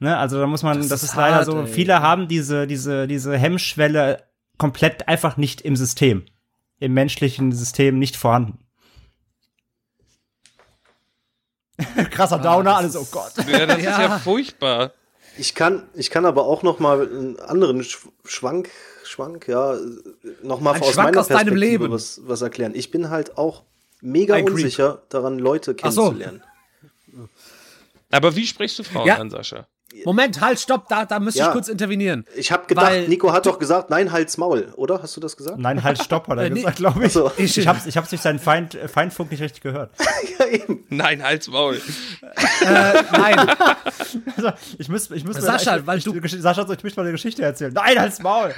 Ne? 0.00 0.16
Also 0.16 0.38
da 0.38 0.46
muss 0.46 0.62
man, 0.62 0.78
das, 0.78 0.88
Das 0.88 1.02
ist 1.02 1.10
ist 1.10 1.16
leider 1.16 1.36
hart, 1.36 1.46
so, 1.46 1.60
ey. 1.60 1.66
viele 1.66 2.00
haben 2.02 2.28
diese, 2.28 2.66
diese, 2.66 3.06
diese 3.08 3.36
Hemmschwelle 3.36 4.22
komplett 4.56 5.08
einfach 5.08 5.36
nicht 5.36 5.60
im 5.62 5.76
System. 5.76 6.24
Im 6.80 6.94
menschlichen 6.94 7.50
System 7.52 7.98
nicht 7.98 8.16
vorhanden. 8.16 8.58
Krasser 12.10 12.38
Downer, 12.38 12.76
alles, 12.76 12.96
oh 12.96 13.06
Gott. 13.10 13.32
Ja, 13.48 13.66
das 13.66 13.78
ist 13.78 13.84
Ja. 13.84 14.00
ja 14.02 14.18
furchtbar. 14.18 14.92
Ich 15.36 15.54
kann, 15.54 15.88
ich 15.94 16.10
kann 16.10 16.24
aber 16.26 16.44
auch 16.44 16.64
noch 16.64 16.80
mal 16.80 17.00
einen 17.08 17.38
anderen 17.40 17.80
Sch- 17.82 18.08
Schwank, 18.24 18.70
Schwank, 19.04 19.46
ja, 19.46 19.76
noch 20.42 20.60
mal 20.60 20.74
Ein 20.74 20.82
aus 20.82 20.92
Schwank 20.94 21.06
meiner 21.10 21.20
aus 21.20 21.28
deinem 21.28 21.36
Perspektive 21.46 21.54
Leben. 21.84 21.90
Was, 21.92 22.20
was 22.24 22.42
erklären. 22.42 22.72
Ich 22.74 22.90
bin 22.90 23.10
halt 23.10 23.38
auch 23.38 23.62
mega 24.00 24.34
Ein 24.34 24.46
Creep. 24.46 24.54
unsicher 24.56 25.02
daran, 25.10 25.38
Leute 25.38 25.74
kennenzulernen. 25.76 26.42
Aber 28.10 28.34
wie 28.34 28.46
sprichst 28.46 28.78
du 28.80 28.82
Frauen 28.82 29.06
Ja. 29.06 29.16
an, 29.18 29.30
Sascha? 29.30 29.68
Moment, 30.04 30.40
halt, 30.40 30.60
stopp, 30.60 30.86
da, 30.88 31.06
da 31.06 31.18
müsste 31.18 31.40
Ja. 31.40 31.46
ich 31.46 31.52
kurz 31.52 31.66
intervenieren. 31.68 32.24
Ich 32.36 32.52
habe 32.52 32.66
gedacht, 32.66 32.86
Weil- 32.90 33.08
Nico 33.08 33.32
hat 33.32 33.46
doch 33.46 33.58
gesagt, 33.58 33.88
nein, 33.90 34.12
halt's 34.12 34.36
Maul, 34.36 34.68
oder? 34.76 35.02
Hast 35.02 35.16
du 35.16 35.20
das 35.20 35.36
gesagt? 35.36 35.58
Nein, 35.58 35.82
halt, 35.82 36.02
stopp, 36.02 36.28
hat 36.28 36.38
er 36.38 36.44
Äh, 36.46 36.50
gesagt, 36.50 36.76
glaube 36.76 37.06
ich. 37.06 37.12
So. 37.12 37.32
Ich, 37.38 37.56
ich 37.58 37.66
hab's, 37.66 37.86
ich 37.86 37.96
hab's 37.96 38.10
durch 38.10 38.20
seinen 38.20 38.38
Feind, 38.38 38.74
äh, 38.74 38.86
Feindfunk 38.86 39.30
nicht 39.30 39.42
richtig 39.42 39.62
gehört. 39.62 39.90
ja, 40.38 40.46
eben. 40.46 40.84
Nein, 40.90 41.22
halt's 41.24 41.48
Maul. 41.48 41.80
Äh, 42.20 43.02
nein, 43.12 43.38
Also, 44.36 44.52
ich 44.78 44.88
muss, 44.88 45.10
ich 45.10 45.24
muss 45.24 45.36
mir- 45.36 45.42
Sascha, 45.42 45.78
ich, 45.78 45.86
weil 45.86 45.98
ich, 45.98 46.04
du- 46.04 46.14
ich, 46.14 46.32
Sascha, 46.32 46.62
ich 46.62 46.82
möchte 46.84 47.00
mal 47.00 47.04
eine 47.04 47.12
Geschichte 47.12 47.42
erzählen. 47.42 47.72
Nein, 47.72 47.98
halt's 47.98 48.20
Maul. 48.20 48.54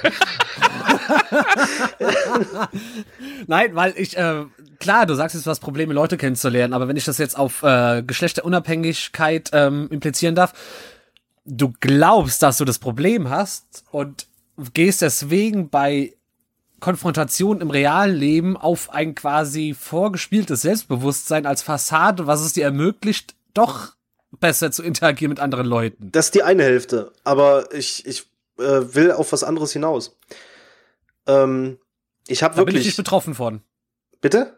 nein, 3.47 3.75
weil 3.75 3.93
ich, 3.95 4.17
äh, 4.17 4.45
klar, 4.79 5.05
du 5.05 5.15
sagst 5.15 5.35
jetzt, 5.35 5.45
du 5.45 5.49
hast 5.49 5.59
Probleme, 5.59 5.93
Leute 5.93 6.17
kennenzulernen, 6.17 6.73
aber 6.73 6.87
wenn 6.87 6.97
ich 6.97 7.05
das 7.05 7.17
jetzt 7.17 7.37
auf 7.37 7.63
äh, 7.63 8.03
Geschlechterunabhängigkeit 8.03 9.49
ähm, 9.53 9.87
implizieren 9.91 10.35
darf, 10.35 10.53
du 11.45 11.73
glaubst, 11.79 12.43
dass 12.43 12.57
du 12.57 12.65
das 12.65 12.79
Problem 12.79 13.29
hast 13.29 13.83
und 13.91 14.27
gehst 14.73 15.01
deswegen 15.01 15.69
bei 15.69 16.15
Konfrontation 16.79 17.61
im 17.61 17.69
realen 17.69 18.15
Leben 18.15 18.57
auf 18.57 18.89
ein 18.91 19.15
quasi 19.15 19.75
vorgespieltes 19.77 20.63
Selbstbewusstsein 20.63 21.45
als 21.45 21.61
Fassade, 21.61 22.27
was 22.27 22.41
es 22.41 22.53
dir 22.53 22.65
ermöglicht, 22.65 23.35
doch 23.53 23.93
besser 24.31 24.71
zu 24.71 24.83
interagieren 24.83 25.29
mit 25.29 25.39
anderen 25.39 25.67
Leuten. 25.67 26.11
Das 26.11 26.27
ist 26.27 26.35
die 26.35 26.43
eine 26.43 26.63
Hälfte, 26.63 27.11
aber 27.23 27.73
ich, 27.73 28.05
ich 28.05 28.23
äh, 28.57 28.95
will 28.95 29.11
auf 29.11 29.31
was 29.31 29.43
anderes 29.43 29.73
hinaus. 29.73 30.17
Ähm, 31.27 31.77
ich 32.27 32.41
habe 32.43 32.55
Da 32.55 32.61
bin 32.63 32.69
ich 32.69 32.75
wirklich. 32.75 32.85
nicht 32.87 32.97
betroffen 32.97 33.35
von. 33.35 33.61
Bitte? 34.21 34.57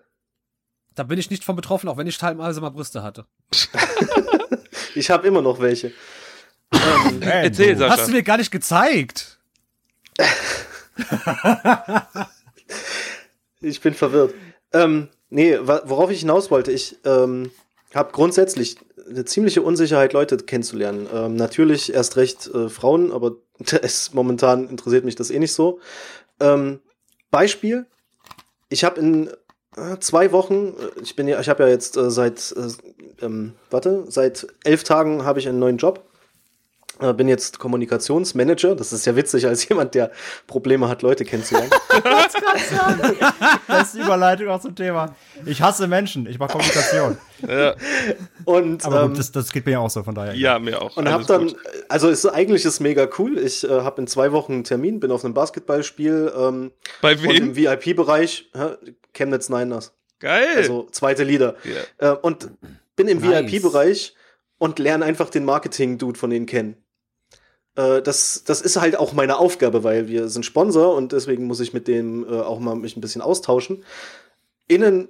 Da 0.96 1.04
bin 1.04 1.18
ich 1.18 1.30
nicht 1.30 1.44
von 1.44 1.56
betroffen, 1.56 1.90
auch 1.90 1.98
wenn 1.98 2.08
ich 2.08 2.18
teilweise 2.18 2.62
mal 2.62 2.70
Brüste 2.70 3.04
hatte. 3.04 3.26
Ich 4.96 5.10
habe 5.10 5.28
immer 5.28 5.42
noch 5.42 5.60
welche. 5.60 5.92
Ähm, 6.74 7.22
Hey, 7.22 7.46
Erzähl. 7.46 7.78
Sascha. 7.78 7.98
Hast 7.98 8.08
du 8.08 8.12
mir 8.12 8.24
gar 8.24 8.38
nicht 8.38 8.52
gezeigt. 8.52 9.40
Ich 13.64 13.80
bin 13.80 13.94
verwirrt. 13.94 14.34
Ähm, 14.74 15.08
nee, 15.30 15.58
worauf 15.58 16.12
ich 16.12 16.20
hinaus 16.20 16.52
wollte, 16.52 16.72
ich 16.72 16.98
ähm, 17.06 17.50
habe 17.96 18.12
grundsätzlich 18.12 18.76
eine 19.10 19.26
ziemliche 19.26 19.62
Unsicherheit, 19.62 20.14
Leute 20.14 20.38
kennenzulernen. 20.38 21.08
Ähm, 21.14 21.36
natürlich 21.36 21.94
erst 21.94 22.18
recht 22.18 22.48
äh, 22.48 22.70
Frauen, 22.70 23.12
aber 23.12 23.38
es, 23.82 24.14
momentan 24.14 24.68
interessiert 24.70 25.06
mich 25.06 25.16
das 25.16 25.32
eh 25.32 25.40
nicht 25.40 25.54
so. 25.54 25.80
Ähm, 26.40 26.82
Beispiel, 27.32 27.86
ich 28.70 28.84
habe 28.84 29.00
in 29.00 29.30
äh, 29.78 29.98
zwei 30.00 30.32
Wochen, 30.32 30.74
äh, 30.78 31.02
ich 31.02 31.16
bin 31.16 31.28
ja, 31.28 31.40
ich 31.40 31.50
habe 31.50 31.64
ja 31.64 31.70
jetzt 31.70 31.96
äh, 31.96 32.12
seit, 32.12 32.54
äh, 32.58 33.26
ähm, 33.26 33.54
warte, 33.70 34.06
seit 34.10 34.48
elf 34.64 34.84
Tagen 34.84 35.24
habe 35.24 35.40
ich 35.40 35.48
einen 35.48 35.60
neuen 35.60 35.78
Job. 35.78 36.04
Äh, 37.04 37.14
bin 37.14 37.28
jetzt 37.28 37.60
Kommunikationsmanager. 37.60 38.76
Das 38.76 38.94
ist 38.94 39.06
ja 39.06 39.14
witzig 39.16 39.46
als 39.46 39.68
jemand, 39.68 39.94
der 39.94 40.12
Probleme 40.48 40.88
hat, 40.88 41.02
Leute 41.02 41.26
kennenzulernen. 41.26 41.70
Beste 43.68 44.00
Überleitung 44.00 44.48
auch 44.48 44.62
zum 44.62 44.74
Thema. 44.74 45.14
Ich 45.46 45.62
hasse 45.62 45.88
Menschen, 45.88 46.26
ich 46.28 46.40
mache 46.40 46.54
Kommunikation. 46.54 47.18
Ja, 47.46 47.76
Und 48.46 48.86
Aber 48.86 49.02
ähm, 49.02 49.10
gut, 49.10 49.20
das, 49.20 49.34
das 49.34 49.52
geht 49.52 49.66
mir 49.66 49.74
ja 49.74 49.80
auch 49.80 49.90
so, 49.90 50.02
von 50.04 50.16
daher. 50.16 50.34
ja 50.34 50.58
mir 50.60 50.82
auch. 50.82 50.96
Und 50.96 51.12
hab 51.12 51.28
dann, 51.28 51.48
gut. 51.48 51.58
also 51.90 52.08
ist 52.08 52.26
eigentlich 52.26 52.64
ist 52.64 52.80
mega 52.80 53.10
cool. 53.20 53.38
Ich 53.38 53.66
äh, 53.66 53.82
habe 53.82 54.00
in 54.00 54.08
zwei 54.08 54.32
Wochen 54.32 54.54
einen 54.54 54.64
Termin, 54.64 55.02
bin 55.02 55.12
auf 55.12 55.26
einem 55.26 55.34
Basketballspiel 55.34 56.32
ähm, 56.38 56.72
Bei 57.02 57.18
und 57.18 57.26
im 57.26 57.56
wem? 57.58 57.82
VIP-Bereich, 57.84 58.50
Chemnitz 59.14 59.50
Niners, 59.50 59.94
Geil. 60.20 60.48
also 60.56 60.88
zweite 60.92 61.24
Liga. 61.26 61.56
ja. 62.00 62.14
Äh, 62.14 62.16
und 62.16 62.50
bin 62.96 63.10
im 63.10 63.20
Nice. 63.20 63.52
VIP-Bereich 63.52 64.16
und 64.58 64.80
lerne 64.80 65.04
einfach 65.04 65.30
den 65.30 65.44
Marketing-Dude 65.44 66.18
von 66.18 66.30
denen 66.30 66.46
kennen. 66.46 66.78
Äh, 67.76 68.02
das, 68.02 68.44
das 68.46 68.62
ist 68.62 68.78
halt 68.78 68.96
auch 68.96 69.14
meine 69.14 69.38
Aufgabe, 69.38 69.84
weil 69.84 70.08
wir 70.08 70.30
sind 70.30 70.46
Sponsor 70.46 70.96
und 70.96 71.12
deswegen 71.12 71.46
muss 71.46 71.60
ich 71.60 71.74
mit 71.74 71.88
dem 71.88 72.26
äh, 72.26 72.40
auch 72.40 72.60
mal 72.60 72.76
mich 72.76 72.96
ein 72.96 73.02
bisschen 73.02 73.22
austauschen. 73.22 73.84
Innen 74.68 75.10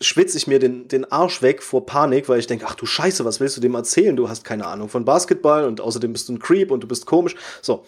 schwitze 0.00 0.36
ich 0.36 0.46
mir 0.46 0.58
den, 0.58 0.88
den 0.88 1.10
Arsch 1.10 1.40
weg 1.42 1.62
vor 1.62 1.86
Panik, 1.86 2.28
weil 2.28 2.40
ich 2.40 2.46
denke, 2.46 2.66
ach 2.68 2.74
du 2.74 2.86
Scheiße, 2.86 3.24
was 3.24 3.40
willst 3.40 3.56
du 3.56 3.60
dem 3.60 3.74
erzählen? 3.74 4.16
Du 4.16 4.28
hast 4.28 4.44
keine 4.44 4.66
Ahnung 4.66 4.88
von 4.88 5.04
Basketball 5.04 5.64
und 5.64 5.80
außerdem 5.80 6.12
bist 6.12 6.28
du 6.28 6.34
ein 6.34 6.40
Creep 6.40 6.70
und 6.70 6.80
du 6.82 6.88
bist 6.88 7.06
komisch. 7.06 7.36
So. 7.62 7.84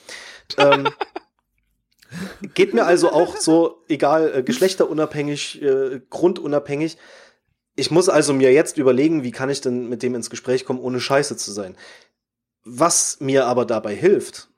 Ähm, 0.56 0.88
geht 2.54 2.74
mir 2.74 2.84
also 2.86 3.10
auch 3.10 3.36
so, 3.36 3.82
egal, 3.88 4.32
äh, 4.36 4.42
geschlechterunabhängig, 4.42 5.62
äh, 5.62 6.00
grundunabhängig. 6.08 6.96
Ich 7.74 7.90
muss 7.90 8.08
also 8.08 8.32
mir 8.32 8.52
jetzt 8.52 8.78
überlegen, 8.78 9.22
wie 9.24 9.32
kann 9.32 9.50
ich 9.50 9.60
denn 9.60 9.88
mit 9.88 10.02
dem 10.02 10.14
ins 10.14 10.30
Gespräch 10.30 10.64
kommen, 10.64 10.80
ohne 10.80 11.00
scheiße 11.00 11.36
zu 11.36 11.52
sein. 11.52 11.76
Was 12.68 13.18
mir 13.20 13.46
aber 13.46 13.64
dabei 13.64 13.94
hilft, 13.94 14.48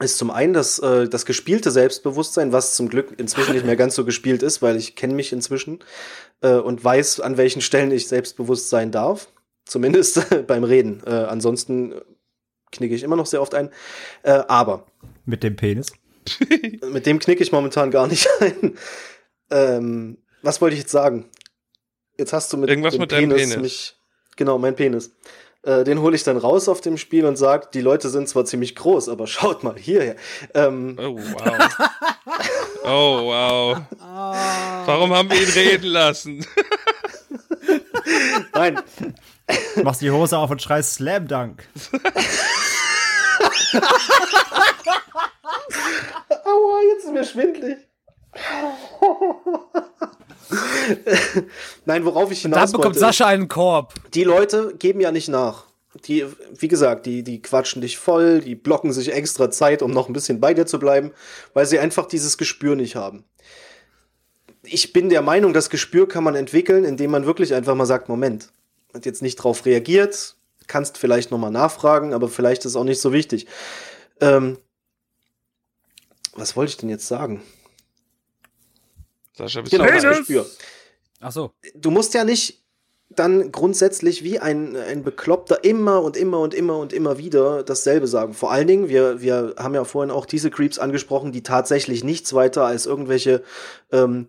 ist 0.00 0.18
zum 0.18 0.32
einen 0.32 0.52
das, 0.52 0.80
äh, 0.80 1.08
das 1.08 1.24
gespielte 1.24 1.70
Selbstbewusstsein, 1.70 2.52
was 2.52 2.74
zum 2.74 2.88
Glück 2.88 3.14
inzwischen 3.18 3.52
nicht 3.52 3.64
mehr 3.64 3.76
ganz 3.76 3.94
so 3.94 4.04
gespielt 4.04 4.42
ist, 4.42 4.62
weil 4.62 4.76
ich 4.76 4.96
kenne 4.96 5.14
mich 5.14 5.32
inzwischen 5.32 5.78
äh, 6.40 6.54
und 6.54 6.82
weiß, 6.82 7.20
an 7.20 7.36
welchen 7.36 7.60
Stellen 7.60 7.92
ich 7.92 8.08
selbstbewusst 8.08 8.68
sein 8.68 8.90
darf. 8.90 9.28
Zumindest 9.64 10.26
beim 10.48 10.64
Reden. 10.64 11.04
Äh, 11.06 11.10
ansonsten 11.10 11.94
knicke 12.72 12.96
ich 12.96 13.04
immer 13.04 13.14
noch 13.14 13.26
sehr 13.26 13.42
oft 13.42 13.54
ein. 13.54 13.70
Äh, 14.24 14.42
aber 14.48 14.86
Mit 15.24 15.44
dem 15.44 15.54
Penis. 15.54 15.92
mit 16.92 17.06
dem 17.06 17.20
knicke 17.20 17.44
ich 17.44 17.52
momentan 17.52 17.92
gar 17.92 18.08
nicht 18.08 18.28
ein. 18.40 18.76
Ähm, 19.50 20.18
was 20.42 20.60
wollte 20.60 20.74
ich 20.74 20.80
jetzt 20.80 20.92
sagen? 20.92 21.30
Jetzt 22.18 22.32
hast 22.32 22.52
du 22.52 22.56
mit 22.56 22.70
Irgendwas 22.70 22.94
dem 22.94 23.02
mit 23.02 23.12
deinem 23.12 23.30
Penis. 23.30 23.56
mich. 23.56 23.96
Genau, 24.34 24.58
mein 24.58 24.74
Penis. 24.74 25.12
Äh, 25.62 25.84
den 25.84 26.00
hole 26.00 26.16
ich 26.16 26.24
dann 26.24 26.38
raus 26.38 26.68
auf 26.68 26.80
dem 26.80 26.96
Spiel 26.96 27.26
und 27.26 27.36
sag, 27.36 27.70
die 27.72 27.82
Leute 27.82 28.08
sind 28.08 28.28
zwar 28.28 28.44
ziemlich 28.46 28.74
groß, 28.76 29.08
aber 29.08 29.26
schaut 29.26 29.62
mal 29.62 29.76
hierher. 29.76 30.16
Ähm, 30.54 30.96
Oh, 30.98 31.16
wow. 31.16 31.58
Oh, 32.82 33.26
wow. 33.26 33.78
Warum 34.86 35.12
haben 35.14 35.30
wir 35.30 35.40
ihn 35.42 35.50
reden 35.50 35.86
lassen? 35.86 36.46
nein, 38.54 38.80
Du 39.74 39.82
machst 39.82 40.00
die 40.00 40.10
Hose 40.10 40.38
auf 40.38 40.50
und 40.50 40.62
schreist 40.62 40.94
Slam 40.94 41.28
Dunk. 41.28 41.66
aua, 46.44 46.80
jetzt 46.92 47.04
ist 47.04 47.12
mir 47.12 47.24
schwindlig. 47.24 47.78
nein, 51.84 52.04
worauf 52.04 52.30
ich 52.30 52.42
Dann 52.42 52.52
hinaus 52.52 52.72
bekommt 52.72 52.86
wollte. 52.86 52.98
Sascha 52.98 53.26
einen 53.26 53.48
Korb. 53.48 53.94
die 54.14 54.24
Leute 54.24 54.74
geben 54.78 55.00
ja 55.00 55.12
nicht 55.12 55.28
nach. 55.28 55.64
Die, 56.06 56.24
wie 56.56 56.68
gesagt, 56.68 57.06
die, 57.06 57.24
die 57.24 57.42
quatschen 57.42 57.82
dich 57.82 57.98
voll, 57.98 58.40
die 58.40 58.54
blocken 58.54 58.92
sich 58.92 59.12
extra 59.12 59.50
Zeit, 59.50 59.82
um 59.82 59.90
noch 59.90 60.08
ein 60.08 60.12
bisschen 60.12 60.40
bei 60.40 60.54
dir 60.54 60.64
zu 60.64 60.78
bleiben, 60.78 61.10
weil 61.52 61.66
sie 61.66 61.80
einfach 61.80 62.06
dieses 62.06 62.38
Gespür 62.38 62.76
nicht 62.76 62.94
haben. 62.94 63.24
Ich 64.62 64.92
bin 64.92 65.08
der 65.08 65.22
Meinung, 65.22 65.52
das 65.52 65.68
Gespür 65.68 66.06
kann 66.06 66.22
man 66.22 66.36
entwickeln, 66.36 66.84
indem 66.84 67.10
man 67.10 67.26
wirklich 67.26 67.54
einfach 67.54 67.74
mal 67.74 67.86
sagt, 67.86 68.08
Moment, 68.08 68.52
hat 68.94 69.04
jetzt 69.04 69.22
nicht 69.22 69.36
drauf 69.36 69.66
reagiert, 69.66 70.36
kannst 70.68 70.96
vielleicht 70.96 71.32
nochmal 71.32 71.50
nachfragen, 71.50 72.14
aber 72.14 72.28
vielleicht 72.28 72.64
ist 72.64 72.76
auch 72.76 72.84
nicht 72.84 73.00
so 73.00 73.12
wichtig. 73.12 73.46
Ähm, 74.20 74.58
was 76.34 76.56
wollte 76.56 76.70
ich 76.70 76.76
denn 76.76 76.88
jetzt 76.88 77.08
sagen? 77.08 77.42
Sascha, 79.40 79.60
bist 79.62 79.72
Genau, 79.72 79.86
du 79.86 80.00
das? 80.00 80.18
Gespür. 80.18 80.46
Ach 81.20 81.32
so. 81.32 81.52
Du 81.74 81.90
musst 81.90 82.14
ja 82.14 82.24
nicht 82.24 82.60
dann 83.10 83.50
grundsätzlich 83.50 84.22
wie 84.22 84.38
ein, 84.38 84.76
ein 84.76 85.02
Bekloppter 85.02 85.64
immer 85.64 86.00
und 86.02 86.16
immer 86.16 86.38
und 86.38 86.54
immer 86.54 86.78
und 86.78 86.92
immer 86.92 87.18
wieder 87.18 87.64
dasselbe 87.64 88.06
sagen. 88.06 88.34
Vor 88.34 88.52
allen 88.52 88.68
Dingen, 88.68 88.88
wir, 88.88 89.20
wir 89.20 89.54
haben 89.58 89.74
ja 89.74 89.84
vorhin 89.84 90.12
auch 90.12 90.26
diese 90.26 90.48
Creeps 90.50 90.78
angesprochen, 90.78 91.32
die 91.32 91.42
tatsächlich 91.42 92.04
nichts 92.04 92.32
weiter 92.34 92.64
als 92.66 92.86
irgendwelche 92.86 93.42
ähm, 93.90 94.28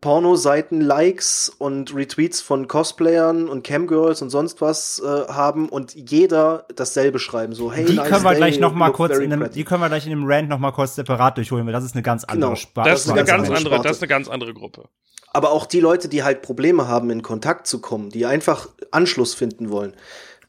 Porno-Seiten-Likes 0.00 1.52
und 1.58 1.94
Retweets 1.94 2.40
von 2.40 2.68
Cosplayern 2.68 3.48
und 3.48 3.62
Camgirls 3.64 4.20
und 4.20 4.30
sonst 4.30 4.60
was 4.60 5.00
äh, 5.04 5.32
haben 5.32 5.68
und 5.68 5.94
jeder 5.94 6.66
dasselbe 6.74 7.18
schreiben. 7.18 7.54
So, 7.54 7.72
hey, 7.72 7.86
Die 7.86 7.94
nice 7.94 8.08
können 8.08 8.24
wir 8.24 8.30
day, 8.30 8.36
gleich 8.38 8.60
noch 8.60 8.74
mal 8.74 8.90
kurz 8.92 9.16
in 9.18 9.32
einem, 9.32 9.50
die 9.50 9.64
können 9.64 9.80
wir 9.80 9.88
gleich 9.88 10.04
in 10.04 10.10
dem 10.10 10.24
Rant 10.26 10.48
noch 10.48 10.58
mal 10.58 10.72
kurz 10.72 10.96
separat 10.96 11.38
durchholen, 11.38 11.64
weil 11.66 11.72
das 11.72 11.84
ist 11.84 11.94
eine 11.94 12.02
ganz 12.02 12.24
andere 12.24 12.50
Genau. 12.50 12.56
Sparte. 12.56 12.90
Das 12.90 13.00
ist 13.00 13.08
eine 13.10 13.18
ganz 13.18 13.30
andere 13.30 13.56
andere, 13.56 13.74
Sparte. 13.74 13.88
das 13.88 13.96
ist 13.96 14.02
eine 14.02 14.08
ganz 14.08 14.28
andere 14.28 14.52
Gruppe. 14.54 14.84
Aber 15.32 15.52
auch 15.52 15.64
die 15.66 15.80
Leute, 15.80 16.08
die 16.08 16.22
halt 16.24 16.42
Probleme 16.42 16.88
haben, 16.88 17.08
in 17.10 17.22
Kontakt 17.22 17.66
zu 17.66 17.80
kommen, 17.80 18.10
die 18.10 18.26
einfach 18.26 18.68
Anschluss 18.90 19.34
finden 19.34 19.70
wollen. 19.70 19.94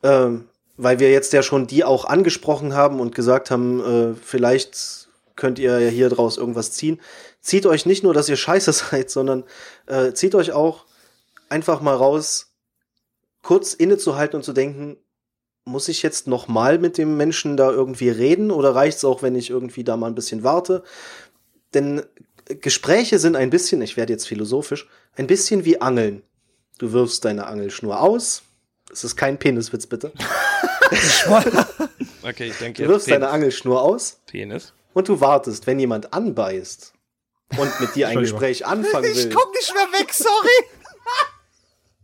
Ähm, 0.04 0.46
weil 0.78 1.00
wir 1.00 1.12
jetzt 1.12 1.32
ja 1.34 1.44
schon 1.44 1.68
die 1.68 1.84
auch 1.84 2.06
angesprochen 2.06 2.74
haben 2.74 3.00
und 3.00 3.14
gesagt 3.14 3.52
haben, 3.52 3.80
äh, 3.80 4.16
vielleicht 4.22 5.01
könnt 5.42 5.58
ihr 5.58 5.80
ja 5.80 5.90
hier 5.90 6.10
draus 6.10 6.38
irgendwas 6.38 6.72
ziehen. 6.72 7.02
Zieht 7.42 7.66
euch 7.66 7.88
nicht 7.88 8.04
nur, 8.04 8.14
dass 8.14 8.30
ihr 8.30 8.38
scheiße 8.38 8.72
seid, 8.92 9.10
sondern 9.10 9.44
äh, 9.88 10.14
zieht 10.14 10.36
euch 10.36 10.52
auch 10.52 10.86
einfach 11.50 11.82
mal 11.82 11.96
raus, 11.96 12.54
kurz 13.42 13.74
innezuhalten 13.74 14.38
und 14.38 14.44
zu 14.44 14.54
denken, 14.54 14.98
muss 15.66 15.88
ich 15.88 16.04
jetzt 16.04 16.28
noch 16.28 16.48
mal 16.48 16.78
mit 16.78 17.00
dem 17.00 17.18
Menschen 17.18 17.58
da 17.58 17.72
irgendwie 17.72 18.10
reden 18.10 18.52
oder 18.52 18.76
reicht's 18.76 19.04
auch, 19.04 19.24
wenn 19.24 19.34
ich 19.34 19.50
irgendwie 19.50 19.84
da 19.84 19.98
mal 19.98 20.08
ein 20.08 20.16
bisschen 20.16 20.44
warte? 20.44 20.84
Denn 21.74 22.04
Gespräche 22.46 23.18
sind 23.18 23.36
ein 23.36 23.50
bisschen, 23.50 23.82
ich 23.82 23.98
werde 23.98 24.14
jetzt 24.14 24.28
philosophisch, 24.28 24.88
ein 25.16 25.26
bisschen 25.26 25.66
wie 25.66 25.82
Angeln. 25.82 26.22
Du 26.78 26.92
wirfst 26.94 27.26
deine 27.26 27.48
Angelschnur 27.48 28.00
aus. 28.00 28.44
Es 28.92 29.04
ist 29.04 29.16
kein 29.16 29.40
Peniswitz, 29.40 29.88
bitte. 29.88 30.12
Okay, 32.24 32.50
ich 32.50 32.58
denke 32.58 32.84
Du 32.84 32.90
wirfst 32.90 33.08
deine 33.08 33.22
Penis. 33.22 33.34
Angelschnur 33.34 33.82
aus 33.82 34.20
Penis. 34.28 34.74
Und 34.94 35.08
du 35.08 35.20
wartest, 35.22 35.68
wenn 35.68 35.80
jemand 35.80 36.14
anbeißt 36.14 36.94
und 37.58 37.80
mit 37.80 37.96
dir 37.96 38.08
ein. 38.10 38.20
Gespräch 38.20 38.66
anfangen 38.66 39.04
will. 39.06 39.12
nicht 39.14 39.74
mehr 39.74 40.00
weg, 40.00 40.14
sorry. 40.14 40.66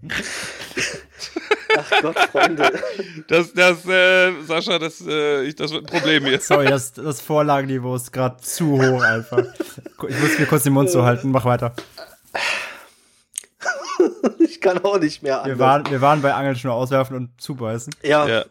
Ach 1.77 1.91
Gott, 2.01 2.19
Freunde. 2.31 2.71
Das, 3.27 3.53
das, 3.53 3.85
äh, 3.87 4.31
Sascha, 4.43 4.79
das, 4.79 5.01
äh, 5.05 5.43
ich, 5.43 5.55
das 5.55 5.71
wird 5.71 5.85
ein 5.85 5.91
Problem 5.99 6.25
hier. 6.25 6.39
Sorry, 6.39 6.67
das, 6.67 6.93
das 6.93 7.19
Vorlagenniveau 7.21 7.95
ist 7.95 8.11
gerade 8.13 8.37
zu 8.37 8.73
hoch 8.81 9.01
einfach. 9.01 9.43
Ich 10.07 10.19
muss 10.19 10.37
mir 10.39 10.45
kurz 10.45 10.63
den 10.63 10.73
Mund 10.73 10.89
zuhalten, 10.91 11.31
mach 11.31 11.45
weiter. 11.45 11.73
Ich 14.39 14.61
kann 14.61 14.83
auch 14.83 14.99
nicht 14.99 15.23
mehr 15.23 15.37
Wir 15.43 15.53
anders. 15.53 15.59
waren, 15.59 15.85
wir 15.89 16.01
waren 16.01 16.21
bei 16.21 16.33
Angeln 16.33 16.55
schon 16.55 16.69
auswerfen 16.71 17.15
und 17.15 17.41
zubeißen. 17.41 17.93
ja, 18.03 18.27
Ja. 18.27 18.45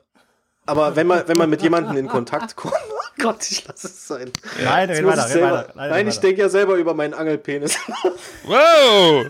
aber 0.67 0.97
wenn 0.97 1.07
man, 1.07 1.27
wenn 1.29 1.37
man 1.37 1.49
mit 1.49 1.63
jemandem 1.63 1.97
in 1.97 2.09
Kontakt 2.09 2.57
kommt, 2.57 2.75
Gott, 3.19 3.51
ich 3.51 3.67
lasse 3.67 3.87
es 3.87 4.07
sein. 4.09 4.31
Nein, 4.63 4.91
red 4.91 5.05
weiter, 5.07 5.27
ich 5.29 5.35
red 5.35 5.43
weiter. 5.43 5.73
Nein, 5.75 5.91
nein, 5.91 6.09
ich 6.09 6.19
denke 6.19 6.41
ja 6.43 6.49
selber 6.49 6.75
über 6.77 6.95
meinen 6.95 7.15
Angelpenis. 7.15 7.77
Wow! 8.45 9.27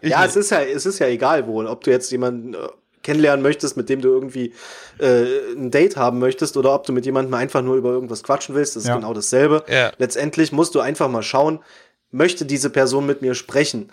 Ich 0.00 0.10
ja, 0.10 0.24
es 0.24 0.36
ist 0.36 0.50
ja, 0.50 0.60
es 0.62 0.86
ist 0.86 0.98
ja 0.98 1.06
egal 1.06 1.46
wohl, 1.46 1.66
ob 1.66 1.82
du 1.82 1.90
jetzt 1.90 2.10
jemanden 2.12 2.54
äh, 2.54 2.58
kennenlernen 3.02 3.42
möchtest, 3.42 3.76
mit 3.76 3.88
dem 3.88 4.00
du 4.00 4.08
irgendwie 4.10 4.52
äh, 4.98 5.52
ein 5.56 5.70
Date 5.70 5.96
haben 5.96 6.18
möchtest, 6.18 6.56
oder 6.56 6.74
ob 6.74 6.84
du 6.86 6.92
mit 6.92 7.06
jemandem 7.06 7.34
einfach 7.34 7.62
nur 7.62 7.76
über 7.76 7.90
irgendwas 7.90 8.22
quatschen 8.22 8.54
willst. 8.54 8.76
Das 8.76 8.82
ist 8.84 8.88
Ja. 8.88 8.96
genau 8.96 9.14
dasselbe. 9.14 9.64
Ja. 9.68 9.92
Letztendlich 9.98 10.52
musst 10.52 10.74
du 10.74 10.80
einfach 10.80 11.08
mal 11.08 11.22
schauen, 11.22 11.60
möchte 12.10 12.44
diese 12.44 12.70
Person 12.70 13.06
mit 13.06 13.22
mir 13.22 13.34
sprechen 13.34 13.90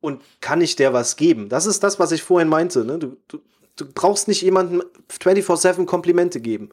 und 0.00 0.22
kann 0.40 0.60
ich 0.60 0.76
der 0.76 0.92
was 0.92 1.16
geben? 1.16 1.48
Das 1.48 1.66
ist 1.66 1.82
das, 1.82 1.98
was 1.98 2.12
ich 2.12 2.22
vorhin 2.22 2.48
meinte. 2.48 2.84
Ne? 2.84 2.98
Du, 2.98 3.16
du, 3.28 3.40
du 3.76 3.86
brauchst 3.92 4.28
nicht 4.28 4.42
jemandem 4.42 4.82
24-7 5.12 5.84
Komplimente 5.84 6.40
geben. 6.40 6.70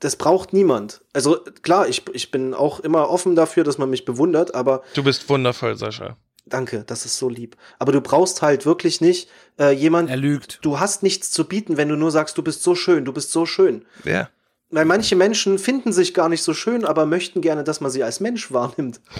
Das 0.00 0.16
braucht 0.16 0.52
niemand. 0.52 1.02
Also 1.12 1.38
klar, 1.62 1.88
ich, 1.88 2.02
ich 2.12 2.30
bin 2.30 2.52
auch 2.54 2.80
immer 2.80 3.08
offen 3.08 3.34
dafür, 3.34 3.64
dass 3.64 3.78
man 3.78 3.88
mich 3.88 4.04
bewundert, 4.04 4.54
aber 4.54 4.82
Du 4.94 5.02
bist 5.02 5.28
wundervoll, 5.28 5.76
Sascha. 5.76 6.16
Danke, 6.48 6.84
das 6.86 7.04
ist 7.04 7.18
so 7.18 7.28
lieb. 7.28 7.56
Aber 7.80 7.90
du 7.90 8.00
brauchst 8.00 8.40
halt 8.40 8.66
wirklich 8.66 9.00
nicht 9.00 9.28
äh, 9.58 9.72
jemand. 9.72 10.10
Er 10.10 10.16
lügt. 10.16 10.60
Du 10.62 10.78
hast 10.78 11.02
nichts 11.02 11.32
zu 11.32 11.44
bieten, 11.44 11.76
wenn 11.76 11.88
du 11.88 11.96
nur 11.96 12.12
sagst, 12.12 12.38
du 12.38 12.42
bist 12.42 12.62
so 12.62 12.76
schön, 12.76 13.04
du 13.04 13.12
bist 13.12 13.32
so 13.32 13.46
schön. 13.46 13.84
Ja. 14.04 14.28
Weil 14.68 14.84
manche 14.84 15.14
Menschen 15.14 15.60
finden 15.60 15.92
sich 15.92 16.12
gar 16.12 16.28
nicht 16.28 16.42
so 16.42 16.52
schön, 16.52 16.84
aber 16.84 17.06
möchten 17.06 17.40
gerne, 17.40 17.62
dass 17.62 17.80
man 17.80 17.88
sie 17.92 18.02
als 18.02 18.18
Mensch 18.18 18.52
wahrnimmt. 18.52 19.00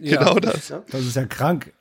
Ja, 0.00 0.18
genau 0.18 0.34
das. 0.34 0.72
Das 0.90 1.00
ist 1.00 1.16
ja 1.16 1.24
krank. 1.24 1.72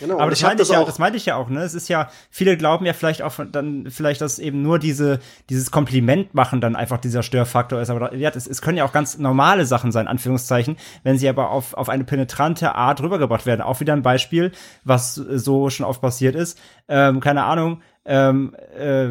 Genau. 0.00 0.18
Aber 0.18 0.30
das 0.30 0.42
meinte 0.42 0.62
ich, 0.62 0.68
ja 0.70 0.80
auch, 0.80 0.86
das 0.86 0.98
meinte 0.98 1.16
ich 1.16 1.26
ja 1.26 1.36
auch, 1.36 1.48
ne? 1.48 1.62
Es 1.62 1.74
ist 1.74 1.88
ja, 1.88 2.10
viele 2.30 2.56
glauben 2.56 2.84
ja 2.84 2.92
vielleicht 2.92 3.22
auch 3.22 3.34
dann, 3.50 3.90
vielleicht, 3.90 4.20
dass 4.20 4.38
eben 4.38 4.62
nur 4.62 4.78
diese, 4.78 5.20
dieses 5.48 5.70
Kompliment 5.70 6.34
machen 6.34 6.60
dann 6.60 6.76
einfach 6.76 6.98
dieser 6.98 7.22
Störfaktor 7.22 7.80
ist. 7.80 7.90
Aber 7.90 8.14
ja, 8.14 8.30
es, 8.30 8.46
es 8.46 8.62
können 8.62 8.78
ja 8.78 8.84
auch 8.84 8.92
ganz 8.92 9.18
normale 9.18 9.66
Sachen 9.66 9.92
sein, 9.92 10.08
Anführungszeichen, 10.08 10.76
wenn 11.04 11.18
sie 11.18 11.28
aber 11.28 11.50
auf, 11.50 11.74
auf 11.74 11.88
eine 11.88 12.04
penetrante 12.04 12.74
Art 12.74 13.00
rübergebracht 13.02 13.46
werden. 13.46 13.62
Auch 13.62 13.80
wieder 13.80 13.92
ein 13.92 14.02
Beispiel, 14.02 14.52
was 14.84 15.14
so 15.14 15.70
schon 15.70 15.86
oft 15.86 16.00
passiert 16.00 16.34
ist. 16.34 16.58
Ähm, 16.88 17.20
keine 17.20 17.44
Ahnung, 17.44 17.82
ähm, 18.04 18.54
äh, 18.76 19.08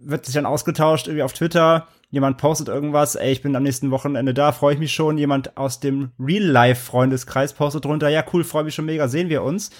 wird 0.00 0.24
sich 0.24 0.34
dann 0.34 0.46
ausgetauscht 0.46 1.08
irgendwie 1.08 1.22
auf 1.22 1.32
Twitter. 1.32 1.88
Jemand 2.10 2.38
postet 2.38 2.68
irgendwas, 2.68 3.16
ey, 3.16 3.32
ich 3.32 3.42
bin 3.42 3.54
am 3.54 3.62
nächsten 3.62 3.90
Wochenende 3.90 4.32
da, 4.32 4.52
freue 4.52 4.72
ich 4.74 4.80
mich 4.80 4.94
schon. 4.94 5.18
Jemand 5.18 5.58
aus 5.58 5.78
dem 5.78 6.12
Real-Life-Freundeskreis 6.18 7.52
postet 7.52 7.84
drunter, 7.84 8.08
ja 8.08 8.24
cool, 8.32 8.44
freue 8.44 8.64
mich 8.64 8.74
schon 8.74 8.86
mega, 8.86 9.08
sehen 9.08 9.28
wir 9.28 9.42
uns. 9.42 9.70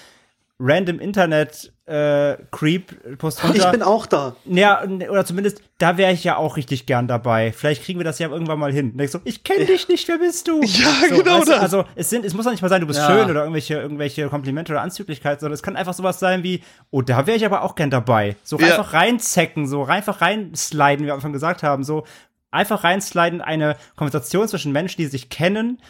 Random 0.61 0.99
Internet 0.99 1.73
äh, 1.87 2.37
Creep 2.51 3.19
postet 3.19 3.45
drunter. 3.45 3.59
ich 3.67 3.71
bin 3.71 3.83
auch 3.83 4.07
da. 4.07 4.35
ja, 4.45 4.83
oder 5.09 5.25
zumindest, 5.25 5.63
da 5.79 5.97
wäre 5.97 6.13
ich 6.13 6.25
ja 6.25 6.37
auch 6.37 6.57
richtig 6.57 6.85
gern 6.87 7.07
dabei. 7.07 7.53
Vielleicht 7.53 7.85
kriegen 7.85 8.01
wir 8.01 8.05
das 8.05 8.19
ja 8.19 8.29
irgendwann 8.29 8.59
mal 8.59 8.73
hin. 8.73 8.93
So, 9.09 9.21
ich 9.25 9.45
kenne 9.45 9.67
dich 9.67 9.87
nicht, 9.87 10.09
wer 10.09 10.19
bist 10.19 10.49
du? 10.49 10.61
Ja, 10.63 10.89
so, 11.09 11.17
genau 11.19 11.39
weißt 11.39 11.49
du, 11.49 11.53
das. 11.53 11.61
Also, 11.61 11.85
es 11.95 12.11
sind, 12.11 12.25
es 12.25 12.35
muss 12.35 12.45
doch 12.45 12.51
nicht 12.51 12.61
mal 12.63 12.69
sein, 12.69 12.81
du 12.81 12.89
bist 12.89 12.99
Ja. 12.99 13.07
schön 13.07 13.31
oder 13.31 13.43
irgendwelche, 13.43 13.75
irgendwelche 13.75 14.29
Komplimente 14.29 14.73
oder 14.73 14.83
Anzüglichkeit, 14.83 15.39
sondern 15.41 15.55
es 15.55 15.63
kann 15.63 15.77
einfach 15.77 15.95
sowas 15.95 16.19
sein 16.19 16.43
wie, 16.43 16.63
oh, 16.91 17.03
da 17.03 17.27
wäre 17.29 17.37
ich 17.37 17.47
aber 17.47 17.63
auch 17.63 17.77
gern 17.77 17.91
dabei. 17.91 18.35
So 18.43 18.59
Ja. 18.59 18.67
einfach 18.67 18.93
reinzecken, 18.93 19.69
so 19.69 19.85
einfach 19.85 20.21
reinsliden, 20.21 21.05
wie 21.05 21.07
wir 21.07 21.13
am 21.13 21.19
Anfang 21.19 21.33
gesagt 21.33 21.63
haben, 21.63 21.85
so 21.85 22.05
einfach 22.51 22.83
reinsliden, 22.83 23.41
eine 23.43 23.77
Konversation 23.95 24.49
zwischen 24.49 24.73
Menschen, 24.73 25.01
die 25.01 25.07
sich 25.07 25.29
kennen 25.31 25.81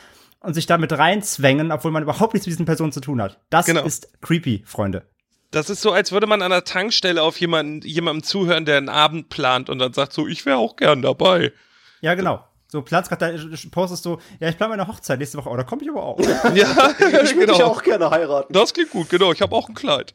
und 0.49 0.55
sich 0.55 0.67
damit 0.67 0.93
reinzwängen, 0.93 1.71
obwohl 1.71 1.91
man 1.91 2.03
überhaupt 2.03 2.33
nichts 2.35 2.47
mit 2.47 2.55
diesen 2.55 2.65
Personen 2.67 2.91
zu 2.91 3.01
tun 3.01 3.21
hat. 3.23 3.39
Das 3.51 3.67
Genau. 3.67 3.85
ist 3.85 4.21
creepy, 4.23 4.63
Freunde. 4.67 5.07
Das 5.51 5.69
ist 5.71 5.83
so, 5.83 5.93
als 5.93 6.11
würde 6.11 6.27
man 6.27 6.43
an 6.43 6.51
der 6.51 6.65
Tankstelle 6.65 7.23
auf 7.23 7.39
jemanden, 7.39 7.87
jemandem 7.87 8.23
zuhören, 8.23 8.65
der 8.65 8.79
einen 8.79 8.89
Abend 8.89 9.29
plant 9.29 9.69
und 9.71 9.79
dann 9.79 9.93
sagt 9.93 10.13
so, 10.15 10.27
ich 10.27 10.45
wäre 10.47 10.57
auch 10.57 10.77
gern 10.77 11.03
dabei. 11.03 11.53
Ja, 12.01 12.15
genau. 12.15 12.45
So, 12.67 12.83
Platz 12.83 13.09
gerade, 13.09 13.39
da 13.39 13.57
postest 13.71 14.05
du, 14.05 14.19
ja, 14.41 14.49
ich 14.49 14.57
plane 14.57 14.71
meine 14.77 14.87
Hochzeit 14.89 15.19
nächste 15.19 15.39
Woche, 15.39 15.49
oh, 15.49 15.57
da 15.57 15.63
komme 15.65 15.83
ich 15.83 15.89
aber 15.91 16.03
auch. 16.03 16.19
Ja, 16.55 16.91
Ich 17.25 17.35
würde 17.35 17.47
dich 17.47 17.57
genau. 17.57 17.65
auch 17.65 17.83
gerne 17.83 18.11
heiraten. 18.11 18.53
Das 18.53 18.75
klingt 18.75 18.91
gut, 18.91 19.09
genau. 19.09 19.33
Ich 19.33 19.41
habe 19.41 19.55
auch 19.55 19.69
ein 19.69 19.75
Kleid. 19.75 20.13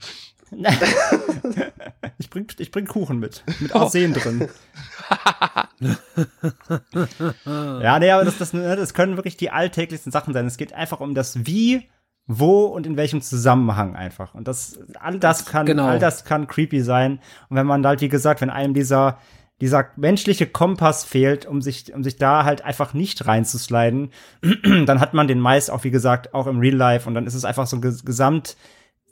Ich 2.19 2.29
bring, 2.29 2.47
ich 2.57 2.71
bring 2.71 2.85
Kuchen 2.85 3.19
mit. 3.19 3.43
Mit 3.59 3.75
Arsen 3.75 4.13
drin. 4.13 4.47
ja, 7.45 7.99
nee, 7.99 8.11
aber 8.11 8.25
das, 8.25 8.37
das, 8.37 8.53
ne, 8.53 8.75
das 8.75 8.93
können 8.93 9.17
wirklich 9.17 9.37
die 9.37 9.49
alltäglichsten 9.51 10.11
Sachen 10.11 10.33
sein. 10.33 10.45
Es 10.45 10.57
geht 10.57 10.73
einfach 10.73 10.99
um 10.99 11.15
das 11.15 11.45
Wie, 11.45 11.89
wo 12.27 12.65
und 12.65 12.85
in 12.85 12.97
welchem 12.97 13.21
Zusammenhang 13.21 13.95
einfach. 13.95 14.33
Und 14.35 14.47
das, 14.47 14.79
all 14.99 15.19
das 15.19 15.45
kann, 15.45 15.65
Genau. 15.65 15.85
all 15.87 15.99
das 15.99 16.23
kann 16.25 16.47
creepy 16.47 16.81
sein. 16.81 17.19
Und 17.49 17.57
wenn 17.57 17.67
man 17.67 17.85
halt, 17.85 18.01
wie 18.01 18.09
gesagt, 18.09 18.41
wenn 18.41 18.49
einem 18.49 18.73
dieser, 18.73 19.17
dieser 19.61 19.87
menschliche 19.95 20.47
Kompass 20.47 21.03
fehlt, 21.03 21.45
um 21.45 21.61
sich, 21.61 21.93
um 21.93 22.03
sich 22.03 22.15
da 22.17 22.45
halt 22.45 22.63
einfach 22.63 22.93
nicht 22.93 23.25
reinzusliden, 23.27 24.11
dann 24.85 24.99
hat 24.99 25.13
man 25.13 25.27
den 25.27 25.39
meist 25.39 25.69
auch, 25.71 25.83
wie 25.83 25.91
gesagt, 25.91 26.33
auch 26.33 26.47
im 26.47 26.59
Real 26.59 26.75
Life 26.75 27.07
und 27.07 27.15
dann 27.15 27.27
ist 27.27 27.33
es 27.33 27.45
einfach 27.45 27.67
so 27.67 27.77
ein 27.77 27.83
ges- 27.83 28.05
Gesamt, 28.05 28.55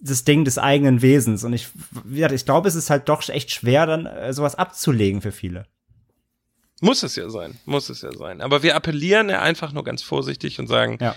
das 0.02 0.24
Ding 0.24 0.44
des 0.46 0.58
eigenen 0.58 1.02
Wesens. 1.02 1.44
Und 1.44 1.54
ich, 1.54 1.68
ich 2.12 2.46
glaube, 2.46 2.68
es 2.68 2.76
ist 2.76 2.90
halt 2.90 3.08
doch 3.08 3.28
echt 3.30 3.52
schwer, 3.52 3.86
dann 3.86 4.06
äh, 4.08 4.34
sowas 4.34 4.56
abzulegen 4.56 5.22
für 5.22 5.32
viele. 5.32 5.66
Muss 6.82 7.04
es 7.04 7.16
ja 7.16 7.30
sein. 7.30 7.60
Muss 7.66 7.90
es 7.90 8.02
ja 8.02 8.12
sein. 8.12 8.42
Aber 8.42 8.64
wir 8.64 8.76
appellieren 8.76 9.30
ja 9.30 9.42
einfach 9.42 9.72
nur 9.72 9.84
ganz 9.84 10.02
vorsichtig 10.02 10.60
und 10.60 10.68
sagen, 10.68 10.98
Ja. 11.00 11.16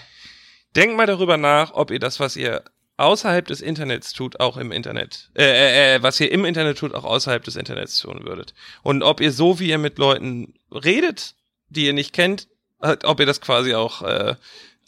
denkt 0.77 0.97
mal 0.97 1.07
darüber 1.07 1.39
nach, 1.39 1.73
ob 1.73 1.91
ihr 1.91 1.99
das, 1.99 2.21
was 2.21 2.37
ihr 2.37 2.63
außerhalb 2.99 3.47
des 3.47 3.61
Internets 3.63 4.13
tut, 4.13 4.39
auch 4.41 4.57
im 4.59 4.71
Internet, 4.71 5.31
äh, 5.35 5.43
äh, 5.45 5.95
äh, 5.97 6.03
was 6.03 6.21
ihr 6.21 6.31
im 6.31 6.45
Internet 6.45 6.79
tut, 6.79 6.95
auch 6.95 7.05
außerhalb 7.05 7.43
des 7.43 7.57
Internets 7.57 7.99
tun 7.99 8.25
würdet. 8.25 8.55
Und 8.83 9.03
ob 9.03 9.21
ihr 9.21 9.33
so, 9.33 9.59
wie 9.59 9.71
ihr 9.71 9.79
mit 9.79 9.99
Leuten 9.99 10.55
redet, 10.71 11.35
die 11.71 11.87
ihr 11.87 11.93
nicht 11.95 12.13
kennt, 12.13 12.47
halt, 12.81 13.05
ob 13.05 13.19
ihr 13.19 13.27
das 13.27 13.41
quasi 13.41 13.75
auch 13.75 14.03
äh, 14.03 14.35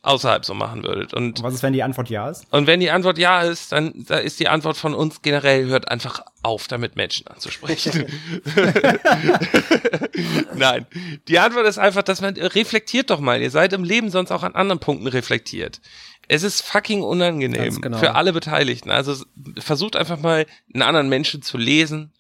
außerhalb 0.07 0.44
so 0.44 0.54
machen 0.54 0.84
würdet. 0.84 1.12
Und 1.12 1.42
was 1.42 1.54
ist, 1.54 1.62
wenn 1.62 1.72
die 1.72 1.82
Antwort 1.82 2.09
ja 2.09 2.30
ist? 2.30 2.46
Und 2.52 2.66
wenn 2.66 2.80
die 2.80 2.90
Antwort 2.90 3.18
ja 3.18 3.42
ist, 3.42 3.72
dann 3.72 3.92
da 4.07 4.16
ist 4.16 4.38
die 4.38 4.48
Antwort 4.48 4.76
von 4.76 4.94
uns 4.94 5.22
generell, 5.22 5.66
hört 5.66 5.88
einfach 5.88 6.20
auf, 6.42 6.68
damit 6.68 6.96
Menschen 6.96 7.26
anzusprechen. 7.26 8.07
Nein. 10.54 10.86
Die 11.28 11.38
Antwort 11.38 11.66
ist 11.66 11.78
einfach, 11.78 12.02
dass 12.02 12.20
man 12.20 12.36
reflektiert 12.36 13.11
doch 13.11 13.20
mal. 13.20 13.42
Ihr 13.42 13.50
seid 13.50 13.72
im 13.72 13.84
Leben 13.84 14.11
sonst 14.11 14.30
auch 14.30 14.44
an 14.44 14.54
anderen 14.54 14.78
Punkten 14.78 15.09
reflektiert. 15.09 15.80
Es 16.28 16.42
ist 16.42 16.62
fucking 16.62 17.02
unangenehm 17.02 17.80
genau. 17.80 17.98
für 17.98 18.14
alle 18.14 18.32
Beteiligten. 18.32 18.90
Also 18.90 19.24
versucht 19.59 19.96
einfach 19.96 20.18
mal 20.18 20.46
einen 20.72 20.82
anderen 20.82 21.09
Menschen 21.09 21.42
zu 21.42 21.59
lesen. 21.59 22.12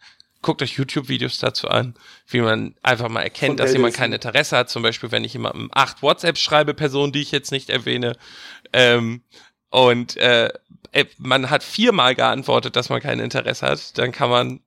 Guckt 0.46 0.62
euch 0.62 0.74
YouTube-Videos 0.74 1.38
dazu 1.38 1.66
an, 1.66 1.94
wie 2.28 2.40
man 2.40 2.76
einfach 2.80 3.08
mal 3.08 3.18
Von 3.18 3.24
erkennt, 3.24 3.58
dass 3.58 3.72
jemand 3.72 3.94
kein 3.94 4.12
Interesse 4.12 4.56
hat. 4.56 4.70
Zum 4.70 4.84
Beispiel, 4.84 5.10
wenn 5.10 5.24
ich 5.24 5.32
jemandem 5.32 5.70
acht 5.74 6.02
WhatsApp 6.02 6.38
schreibe, 6.38 6.72
Personen, 6.72 7.12
die 7.12 7.20
ich 7.20 7.32
jetzt 7.32 7.50
nicht 7.50 7.68
erwähne, 7.68 8.16
ähm, 8.72 9.22
und 9.70 10.16
äh, 10.18 10.50
äh, 10.92 11.06
man 11.18 11.50
hat 11.50 11.64
viermal 11.64 12.14
geantwortet, 12.14 12.76
dass 12.76 12.90
man 12.90 13.00
kein 13.00 13.18
Interesse 13.18 13.66
hat, 13.66 13.98
dann 13.98 14.12
kann 14.12 14.30
man 14.30 14.60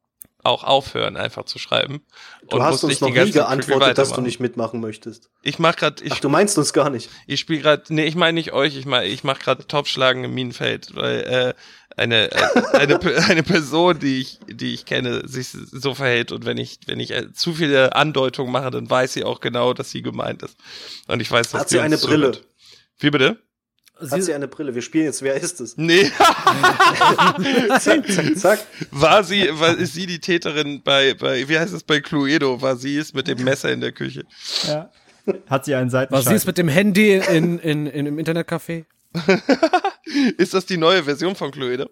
auch 0.43 0.63
aufhören, 0.63 1.17
einfach 1.17 1.45
zu 1.45 1.59
schreiben. 1.59 2.01
Du 2.49 2.57
und 2.57 2.63
hast 2.63 2.83
uns 2.83 3.01
noch 3.01 3.09
nie 3.09 3.31
geantwortet, 3.31 3.97
dass 3.97 4.11
du 4.11 4.21
nicht 4.21 4.39
mitmachen 4.39 4.79
möchtest. 4.79 5.29
Ich 5.41 5.59
mach 5.59 5.75
grad, 5.75 6.01
ich 6.01 6.11
Ach, 6.11 6.19
du 6.19 6.29
meinst 6.29 6.57
uns 6.57 6.73
gar 6.73 6.89
nicht. 6.89 7.09
ich 7.27 7.39
spiele 7.39 7.61
gerade, 7.61 7.83
nee, 7.89 8.05
ich 8.05 8.15
meine 8.15 8.33
nicht 8.33 8.53
euch, 8.53 8.75
ich 8.75 8.85
meine, 8.85 9.07
ich 9.07 9.23
mache 9.23 9.39
gerade 9.39 9.67
Topschlagen 9.67 10.23
im 10.23 10.33
Minenfeld, 10.33 10.95
weil 10.95 11.19
äh, 11.21 11.53
eine 11.99 12.31
äh, 12.31 12.37
eine 12.73 12.99
eine 13.27 13.43
Person, 13.43 13.99
die 13.99 14.21
ich 14.21 14.39
die 14.47 14.73
ich 14.73 14.85
kenne, 14.85 15.27
sich 15.27 15.49
so 15.49 15.93
verhält 15.93 16.31
und 16.31 16.45
wenn 16.45 16.57
ich 16.57 16.79
wenn 16.87 16.99
ich 16.99 17.11
äh, 17.11 17.31
zu 17.33 17.53
viele 17.53 17.95
Andeutungen 17.95 18.51
mache, 18.51 18.71
dann 18.71 18.89
weiß 18.89 19.13
sie 19.13 19.23
auch 19.23 19.39
genau, 19.41 19.73
dass 19.73 19.91
sie 19.91 20.01
gemeint 20.01 20.41
ist. 20.43 20.57
Und 21.07 21.21
ich 21.21 21.29
weiß, 21.29 21.49
dass 21.51 21.61
Hat 21.61 21.69
sie 21.69 21.79
eine 21.79 21.97
Brille? 21.97 22.31
zuhört. 22.31 22.47
Wie 22.99 23.11
bitte? 23.11 23.37
Hat 24.09 24.23
sie 24.23 24.33
eine 24.33 24.47
Brille? 24.47 24.73
Wir 24.75 24.81
spielen 24.81 25.05
jetzt, 25.05 25.21
wer 25.21 25.35
ist 25.35 25.59
es? 25.59 25.75
Nee, 25.75 26.05
zack, 27.79 28.09
zack, 28.09 28.37
zack. 28.37 28.59
war 28.91 29.23
sie, 29.25 29.49
war, 29.59 29.77
ist 29.77 29.93
sie 29.93 30.05
die 30.05 30.19
Täterin 30.19 30.81
bei, 30.83 31.13
bei, 31.15 31.47
wie 31.49 31.59
heißt 31.59 31.73
es 31.73 31.83
bei 31.83 31.99
Cluedo? 31.99 32.61
War 32.61 32.77
sie 32.77 32.97
es 32.97 33.13
mit 33.13 33.27
dem 33.27 33.43
Messer 33.43 33.71
in 33.71 33.81
der 33.81 33.91
Küche? 33.91 34.23
Ja. 34.65 34.89
Hat 35.47 35.65
sie 35.65 35.75
einen 35.75 35.87
Was 35.87 35.91
Seitenschalter? 35.91 36.29
siehst 36.31 36.47
mit 36.47 36.57
dem 36.57 36.69
Handy 36.69 37.15
in, 37.15 37.59
in, 37.59 37.87
in, 37.87 38.05
im 38.05 38.17
Internetcafé? 38.19 38.85
Ist 40.37 40.53
das 40.53 40.65
die 40.65 40.77
neue 40.77 41.03
Version 41.03 41.35
von 41.35 41.51
Cluedo? 41.51 41.89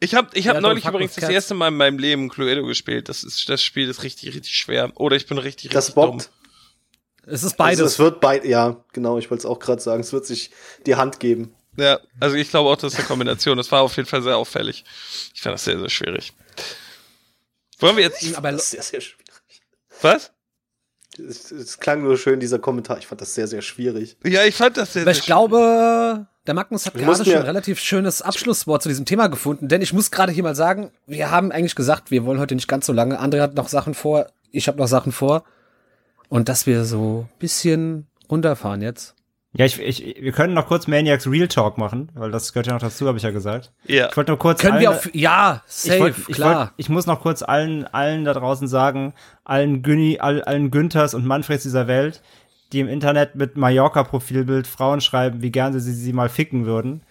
Ich 0.00 0.14
habe 0.14 0.28
ich 0.34 0.46
hab 0.48 0.54
Ja, 0.56 0.60
neulich 0.60 0.84
übrigens 0.84 1.14
das 1.14 1.28
erste 1.28 1.54
Mal 1.54 1.68
in 1.68 1.76
meinem 1.76 1.98
Leben 1.98 2.28
Cluedo 2.28 2.64
gespielt. 2.66 3.08
Das 3.08 3.24
ist 3.24 3.48
das 3.48 3.62
Spiel 3.62 3.88
ist 3.88 4.02
richtig 4.02 4.34
richtig 4.34 4.52
schwer. 4.56 4.92
Oder 4.96 5.16
ich 5.16 5.26
bin 5.26 5.38
richtig 5.38 5.70
Das 5.70 5.86
richtig 5.88 5.94
bockt. 5.96 6.30
Es 7.26 7.42
ist 7.42 7.44
Also, 7.44 7.56
beides. 7.56 7.80
es 7.80 7.98
wird 7.98 8.20
beid, 8.20 8.44
ja, 8.44 8.82
genau, 8.92 9.18
ich 9.18 9.30
wollte 9.30 9.40
es 9.42 9.46
auch 9.46 9.58
gerade 9.58 9.82
sagen. 9.82 10.00
Es 10.00 10.12
wird 10.12 10.24
sich 10.24 10.50
die 10.86 10.94
Hand 10.96 11.20
geben. 11.20 11.54
dumm. 11.76 11.84
Ja, 11.84 12.00
also 12.20 12.36
ich 12.36 12.48
glaube 12.50 12.70
auch, 12.70 12.76
das 12.76 12.92
ist 12.94 12.98
eine 12.98 13.08
Kombination. 13.08 13.56
Das 13.56 13.70
war 13.70 13.82
auf 13.82 13.96
jeden 13.96 14.08
Fall 14.08 14.22
sehr 14.22 14.36
auffällig. 14.36 14.84
Ich 15.34 15.40
fand 15.42 15.54
das 15.54 15.64
sehr 15.64 15.78
sehr 15.78 15.90
schwierig. 15.90 16.32
Wollen 17.80 17.96
wir 17.96 18.04
jetzt 18.04 18.34
aber 18.36 18.50
Das 18.52 18.62
ist 18.62 18.70
sehr, 18.70 18.82
sehr 18.82 19.00
schwierig. 19.00 19.26
was? 20.00 20.32
Es, 21.18 21.50
es 21.50 21.78
klang 21.78 22.02
nur 22.02 22.16
schön, 22.16 22.40
dieser 22.40 22.58
Kommentar. 22.58 22.98
Ich 22.98 23.06
fand 23.06 23.20
das 23.20 23.34
sehr, 23.34 23.46
sehr 23.46 23.62
schwierig. 23.62 24.16
Ja, 24.24 24.44
ich 24.44 24.54
fand 24.54 24.76
das 24.76 24.92
sehr 24.92 25.02
Aber 25.02 25.12
sehr 25.12 25.20
ich 25.20 25.26
glaube, 25.26 26.26
der 26.46 26.54
Magnus 26.54 26.86
hat 26.86 26.94
gerade 26.94 27.24
schon 27.24 27.34
ein 27.34 27.42
relativ 27.42 27.78
schönes 27.78 28.22
Abschlusswort 28.22 28.82
zu 28.82 28.88
diesem 28.88 29.04
Thema 29.04 29.28
gefunden, 29.28 29.68
denn 29.68 29.82
ich 29.82 29.92
muss 29.92 30.10
gerade 30.10 30.32
hier 30.32 30.42
mal 30.42 30.54
sagen, 30.54 30.90
wir 31.06 31.30
haben 31.30 31.52
eigentlich 31.52 31.74
gesagt, 31.74 32.10
wir 32.10 32.24
wollen 32.24 32.40
heute 32.40 32.54
nicht 32.54 32.68
ganz 32.68 32.86
so 32.86 32.92
lange. 32.92 33.20
André 33.20 33.40
hat 33.40 33.54
noch 33.54 33.68
Sachen 33.68 33.94
vor, 33.94 34.26
ich 34.50 34.68
habe 34.68 34.78
noch 34.78 34.88
Sachen 34.88 35.12
vor. 35.12 35.44
Und 36.28 36.48
dass 36.48 36.66
wir 36.66 36.84
so 36.84 37.26
ein 37.28 37.38
bisschen 37.38 38.06
runterfahren 38.30 38.82
jetzt. 38.82 39.14
Ja, 39.58 39.64
ich, 39.64 39.80
ich, 39.80 40.16
wir 40.22 40.30
können 40.32 40.54
noch 40.54 40.68
kurz 40.68 40.86
Maniacs 40.86 41.26
Real 41.26 41.48
Talk 41.48 41.78
machen, 41.78 42.10
weil 42.14 42.30
das 42.30 42.52
gehört 42.52 42.68
ja 42.68 42.74
noch 42.74 42.80
dazu, 42.80 43.08
habe 43.08 43.18
ich 43.18 43.24
ja 43.24 43.32
gesagt. 43.32 43.72
Ja. 43.86 44.08
Ich 44.08 44.16
wollte 44.16 44.30
nur 44.30 44.38
kurz 44.38 44.60
Können 44.60 44.78
wir 44.78 44.88
allen- 44.90 44.98
auf, 44.98 45.10
ja, 45.14 45.62
safe, 45.66 45.94
ich, 45.96 46.00
wollt, 46.00 46.14
ich, 46.28 46.34
klar. 46.36 46.58
wollt, 46.58 46.70
ich 46.76 46.88
muss 46.88 47.06
noch 47.06 47.20
kurz 47.20 47.42
allen, 47.42 47.84
allen 47.86 48.24
da 48.24 48.34
draußen 48.34 48.68
sagen, 48.68 49.14
allen 49.44 49.82
Günni, 49.82 50.20
all, 50.20 50.42
allen 50.42 50.70
Günthers 50.70 51.12
und 51.12 51.26
Manfreds 51.26 51.64
dieser 51.64 51.88
Welt, 51.88 52.22
die 52.72 52.78
im 52.78 52.86
Internet 52.88 53.34
mit 53.34 53.56
Mallorca-Profilbild 53.56 54.68
Frauen 54.68 55.00
schreiben, 55.00 55.42
wie 55.42 55.50
gern 55.50 55.72
sie 55.78 55.92
sie 55.92 56.12
mal 56.12 56.28
ficken 56.28 56.64
würden. 56.64 57.02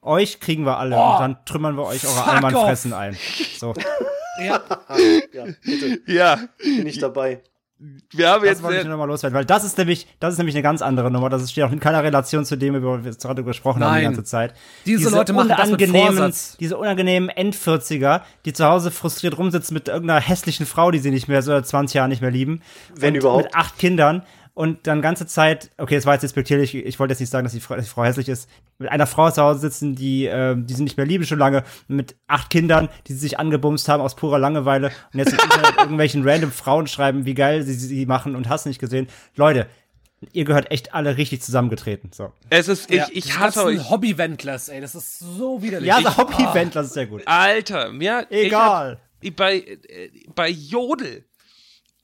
Euch 0.00 0.40
kriegen 0.40 0.64
wir 0.64 0.78
alle 0.78 0.96
und 0.96 1.18
dann 1.20 1.36
trümmern 1.44 1.76
wir 1.76 1.84
euch 1.84 2.06
eure 2.06 2.24
Allmannfressen 2.24 2.94
ein. 2.94 3.16
So, 3.58 3.74
ja. 4.40 4.60
Ja, 5.32 5.44
bitte, 5.62 6.00
Ja, 6.06 6.38
bin 6.58 6.86
ich 6.86 6.98
dabei. 7.00 7.42
Wir 7.78 8.30
haben 8.30 8.42
das 8.42 8.52
jetzt 8.52 8.62
wollte 8.62 8.76
ich 8.76 8.82
sehr, 8.82 8.88
nur 8.88 8.96
noch 8.96 9.04
mal 9.04 9.12
loswerden, 9.12 9.36
weil 9.36 9.44
das 9.44 9.62
ist 9.62 9.76
nämlich, 9.76 10.06
das 10.18 10.32
ist 10.32 10.38
nämlich 10.38 10.54
eine 10.54 10.62
ganz 10.62 10.80
andere 10.80 11.10
Nummer. 11.10 11.28
Das 11.28 11.50
steht 11.50 11.64
auch 11.64 11.72
in 11.72 11.80
keiner 11.80 12.02
Relation 12.02 12.44
zu 12.46 12.56
dem, 12.56 12.74
über 12.74 12.98
was 12.98 13.04
wir 13.04 13.12
gerade 13.12 13.44
gesprochen 13.44 13.84
haben 13.84 13.96
die 13.96 14.02
Nein. 14.02 14.14
ganze 14.14 14.24
Zeit. 14.24 14.54
Diese 14.86 15.10
Leute 15.10 15.34
machen 15.34 15.48
das 15.48 15.70
mit 15.70 15.82
unangenehmen, 15.82 16.16
Vorsatz. 16.16 16.56
Diese 16.58 16.78
unangenehmen 16.78 17.28
Endvierziger, 17.28 18.24
die 18.46 18.54
zu 18.54 18.64
Hause 18.64 18.90
frustriert 18.90 19.36
rumsitzen 19.36 19.74
mit 19.74 19.88
irgendeiner 19.88 20.20
hässlichen 20.20 20.64
Frau, 20.64 20.90
die 20.90 21.00
sie 21.00 21.10
nicht 21.10 21.28
mehr 21.28 21.42
so 21.42 21.50
seit 21.50 21.66
20 21.66 21.94
Jahren 21.96 22.08
nicht 22.08 22.22
mehr 22.22 22.30
lieben. 22.30 22.62
Wenn 22.94 23.14
überhaupt. 23.14 23.44
Mit 23.44 23.54
acht 23.54 23.78
Kindern 23.78 24.22
und 24.56 24.86
dann 24.86 25.02
ganze 25.02 25.26
Zeit, 25.26 25.70
okay, 25.76 25.96
das 25.96 26.06
war 26.06 26.14
jetzt 26.14 26.22
despektierlich, 26.22 26.74
ich 26.74 26.98
wollte 26.98 27.12
jetzt 27.12 27.20
nicht 27.20 27.28
sagen, 27.28 27.44
dass 27.44 27.52
die, 27.52 27.60
Frau, 27.60 27.76
dass 27.76 27.84
die 27.84 27.90
Frau 27.90 28.04
hässlich 28.04 28.26
ist, 28.30 28.48
mit 28.78 28.90
einer 28.90 29.06
Frau 29.06 29.30
zu 29.30 29.42
Hause 29.42 29.60
sitzen, 29.60 29.94
die, 29.94 30.24
äh, 30.24 30.56
die 30.58 30.72
sie 30.72 30.82
nicht 30.82 30.96
mehr 30.96 31.04
lieben 31.04 31.26
schon 31.26 31.38
lange, 31.38 31.62
mit 31.88 32.16
acht 32.26 32.48
Kindern, 32.48 32.88
die 33.06 33.12
sie 33.12 33.18
sich 33.18 33.38
angebumst 33.38 33.86
haben 33.90 34.00
aus 34.02 34.16
purer 34.16 34.38
Langeweile 34.38 34.90
und 35.12 35.18
jetzt 35.18 35.34
im 35.34 35.40
Internet 35.40 35.76
irgendwelchen 35.78 36.26
random 36.26 36.50
Frauen 36.52 36.86
schreiben, 36.86 37.26
wie 37.26 37.34
geil 37.34 37.64
sie 37.64 37.74
sie 37.74 38.06
machen 38.06 38.34
und 38.34 38.48
hast 38.48 38.64
nicht 38.64 38.78
gesehen. 38.78 39.08
Leute, 39.34 39.66
ihr 40.32 40.46
gehört 40.46 40.70
echt 40.70 40.94
alle 40.94 41.18
richtig 41.18 41.42
zusammengetreten. 41.42 42.10
So. 42.14 42.32
es 42.48 42.68
ist, 42.68 42.90
ich, 42.90 42.96
Ja, 42.96 43.08
ich 43.12 43.38
hasse 43.38 43.62
euch. 43.62 43.90
Hobby-Wendlers, 43.90 44.70
ey, 44.70 44.80
das 44.80 44.94
ist 44.94 45.18
so 45.18 45.62
widerlich. 45.62 45.86
Ja, 45.88 45.98
Ich- 45.98 46.06
so 46.06 46.16
Hobby-Event, 46.16 46.74
das 46.74 46.86
ist 46.86 46.94
sehr 46.94 47.06
gut. 47.06 47.20
Alter, 47.26 47.92
mir 47.92 48.26
Egal. 48.30 49.00
Ich 49.20 49.30
hab, 49.32 49.36
bei 49.36 49.58
äh, 49.58 50.08
bei 50.34 50.48
Jodel. 50.48 51.26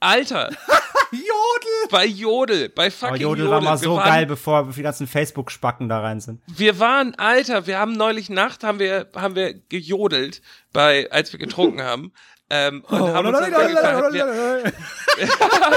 Alter, 0.03 0.51
Jodel! 1.13 1.89
bei 1.91 2.07
Jodel, 2.07 2.69
bei 2.71 2.91
fucking 2.91 3.09
Aber 3.09 3.17
Jodel 3.17 3.51
war 3.51 3.61
mal 3.61 3.77
so 3.77 3.97
waren, 3.97 4.09
geil, 4.09 4.27
bevor 4.27 4.71
die 4.73 4.83
ganzen 4.83 5.07
Facebook-Spacken 5.07 5.89
da 5.89 6.01
rein 6.01 6.21
sind. 6.21 6.41
Wir 6.47 6.79
waren, 6.79 7.15
Alter, 7.17 7.67
wir 7.67 7.79
haben 7.79 7.93
neulich 7.93 8.29
Nacht 8.29 8.65
haben 8.65 8.79
wir 8.79 9.09
haben 9.15 9.37
wir 9.37 9.55
gejodelt 9.55 10.43
bei 10.73 11.11
als 11.11 11.33
wir 11.33 11.39
getrunken 11.39 11.83
haben. 11.83 12.13
Ähm, 12.55 12.85
und 12.87 13.01
haben 13.01 13.29
uns 13.29 13.39
dann 13.39 13.51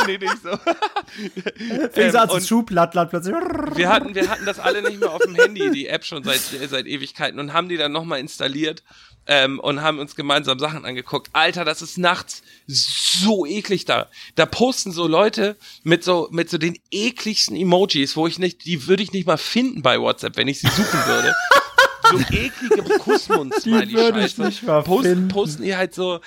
nee, 0.08 0.18
nicht 0.18 0.36
so. 0.44 0.50
Fing 1.94 2.14
Ähm, 2.14 2.30
und- 2.30 2.46
Schublattland 2.46 3.12
plötzlich. 3.12 3.34
wir 3.34 3.88
hatten, 3.88 4.14
wir 4.14 4.30
hatten 4.30 4.46
das 4.46 4.60
alle 4.60 4.82
nicht 4.82 5.00
mehr 5.00 5.10
auf 5.10 5.22
dem 5.22 5.36
Handy, 5.36 5.72
die 5.72 5.88
App 5.88 6.04
schon 6.04 6.26
seit, 6.26 6.42
seit 6.70 6.86
Ewigkeiten 6.86 7.40
und 7.40 7.54
haben 7.54 7.70
die 7.70 7.78
dann 7.78 7.94
nochmal 7.94 8.20
installiert 8.20 8.84
ähm, 9.26 9.62
und 9.62 9.82
haben 9.84 10.00
uns 10.00 10.18
gemeinsam 10.18 10.60
Sachen 10.60 10.84
angeguckt. 10.84 11.30
Alter, 11.32 11.64
das 11.64 11.82
ist 11.82 11.98
nachts 11.98 12.44
so 12.68 13.46
eklig 13.46 13.86
da. 13.86 14.10
Da 14.36 14.46
posten 14.46 14.92
so 14.92 15.08
Leute 15.08 15.56
mit 15.84 16.04
so, 16.04 16.28
mit 16.32 16.50
so 16.50 16.58
den 16.58 16.78
ekligsten 16.92 17.56
Emojis, 17.56 18.18
wo 18.18 18.28
ich 18.28 18.38
nicht, 18.38 18.66
die 18.66 18.86
würde 18.88 19.02
ich 19.02 19.14
nicht 19.14 19.28
mal 19.28 19.38
finden 19.38 19.82
bei 19.82 19.98
WhatsApp, 19.98 20.36
wenn 20.36 20.50
ich 20.50 20.60
sie 20.60 20.68
suchen 20.68 21.06
würde. 21.06 21.34
So 22.12 22.20
eklige. 22.20 22.84
Die 23.86 23.94
würde 23.94 24.24
ich 24.26 24.38
nicht 24.38 24.64
mal 24.64 24.84
Posten, 24.84 25.04
finden. 25.10 25.28
posten 25.30 25.64
die 25.64 25.76
halt 25.76 25.96
so, 25.96 26.20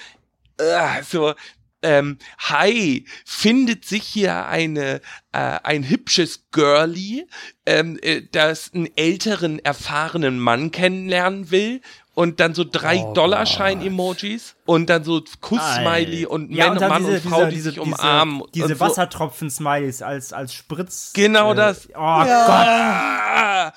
äh, 0.59 1.03
so, 1.03 1.35
ähm, 1.83 2.19
hi, 2.39 3.07
findet 3.25 3.85
sich 3.85 4.03
hier 4.03 4.47
eine, 4.47 5.01
äh, 5.33 5.59
ein 5.63 5.89
hübsches 5.89 6.51
Girlie, 6.51 7.27
ähm, 7.67 7.99
äh, 8.03 8.23
das 8.33 8.73
einen 8.75 8.89
älteren, 8.97 9.59
erfahrenen 9.61 10.41
Mann 10.41 10.73
kennenlernen 10.73 11.51
will 11.51 11.81
und 12.15 12.41
dann 12.41 12.53
so 12.53 12.65
drei 12.65 12.99
Oh 12.99 13.13
Dollarschein-Emojis 13.13 14.57
und 14.67 14.91
dann 14.91 15.05
so 15.05 15.23
Kuss-Smiley 15.41 16.27
und 16.27 16.51
Ja, 16.51 16.67
Männer, 16.67 16.81
dann 16.81 16.89
Mann 16.89 17.05
diese, 17.05 17.13
und 17.15 17.23
Frau, 17.23 17.45
diese, 17.45 17.49
die 17.49 17.55
diese, 17.55 17.71
sich 17.71 17.81
umarmen. 17.81 18.43
Diese, 18.55 18.67
und 18.67 18.75
so. 18.75 18.81
Wassertropfen-Smileys 18.81 20.03
als, 20.03 20.33
als 20.33 20.53
Spritz. 20.53 21.13
Genau 21.15 21.53
äh, 21.53 21.57
das. 21.57 21.89
Oh 21.91 21.93
Gott. 21.93 22.27
Ah, 22.29 23.73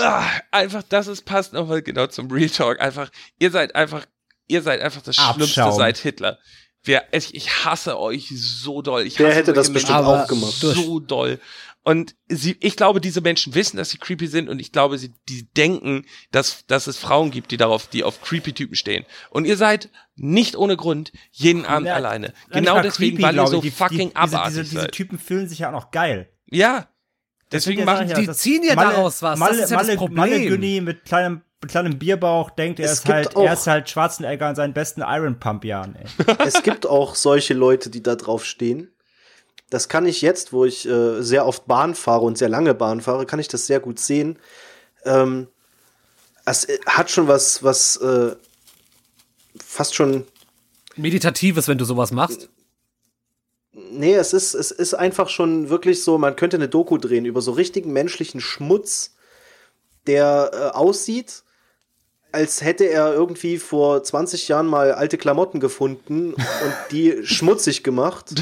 ah, 0.00 0.22
einfach, 0.52 0.84
das 0.88 1.08
ist 1.08 1.24
passt 1.24 1.52
nochmal 1.52 1.82
genau 1.82 2.06
zum 2.06 2.30
Real 2.30 2.48
Talk. 2.48 2.80
Einfach, 2.80 3.10
ihr 3.40 3.50
seid 3.50 3.74
einfach, 3.74 4.06
ihr 4.46 4.62
seid 4.62 4.80
einfach 4.80 5.02
das 5.02 5.16
Schlimmste 5.16 5.62
Abschaum. 5.62 5.78
seit 5.78 5.98
Hitler. 5.98 6.38
Wir, 6.82 7.02
ich, 7.12 7.34
ich 7.34 7.64
hasse 7.64 7.98
euch 7.98 8.28
so 8.36 8.82
doll. 8.82 9.06
Ich 9.06 9.14
Der 9.14 9.34
hätte 9.34 9.52
das 9.54 9.66
solche 9.68 9.72
bestimmt 9.72 9.98
Menschen 10.00 10.14
auch 10.22 10.26
gemacht. 10.26 10.52
So 10.60 11.00
doll. 11.00 11.40
Und 11.82 12.14
sie, 12.28 12.56
ich 12.60 12.76
glaube, 12.76 13.00
diese 13.00 13.20
Menschen 13.20 13.54
wissen, 13.54 13.76
dass 13.76 13.90
sie 13.90 13.98
creepy 13.98 14.26
sind 14.26 14.48
und 14.48 14.58
ich 14.58 14.72
glaube, 14.72 14.96
sie, 14.98 15.12
die 15.28 15.46
denken, 15.52 16.06
dass, 16.30 16.64
dass 16.66 16.86
es 16.86 16.96
Frauen 16.96 17.30
gibt, 17.30 17.50
die 17.50 17.58
darauf, 17.58 17.86
die 17.88 18.04
auf 18.04 18.22
creepy 18.22 18.52
Typen 18.54 18.74
stehen. 18.74 19.04
Und 19.30 19.44
ihr 19.46 19.56
seid 19.58 19.90
nicht 20.14 20.56
ohne 20.56 20.76
Grund 20.78 21.12
jeden 21.30 21.66
Abend 21.66 21.88
Ja, 21.88 21.94
alleine. 21.94 22.32
Genau 22.50 22.80
deswegen, 22.80 23.16
creepy, 23.18 23.22
weil 23.22 23.36
ihr 23.36 23.46
so. 23.48 23.60
Die- 23.60 23.70
fucking 23.70 23.98
die, 23.98 24.04
diese, 24.06 24.16
abartig 24.16 24.48
diese, 24.48 24.62
diese 24.64 24.80
seid. 24.82 24.92
Typen 24.92 25.18
fühlen 25.18 25.46
sich 25.48 25.58
ja 25.60 25.68
auch 25.68 25.72
noch 25.72 25.90
geil. 25.90 26.30
Ja. 26.50 26.88
Deswegen 27.52 27.84
machen 27.84 28.06
die, 28.08 28.12
ja, 28.14 28.22
das- 28.22 28.38
ziehen 28.38 28.62
ja 28.62 28.74
daraus 28.76 29.20
was. 29.22 29.32
Das 29.32 29.38
Malle, 29.38 29.62
ist 29.62 29.70
ja 29.70 29.76
das 29.76 29.86
Malle, 29.86 29.98
Problem. 29.98 30.16
Malle 30.16 30.46
Günni 30.46 30.80
mit 30.80 31.04
kleinem, 31.04 31.42
kleinem 31.66 31.98
Bierbauch 31.98 32.50
denkt, 32.50 32.78
er 32.80 32.86
Es 32.86 32.92
ist 33.00 33.08
halt, 33.08 33.36
auch- 33.36 33.44
er 33.44 33.52
ist 33.54 33.66
halt 33.66 33.88
Schwarzenegger 33.90 34.48
in 34.50 34.56
seinen 34.56 34.74
besten 34.74 35.02
Iron 35.02 35.38
Pump 35.38 35.64
Jahren, 35.64 35.96
ey. 35.96 36.06
es 36.46 36.62
gibt 36.62 36.86
auch 36.86 37.14
solche 37.14 37.54
Leute, 37.54 37.90
die 37.90 38.02
da 38.02 38.14
drauf 38.16 38.44
stehen. 38.44 38.90
Das 39.70 39.88
kann 39.88 40.06
ich 40.06 40.22
jetzt, 40.22 40.52
wo 40.52 40.64
ich 40.64 40.86
äh, 40.88 41.22
sehr 41.22 41.46
oft 41.46 41.66
Bahn 41.66 41.94
fahre 41.94 42.22
und 42.24 42.38
sehr 42.38 42.48
lange 42.48 42.74
Bahn 42.74 43.00
fahre, 43.00 43.26
kann 43.26 43.40
ich 43.40 43.48
das 43.48 43.66
sehr 43.66 43.80
gut 43.80 43.98
sehen. 43.98 44.38
Ähm, 45.04 45.48
es 46.44 46.64
äh, 46.66 46.78
hat 46.86 47.10
schon 47.10 47.28
was, 47.28 47.62
was 47.62 47.96
äh, 47.96 48.36
fast 49.58 49.94
schon. 49.94 50.24
Meditatives, 50.96 51.66
wenn 51.68 51.78
du 51.78 51.84
sowas 51.84 52.12
machst. 52.12 52.50
Nee, 53.72 54.14
es 54.14 54.32
ist, 54.32 54.54
es 54.54 54.70
ist 54.70 54.94
einfach 54.94 55.28
schon 55.28 55.68
wirklich 55.68 56.04
so, 56.04 56.18
man 56.18 56.36
könnte 56.36 56.56
eine 56.56 56.68
Doku 56.68 56.96
drehen 56.96 57.24
über 57.24 57.40
so 57.42 57.52
richtigen 57.52 57.92
menschlichen 57.92 58.40
Schmutz, 58.40 59.14
der 60.06 60.50
äh, 60.52 60.76
aussieht, 60.76 61.42
als 62.34 62.62
hätte 62.62 62.84
er 62.84 63.14
irgendwie 63.14 63.58
vor 63.58 64.02
20 64.02 64.48
Jahren 64.48 64.66
mal 64.66 64.92
alte 64.92 65.18
Klamotten 65.18 65.60
gefunden 65.60 66.34
und 66.34 66.74
die 66.90 67.20
schmutzig 67.24 67.84
gemacht. 67.84 68.34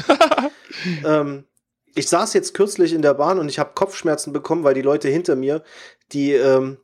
ähm, 1.05 1.45
ich 1.93 2.09
saß 2.09 2.33
jetzt 2.33 2.55
kürzlich 2.55 2.91
in 2.91 3.03
der 3.03 3.13
Bahn 3.13 3.37
und 3.37 3.49
ich 3.49 3.59
habe 3.59 3.75
Kopfschmerzen 3.75 4.33
bekommen, 4.33 4.63
weil 4.63 4.73
die 4.73 4.81
Leute 4.81 5.09
hinter 5.09 5.35
mir, 5.35 5.63
die 6.11 6.33
ähm, 6.33 6.79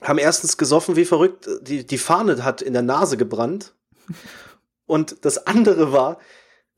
haben 0.00 0.18
erstens 0.18 0.56
gesoffen 0.56 0.96
wie 0.96 1.04
verrückt, 1.04 1.50
die, 1.60 1.86
die 1.86 1.98
Fahne 1.98 2.42
hat 2.42 2.62
in 2.62 2.72
der 2.72 2.82
Nase 2.82 3.18
gebrannt. 3.18 3.74
Und 4.86 5.26
das 5.26 5.46
andere 5.46 5.92
war, 5.92 6.18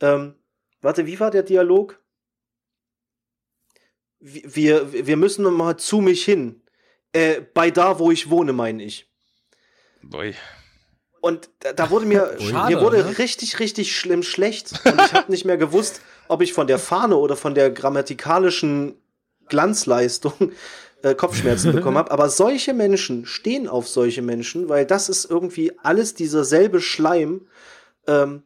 ähm, 0.00 0.34
warte, 0.80 1.06
wie 1.06 1.20
war 1.20 1.30
der 1.30 1.44
Dialog? 1.44 2.02
Wir, 4.18 4.92
wir 4.92 5.16
müssen 5.16 5.44
mal 5.44 5.76
zu 5.76 6.00
mich 6.00 6.24
hin. 6.24 6.60
Äh, 7.12 7.40
bei 7.40 7.70
da, 7.70 8.00
wo 8.00 8.10
ich 8.10 8.30
wohne, 8.30 8.52
meine 8.52 8.82
ich. 8.82 9.13
Boy. 10.10 10.34
Und 11.20 11.48
da, 11.60 11.72
da 11.72 11.90
wurde 11.90 12.06
mir, 12.06 12.36
Schade, 12.40 12.74
mir 12.74 12.82
wurde 12.82 12.98
ne? 12.98 13.18
richtig, 13.18 13.58
richtig 13.58 13.96
schlimm 13.96 14.22
schlecht. 14.22 14.72
Und 14.84 15.00
ich 15.00 15.14
habe 15.14 15.30
nicht 15.30 15.44
mehr 15.44 15.56
gewusst, 15.56 16.00
ob 16.28 16.42
ich 16.42 16.52
von 16.52 16.66
der 16.66 16.78
Fahne 16.78 17.16
oder 17.16 17.36
von 17.36 17.54
der 17.54 17.70
grammatikalischen 17.70 18.96
Glanzleistung 19.48 20.52
äh, 21.02 21.14
Kopfschmerzen 21.14 21.72
bekommen 21.74 21.98
habe. 21.98 22.10
Aber 22.10 22.28
solche 22.28 22.74
Menschen 22.74 23.26
stehen 23.26 23.68
auf 23.68 23.88
solche 23.88 24.22
Menschen, 24.22 24.68
weil 24.68 24.84
das 24.84 25.08
ist 25.08 25.24
irgendwie 25.24 25.72
alles 25.82 26.14
dieser 26.14 26.44
selbe 26.44 26.80
Schleim. 26.80 27.46
Ähm, 28.06 28.42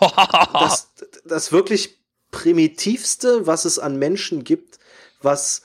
das, 0.52 0.90
das 1.24 1.52
wirklich 1.52 1.98
primitivste, 2.30 3.46
was 3.46 3.64
es 3.64 3.78
an 3.78 3.96
Menschen 3.98 4.44
gibt, 4.44 4.78
was 5.22 5.62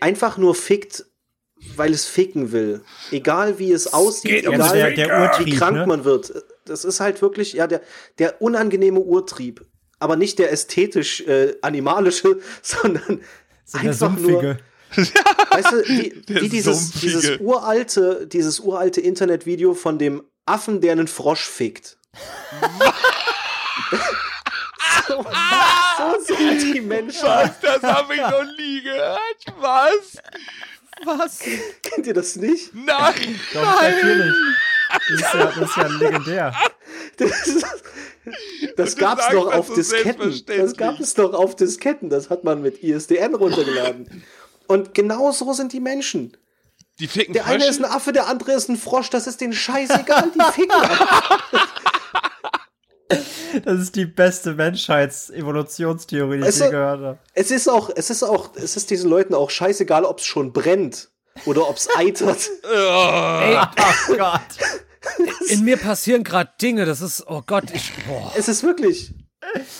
einfach 0.00 0.36
nur 0.36 0.54
fickt, 0.54 1.06
weil 1.76 1.92
es 1.92 2.06
ficken 2.06 2.52
will. 2.52 2.82
Egal 3.10 3.58
wie 3.58 3.72
es 3.72 3.92
aussieht, 3.92 4.30
geht 4.30 4.46
egal 4.46 4.76
der, 4.76 4.90
der 4.92 5.20
Urtrieb, 5.20 5.46
wie 5.46 5.56
krank 5.56 5.76
ne? 5.76 5.86
man 5.86 6.04
wird. 6.04 6.44
Das 6.64 6.84
ist 6.84 7.00
halt 7.00 7.22
wirklich 7.22 7.52
ja 7.54 7.66
der, 7.66 7.80
der 8.18 8.40
unangenehme 8.40 9.00
Urtrieb. 9.00 9.64
Aber 9.98 10.16
nicht 10.16 10.38
der 10.38 10.52
ästhetisch 10.52 11.22
äh, 11.22 11.56
animalische, 11.62 12.40
sondern 12.62 13.20
So 13.64 13.78
einfach 13.78 14.16
nur, 14.16 14.58
weißt 14.96 15.72
du, 15.72 15.88
wie, 15.88 16.22
wie 16.26 16.48
dieses, 16.50 16.92
dieses 16.92 17.40
uralte, 17.40 18.26
dieses 18.26 18.60
uralte 18.60 19.00
Internetvideo 19.00 19.74
von 19.74 19.98
dem 19.98 20.22
Affen, 20.44 20.80
der 20.80 20.92
einen 20.92 21.08
Frosch 21.08 21.48
fickt. 21.48 21.98
so, 25.08 25.24
so 26.26 26.34
sind 26.34 26.74
die 26.74 26.80
Menschen. 26.80 27.26
Was? 27.26 27.58
Das 27.60 27.82
habe 27.82 28.14
ich 28.14 28.20
noch 28.20 28.44
nie 28.56 28.82
gehört. 28.82 29.46
Was? 29.58 30.22
Was? 31.04 31.40
Kennt 31.82 32.06
ihr 32.06 32.14
das 32.14 32.36
nicht? 32.36 32.74
Nein. 32.74 33.40
Doch, 33.52 33.82
natürlich. 33.82 34.34
Das 34.88 35.10
ist, 35.10 35.34
ja, 35.34 35.44
das 35.44 35.68
ist 35.68 35.76
ja 35.76 35.86
legendär. 35.86 36.54
Das, 37.16 37.46
ist, 37.46 37.66
das 38.76 38.92
sagst 38.92 39.32
noch 39.32 39.46
das 39.46 39.54
auf 39.58 39.68
so 39.68 39.74
Disketten. 39.74 40.42
Das 40.46 40.76
gab 40.76 41.00
es 41.00 41.16
noch 41.16 41.34
auf 41.34 41.56
Disketten. 41.56 42.08
Das 42.08 42.30
hat 42.30 42.44
man 42.44 42.62
mit 42.62 42.82
ISDN 42.82 43.34
runtergeladen. 43.34 44.24
Und 44.66 44.94
genau 44.94 45.32
so 45.32 45.52
sind 45.52 45.72
die 45.72 45.80
Menschen. 45.80 46.36
Die 46.98 47.08
ficken 47.08 47.34
Der 47.34 47.46
eine 47.46 47.66
ist 47.66 47.78
ein 47.78 47.84
Affe, 47.84 48.12
der 48.12 48.26
andere 48.26 48.52
ist 48.52 48.68
ein 48.68 48.76
Frosch. 48.76 49.10
Das 49.10 49.26
ist 49.26 49.40
denen 49.40 49.52
scheißegal. 49.52 50.32
Die 50.34 50.52
ficken. 50.52 50.80
Das 53.64 53.80
ist 53.80 53.94
die 53.96 54.04
beste 54.06 54.54
Menschheitsevolutionstheorie, 54.54 56.36
die 56.36 56.40
ich 56.42 56.46
Weißt 56.48 56.60
je 56.60 56.70
gehört 56.70 57.00
habe. 57.00 57.18
Es 57.34 57.50
ist 57.50 57.68
auch, 57.68 57.90
es 57.94 58.10
ist 58.10 58.22
auch, 58.22 58.50
es 58.56 58.76
ist 58.76 58.90
diesen 58.90 59.08
Leuten 59.08 59.34
auch 59.34 59.50
scheißegal, 59.50 60.04
ob 60.04 60.18
es 60.18 60.24
schon 60.24 60.52
brennt 60.52 61.10
oder 61.46 61.68
ob 61.68 61.76
es 61.76 61.88
eitert. 61.96 62.50
Ey, 62.64 63.56
Ach 63.56 64.08
Gott. 64.16 64.40
in 65.48 65.64
mir 65.64 65.76
passieren 65.76 66.24
gerade 66.24 66.50
Dinge, 66.60 66.84
das 66.84 67.00
ist, 67.00 67.24
oh 67.28 67.42
Gott, 67.46 67.64
ich, 67.72 67.92
boah. 68.06 68.32
Es 68.36 68.48
ist 68.48 68.62
wirklich. 68.62 69.14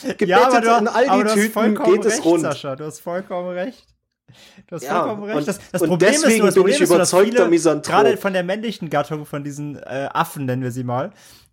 Gebettet 0.02 0.28
Ja, 0.28 0.46
aber 0.46 0.60
du, 0.60 0.68
in 0.78 0.88
hast 0.88 0.96
Aldi-Tüten 1.10 1.52
vollkommen 1.52 1.92
geht 1.94 2.04
es 2.04 2.14
recht, 2.18 2.24
rund. 2.24 2.42
Sascha. 2.42 2.76
Du 2.76 2.84
hast 2.84 3.00
vollkommen 3.00 3.48
recht. 3.50 3.84
Du 4.68 4.76
hast 4.76 4.82
Ja, 4.84 5.00
vollkommen 5.02 5.24
recht. 5.24 5.36
und- 5.38 5.48
das, 5.48 5.58
das 5.72 5.82
und 5.82 5.88
Problem 5.88 6.10
ist 6.12 6.22
deswegen 6.22 6.38
nur, 6.38 6.46
das 6.46 6.54
bin 6.54 6.60
Problem 6.62 6.76
ich 6.76 6.80
ist 6.82 6.88
nur, 6.90 6.98
dass 6.98 7.12
überzeugter 7.12 7.36
viele, 7.38 7.48
Misanthrop. 7.50 7.84
gerade 8.04 8.16
von 8.16 8.32
der 8.32 8.44
männlichen 8.44 8.88
Gattung, 8.90 9.26
von 9.26 9.42
diesen 9.42 9.76
äh, 9.76 10.08
Affen, 10.12 10.44
nennen 10.46 10.62
wir 10.62 10.70
sie 10.70 10.84
mal, 10.84 11.10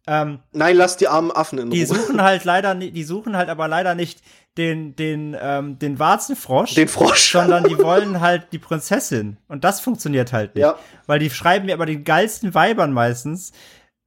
ähm, 0.08 0.40
Nein, 0.52 0.76
lass 0.76 0.98
die 0.98 1.08
armen 1.08 1.32
Affen 1.32 1.60
in 1.60 1.70
die 1.70 1.84
Ruhe. 1.84 1.96
suchen 1.96 2.22
halt 2.22 2.44
leider, 2.44 2.76
die 2.76 3.04
suchen 3.04 3.38
halt 3.38 3.50
aber 3.50 3.68
leider 3.68 3.96
nicht 3.96 4.22
den, 4.58 4.96
den, 4.96 5.36
ähm, 5.40 5.80
den 5.80 5.98
Warzenfrosch, 5.98 6.76
Den 6.76 6.88
Frosch. 6.88 7.32
sondern 7.32 7.64
die 7.64 7.78
wollen 7.80 8.20
halt 8.20 8.48
die 8.52 8.60
Prinzessin. 8.60 9.38
Und 9.48 9.64
das 9.64 9.80
funktioniert 9.80 10.32
halt 10.34 10.56
nicht. 10.56 10.62
Ja. 10.64 10.78
Weil 11.08 11.20
die 11.20 11.30
schreiben 11.30 11.66
mir 11.66 11.74
aber 11.74 11.86
den 11.86 12.04
geilsten 12.04 12.54
Weibern 12.54 12.92
meistens, 12.94 13.52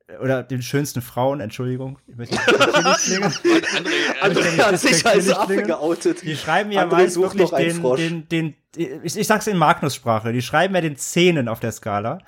äh, 0.06 0.18
oder 0.18 0.42
den 0.42 0.62
schönsten 0.62 1.00
Frauen, 1.02 1.40
Entschuldigung. 1.40 1.98
Ich 2.06 2.16
möchte 2.16 2.34
nicht. 2.34 2.44
André 4.22 4.58
hat 4.62 4.78
sich 4.78 5.04
als 5.06 5.30
Affe 5.30 5.62
geoutet. 5.62 6.22
Die 6.22 6.36
schreiben 6.36 6.70
ja 6.72 6.82
André 6.84 6.92
meist 6.92 7.14
sucht 7.14 7.38
wirklich 7.38 7.50
den, 7.50 7.80
Frosch. 7.80 8.00
den, 8.00 8.28
den, 8.28 8.54
ich, 8.76 9.16
ich 9.16 9.26
sag's 9.26 9.46
in 9.46 9.56
Magnus-Sprache, 9.56 10.32
die 10.32 10.42
schreiben 10.42 10.74
ja 10.74 10.80
den 10.80 10.96
Zähnen 10.96 11.48
auf 11.48 11.60
der 11.60 11.72
Skala, 11.72 12.18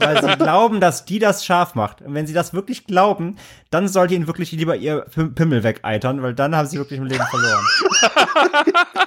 weil 0.00 0.22
sie 0.22 0.36
glauben, 0.36 0.80
dass 0.80 1.04
die 1.04 1.18
das 1.18 1.44
scharf 1.44 1.74
macht. 1.74 2.02
Und 2.02 2.14
wenn 2.14 2.26
sie 2.26 2.32
das 2.34 2.52
wirklich 2.54 2.86
glauben, 2.86 3.36
dann 3.70 3.86
sollte 3.88 4.14
ihnen 4.14 4.26
wirklich 4.26 4.50
lieber 4.52 4.74
ihr 4.76 5.06
Pim- 5.14 5.34
Pimmel 5.34 5.62
wegeitern, 5.62 6.22
weil 6.22 6.34
dann 6.34 6.56
haben 6.56 6.66
sie 6.66 6.78
wirklich 6.78 6.98
im 6.98 7.06
Leben 7.06 7.24
verloren. 7.24 7.64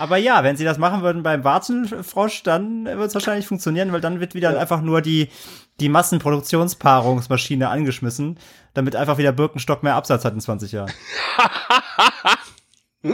Aber 0.00 0.16
ja, 0.16 0.44
wenn 0.44 0.56
sie 0.56 0.64
das 0.64 0.78
machen 0.78 1.02
würden 1.02 1.22
beim 1.24 1.42
Warzenfrosch, 1.44 2.42
dann 2.44 2.84
wird 2.84 3.00
es 3.08 3.14
wahrscheinlich 3.14 3.46
funktionieren, 3.48 3.92
weil 3.92 4.00
dann 4.00 4.20
wird 4.20 4.34
wieder 4.34 4.58
einfach 4.58 4.80
nur 4.80 5.02
die, 5.02 5.28
die 5.80 5.88
Massenproduktionspaarungsmaschine 5.88 7.68
angeschmissen, 7.68 8.38
damit 8.74 8.94
einfach 8.96 9.18
wieder 9.18 9.32
Birkenstock 9.32 9.82
mehr 9.82 9.94
Absatz 9.96 10.24
hat 10.24 10.34
in 10.34 10.40
20 10.40 10.72
Jahren. 10.72 10.92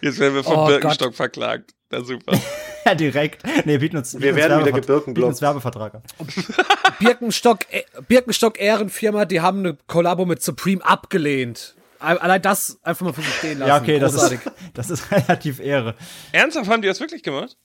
Jetzt 0.00 0.18
werden 0.18 0.34
wir 0.34 0.44
vom 0.44 0.56
Oh 0.58 0.66
Birkenstock 0.66 1.14
verklagt. 1.14 1.74
Na 1.98 2.04
super. 2.04 2.38
Ja, 2.86 2.94
direkt. 2.94 3.42
Nee, 3.64 3.78
bieten 3.78 3.96
uns, 3.96 4.12
bieten 4.12 4.26
uns 4.28 4.36
werden 4.36 4.58
wieder 4.60 4.72
Werbevert- 4.72 4.80
gebirkenblockt. 4.82 5.14
bieten 5.14 5.26
uns 5.28 5.40
Werbevertrag 5.40 5.94
an. 5.94 6.02
Birkenstock, 6.98 7.60
äh, 7.72 7.82
Birkenstock 8.08 8.60
Ehrenfirma, 8.60 9.24
die 9.24 9.40
haben 9.40 9.60
eine 9.60 9.78
Kollabo 9.86 10.26
mit 10.26 10.42
Supreme 10.42 10.84
abgelehnt. 10.84 11.76
Al- 11.98 12.18
Allein 12.18 12.42
das 12.42 12.76
einfach 12.82 13.06
mal 13.06 13.14
für 13.14 13.22
sich 13.22 13.34
stehen 13.36 13.58
lassen. 13.60 13.68
Ja, 13.68 13.78
okay, 13.80 13.98
das 13.98 14.12
ist, 14.14 14.38
das 14.74 14.90
ist 14.90 15.10
relativ 15.10 15.60
Ehre. 15.60 15.94
Ernsthaft, 16.32 16.68
haben 16.68 16.82
die 16.82 16.88
das 16.88 17.00
wirklich 17.00 17.22
gemacht? 17.22 17.56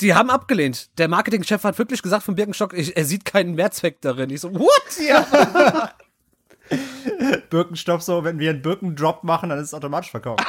Die 0.00 0.14
haben 0.14 0.30
abgelehnt. 0.30 0.88
Der 0.98 1.08
Marketingchef 1.08 1.64
hat 1.64 1.76
wirklich 1.76 2.00
gesagt 2.00 2.22
von 2.22 2.36
Birkenstock, 2.36 2.74
ich, 2.74 2.96
er 2.96 3.04
sieht 3.04 3.24
keinen 3.24 3.56
Mehrzweck 3.56 4.00
darin. 4.02 4.30
Ich 4.30 4.40
so, 4.42 4.54
what? 4.54 5.00
Ja. 5.04 5.90
Birkenstock 7.50 8.02
so, 8.02 8.22
wenn 8.22 8.38
wir 8.38 8.50
einen 8.50 8.62
Birkendrop 8.62 9.24
machen, 9.24 9.48
dann 9.48 9.58
ist 9.58 9.66
es 9.68 9.74
automatisch 9.74 10.12
verkauft. 10.12 10.44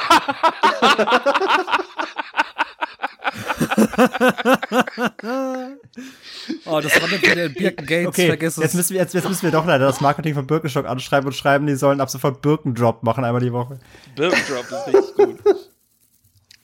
Oh, 6.66 6.80
das 6.80 7.00
war 7.00 7.10
wieder 7.10 7.34
den 7.34 7.54
Birken 7.54 7.86
Gates, 7.86 8.08
Okay, 8.08 8.26
vergiss 8.28 8.56
jetzt 8.56 8.66
es. 8.70 8.74
müssen, 8.74 8.94
wir, 8.94 9.00
jetzt, 9.00 9.14
jetzt 9.14 9.28
müssen 9.28 9.42
wir 9.42 9.50
doch 9.50 9.66
leider 9.66 9.86
das 9.86 10.00
Marketing 10.00 10.34
von 10.34 10.46
Birkenstock 10.46 10.86
anschreiben 10.86 11.26
und 11.26 11.32
schreiben, 11.34 11.66
die 11.66 11.74
sollen 11.76 12.00
ab 12.00 12.10
sofort 12.10 12.42
Birkendrop 12.42 13.02
machen, 13.02 13.24
einmal 13.24 13.40
die 13.40 13.52
Woche. 13.52 13.78
Birkendrop 14.16 14.66
ist 14.70 14.86
richtig 14.86 15.14
gut. 15.16 15.38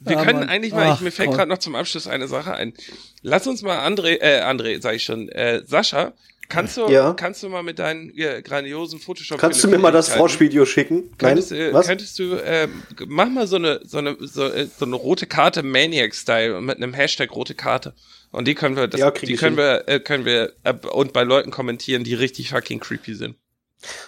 Wir 0.00 0.16
Ja, 0.16 0.24
können 0.24 0.40
Mann. 0.40 0.48
eigentlich 0.48 0.72
mal, 0.72 0.84
ich, 0.86 0.90
Ach, 0.92 1.00
mir 1.00 1.10
fällt 1.10 1.32
gerade 1.32 1.48
noch 1.50 1.58
zum 1.58 1.74
Abschluss 1.74 2.06
eine 2.06 2.28
Sache 2.28 2.54
ein. 2.54 2.74
Lass 3.22 3.46
uns 3.46 3.62
mal 3.62 3.78
André, 3.78 4.18
äh, 4.20 4.40
André, 4.42 4.80
sag 4.80 4.94
ich 4.94 5.02
schon, 5.04 5.28
äh, 5.30 5.62
Sascha, 5.66 6.12
kannst 6.48 6.76
du, 6.76 6.88
Ja. 6.88 7.12
kannst 7.14 7.42
du 7.42 7.48
mal 7.48 7.62
mit 7.62 7.78
deinen 7.78 8.12
ja, 8.14 8.40
grandiosen 8.40 8.98
Photoshop 8.98 9.38
Kannst 9.38 9.62
du 9.64 9.68
mir 9.68 9.78
mal 9.78 9.92
das 9.92 10.08
Froschvideo 10.08 10.64
schicken? 10.66 11.10
Könntest, 11.18 11.52
äh, 11.52 11.72
Was? 11.72 11.86
könntest 11.86 12.18
du, 12.18 12.36
ähm, 12.44 12.82
mach 13.06 13.28
mal 13.28 13.46
so 13.46 13.56
eine, 13.56 13.80
so 13.84 13.98
eine, 13.98 14.16
so, 14.20 14.44
äh, 14.44 14.66
so 14.66 14.84
eine 14.84 14.96
rote 14.96 15.26
Karte 15.26 15.62
Maniac-Style 15.62 16.60
mit 16.60 16.76
einem 16.76 16.94
Hashtag 16.94 17.34
rote 17.34 17.54
Karte. 17.54 17.94
Und 18.32 18.46
die 18.48 18.54
können 18.54 18.76
wir, 18.76 18.88
das, 18.88 19.00
Ja, 19.00 19.10
die 19.10 19.36
können 19.36 19.56
hin. 19.56 19.64
wir, 19.64 19.88
äh, 19.88 20.00
können 20.00 20.24
wir, 20.24 20.52
äh, 20.64 20.74
und 20.92 21.12
bei 21.12 21.22
Leuten 21.22 21.50
kommentieren, 21.50 22.04
die 22.04 22.14
richtig 22.14 22.50
fucking 22.50 22.80
creepy 22.80 23.14
sind. 23.14 23.36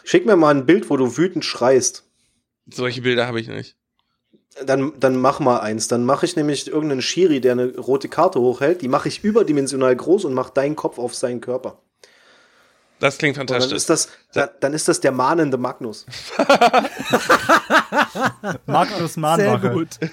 Schick 0.05 0.27
mir 0.27 0.37
mal 0.37 0.55
ein 0.55 0.67
Bild, 0.67 0.91
wo 0.91 0.97
du 0.97 1.17
wütend 1.17 1.45
schreist. 1.45 2.05
Solche 2.67 3.03
Bilder 3.03 3.27
habe 3.27 3.41
ich 3.41 3.49
nicht. 3.49 3.77
Dann, 4.65 4.93
dann 4.99 5.17
mach 5.17 5.41
mal 5.41 5.61
eins. 5.61 5.89
Dann 5.89 6.05
mache 6.05 6.27
ich 6.27 6.35
nämlich 6.35 6.67
irgendeinen 6.67 7.03
Schiri, 7.03 7.41
der 7.41 7.53
eine 7.53 7.77
rote 7.77 8.09
Karte 8.09 8.41
hochhält. 8.41 8.83
Die 8.83 8.89
mache 8.89 9.09
ich 9.09 9.23
überdimensional 9.23 9.95
groß 9.95 10.25
und 10.25 10.35
mach 10.35 10.51
deinen 10.51 10.75
Kopf 10.75 10.99
auf 10.99 11.15
seinen 11.15 11.41
Körper. 11.41 11.81
Das 13.01 13.17
klingt 13.19 13.39
Und 13.39 13.49
dann 13.49 13.61
fantastisch. 13.61 13.77
ist 13.77 13.91
das, 13.91 14.09
da, 14.33 14.49
dann 14.61 14.73
ist 14.73 14.89
das 14.89 14.99
der 15.01 15.13
mahnende 15.13 15.57
Magnus. 15.57 16.05
Magnus 18.67 19.15
Sehr 19.15 19.21
Mahnwache. 19.21 19.71
gut. 19.71 19.89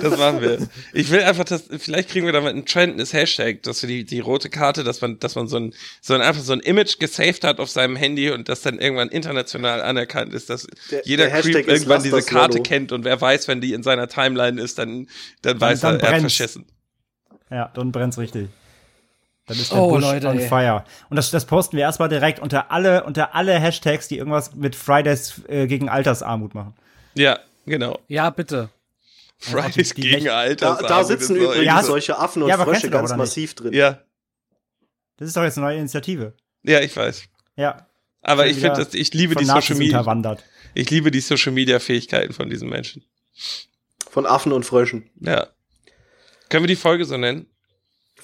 Das 0.00 0.18
machen 0.18 0.40
wir. 0.40 0.58
Ich 0.94 1.10
will 1.10 1.20
einfach, 1.22 1.44
dass, 1.44 1.64
vielleicht 1.78 2.08
kriegen 2.10 2.26
wir 2.26 2.32
damit 2.32 2.50
einen 2.50 2.66
Trend, 2.66 2.98
das 2.98 3.12
Hashtag, 3.12 3.62
dass 3.62 3.82
wir 3.82 3.88
die, 3.88 4.04
die 4.04 4.18
rote 4.20 4.48
Karte, 4.50 4.82
dass 4.84 5.00
man, 5.00 5.18
dass 5.20 5.34
man 5.36 5.46
so 5.48 5.58
ein, 5.58 5.74
so 6.00 6.14
ein, 6.14 6.22
einfach 6.22 6.42
so 6.42 6.52
ein 6.54 6.60
Image 6.60 6.98
gesaved 6.98 7.44
hat 7.44 7.60
auf 7.60 7.70
seinem 7.70 7.94
Handy 7.94 8.30
und 8.30 8.48
das 8.48 8.62
dann 8.62 8.78
irgendwann 8.78 9.08
international 9.10 9.82
anerkannt 9.82 10.32
ist, 10.34 10.50
dass 10.50 10.66
Der- 10.90 11.02
jeder 11.04 11.26
der 11.26 11.34
Hashtag 11.34 11.66
Creep 11.66 11.68
irgendwann 11.68 12.02
diese 12.02 12.22
Karte 12.22 12.56
Lolo. 12.58 12.62
kennt 12.68 12.90
und 12.92 13.04
wer 13.04 13.20
weiß, 13.20 13.48
wenn 13.48 13.60
die 13.60 13.74
in 13.74 13.82
seiner 13.82 14.08
Timeline 14.08 14.60
ist, 14.60 14.78
dann, 14.78 15.08
dann 15.42 15.60
weiß 15.60 15.80
dann 15.80 16.00
er, 16.00 16.08
er 16.08 16.12
hat 16.14 16.20
verschissen. 16.20 16.64
Ja, 17.50 17.70
dann 17.74 17.92
brennt's 17.92 18.18
richtig. 18.18 18.48
Dann 19.46 19.56
ist 19.58 19.70
der 19.72 19.78
Oh, 19.78 19.90
Busch 19.90 20.02
Leute, 20.02 20.26
on 20.28 20.38
ey. 20.38 20.48
fire. 20.48 20.84
Und 21.08 21.16
das, 21.16 21.30
das 21.30 21.44
posten 21.46 21.76
wir 21.76 21.84
erstmal 21.84 22.08
direkt 22.08 22.40
unter 22.40 22.70
alle, 22.72 23.04
unter 23.04 23.34
alle 23.34 23.58
Hashtags, 23.58 24.08
die 24.08 24.18
irgendwas 24.18 24.54
mit 24.54 24.74
Fridays 24.74 25.40
äh, 25.48 25.66
gegen 25.68 25.88
Altersarmut 25.88 26.54
machen. 26.54 26.74
Ja, 27.14 27.38
genau. 27.64 27.98
Ja, 28.08 28.30
bitte. 28.30 28.70
Fridays 29.38 29.90
die- 29.94 30.00
die 30.02 30.08
gegen 30.10 30.16
Lech- 30.16 30.24
Da, 30.24 30.38
Altersarmut. 30.38 30.90
da 30.90 31.04
sitzen 31.04 31.36
übrigens 31.36 31.64
Ja, 31.64 31.82
solche 31.82 32.18
Affen 32.18 32.42
und 32.42 32.48
Ja, 32.48 32.58
Frösche 32.58 32.90
ganz 32.90 33.14
massiv 33.14 33.54
drin. 33.54 33.72
Ja, 33.72 34.00
Das 35.18 35.28
ist 35.28 35.36
doch 35.36 35.44
jetzt 35.44 35.58
eine 35.58 35.66
neue 35.66 35.78
Initiative. 35.78 36.32
ja, 36.64 36.80
ich 36.80 36.96
weiß. 36.96 37.24
Ja. 37.56 37.86
Aber 38.22 38.42
Schon 38.42 38.50
ich 38.50 38.58
finde, 38.60 38.88
ich 38.94 39.14
liebe 39.14 39.36
die 39.36 39.44
Social 39.44 39.76
Media. 39.76 39.98
unterwandert. 39.98 40.42
Ich 40.74 40.90
liebe 40.90 41.12
die 41.12 41.20
Social 41.20 41.52
Media 41.52 41.78
Fähigkeiten 41.78 42.32
von 42.32 42.50
diesen 42.50 42.68
Menschen. 42.68 43.04
Von 44.10 44.26
Affen 44.26 44.50
und 44.52 44.64
Fröschen. 44.66 45.08
Ja. 45.20 45.46
Können 46.48 46.64
wir 46.64 46.68
die 46.68 46.74
Folge 46.76 47.04
so 47.04 47.16
nennen? 47.16 47.46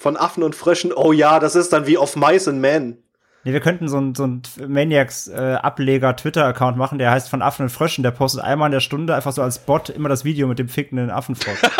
Von 0.03 0.17
Affen 0.17 0.43
und 0.43 0.53
Fröschen. 0.53 0.91
Oh 0.93 1.13
ja, 1.13 1.39
das 1.39 1.55
ist 1.55 1.71
dann 1.71 1.87
wie 1.87 1.97
auf 1.97 2.17
Mice 2.17 2.49
and 2.49 2.59
Men. 2.59 2.97
Nee, 3.45 3.53
wir 3.53 3.61
könnten 3.61 3.87
so 3.87 3.97
ein, 4.01 4.13
so 4.15 4.27
ein 4.27 4.41
Maniacs-Ableger-Twitter-Account 4.67 6.75
machen, 6.75 6.97
der 6.97 7.09
heißt 7.11 7.29
von 7.29 7.41
Affen 7.41 7.63
und 7.63 7.69
Fröschen. 7.69 8.03
Der 8.03 8.11
postet 8.11 8.43
einmal 8.43 8.67
in 8.67 8.73
der 8.73 8.81
Stunde 8.81 9.15
einfach 9.15 9.31
so 9.31 9.41
als 9.41 9.59
Bot 9.59 9.87
immer 9.87 10.09
das 10.09 10.25
Video 10.25 10.45
mit 10.47 10.59
dem 10.59 10.67
fickenden 10.67 11.09
Affenfrosch. 11.09 11.61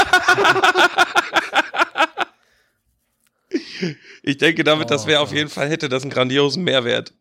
Ich 4.23 4.37
denke 4.37 4.63
damit, 4.63 4.89
das 4.89 5.03
Oh, 5.03 5.07
wäre 5.07 5.19
auf 5.19 5.33
jeden 5.33 5.49
Fall, 5.49 5.67
hätte 5.67 5.89
das 5.89 6.03
einen 6.03 6.11
grandiosen 6.11 6.63
Mehrwert. 6.63 7.13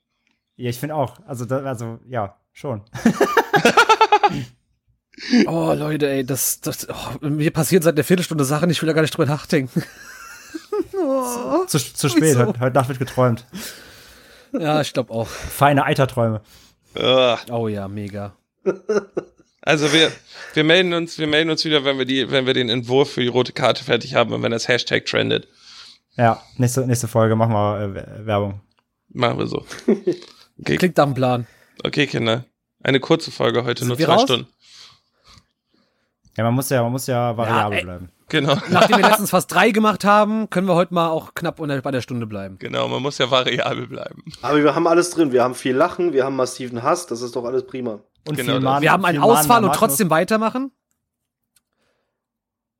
ja, 0.54 0.70
ich 0.70 0.78
finde 0.78 0.94
auch. 0.94 1.18
Also, 1.26 1.44
da, 1.44 1.64
also, 1.64 1.98
ja, 2.08 2.36
schon. 2.52 2.82
Oh, 5.46 5.72
Leute, 5.76 6.08
ey, 6.10 6.24
das, 6.24 6.60
das, 6.62 6.88
oh, 6.88 6.94
mir 7.20 7.50
passiert 7.52 7.82
seit 7.84 7.94
einer 7.96 8.02
Viertelstunde 8.04 8.44
Sachen, 8.44 8.70
ich 8.70 8.80
will 8.82 8.86
da 8.88 8.92
gar 8.92 9.02
nicht 9.02 9.16
drüber 9.16 9.26
nachdenken. 9.26 9.82
Zu, 11.66 11.78
zu 11.78 12.08
spät. 12.08 12.36
Heute, 12.36 12.60
heute 12.60 12.74
Nacht 12.74 12.88
wird 12.88 12.98
geträumt. 12.98 13.46
Ja, 14.52 14.80
ich 14.80 14.92
glaube 14.92 15.12
auch. 15.12 15.26
Feine 15.26 15.84
Eiterträume. 15.84 16.40
Ugh. 16.96 17.38
Oh 17.50 17.68
ja, 17.68 17.88
mega. 17.88 18.32
Also 19.62 19.92
wir, 19.92 20.10
wir 20.54 20.64
melden 20.64 20.92
uns, 20.92 21.18
wir 21.18 21.26
melden 21.26 21.50
uns 21.50 21.64
wieder, 21.64 21.84
wenn 21.84 21.98
wir 21.98 22.04
die, 22.04 22.30
wenn 22.30 22.46
wir 22.46 22.54
den 22.54 22.68
Entwurf 22.68 23.12
für 23.12 23.20
die 23.20 23.28
rote 23.28 23.52
Karte 23.52 23.84
fertig 23.84 24.14
haben 24.14 24.32
und 24.32 24.42
wenn 24.42 24.52
das 24.52 24.68
Hashtag 24.68 25.06
trendet. 25.06 25.48
Ja, 26.16 26.42
nächste, 26.56 26.86
nächste 26.86 27.08
Folge 27.08 27.36
machen 27.36 27.52
wir 27.52 27.80
äh, 27.96 28.26
Werbung. 28.26 28.60
Machen 29.08 29.38
wir 29.38 29.46
so. 29.46 29.64
Okay, 30.60 30.76
Klingt 30.76 30.98
dem 30.98 31.14
Plan. 31.14 31.46
okay, 31.82 32.06
Kinder. 32.06 32.44
Eine 32.82 33.00
kurze 33.00 33.30
Folge 33.30 33.64
heute, 33.64 33.80
Sind 33.80 33.88
nur 33.88 33.96
zwei 33.96 34.04
raus? 34.12 34.22
Stunden. 34.22 34.46
Ja, 36.36 36.44
man 36.44 36.54
muss 36.54 36.68
ja, 36.70 36.82
man 36.82 36.92
muss 36.92 37.06
ja 37.06 37.36
variabel 37.36 37.78
ey. 37.78 37.84
bleiben. 37.84 38.10
Genau. 38.32 38.56
Nachdem 38.70 38.96
wir 38.96 39.06
letztens 39.08 39.28
fast 39.28 39.52
drei 39.52 39.70
gemacht 39.72 40.06
haben, 40.06 40.48
können 40.48 40.66
wir 40.66 40.74
heute 40.74 40.94
mal 40.94 41.08
auch 41.10 41.34
knapp 41.34 41.60
unter, 41.60 41.80
bei 41.82 41.90
der 41.90 42.00
Stunde 42.00 42.26
bleiben. 42.26 42.56
Genau, 42.58 42.88
man 42.88 43.02
muss 43.02 43.18
ja 43.18 43.30
variabel 43.30 43.86
bleiben. 43.86 44.24
Aber 44.40 44.62
wir 44.62 44.74
haben 44.74 44.86
alles 44.86 45.10
drin. 45.10 45.32
Wir 45.32 45.44
haben 45.44 45.54
viel 45.54 45.76
Lachen, 45.76 46.14
wir 46.14 46.24
haben 46.24 46.34
massiven 46.34 46.82
Hass. 46.82 47.06
Das 47.06 47.20
ist 47.20 47.36
doch 47.36 47.44
alles 47.44 47.66
prima. 47.66 48.00
Und 48.26 48.36
Genau. 48.36 48.58
Mahn, 48.58 48.82
Wir 48.82 48.90
haben 48.90 49.04
einen 49.04 49.20
viel 49.20 49.30
Ausfall 49.30 49.62
und 49.64 49.74
trotzdem 49.74 50.08
weitermachen. 50.08 50.72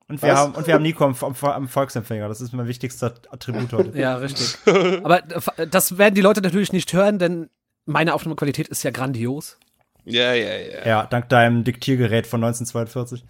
Und 0.08 0.22
wir, 0.22 0.32
Was? 0.32 0.38
haben, 0.38 0.54
und 0.54 0.66
wir 0.66 0.74
haben 0.74 0.82
Nico 0.82 1.04
am, 1.04 1.14
am, 1.20 1.34
am 1.42 1.68
Volksempfänger. 1.68 2.28
Das 2.28 2.40
ist 2.40 2.54
mein 2.54 2.66
wichtigster 2.66 3.14
Attribut 3.30 3.72
heute. 3.74 3.98
Ja, 3.98 4.16
richtig. 4.16 4.56
Aber 5.04 5.20
das 5.20 5.98
werden 5.98 6.14
die 6.14 6.22
Leute 6.22 6.40
natürlich 6.40 6.72
nicht 6.72 6.92
hören, 6.94 7.18
denn 7.18 7.50
meine 7.84 8.14
Aufnahmequalität 8.14 8.68
ist 8.68 8.82
ja 8.84 8.90
grandios. 8.90 9.58
Ja, 10.04 10.32
ja, 10.32 10.56
ja. 10.56 10.86
Ja, 10.86 11.06
dank 11.06 11.28
deinem 11.28 11.62
Diktiergerät 11.64 12.26
von 12.26 12.42
1942. 12.42 13.24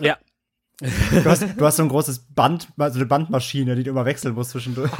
Ja. 0.00 0.16
Du 0.80 1.24
hast, 1.30 1.42
du 1.56 1.66
hast 1.66 1.76
so 1.76 1.82
ein 1.82 1.88
großes 1.90 2.20
Band, 2.34 2.68
so 2.76 2.84
eine 2.84 3.04
Bandmaschine, 3.06 3.76
die 3.76 3.82
du 3.84 3.90
immer 3.90 4.04
wechseln 4.06 4.34
musst 4.34 4.50
zwischendurch. 4.50 4.90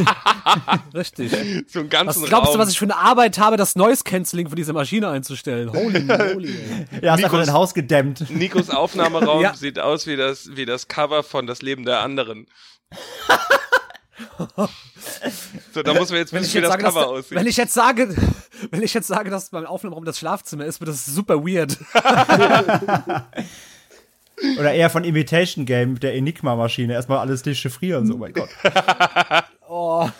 Richtig. 0.94 1.30
So 1.68 1.80
einen 1.80 1.90
Was 1.90 1.90
ganzen 1.90 2.24
glaubst 2.26 2.48
Raum. 2.48 2.54
du, 2.56 2.62
was 2.62 2.70
ich 2.70 2.78
für 2.78 2.84
eine 2.84 2.96
Arbeit 2.96 3.38
habe, 3.38 3.56
das 3.56 3.76
Noise 3.76 4.04
Cancelling 4.04 4.48
für 4.50 4.56
diese 4.56 4.72
Maschine 4.74 5.08
einzustellen? 5.08 5.72
Holy 5.72 6.00
moly. 6.34 6.54
Ja, 7.02 7.12
hast 7.12 7.24
einfach 7.24 7.38
Nikos- 7.38 7.46
dein 7.46 7.52
Haus 7.54 7.72
gedämmt. 7.74 8.28
Nikos 8.30 8.68
Aufnahmeraum 8.70 9.40
Ja. 9.42 9.54
sieht 9.54 9.78
aus 9.78 10.06
wie 10.06 10.16
das, 10.16 10.50
wie 10.54 10.66
das 10.66 10.86
Cover 10.88 11.22
von 11.22 11.46
Das 11.46 11.62
Leben 11.62 11.84
der 11.84 12.00
anderen. 12.00 12.46
so, 15.72 15.82
da 15.82 15.94
muss 15.94 16.10
man 16.10 16.18
jetzt 16.18 16.32
Wenn 16.32 16.42
wissen, 16.42 16.48
ich 16.50 16.54
wie 16.54 16.58
jetzt 16.58 16.64
das 16.64 16.72
sage, 16.72 16.82
dass, 16.82 16.94
Cover 16.94 17.08
aussieht. 17.08 17.38
wenn 17.38 17.46
ich 17.46 17.56
jetzt 17.56 17.72
sage, 17.74 18.14
wenn 18.70 18.82
ich 18.82 18.92
jetzt 18.92 19.06
sage, 19.08 19.30
dass 19.30 19.50
mein 19.52 19.64
Aufnahmeraum 19.66 20.04
das 20.04 20.18
Schlafzimmer 20.18 20.64
ist, 20.66 20.80
wird 20.80 20.88
das 20.88 21.06
super 21.06 21.42
weird. 21.44 21.78
Oder 24.58 24.72
eher 24.72 24.90
von 24.90 25.04
Imitation 25.04 25.66
Game 25.66 25.94
mit 25.94 26.02
der 26.02 26.14
Enigma-Maschine. 26.14 26.92
Erstmal 26.92 27.18
alles 27.18 27.42
dechiffrieren, 27.42 28.06
so, 28.06 28.14
oh 28.14 28.18
mein 28.18 28.32
Gott. 28.32 28.48
Oh. 29.72 30.10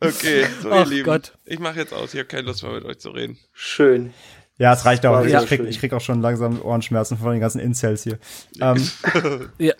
Okay, 0.00 0.46
so 0.62 0.68
ihr 0.68 0.74
Ach 0.74 0.86
Lieben. 0.86 1.04
Gott. 1.04 1.32
Ich 1.44 1.58
mache 1.58 1.78
jetzt 1.80 1.92
aus. 1.92 2.12
Ich 2.12 2.20
habe 2.20 2.28
keine 2.28 2.42
Lust 2.42 2.62
mehr 2.62 2.72
mit 2.72 2.84
euch 2.84 2.98
zu 2.98 3.10
reden. 3.10 3.38
Schön. 3.52 4.12
Ja, 4.58 4.72
es 4.72 4.84
reicht 4.84 5.06
auch. 5.06 5.24
Ich, 5.24 5.32
krieg, 5.46 5.60
ich 5.68 5.78
krieg 5.78 5.92
auch 5.92 6.00
schon 6.00 6.20
langsam 6.20 6.60
Ohrenschmerzen 6.60 7.16
von 7.16 7.30
den 7.30 7.40
ganzen 7.40 7.60
Incels 7.60 8.02
hier. 8.02 8.18
Ähm, 8.60 8.76
Ja. 9.58 9.72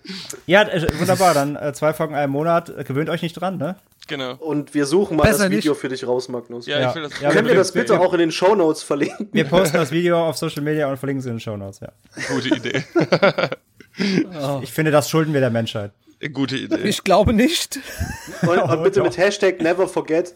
ja, 0.46 0.62
äh, 0.62 0.86
wunderbar. 1.00 1.34
Dann 1.34 1.56
äh, 1.56 1.72
zwei 1.72 1.92
Folgen 1.92 2.14
einen 2.14 2.30
Monat. 2.32 2.72
Gewöhnt 2.86 3.10
euch 3.10 3.22
nicht 3.22 3.34
dran, 3.34 3.56
ne? 3.58 3.74
Genau. 4.06 4.34
Und 4.36 4.72
wir 4.74 4.86
suchen 4.86 5.16
mal 5.16 5.24
Besser 5.24 5.44
das 5.44 5.50
Video 5.50 5.72
nicht. 5.72 5.80
für 5.80 5.88
dich 5.88 6.06
raus, 6.06 6.28
Magnus. 6.28 6.66
Ja, 6.66 6.78
Ja. 6.80 6.88
ich 6.90 6.94
will 6.94 7.02
das. 7.02 7.20
Ja, 7.20 7.30
Können 7.30 7.48
wir 7.48 7.54
das 7.56 7.72
bitte 7.72 7.94
wir- 7.94 8.00
auch 8.00 8.12
in 8.12 8.20
den 8.20 8.30
Shownotes 8.32 8.82
verlinken? 8.84 9.28
Wir 9.32 9.44
posten 9.44 9.76
das 9.76 9.90
Video 9.90 10.26
auf 10.28 10.36
Social 10.38 10.62
Media 10.62 10.88
und 10.88 10.96
verlinken 10.96 11.20
es 11.20 11.26
in 11.26 11.32
den 11.34 11.40
Show 11.40 11.56
Notes, 11.56 11.80
ja. 11.80 11.88
Gute 12.32 12.54
Idee. 12.54 12.84
Ich 14.62 14.72
finde, 14.72 14.90
das 14.92 15.10
schulden 15.10 15.32
wir 15.34 15.40
der 15.40 15.50
Menschheit. 15.50 15.90
Gute 16.32 16.56
Idee. 16.56 16.76
Ich 16.82 17.04
glaube 17.04 17.32
nicht. 17.32 17.78
Und, 18.42 18.58
und 18.58 18.82
bitte 18.82 19.02
mit 19.02 19.16
Hashtag 19.16 19.60
never 19.60 19.86
forget. 19.86 20.34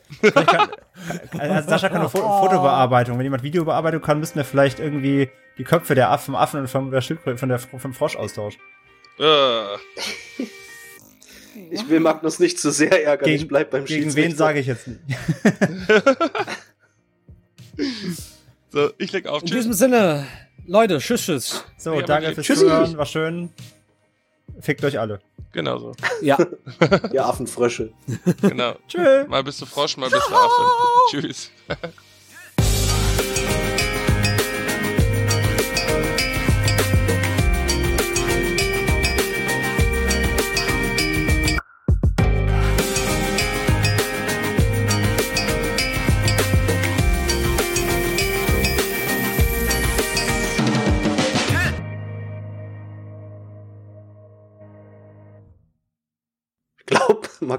Also 1.36 1.68
Sascha 1.68 1.88
kann 1.88 2.00
nur 2.02 2.10
Fo 2.10 2.18
Fotobearbeitung. 2.40 3.18
Wenn 3.18 3.24
jemand 3.24 3.42
Videobearbeitung 3.42 4.00
kann, 4.00 4.20
müssten 4.20 4.36
wir 4.36 4.44
vielleicht 4.44 4.78
irgendwie 4.78 5.28
die 5.58 5.64
Köpfe 5.64 5.94
der 5.96 6.10
Affen, 6.10 6.36
Affen 6.36 6.60
und 6.60 6.68
vom, 6.68 6.90
der 6.92 7.00
Schildkröte, 7.00 7.36
von 7.38 7.48
der, 7.48 7.58
vom 7.58 7.92
Frosch 7.94 8.14
austauschen. 8.16 8.60
Ah, 9.18 9.76
Ich 11.70 11.86
will 11.88 12.00
Magnus 12.00 12.38
nicht 12.38 12.58
zu 12.58 12.70
sehr 12.70 13.04
ärgern. 13.04 13.28
ich 13.28 13.46
bleib 13.46 13.70
beim 13.70 13.84
gegen 13.84 14.04
Schiedsrichter. 14.04 14.30
wen 14.30 14.36
sage 14.36 14.60
ich 14.60 14.66
jetzt 14.66 14.86
nicht? 14.88 15.00
so, 18.70 18.90
ich 18.98 19.12
leg 19.12 19.26
auf. 19.26 19.42
In 19.42 19.48
Tschüss. 19.48 19.56
diesem 19.58 19.72
Sinne, 19.74 20.26
Leute, 20.66 20.98
tschüss, 20.98 21.22
tschüss. 21.24 21.64
So, 21.76 21.94
Ja, 21.94 22.02
danke 22.02 22.32
fürs 22.34 22.46
Tschüssi. 22.46 22.60
Zuhören. 22.64 22.96
War 22.96 23.06
schön. 23.06 23.50
Fickt 24.62 24.84
euch 24.84 24.98
alle. 24.98 25.18
Genau 25.52 25.76
so. 25.78 25.92
Ja. 26.22 26.38
Ihr 27.12 27.26
Affenfrösche. 27.26 27.92
Genau. 28.40 28.76
Tschö. 28.88 29.26
Mal 29.26 29.42
bist 29.42 29.60
du 29.60 29.66
Frosch, 29.66 29.96
mal 29.96 30.08
bist 30.08 30.28
du 30.28 30.34
Affe. 30.34 30.62
Tschüss. 31.10 31.50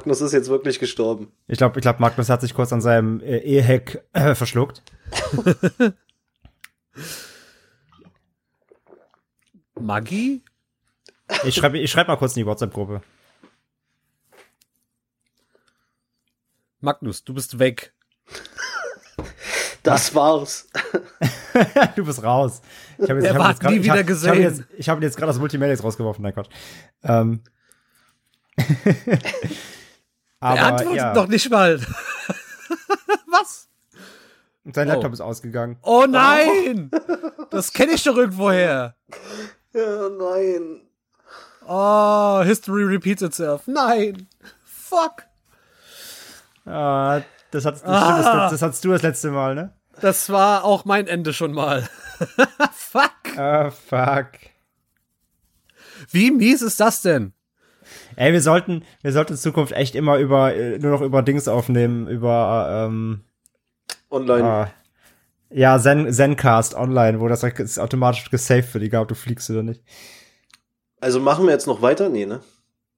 Magnus 0.04 0.20
ist 0.20 0.34
jetzt 0.34 0.50
wirklich 0.50 0.80
gestorben. 0.80 1.32
Ich 1.48 1.58
glaube, 1.58 1.80
ich 1.80 1.82
glaub, 1.82 2.02
Magnus 2.02 2.28
hat 2.28 2.42
sich 2.42 2.54
kurz 2.54 2.74
an 2.74 2.82
seinem 2.82 3.22
äh, 3.22 3.38
Eheheck 3.38 4.04
äh, 4.12 4.36
verschluckt. 4.36 4.84
Maggi? 9.80 10.44
Ich 11.46 11.56
schreibe 11.56 11.80
ich 11.80 11.90
schreib 11.90 12.10
mal 12.10 12.18
kurz 12.18 12.36
in 12.36 12.42
die 12.42 12.46
WhatsApp-Gruppe. 12.46 13.02
Magnus, 16.82 17.24
du 17.24 17.34
bist 17.34 17.58
weg. 17.60 17.94
Das 19.84 20.14
war's. 20.16 20.68
du 21.96 22.04
bist 22.06 22.22
raus. 22.24 22.62
Ich 22.98 23.10
habe 23.10 23.22
jetzt, 23.22 23.26
Er 23.28 23.32
ich 23.32 23.38
hab 23.38 23.40
war 23.42 23.50
jetzt 23.52 23.62
grad- 23.62 23.72
nie 23.72 23.78
ich 23.78 23.84
wieder 23.86 23.94
hab, 23.94 24.00
Ich 24.10 24.28
habe 24.28 24.38
gesehen. 24.42 24.66
jetzt, 24.78 24.90
hab 24.90 25.02
jetzt 25.02 25.16
gerade 25.18 25.30
aus 25.30 25.40
Multimedias 25.40 25.82
rausgeworfen. 25.82 26.24
Nein, 26.24 26.34
Quatsch. 26.34 26.50
Ähm. 27.04 27.40
er 30.44 30.66
Aber 30.66 30.78
antwortet 30.78 30.96
ja. 30.98 31.14
noch 31.14 31.28
nicht 31.28 31.50
mal. 31.50 31.80
Was? 33.28 33.68
Und 34.66 34.76
sein 34.76 34.88
Oh. 34.90 34.94
Laptop 34.94 35.14
ist 35.14 35.22
ausgegangen. 35.22 35.78
Oh 35.82 36.06
nein! 36.08 36.90
Das 37.50 37.74
kenne 37.74 37.94
ich 37.94 38.04
doch 38.04 38.16
irgendwoher. 38.16 38.96
Ja, 39.74 40.10
nein. 40.10 40.82
Oh, 41.68 42.42
History 42.44 42.84
repeats 42.84 43.22
itself. 43.22 43.64
Nein. 43.68 44.28
Fuck. 44.66 45.24
Ah, 46.66 47.22
das, 47.52 47.66
hat, 47.66 47.76
das, 47.76 47.84
Ah. 47.86 48.22
stimmt, 48.22 48.26
das, 48.38 48.52
das 48.52 48.62
hattest 48.62 48.86
du 48.86 48.92
das 48.92 49.02
letzte 49.02 49.32
Mal, 49.32 49.56
ne? 49.56 49.74
Das 50.00 50.30
war 50.30 50.64
auch 50.64 50.86
mein 50.86 51.08
Ende 51.08 51.34
schon 51.34 51.52
mal. 51.54 51.88
Fuck. 52.74 53.38
Ah, 53.38 53.70
fuck. 53.72 54.28
Wie 56.10 56.32
mies 56.32 56.62
ist 56.62 56.80
das 56.80 57.02
denn? 57.02 57.34
Ey, 58.16 58.34
wir 58.34 58.42
sollten, 58.42 58.84
wir 59.02 59.12
sollten 59.12 59.34
in 59.34 59.38
Zukunft 59.38 59.74
echt 59.74 59.96
immer 59.96 60.18
über, 60.18 60.54
äh, 60.56 60.78
nur 60.80 60.92
noch 60.92 61.02
über 61.02 61.22
Dings 61.22 61.48
aufnehmen, 61.48 62.08
über, 62.08 62.86
ähm, 62.88 63.22
Online. 64.10 64.44
ah, 64.44 64.68
ja, 65.50 65.78
Zen, 65.80 66.12
Zencast 66.12 66.74
online, 66.76 67.20
wo 67.20 67.28
das 67.28 67.44
ist 67.44 67.80
automatisch 67.80 68.30
gesaved 68.30 68.74
wird, 68.74 68.84
egal 68.84 69.04
ob 69.04 69.08
du 69.10 69.16
fliegst 69.16 69.50
oder 69.50 69.64
nicht. 69.64 69.84
Also 71.00 71.20
machen 71.20 71.46
wir 71.46 71.52
jetzt 71.52 71.68
noch 71.68 71.82
weiter? 71.82 72.10
Nee, 72.10 72.26
ne? 72.26 72.40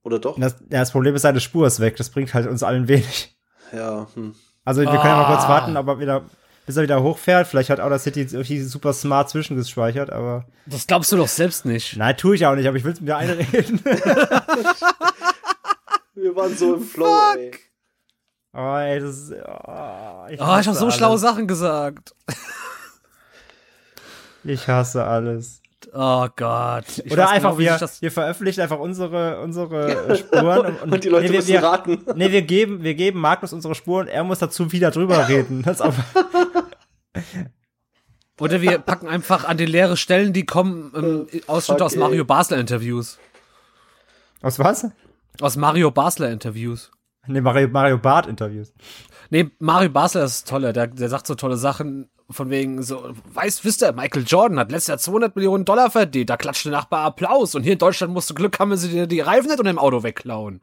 Oder 0.02 0.18
doch? 0.18 0.38
Das, 0.38 0.52
ja, 0.70 0.78
das 0.80 0.92
Problem 0.92 1.14
ist, 1.14 1.22
seine 1.22 1.40
Spur 1.40 1.66
ist 1.66 1.80
weg, 1.80 1.96
das 1.96 2.10
bringt 2.10 2.32
halt 2.32 2.46
uns 2.46 2.62
allen 2.62 2.88
wenig. 2.88 3.36
Ja, 3.72 4.06
hm. 4.14 4.34
Also 4.64 4.80
wir 4.80 4.88
können 4.88 5.02
ja 5.04 5.16
mal 5.16 5.26
kurz 5.26 5.44
Ah. 5.44 5.48
warten, 5.48 5.76
aber 5.76 5.98
wieder, 6.00 6.22
bis 6.66 6.76
er 6.76 6.82
wieder 6.82 7.02
hochfährt. 7.02 7.46
Vielleicht 7.46 7.70
hat 7.70 7.80
Outer 7.80 7.98
City 7.98 8.20
irgendwie 8.22 8.60
super 8.62 8.92
smart 8.92 9.30
zwischengespeichert, 9.30 10.10
aber. 10.10 10.44
Das 10.66 10.86
glaubst 10.86 11.10
du 11.12 11.16
doch 11.16 11.28
selbst 11.28 11.64
nicht. 11.64 11.96
Nein, 11.96 12.16
tue 12.16 12.34
ich 12.34 12.44
auch 12.46 12.54
nicht, 12.56 12.66
aber 12.66 12.76
ich 12.76 12.84
will 12.84 12.92
es 12.92 13.00
mir 13.00 13.16
einreden. 13.16 13.80
Wir 16.14 16.34
waren 16.34 16.56
so 16.56 16.74
im 16.76 16.82
Flow, 16.82 17.14
ey. 17.36 17.50
oh, 18.54 18.76
ey, 18.76 19.00
das 19.00 19.16
ist. 19.18 19.32
Oh, 19.32 20.26
ich 20.30 20.40
Oh, 20.40 20.58
ich 20.58 20.66
habe 20.66 20.74
so 20.74 20.84
alles. 20.86 20.94
schlaue 20.96 21.18
Sachen 21.18 21.46
gesagt. 21.46 22.14
Ich 24.44 24.66
hasse 24.68 25.04
alles. 25.04 25.60
Oh 25.98 26.28
Gott. 26.36 26.84
Ich 27.04 27.10
Oder 27.10 27.22
weiß 27.22 27.30
einfach, 27.30 27.56
genau, 27.56 27.58
wie 27.58 27.80
wir, 27.80 27.90
wir 28.00 28.12
veröffentlichen 28.12 28.60
einfach 28.60 28.78
unsere, 28.78 29.40
unsere 29.40 30.10
äh, 30.10 30.16
Spuren. 30.16 30.76
Und, 30.82 30.92
Und 30.92 31.04
die 31.04 31.08
Leute 31.08 31.24
nee, 31.24 31.30
wir, 31.30 31.38
müssen 31.38 31.48
wir, 31.48 31.62
raten. 31.62 32.04
Nee, 32.14 32.32
wir 32.32 32.42
geben, 32.42 32.82
wir 32.82 32.94
geben 32.94 33.18
Magnus 33.18 33.54
unsere 33.54 33.74
Spuren, 33.74 34.06
er 34.06 34.22
muss 34.22 34.38
dazu 34.38 34.72
wieder 34.72 34.90
drüber 34.90 35.26
reden. 35.26 35.62
Das 35.62 35.76
ist 35.76 35.80
auch, 35.80 35.94
Oder 38.38 38.60
wir 38.60 38.78
packen 38.78 39.08
einfach 39.08 39.46
an 39.46 39.56
die 39.56 39.64
leere 39.64 39.96
Stellen, 39.96 40.34
die 40.34 40.44
kommen, 40.44 40.92
ähm, 40.94 41.26
Ausschnitte 41.46 41.78
Fuck, 41.78 41.86
aus. 41.86 41.96
Mario 41.96 42.26
Basler 42.26 42.58
Interviews. 42.58 43.18
aus 44.42 44.58
was? 44.58 44.88
Aus 45.40 45.56
Mario 45.56 45.90
Basler 45.90 46.30
Interviews. 46.30 46.90
Nee, 47.26 47.40
Mario, 47.40 47.68
Mario 47.68 47.96
Bart 47.96 48.26
Interviews. 48.26 48.74
Nee, 49.30 49.50
Mario 49.58 49.88
Basler 49.88 50.24
ist 50.24 50.46
toller. 50.46 50.74
Der, 50.74 50.88
der 50.88 51.08
sagt 51.08 51.26
so 51.26 51.34
tolle 51.34 51.56
Sachen 51.56 52.10
von 52.30 52.50
wegen 52.50 52.82
so, 52.82 53.12
weißt, 53.34 53.64
wisst 53.64 53.82
ihr, 53.82 53.92
Michael 53.92 54.24
Jordan 54.26 54.58
hat 54.58 54.72
letztes 54.72 54.88
Jahr 54.88 54.98
200 54.98 55.36
Millionen 55.36 55.64
Dollar 55.64 55.90
verdient. 55.90 56.30
Da 56.30 56.36
klatscht 56.36 56.64
der 56.64 56.72
Nachbar 56.72 57.04
Applaus. 57.04 57.54
Und 57.54 57.62
hier 57.62 57.74
in 57.74 57.78
Deutschland 57.78 58.12
musst 58.12 58.30
du 58.30 58.34
Glück 58.34 58.58
haben, 58.58 58.70
wenn 58.70 58.78
sie 58.78 58.90
dir 58.90 59.06
die 59.06 59.20
Reifen 59.20 59.48
nicht 59.48 59.58
unter 59.58 59.72
dem 59.72 59.78
Auto 59.78 60.02
wegklauen. 60.02 60.60